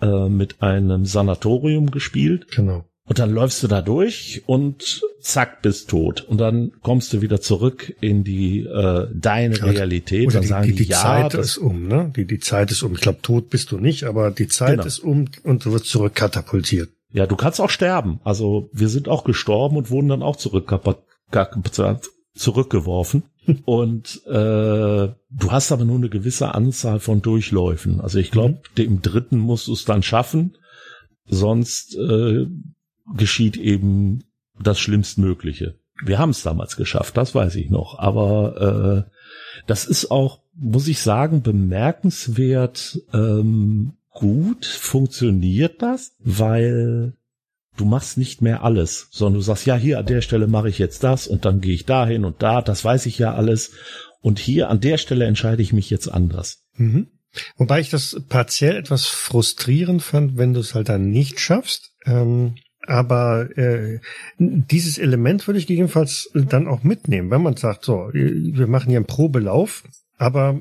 äh, 0.00 0.28
mit 0.28 0.62
einem 0.62 1.04
Sanatorium 1.04 1.90
gespielt. 1.90 2.46
Genau. 2.52 2.84
Und 3.08 3.18
dann 3.18 3.30
läufst 3.30 3.62
du 3.62 3.68
da 3.68 3.80
durch 3.80 4.42
und 4.44 5.00
zack, 5.20 5.62
bist 5.62 5.88
tot. 5.88 6.20
Und 6.20 6.36
dann 6.38 6.72
kommst 6.82 7.10
du 7.12 7.22
wieder 7.22 7.40
zurück 7.40 7.94
in 8.02 8.22
die 8.22 8.60
äh, 8.60 9.06
deine 9.14 9.56
ja, 9.56 9.64
Realität. 9.64 10.26
Oder 10.26 10.34
dann 10.34 10.42
die, 10.42 10.48
sagen 10.48 10.66
die, 10.66 10.72
die, 10.72 10.84
die 10.84 10.90
ja, 10.90 10.98
Zeit 10.98 11.32
ist 11.34 11.56
um, 11.56 11.88
ne? 11.88 12.12
Die, 12.14 12.26
die 12.26 12.38
Zeit 12.38 12.70
ist 12.70 12.82
um. 12.82 12.92
Ich 12.92 13.00
glaube, 13.00 13.22
tot 13.22 13.48
bist 13.48 13.72
du 13.72 13.78
nicht, 13.78 14.04
aber 14.04 14.30
die 14.30 14.46
Zeit 14.46 14.72
genau. 14.72 14.84
ist 14.84 14.98
um 14.98 15.24
und 15.42 15.64
du 15.64 15.72
wirst 15.72 15.86
zurückkatapultiert. 15.86 16.90
Ja, 17.10 17.26
du 17.26 17.36
kannst 17.36 17.62
auch 17.62 17.70
sterben. 17.70 18.20
Also 18.24 18.68
wir 18.74 18.90
sind 18.90 19.08
auch 19.08 19.24
gestorben 19.24 19.78
und 19.78 19.90
wurden 19.90 20.08
dann 20.08 20.22
auch 20.22 20.36
zurückgeworfen. 20.36 23.22
Und 23.64 24.20
äh, 24.26 24.30
du 24.30 25.50
hast 25.50 25.72
aber 25.72 25.86
nur 25.86 25.96
eine 25.96 26.10
gewisse 26.10 26.54
Anzahl 26.54 27.00
von 27.00 27.22
Durchläufen. 27.22 28.02
Also 28.02 28.18
ich 28.18 28.30
glaube, 28.30 28.56
mhm. 28.56 28.58
dem 28.76 29.00
dritten 29.00 29.38
musst 29.38 29.68
du 29.68 29.72
es 29.72 29.86
dann 29.86 30.02
schaffen, 30.02 30.58
sonst 31.24 31.96
äh, 31.96 32.44
geschieht 33.16 33.56
eben 33.56 34.24
das 34.60 34.78
Schlimmstmögliche. 34.78 35.78
Wir 36.04 36.18
haben 36.18 36.30
es 36.30 36.42
damals 36.42 36.76
geschafft, 36.76 37.16
das 37.16 37.34
weiß 37.34 37.56
ich 37.56 37.70
noch. 37.70 37.98
Aber 37.98 39.06
äh, 39.06 39.10
das 39.66 39.84
ist 39.84 40.10
auch, 40.10 40.40
muss 40.54 40.88
ich 40.88 41.00
sagen, 41.00 41.42
bemerkenswert 41.42 43.00
ähm, 43.12 43.94
gut 44.10 44.66
funktioniert 44.66 45.82
das, 45.82 46.16
weil 46.18 47.14
du 47.76 47.84
machst 47.84 48.18
nicht 48.18 48.42
mehr 48.42 48.64
alles, 48.64 49.08
sondern 49.10 49.34
du 49.34 49.40
sagst, 49.40 49.66
ja, 49.66 49.76
hier 49.76 49.98
an 49.98 50.06
der 50.06 50.20
Stelle 50.20 50.46
mache 50.46 50.68
ich 50.68 50.78
jetzt 50.78 51.04
das 51.04 51.26
und 51.26 51.44
dann 51.44 51.60
gehe 51.60 51.74
ich 51.74 51.86
dahin 51.86 52.24
und 52.24 52.42
da, 52.42 52.60
das 52.62 52.84
weiß 52.84 53.06
ich 53.06 53.18
ja 53.18 53.34
alles. 53.34 53.72
Und 54.20 54.40
hier 54.40 54.68
an 54.68 54.80
der 54.80 54.98
Stelle 54.98 55.26
entscheide 55.26 55.62
ich 55.62 55.72
mich 55.72 55.90
jetzt 55.90 56.08
anders. 56.08 56.64
Mhm. 56.74 57.08
Wobei 57.56 57.80
ich 57.80 57.90
das 57.90 58.20
partiell 58.28 58.76
etwas 58.76 59.06
frustrierend 59.06 60.02
fand, 60.02 60.36
wenn 60.36 60.54
du 60.54 60.60
es 60.60 60.74
halt 60.74 60.88
dann 60.88 61.10
nicht 61.10 61.38
schaffst. 61.38 61.92
Ähm, 62.04 62.56
aber 62.88 63.56
äh, 63.58 64.00
dieses 64.38 64.98
Element 64.98 65.46
würde 65.46 65.58
ich 65.58 65.66
gegebenenfalls 65.66 66.30
dann 66.34 66.66
auch 66.66 66.82
mitnehmen, 66.82 67.30
wenn 67.30 67.42
man 67.42 67.56
sagt, 67.56 67.84
so, 67.84 68.10
wir 68.12 68.66
machen 68.66 68.88
hier 68.88 68.98
einen 68.98 69.06
Probelauf, 69.06 69.84
aber 70.16 70.58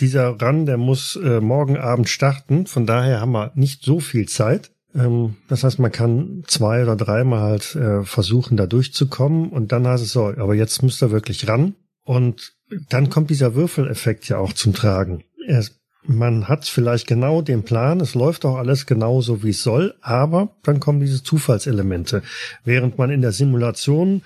dieser 0.00 0.40
Run, 0.40 0.66
der 0.66 0.76
muss 0.76 1.16
äh, 1.16 1.40
morgen 1.40 1.76
Abend 1.76 2.08
starten, 2.08 2.66
von 2.66 2.86
daher 2.86 3.20
haben 3.20 3.32
wir 3.32 3.52
nicht 3.54 3.82
so 3.82 4.00
viel 4.00 4.28
Zeit. 4.28 4.70
Ähm, 4.94 5.36
das 5.48 5.64
heißt, 5.64 5.78
man 5.78 5.92
kann 5.92 6.44
zwei 6.46 6.82
oder 6.82 6.96
dreimal 6.96 7.40
halt 7.40 7.74
äh, 7.74 8.04
versuchen, 8.04 8.56
da 8.56 8.66
durchzukommen 8.66 9.50
und 9.50 9.72
dann 9.72 9.86
heißt 9.86 10.04
es 10.04 10.12
so, 10.12 10.26
aber 10.26 10.54
jetzt 10.54 10.82
müsst 10.82 11.02
ihr 11.02 11.10
wirklich 11.10 11.48
ran. 11.48 11.74
Und 12.04 12.54
dann 12.88 13.10
kommt 13.10 13.30
dieser 13.30 13.54
Würfeleffekt 13.54 14.28
ja 14.28 14.38
auch 14.38 14.52
zum 14.52 14.74
Tragen. 14.74 15.24
Es, 15.46 15.80
man 16.06 16.48
hat 16.48 16.66
vielleicht 16.66 17.06
genau 17.06 17.42
den 17.42 17.62
Plan, 17.62 18.00
es 18.00 18.14
läuft 18.14 18.44
auch 18.44 18.56
alles 18.56 18.86
genau 18.86 19.20
so, 19.20 19.42
wie 19.42 19.50
es 19.50 19.62
soll, 19.62 19.94
aber 20.00 20.50
dann 20.62 20.80
kommen 20.80 21.00
diese 21.00 21.22
Zufallselemente. 21.22 22.22
Während 22.64 22.98
man 22.98 23.10
in 23.10 23.22
der 23.22 23.32
Simulation 23.32 24.22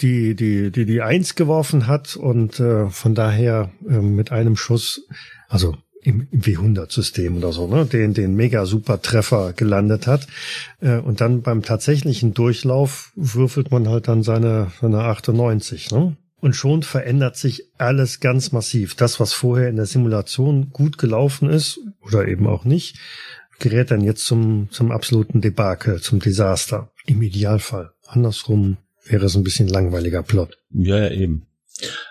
die, 0.00 0.34
die, 0.34 0.70
die, 0.70 0.86
die 0.86 1.02
Eins 1.02 1.34
geworfen 1.34 1.86
hat 1.86 2.16
und 2.16 2.60
äh, 2.60 2.88
von 2.88 3.14
daher 3.14 3.70
äh, 3.88 3.98
mit 3.98 4.30
einem 4.30 4.56
Schuss, 4.56 5.06
also 5.48 5.76
im, 6.02 6.28
im 6.30 6.40
W100-System 6.40 7.36
oder 7.36 7.52
so, 7.52 7.66
ne, 7.66 7.84
den, 7.84 8.14
den 8.14 8.34
mega 8.34 8.64
super 8.66 9.02
Treffer 9.02 9.52
gelandet 9.52 10.06
hat. 10.06 10.26
Äh, 10.80 10.98
und 10.98 11.20
dann 11.20 11.42
beim 11.42 11.62
tatsächlichen 11.62 12.34
Durchlauf 12.34 13.12
würfelt 13.16 13.70
man 13.70 13.88
halt 13.88 14.08
dann 14.08 14.22
seine, 14.22 14.70
seine 14.80 15.00
98, 15.00 15.90
ne? 15.90 16.16
Und 16.40 16.54
schon 16.54 16.82
verändert 16.82 17.36
sich 17.36 17.64
alles 17.78 18.20
ganz 18.20 18.52
massiv. 18.52 18.94
Das, 18.94 19.18
was 19.18 19.32
vorher 19.32 19.68
in 19.68 19.76
der 19.76 19.86
Simulation 19.86 20.70
gut 20.70 20.96
gelaufen 20.98 21.50
ist 21.50 21.80
oder 22.00 22.28
eben 22.28 22.46
auch 22.46 22.64
nicht, 22.64 22.96
gerät 23.58 23.90
dann 23.90 24.02
jetzt 24.02 24.24
zum, 24.24 24.68
zum 24.70 24.92
absoluten 24.92 25.40
Debakel, 25.40 26.00
zum 26.00 26.20
Desaster. 26.20 26.92
Im 27.06 27.22
Idealfall. 27.22 27.90
Andersrum 28.06 28.76
wäre 29.04 29.26
es 29.26 29.36
ein 29.36 29.42
bisschen 29.42 29.68
langweiliger 29.68 30.22
Plot. 30.22 30.58
Ja, 30.70 30.98
ja, 30.98 31.10
eben. 31.10 31.46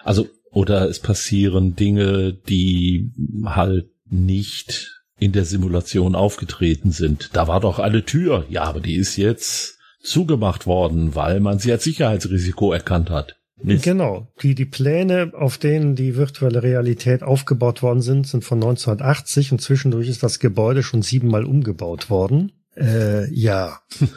Also, 0.03 0.27
oder 0.51 0.89
es 0.89 0.99
passieren 0.99 1.75
Dinge, 1.75 2.33
die 2.33 3.11
halt 3.45 3.89
nicht 4.09 5.03
in 5.19 5.31
der 5.31 5.45
Simulation 5.45 6.15
aufgetreten 6.15 6.91
sind. 6.91 7.31
Da 7.33 7.47
war 7.47 7.59
doch 7.59 7.79
eine 7.79 8.05
Tür. 8.05 8.45
Ja, 8.49 8.63
aber 8.63 8.79
die 8.79 8.95
ist 8.95 9.17
jetzt 9.17 9.77
zugemacht 10.01 10.65
worden, 10.65 11.15
weil 11.15 11.39
man 11.39 11.59
sie 11.59 11.71
als 11.71 11.83
Sicherheitsrisiko 11.83 12.71
erkannt 12.71 13.09
hat. 13.09 13.35
Mist. 13.61 13.83
Genau. 13.83 14.27
Die, 14.41 14.55
die 14.55 14.65
Pläne, 14.65 15.31
auf 15.33 15.57
denen 15.57 15.95
die 15.95 16.15
virtuelle 16.15 16.61
Realität 16.61 17.23
aufgebaut 17.23 17.81
worden 17.81 18.01
sind, 18.01 18.27
sind 18.27 18.43
von 18.43 18.57
1980 18.57 19.51
und 19.51 19.61
zwischendurch 19.61 20.07
ist 20.07 20.23
das 20.23 20.39
Gebäude 20.39 20.83
schon 20.83 21.01
siebenmal 21.01 21.45
umgebaut 21.45 22.09
worden. 22.09 22.51
Äh, 22.75 23.31
ja. 23.33 23.79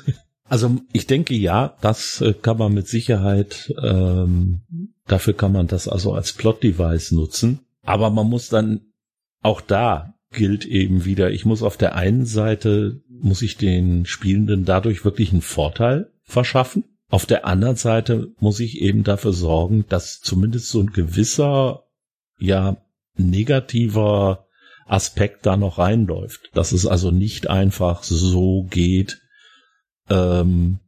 Also 0.50 0.78
ich 0.92 1.06
denke 1.06 1.36
ja, 1.36 1.76
das 1.80 2.20
äh, 2.20 2.32
kann 2.32 2.58
man 2.58 2.74
mit 2.74 2.88
Sicherheit, 2.88 3.72
ähm, 3.80 4.62
dafür 5.06 5.32
kann 5.32 5.52
man 5.52 5.68
das 5.68 5.86
also 5.86 6.12
als 6.12 6.32
Plot-Device 6.32 7.12
nutzen. 7.12 7.60
Aber 7.84 8.10
man 8.10 8.28
muss 8.28 8.48
dann 8.48 8.80
auch 9.42 9.60
da 9.60 10.14
gilt 10.32 10.64
eben 10.64 11.04
wieder, 11.04 11.30
ich 11.30 11.44
muss 11.44 11.62
auf 11.62 11.76
der 11.76 11.94
einen 11.94 12.24
Seite, 12.24 13.00
muss 13.08 13.42
ich 13.42 13.56
den 13.56 14.06
Spielenden 14.06 14.64
dadurch 14.64 15.04
wirklich 15.04 15.32
einen 15.32 15.42
Vorteil 15.42 16.10
verschaffen. 16.22 16.84
Auf 17.10 17.26
der 17.26 17.44
anderen 17.44 17.76
Seite 17.76 18.28
muss 18.38 18.60
ich 18.60 18.80
eben 18.80 19.02
dafür 19.02 19.32
sorgen, 19.32 19.84
dass 19.88 20.20
zumindest 20.20 20.68
so 20.68 20.80
ein 20.80 20.92
gewisser, 20.92 21.84
ja, 22.38 22.76
negativer 23.16 24.46
Aspekt 24.86 25.44
da 25.44 25.56
noch 25.56 25.78
reinläuft. 25.78 26.50
Dass 26.54 26.70
es 26.72 26.86
also 26.86 27.10
nicht 27.10 27.50
einfach 27.50 28.04
so 28.04 28.64
geht, 28.70 29.20
ähm, 30.08 30.78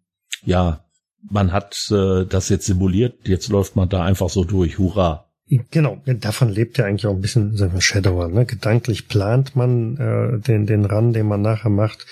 ja, 0.44 0.84
man 1.28 1.52
hat 1.52 1.90
äh, 1.90 2.24
das 2.24 2.48
jetzt 2.48 2.66
simuliert, 2.66 3.28
jetzt 3.28 3.48
läuft 3.48 3.76
man 3.76 3.88
da 3.88 4.04
einfach 4.04 4.28
so 4.28 4.44
durch, 4.44 4.78
hurra. 4.78 5.28
Genau, 5.70 6.00
davon 6.06 6.48
lebt 6.48 6.78
ja 6.78 6.86
eigentlich 6.86 7.06
auch 7.06 7.14
ein 7.14 7.20
bisschen 7.20 7.56
sagen 7.56 7.74
wir, 7.74 7.80
Shadower. 7.80 8.28
Ne? 8.28 8.46
Gedanklich 8.46 9.08
plant 9.08 9.54
man 9.54 9.96
äh, 9.98 10.40
den, 10.40 10.66
den 10.66 10.84
Run, 10.84 11.12
den 11.12 11.26
man 11.26 11.42
nachher 11.42 11.68
macht, 11.68 12.06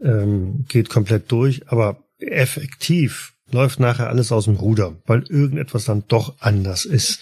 ähm, 0.00 0.66
geht 0.68 0.88
komplett 0.88 1.32
durch, 1.32 1.68
aber 1.68 2.04
effektiv 2.18 3.35
läuft 3.50 3.78
nachher 3.80 4.08
alles 4.08 4.32
aus 4.32 4.44
dem 4.44 4.56
Ruder, 4.56 4.96
weil 5.06 5.22
irgendetwas 5.28 5.84
dann 5.84 6.04
doch 6.08 6.34
anders 6.40 6.84
ist. 6.84 7.20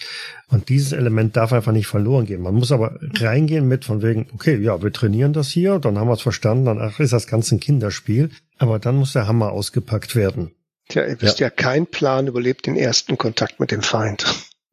Und 0.49 0.69
dieses 0.69 0.91
Element 0.91 1.35
darf 1.35 1.53
einfach 1.53 1.71
nicht 1.71 1.87
verloren 1.87 2.25
gehen. 2.25 2.41
Man 2.41 2.55
muss 2.55 2.71
aber 2.71 2.99
reingehen 3.19 3.67
mit 3.67 3.85
von 3.85 4.01
wegen, 4.01 4.27
okay, 4.33 4.57
ja, 4.57 4.81
wir 4.81 4.91
trainieren 4.91 5.33
das 5.33 5.49
hier, 5.49 5.79
dann 5.79 5.97
haben 5.97 6.07
wir 6.07 6.13
es 6.13 6.21
verstanden, 6.21 6.65
dann 6.65 6.81
ach, 6.81 6.99
ist 6.99 7.13
das 7.13 7.27
Ganze 7.27 7.55
ein 7.55 7.59
Kinderspiel. 7.59 8.31
Aber 8.57 8.79
dann 8.79 8.95
muss 8.95 9.13
der 9.13 9.27
Hammer 9.27 9.51
ausgepackt 9.51 10.15
werden. 10.15 10.51
Tja, 10.87 11.05
ihr 11.05 11.21
wisst 11.21 11.39
ja. 11.39 11.47
ja, 11.47 11.49
kein 11.49 11.87
Plan 11.87 12.27
überlebt 12.27 12.67
den 12.67 12.75
ersten 12.75 13.17
Kontakt 13.17 13.59
mit 13.59 13.71
dem 13.71 13.81
Feind. 13.81 14.25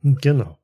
Genau. 0.03 0.59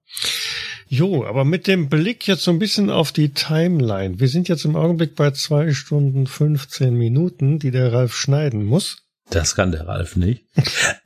Jo, 0.88 1.24
aber 1.24 1.44
mit 1.44 1.66
dem 1.66 1.88
Blick 1.88 2.26
jetzt 2.26 2.42
so 2.42 2.50
ein 2.50 2.58
bisschen 2.58 2.88
auf 2.90 3.12
die 3.12 3.34
Timeline. 3.34 4.20
Wir 4.20 4.28
sind 4.28 4.48
jetzt 4.48 4.64
im 4.64 4.74
Augenblick 4.74 5.14
bei 5.16 5.30
zwei 5.32 5.72
Stunden 5.72 6.26
15 6.26 6.94
Minuten, 6.94 7.58
die 7.58 7.70
der 7.70 7.92
Ralf 7.92 8.14
schneiden 8.14 8.64
muss. 8.64 9.07
Das 9.30 9.54
kann 9.54 9.72
der 9.72 9.86
Ralf 9.86 10.16
nicht. 10.16 10.44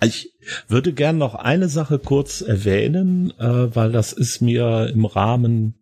Ich 0.01 0.33
würde 0.69 0.93
gern 0.93 1.19
noch 1.19 1.35
eine 1.35 1.69
Sache 1.69 1.99
kurz 1.99 2.41
erwähnen, 2.41 3.33
äh, 3.39 3.75
weil 3.75 3.93
das 3.93 4.13
ist 4.13 4.41
mir 4.41 4.91
im 4.93 5.05
Rahmen 5.05 5.75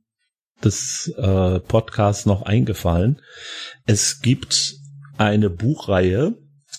des 0.65 1.13
äh, 1.17 1.61
Podcasts 1.61 2.27
noch 2.27 2.43
eingefallen. 2.43 3.21
Es 3.87 4.21
gibt 4.21 4.77
eine 5.19 5.51
Buchreihe 5.51 6.35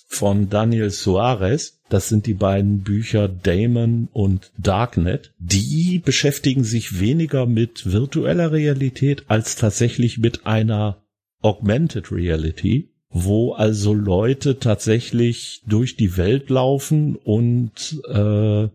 von 0.08 0.50
Daniel 0.50 0.90
Suarez. 0.90 1.80
Das 1.90 2.10
sind 2.10 2.26
die 2.26 2.34
beiden 2.34 2.82
Bücher 2.82 3.28
Damon 3.28 4.08
und 4.14 4.52
Darknet. 4.58 5.34
Die 5.40 6.00
beschäftigen 6.00 6.64
sich 6.64 7.00
weniger 7.00 7.46
mit 7.46 7.92
virtueller 7.92 8.52
Realität 8.52 9.26
als 9.28 9.56
tatsächlich 9.56 10.18
mit 10.18 10.46
einer 10.46 11.04
Augmented 11.42 12.12
Reality 12.12 12.92
wo 13.12 13.54
also 13.54 13.94
Leute 13.94 14.60
tatsächlich 14.60 15.62
durch 15.66 15.98
die 15.98 16.18
Welt 16.18 16.50
laufen 16.50 17.16
und 17.16 18.02
äh, 18.08 18.70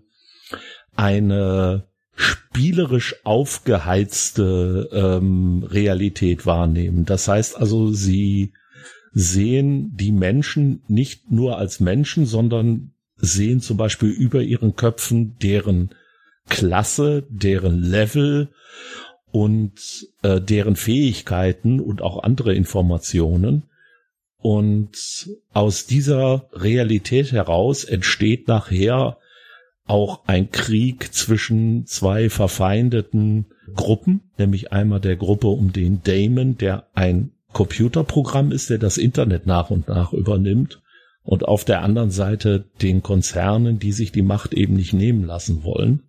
eine 0.94 1.84
spielerisch 2.14 3.16
aufgeheizte 3.24 4.88
ähm, 4.92 5.62
Realität 5.62 6.46
wahrnehmen. 6.46 7.04
Das 7.04 7.28
heißt 7.28 7.56
also, 7.56 7.90
sie 7.92 8.52
sehen 9.12 9.92
die 9.96 10.12
Menschen 10.12 10.82
nicht 10.88 11.30
nur 11.30 11.58
als 11.58 11.80
Menschen, 11.80 12.26
sondern 12.26 12.92
sehen 13.16 13.60
zum 13.60 13.76
Beispiel 13.76 14.10
über 14.10 14.42
ihren 14.42 14.76
Köpfen 14.76 15.36
deren 15.42 15.90
Klasse, 16.48 17.24
deren 17.30 17.82
Level 17.82 18.48
und 19.30 20.08
äh, 20.22 20.40
deren 20.40 20.76
Fähigkeiten 20.76 21.80
und 21.80 22.02
auch 22.02 22.22
andere 22.22 22.54
Informationen 22.54 23.64
und 24.46 25.28
aus 25.52 25.86
dieser 25.86 26.48
Realität 26.52 27.32
heraus 27.32 27.82
entsteht 27.82 28.46
nachher 28.46 29.18
auch 29.86 30.20
ein 30.28 30.52
Krieg 30.52 31.12
zwischen 31.12 31.84
zwei 31.86 32.30
verfeindeten 32.30 33.46
Gruppen, 33.74 34.20
nämlich 34.38 34.70
einmal 34.70 35.00
der 35.00 35.16
Gruppe 35.16 35.48
um 35.48 35.72
den 35.72 36.00
Damon, 36.04 36.56
der 36.58 36.86
ein 36.94 37.32
Computerprogramm 37.52 38.52
ist, 38.52 38.70
der 38.70 38.78
das 38.78 38.98
Internet 38.98 39.46
nach 39.46 39.70
und 39.70 39.88
nach 39.88 40.12
übernimmt, 40.12 40.80
und 41.24 41.44
auf 41.44 41.64
der 41.64 41.82
anderen 41.82 42.12
Seite 42.12 42.66
den 42.80 43.02
Konzernen, 43.02 43.80
die 43.80 43.90
sich 43.90 44.12
die 44.12 44.22
Macht 44.22 44.54
eben 44.54 44.74
nicht 44.74 44.92
nehmen 44.92 45.24
lassen 45.24 45.64
wollen. 45.64 46.04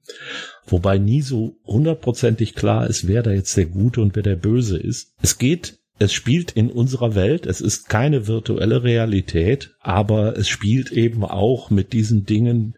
Wobei 0.67 0.99
nie 0.99 1.23
so 1.23 1.55
hundertprozentig 1.65 2.53
klar 2.53 2.85
ist, 2.85 3.07
wer 3.07 3.23
da 3.23 3.31
jetzt 3.31 3.57
der 3.57 3.65
Gute 3.65 4.01
und 4.01 4.15
wer 4.15 4.21
der 4.21 4.35
Böse 4.35 4.77
ist. 4.77 5.15
Es 5.23 5.39
geht 5.39 5.79
es 5.99 6.13
spielt 6.13 6.51
in 6.51 6.69
unserer 6.69 7.15
Welt, 7.15 7.45
es 7.45 7.61
ist 7.61 7.89
keine 7.89 8.27
virtuelle 8.27 8.83
Realität, 8.83 9.75
aber 9.79 10.37
es 10.37 10.47
spielt 10.47 10.91
eben 10.91 11.23
auch 11.23 11.69
mit 11.69 11.93
diesen 11.93 12.25
Dingen, 12.25 12.75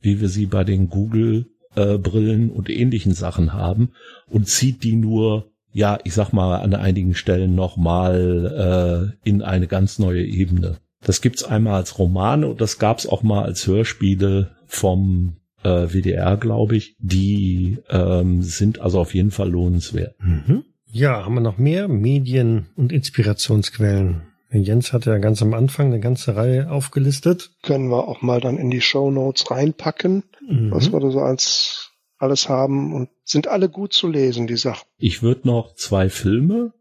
wie 0.00 0.20
wir 0.20 0.28
sie 0.28 0.46
bei 0.46 0.64
den 0.64 0.88
Google-Brillen 0.88 2.50
und 2.50 2.68
ähnlichen 2.68 3.14
Sachen 3.14 3.52
haben 3.52 3.92
und 4.28 4.48
zieht 4.48 4.82
die 4.82 4.96
nur, 4.96 5.50
ja, 5.72 5.98
ich 6.04 6.14
sag 6.14 6.32
mal, 6.32 6.60
an 6.60 6.74
einigen 6.74 7.14
Stellen 7.14 7.54
nochmal 7.54 9.14
äh, 9.24 9.28
in 9.28 9.42
eine 9.42 9.66
ganz 9.66 9.98
neue 9.98 10.24
Ebene. 10.24 10.78
Das 11.02 11.22
gibt's 11.22 11.44
einmal 11.44 11.74
als 11.74 11.98
Romane 11.98 12.46
und 12.46 12.60
das 12.60 12.78
gab's 12.78 13.06
auch 13.06 13.22
mal 13.22 13.44
als 13.44 13.66
Hörspiele 13.66 14.50
vom 14.66 15.36
äh, 15.62 15.86
WDR, 15.88 16.36
glaube 16.36 16.76
ich. 16.76 16.94
Die 16.98 17.78
ähm, 17.88 18.42
sind 18.42 18.80
also 18.80 19.00
auf 19.00 19.14
jeden 19.14 19.30
Fall 19.30 19.50
lohnenswert. 19.50 20.14
Mhm. 20.20 20.64
Ja, 20.92 21.24
haben 21.24 21.34
wir 21.34 21.40
noch 21.40 21.58
mehr 21.58 21.88
Medien 21.88 22.66
und 22.76 22.92
Inspirationsquellen? 22.92 24.22
Jens 24.52 24.92
hat 24.92 25.06
ja 25.06 25.18
ganz 25.18 25.42
am 25.42 25.54
Anfang 25.54 25.86
eine 25.86 26.00
ganze 26.00 26.34
Reihe 26.34 26.70
aufgelistet. 26.70 27.52
Können 27.62 27.88
wir 27.88 28.08
auch 28.08 28.20
mal 28.22 28.40
dann 28.40 28.58
in 28.58 28.70
die 28.70 28.80
Show 28.80 29.10
Notes 29.10 29.50
reinpacken, 29.50 30.24
mhm. 30.48 30.72
was 30.72 30.92
wir 30.92 30.98
da 30.98 31.10
so 31.10 31.20
als 31.20 31.92
alles 32.18 32.48
haben 32.48 32.92
und 32.92 33.08
sind 33.24 33.46
alle 33.46 33.68
gut 33.68 33.92
zu 33.92 34.08
lesen, 34.08 34.46
die 34.46 34.56
Sachen. 34.56 34.86
Ich 34.98 35.22
würde 35.22 35.46
noch 35.46 35.74
zwei 35.74 36.08
Filme 36.08 36.72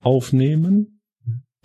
aufnehmen, 0.00 1.00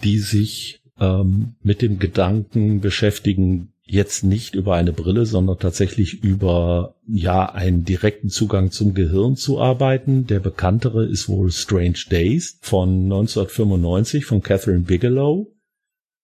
die 0.04 0.18
sich 0.18 0.82
ähm, 1.00 1.56
mit 1.62 1.82
dem 1.82 2.00
Gedanken 2.00 2.82
beschäftigen, 2.82 3.74
jetzt 3.92 4.24
nicht 4.24 4.56
über 4.56 4.76
eine 4.76 4.94
Brille, 4.94 5.26
sondern 5.26 5.60
tatsächlich 5.60 6.24
über 6.24 6.96
ja 7.08 7.52
einen 7.52 7.84
direkten 7.84 8.30
Zugang 8.30 8.72
zum 8.72 8.94
Gehirn 8.94 9.36
zu 9.36 9.60
arbeiten. 9.60 10.28
Der 10.28 10.40
bekanntere 10.40 11.06
ist 11.06 11.28
wohl 11.28 11.52
Strange 11.52 12.00
Days 12.10 12.58
von 12.62 13.04
1995 13.04 14.24
von 14.24 14.42
Catherine 14.42 14.84
Bigelow, 14.84 15.54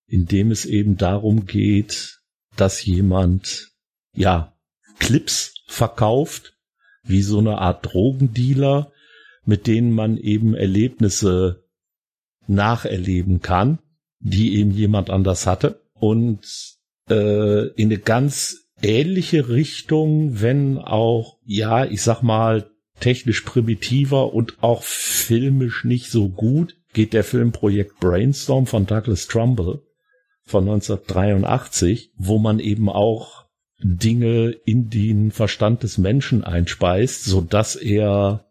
in 0.08 0.28
dem 0.28 0.52
es 0.52 0.64
eben 0.64 0.96
darum 0.96 1.46
geht, 1.46 2.22
dass 2.56 2.86
jemand 2.86 3.74
ja 4.16 4.56
Clips 5.00 5.56
verkauft, 5.68 6.58
wie 7.04 7.22
so 7.22 7.40
eine 7.40 7.58
Art 7.58 7.86
Drogendealer, 7.86 8.94
mit 9.44 9.68
denen 9.68 9.92
man 9.92 10.16
eben 10.16 10.56
Erlebnisse 10.56 11.66
nacherleben 12.48 13.42
kann, 13.42 13.80
die 14.20 14.56
eben 14.56 14.72
jemand 14.72 15.10
anders 15.10 15.46
hatte. 15.46 15.82
Und 16.00 16.77
äh, 17.10 17.68
in 17.70 17.90
eine 17.90 17.98
ganz 18.00 18.68
ähnliche 18.82 19.50
Richtung, 19.50 20.42
wenn 20.42 20.78
auch, 20.78 21.38
ja, 21.44 21.86
ich 21.86 22.02
sag 22.02 22.22
mal, 22.22 22.70
technisch 23.00 23.42
primitiver 23.42 24.34
und 24.34 24.62
auch 24.62 24.84
filmisch 24.84 25.84
nicht 25.84 26.10
so 26.10 26.30
gut, 26.30 26.76
geht 26.94 27.14
der 27.14 27.24
Filmprojekt 27.24 28.00
Brainstorm 28.00 28.66
von 28.66 28.86
Douglas 28.86 29.28
Trumbull 29.28 29.84
von 30.44 30.64
1983, 30.64 32.12
wo 32.18 32.40
man 32.40 32.60
eben 32.60 32.90
auch 32.90 33.46
Dinge 33.80 34.50
in 34.66 34.90
den 34.90 35.32
Verstand 35.32 35.84
des 35.84 35.98
Menschen 35.98 36.44
einspeist, 36.44 37.26
so 37.26 37.42
dass 37.42 37.76
er 37.76 38.46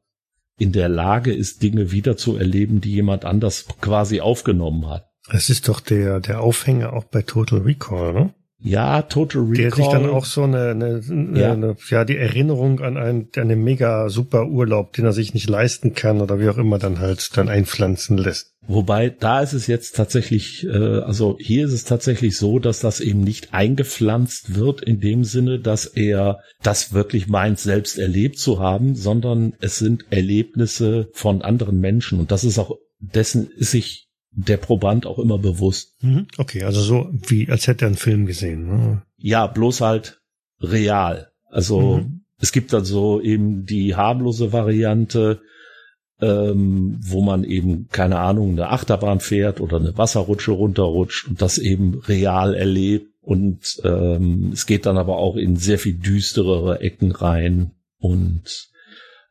in 0.59 0.73
der 0.73 0.89
Lage 0.89 1.35
ist, 1.35 1.63
Dinge 1.63 1.91
wieder 1.91 2.17
zu 2.17 2.37
erleben, 2.37 2.81
die 2.81 2.93
jemand 2.93 3.25
anders 3.25 3.67
quasi 3.81 4.21
aufgenommen 4.21 4.89
hat. 4.89 5.11
Es 5.29 5.51
ist 5.51 5.69
doch 5.69 5.81
der, 5.81 6.21
der 6.21 6.41
Aufhänger 6.41 6.93
auch 6.93 7.05
bei 7.05 7.23
Total 7.23 7.59
Recall, 7.61 8.13
ne? 8.13 8.35
Ja, 8.59 9.03
Total 9.03 9.43
Recall. 9.43 9.57
Der 9.57 9.71
sich 9.73 9.89
dann 9.89 10.09
auch 10.09 10.25
so 10.25 10.43
eine, 10.43 10.71
eine, 10.71 11.01
ja. 11.35 11.53
eine 11.53 11.77
ja, 11.89 12.05
die 12.05 12.17
Erinnerung 12.17 12.81
an 12.81 12.97
einen, 12.97 13.29
an 13.37 13.43
einen 13.43 13.63
mega 13.63 14.09
super 14.09 14.47
Urlaub, 14.47 14.95
den 14.95 15.05
er 15.05 15.13
sich 15.13 15.35
nicht 15.35 15.49
leisten 15.49 15.95
kann 15.95 16.21
oder 16.21 16.41
wie 16.41 16.49
auch 16.49 16.57
immer 16.57 16.79
dann 16.79 16.99
halt 16.99 17.37
dann 17.37 17.49
einpflanzen 17.49 18.17
lässt. 18.17 18.55
Wobei, 18.69 19.11
da 19.11 19.43
ist 19.43 19.53
es 19.53 19.67
jetzt 19.69 19.95
tatsächlich, 19.95 20.67
äh, 20.67 21.01
also 21.01 21.37
hier 21.39 21.67
ist 21.67 21.73
es 21.73 21.85
tatsächlich 21.85 22.37
so, 22.37 22.59
dass 22.59 22.81
das 22.81 23.01
eben 23.01 23.21
nicht 23.21 23.55
eingepflanzt 23.55 24.57
wird 24.57 24.83
in 24.83 25.01
dem 25.01 25.23
Sinne, 25.23 25.61
dass 25.61 25.87
er 25.87 26.41
das 26.63 26.93
wirklich 26.93 27.29
meint, 27.29 27.61
selbst 27.61 27.99
erlebt 27.99 28.39
zu 28.39 28.59
haben, 28.59 28.97
sondern 28.97 29.55
es 29.61 29.77
sind 29.77 30.07
Erlebnisse 30.11 31.09
von 31.13 31.43
anderen 31.43 31.79
Menschen 31.79 32.19
und 32.19 32.33
das 32.33 32.43
ist 32.43 32.59
auch, 32.59 32.77
dessen 32.99 33.49
ist 33.51 33.71
sich 33.71 34.06
der 34.37 34.59
Proband 34.59 35.07
auch 35.07 35.19
immer 35.19 35.39
bewusst. 35.39 35.95
Mhm. 36.03 36.27
Okay, 36.37 36.63
also 36.63 36.81
so 36.81 37.11
wie 37.27 37.51
als 37.51 37.67
hätte 37.67 37.87
er 37.87 37.89
einen 37.89 37.97
Film 37.97 38.27
gesehen. 38.27 38.67
Ne? 38.67 39.03
Ja, 39.17 39.47
bloß 39.47 39.81
halt 39.81 40.21
real. 40.61 41.31
Also 41.51 41.99
mhm. 41.99 42.21
es 42.39 42.53
gibt 42.53 42.73
dann 42.73 42.85
so 42.85 43.21
eben 43.21 43.65
die 43.65 43.97
harmlose 43.97 44.53
Variante, 44.53 45.41
ähm, 46.21 46.99
wo 47.01 47.23
man 47.23 47.45
eben, 47.45 47.89
keine 47.91 48.19
Ahnung, 48.19 48.53
eine 48.53 48.69
Achterbahn 48.69 49.21
fährt 49.21 49.61
oder 49.61 49.79
eine 49.79 49.97
Wasserrutsche 49.97 50.53
runterrutscht 50.53 51.29
und 51.29 51.41
das 51.41 51.57
eben 51.57 51.95
real 52.07 52.55
erlebt. 52.55 53.13
Und 53.23 53.81
ähm, 53.85 54.51
es 54.53 54.67
geht 54.67 54.87
dann 54.87 54.99
aber 54.99 55.17
auch 55.17 55.37
in 55.37 55.57
sehr 55.57 55.79
viel 55.79 55.95
düsterere 55.95 56.81
Ecken 56.81 57.11
rein. 57.11 57.73
Und 57.99 58.69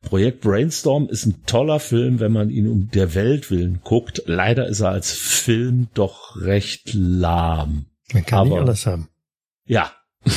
Projekt 0.05 0.41
Brainstorm 0.41 1.09
ist 1.09 1.25
ein 1.25 1.43
toller 1.45 1.79
Film, 1.79 2.19
wenn 2.19 2.31
man 2.31 2.49
ihn 2.49 2.69
um 2.69 2.89
der 2.91 3.13
Welt 3.15 3.51
willen 3.51 3.81
guckt. 3.83 4.23
Leider 4.25 4.67
ist 4.67 4.79
er 4.79 4.89
als 4.89 5.11
Film 5.11 5.87
doch 5.93 6.39
recht 6.39 6.93
lahm. 6.93 7.85
Man 8.13 8.25
kann 8.25 8.39
Aber, 8.39 8.49
nicht 8.49 8.59
alles 8.59 8.85
haben. 8.85 9.09
Ja. 9.65 9.91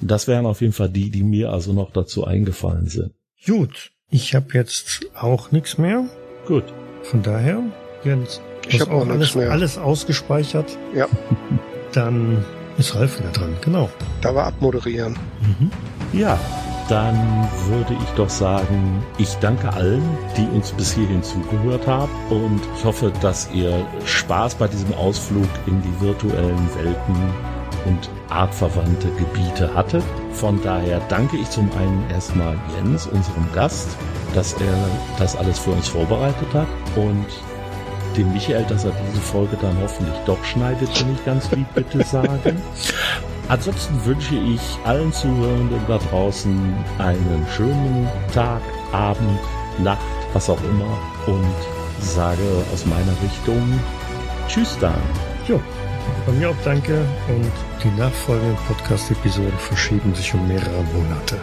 Das 0.00 0.28
wären 0.28 0.46
auf 0.46 0.60
jeden 0.60 0.72
Fall 0.72 0.90
die, 0.90 1.10
die 1.10 1.24
mir 1.24 1.50
also 1.50 1.72
noch 1.72 1.90
dazu 1.90 2.24
eingefallen 2.24 2.86
sind. 2.86 3.14
Gut. 3.44 3.90
Ich 4.10 4.36
habe 4.36 4.54
jetzt 4.54 5.00
auch 5.16 5.50
nichts 5.50 5.76
mehr. 5.76 6.04
Gut. 6.46 6.62
Von 7.02 7.24
daher, 7.24 7.64
Jens, 8.04 8.40
ich 8.68 8.80
habe 8.80 8.92
auch 8.92 9.08
alles, 9.08 9.34
mehr. 9.34 9.50
alles 9.50 9.76
ausgespeichert. 9.76 10.78
Ja. 10.94 11.08
Dann 11.92 12.44
ist 12.78 12.94
Ralf 12.94 13.18
wieder 13.18 13.32
dran, 13.32 13.56
genau. 13.60 13.90
Da 14.20 14.36
war 14.36 14.46
abmoderieren. 14.46 15.18
Mhm. 15.40 15.72
Ja, 16.12 16.38
dann 16.88 17.48
würde 17.66 17.94
ich 17.94 18.10
doch 18.16 18.30
sagen, 18.30 19.04
ich 19.18 19.34
danke 19.36 19.72
allen, 19.72 20.02
die 20.36 20.46
uns 20.54 20.72
bis 20.72 20.94
hierhin 20.94 21.22
zugehört 21.22 21.86
haben 21.86 22.10
und 22.30 22.60
ich 22.76 22.84
hoffe, 22.84 23.12
dass 23.20 23.50
ihr 23.52 23.86
Spaß 24.04 24.54
bei 24.54 24.68
diesem 24.68 24.92
Ausflug 24.94 25.48
in 25.66 25.82
die 25.82 26.00
virtuellen 26.00 26.68
Welten 26.76 27.16
und 27.84 28.10
artverwandte 28.30 29.08
Gebiete 29.12 29.72
hattet. 29.74 30.02
Von 30.32 30.60
daher 30.62 31.00
danke 31.08 31.36
ich 31.36 31.48
zum 31.50 31.70
einen 31.78 32.04
erstmal 32.10 32.56
Jens, 32.76 33.06
unserem 33.06 33.46
Gast, 33.54 33.88
dass 34.34 34.54
er 34.54 34.88
das 35.18 35.36
alles 35.36 35.58
für 35.58 35.70
uns 35.70 35.88
vorbereitet 35.88 36.48
hat 36.54 36.68
und 36.96 37.26
dem 38.16 38.32
Michael, 38.32 38.64
dass 38.64 38.84
er 38.84 38.92
diese 39.10 39.20
Folge 39.20 39.56
dann 39.60 39.76
hoffentlich 39.82 40.16
doch 40.24 40.42
schneidet, 40.44 40.88
wenn 41.00 41.14
ich 41.14 41.24
ganz 41.24 41.50
lieb 41.52 41.66
bitte 41.74 42.02
sagen. 42.02 42.60
Ansonsten 43.48 44.04
wünsche 44.04 44.34
ich 44.34 44.60
allen 44.84 45.12
Zuhörenden 45.12 45.80
da 45.88 45.98
draußen 46.10 46.74
einen 46.98 47.46
schönen 47.56 48.06
Tag, 48.34 48.60
Abend, 48.92 49.40
Nacht, 49.78 50.00
was 50.34 50.50
auch 50.50 50.62
immer 50.64 50.98
und 51.26 51.54
sage 52.00 52.42
aus 52.72 52.84
meiner 52.84 53.12
Richtung 53.22 53.80
Tschüss 54.48 54.76
dann. 54.80 55.00
Jo, 55.46 55.60
von 56.24 56.38
mir 56.38 56.50
auch 56.50 56.56
danke 56.64 57.06
und 57.28 57.52
die 57.82 58.00
nachfolgenden 58.00 58.56
Podcast-Episoden 58.66 59.58
verschieben 59.58 60.14
sich 60.14 60.32
um 60.34 60.46
mehrere 60.46 60.82
Monate. 60.94 61.38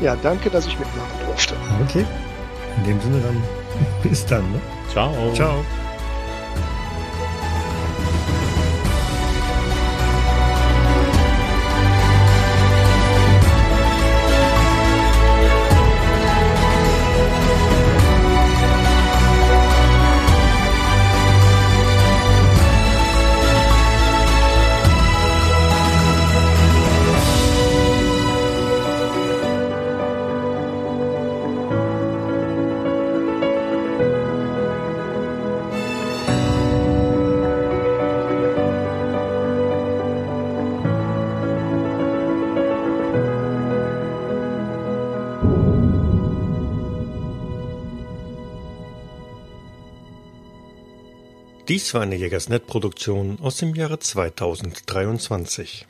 Ja, 0.00 0.16
danke, 0.22 0.50
dass 0.50 0.66
ich 0.66 0.78
mitmachen 0.78 1.26
durfte. 1.26 1.54
Okay. 1.88 2.04
In 2.76 2.84
dem 2.84 3.00
Sinne 3.00 3.20
dann 3.20 3.42
bis 4.02 4.24
dann. 4.26 4.42
Ne? 4.52 4.60
Ciao. 4.92 5.12
Ciao. 5.34 5.64
Dies 51.78 51.94
war 51.94 52.00
eine 52.00 52.16
Jägersnet-Produktion 52.16 53.38
aus 53.40 53.58
dem 53.58 53.72
Jahre 53.76 54.00
2023. 54.00 55.86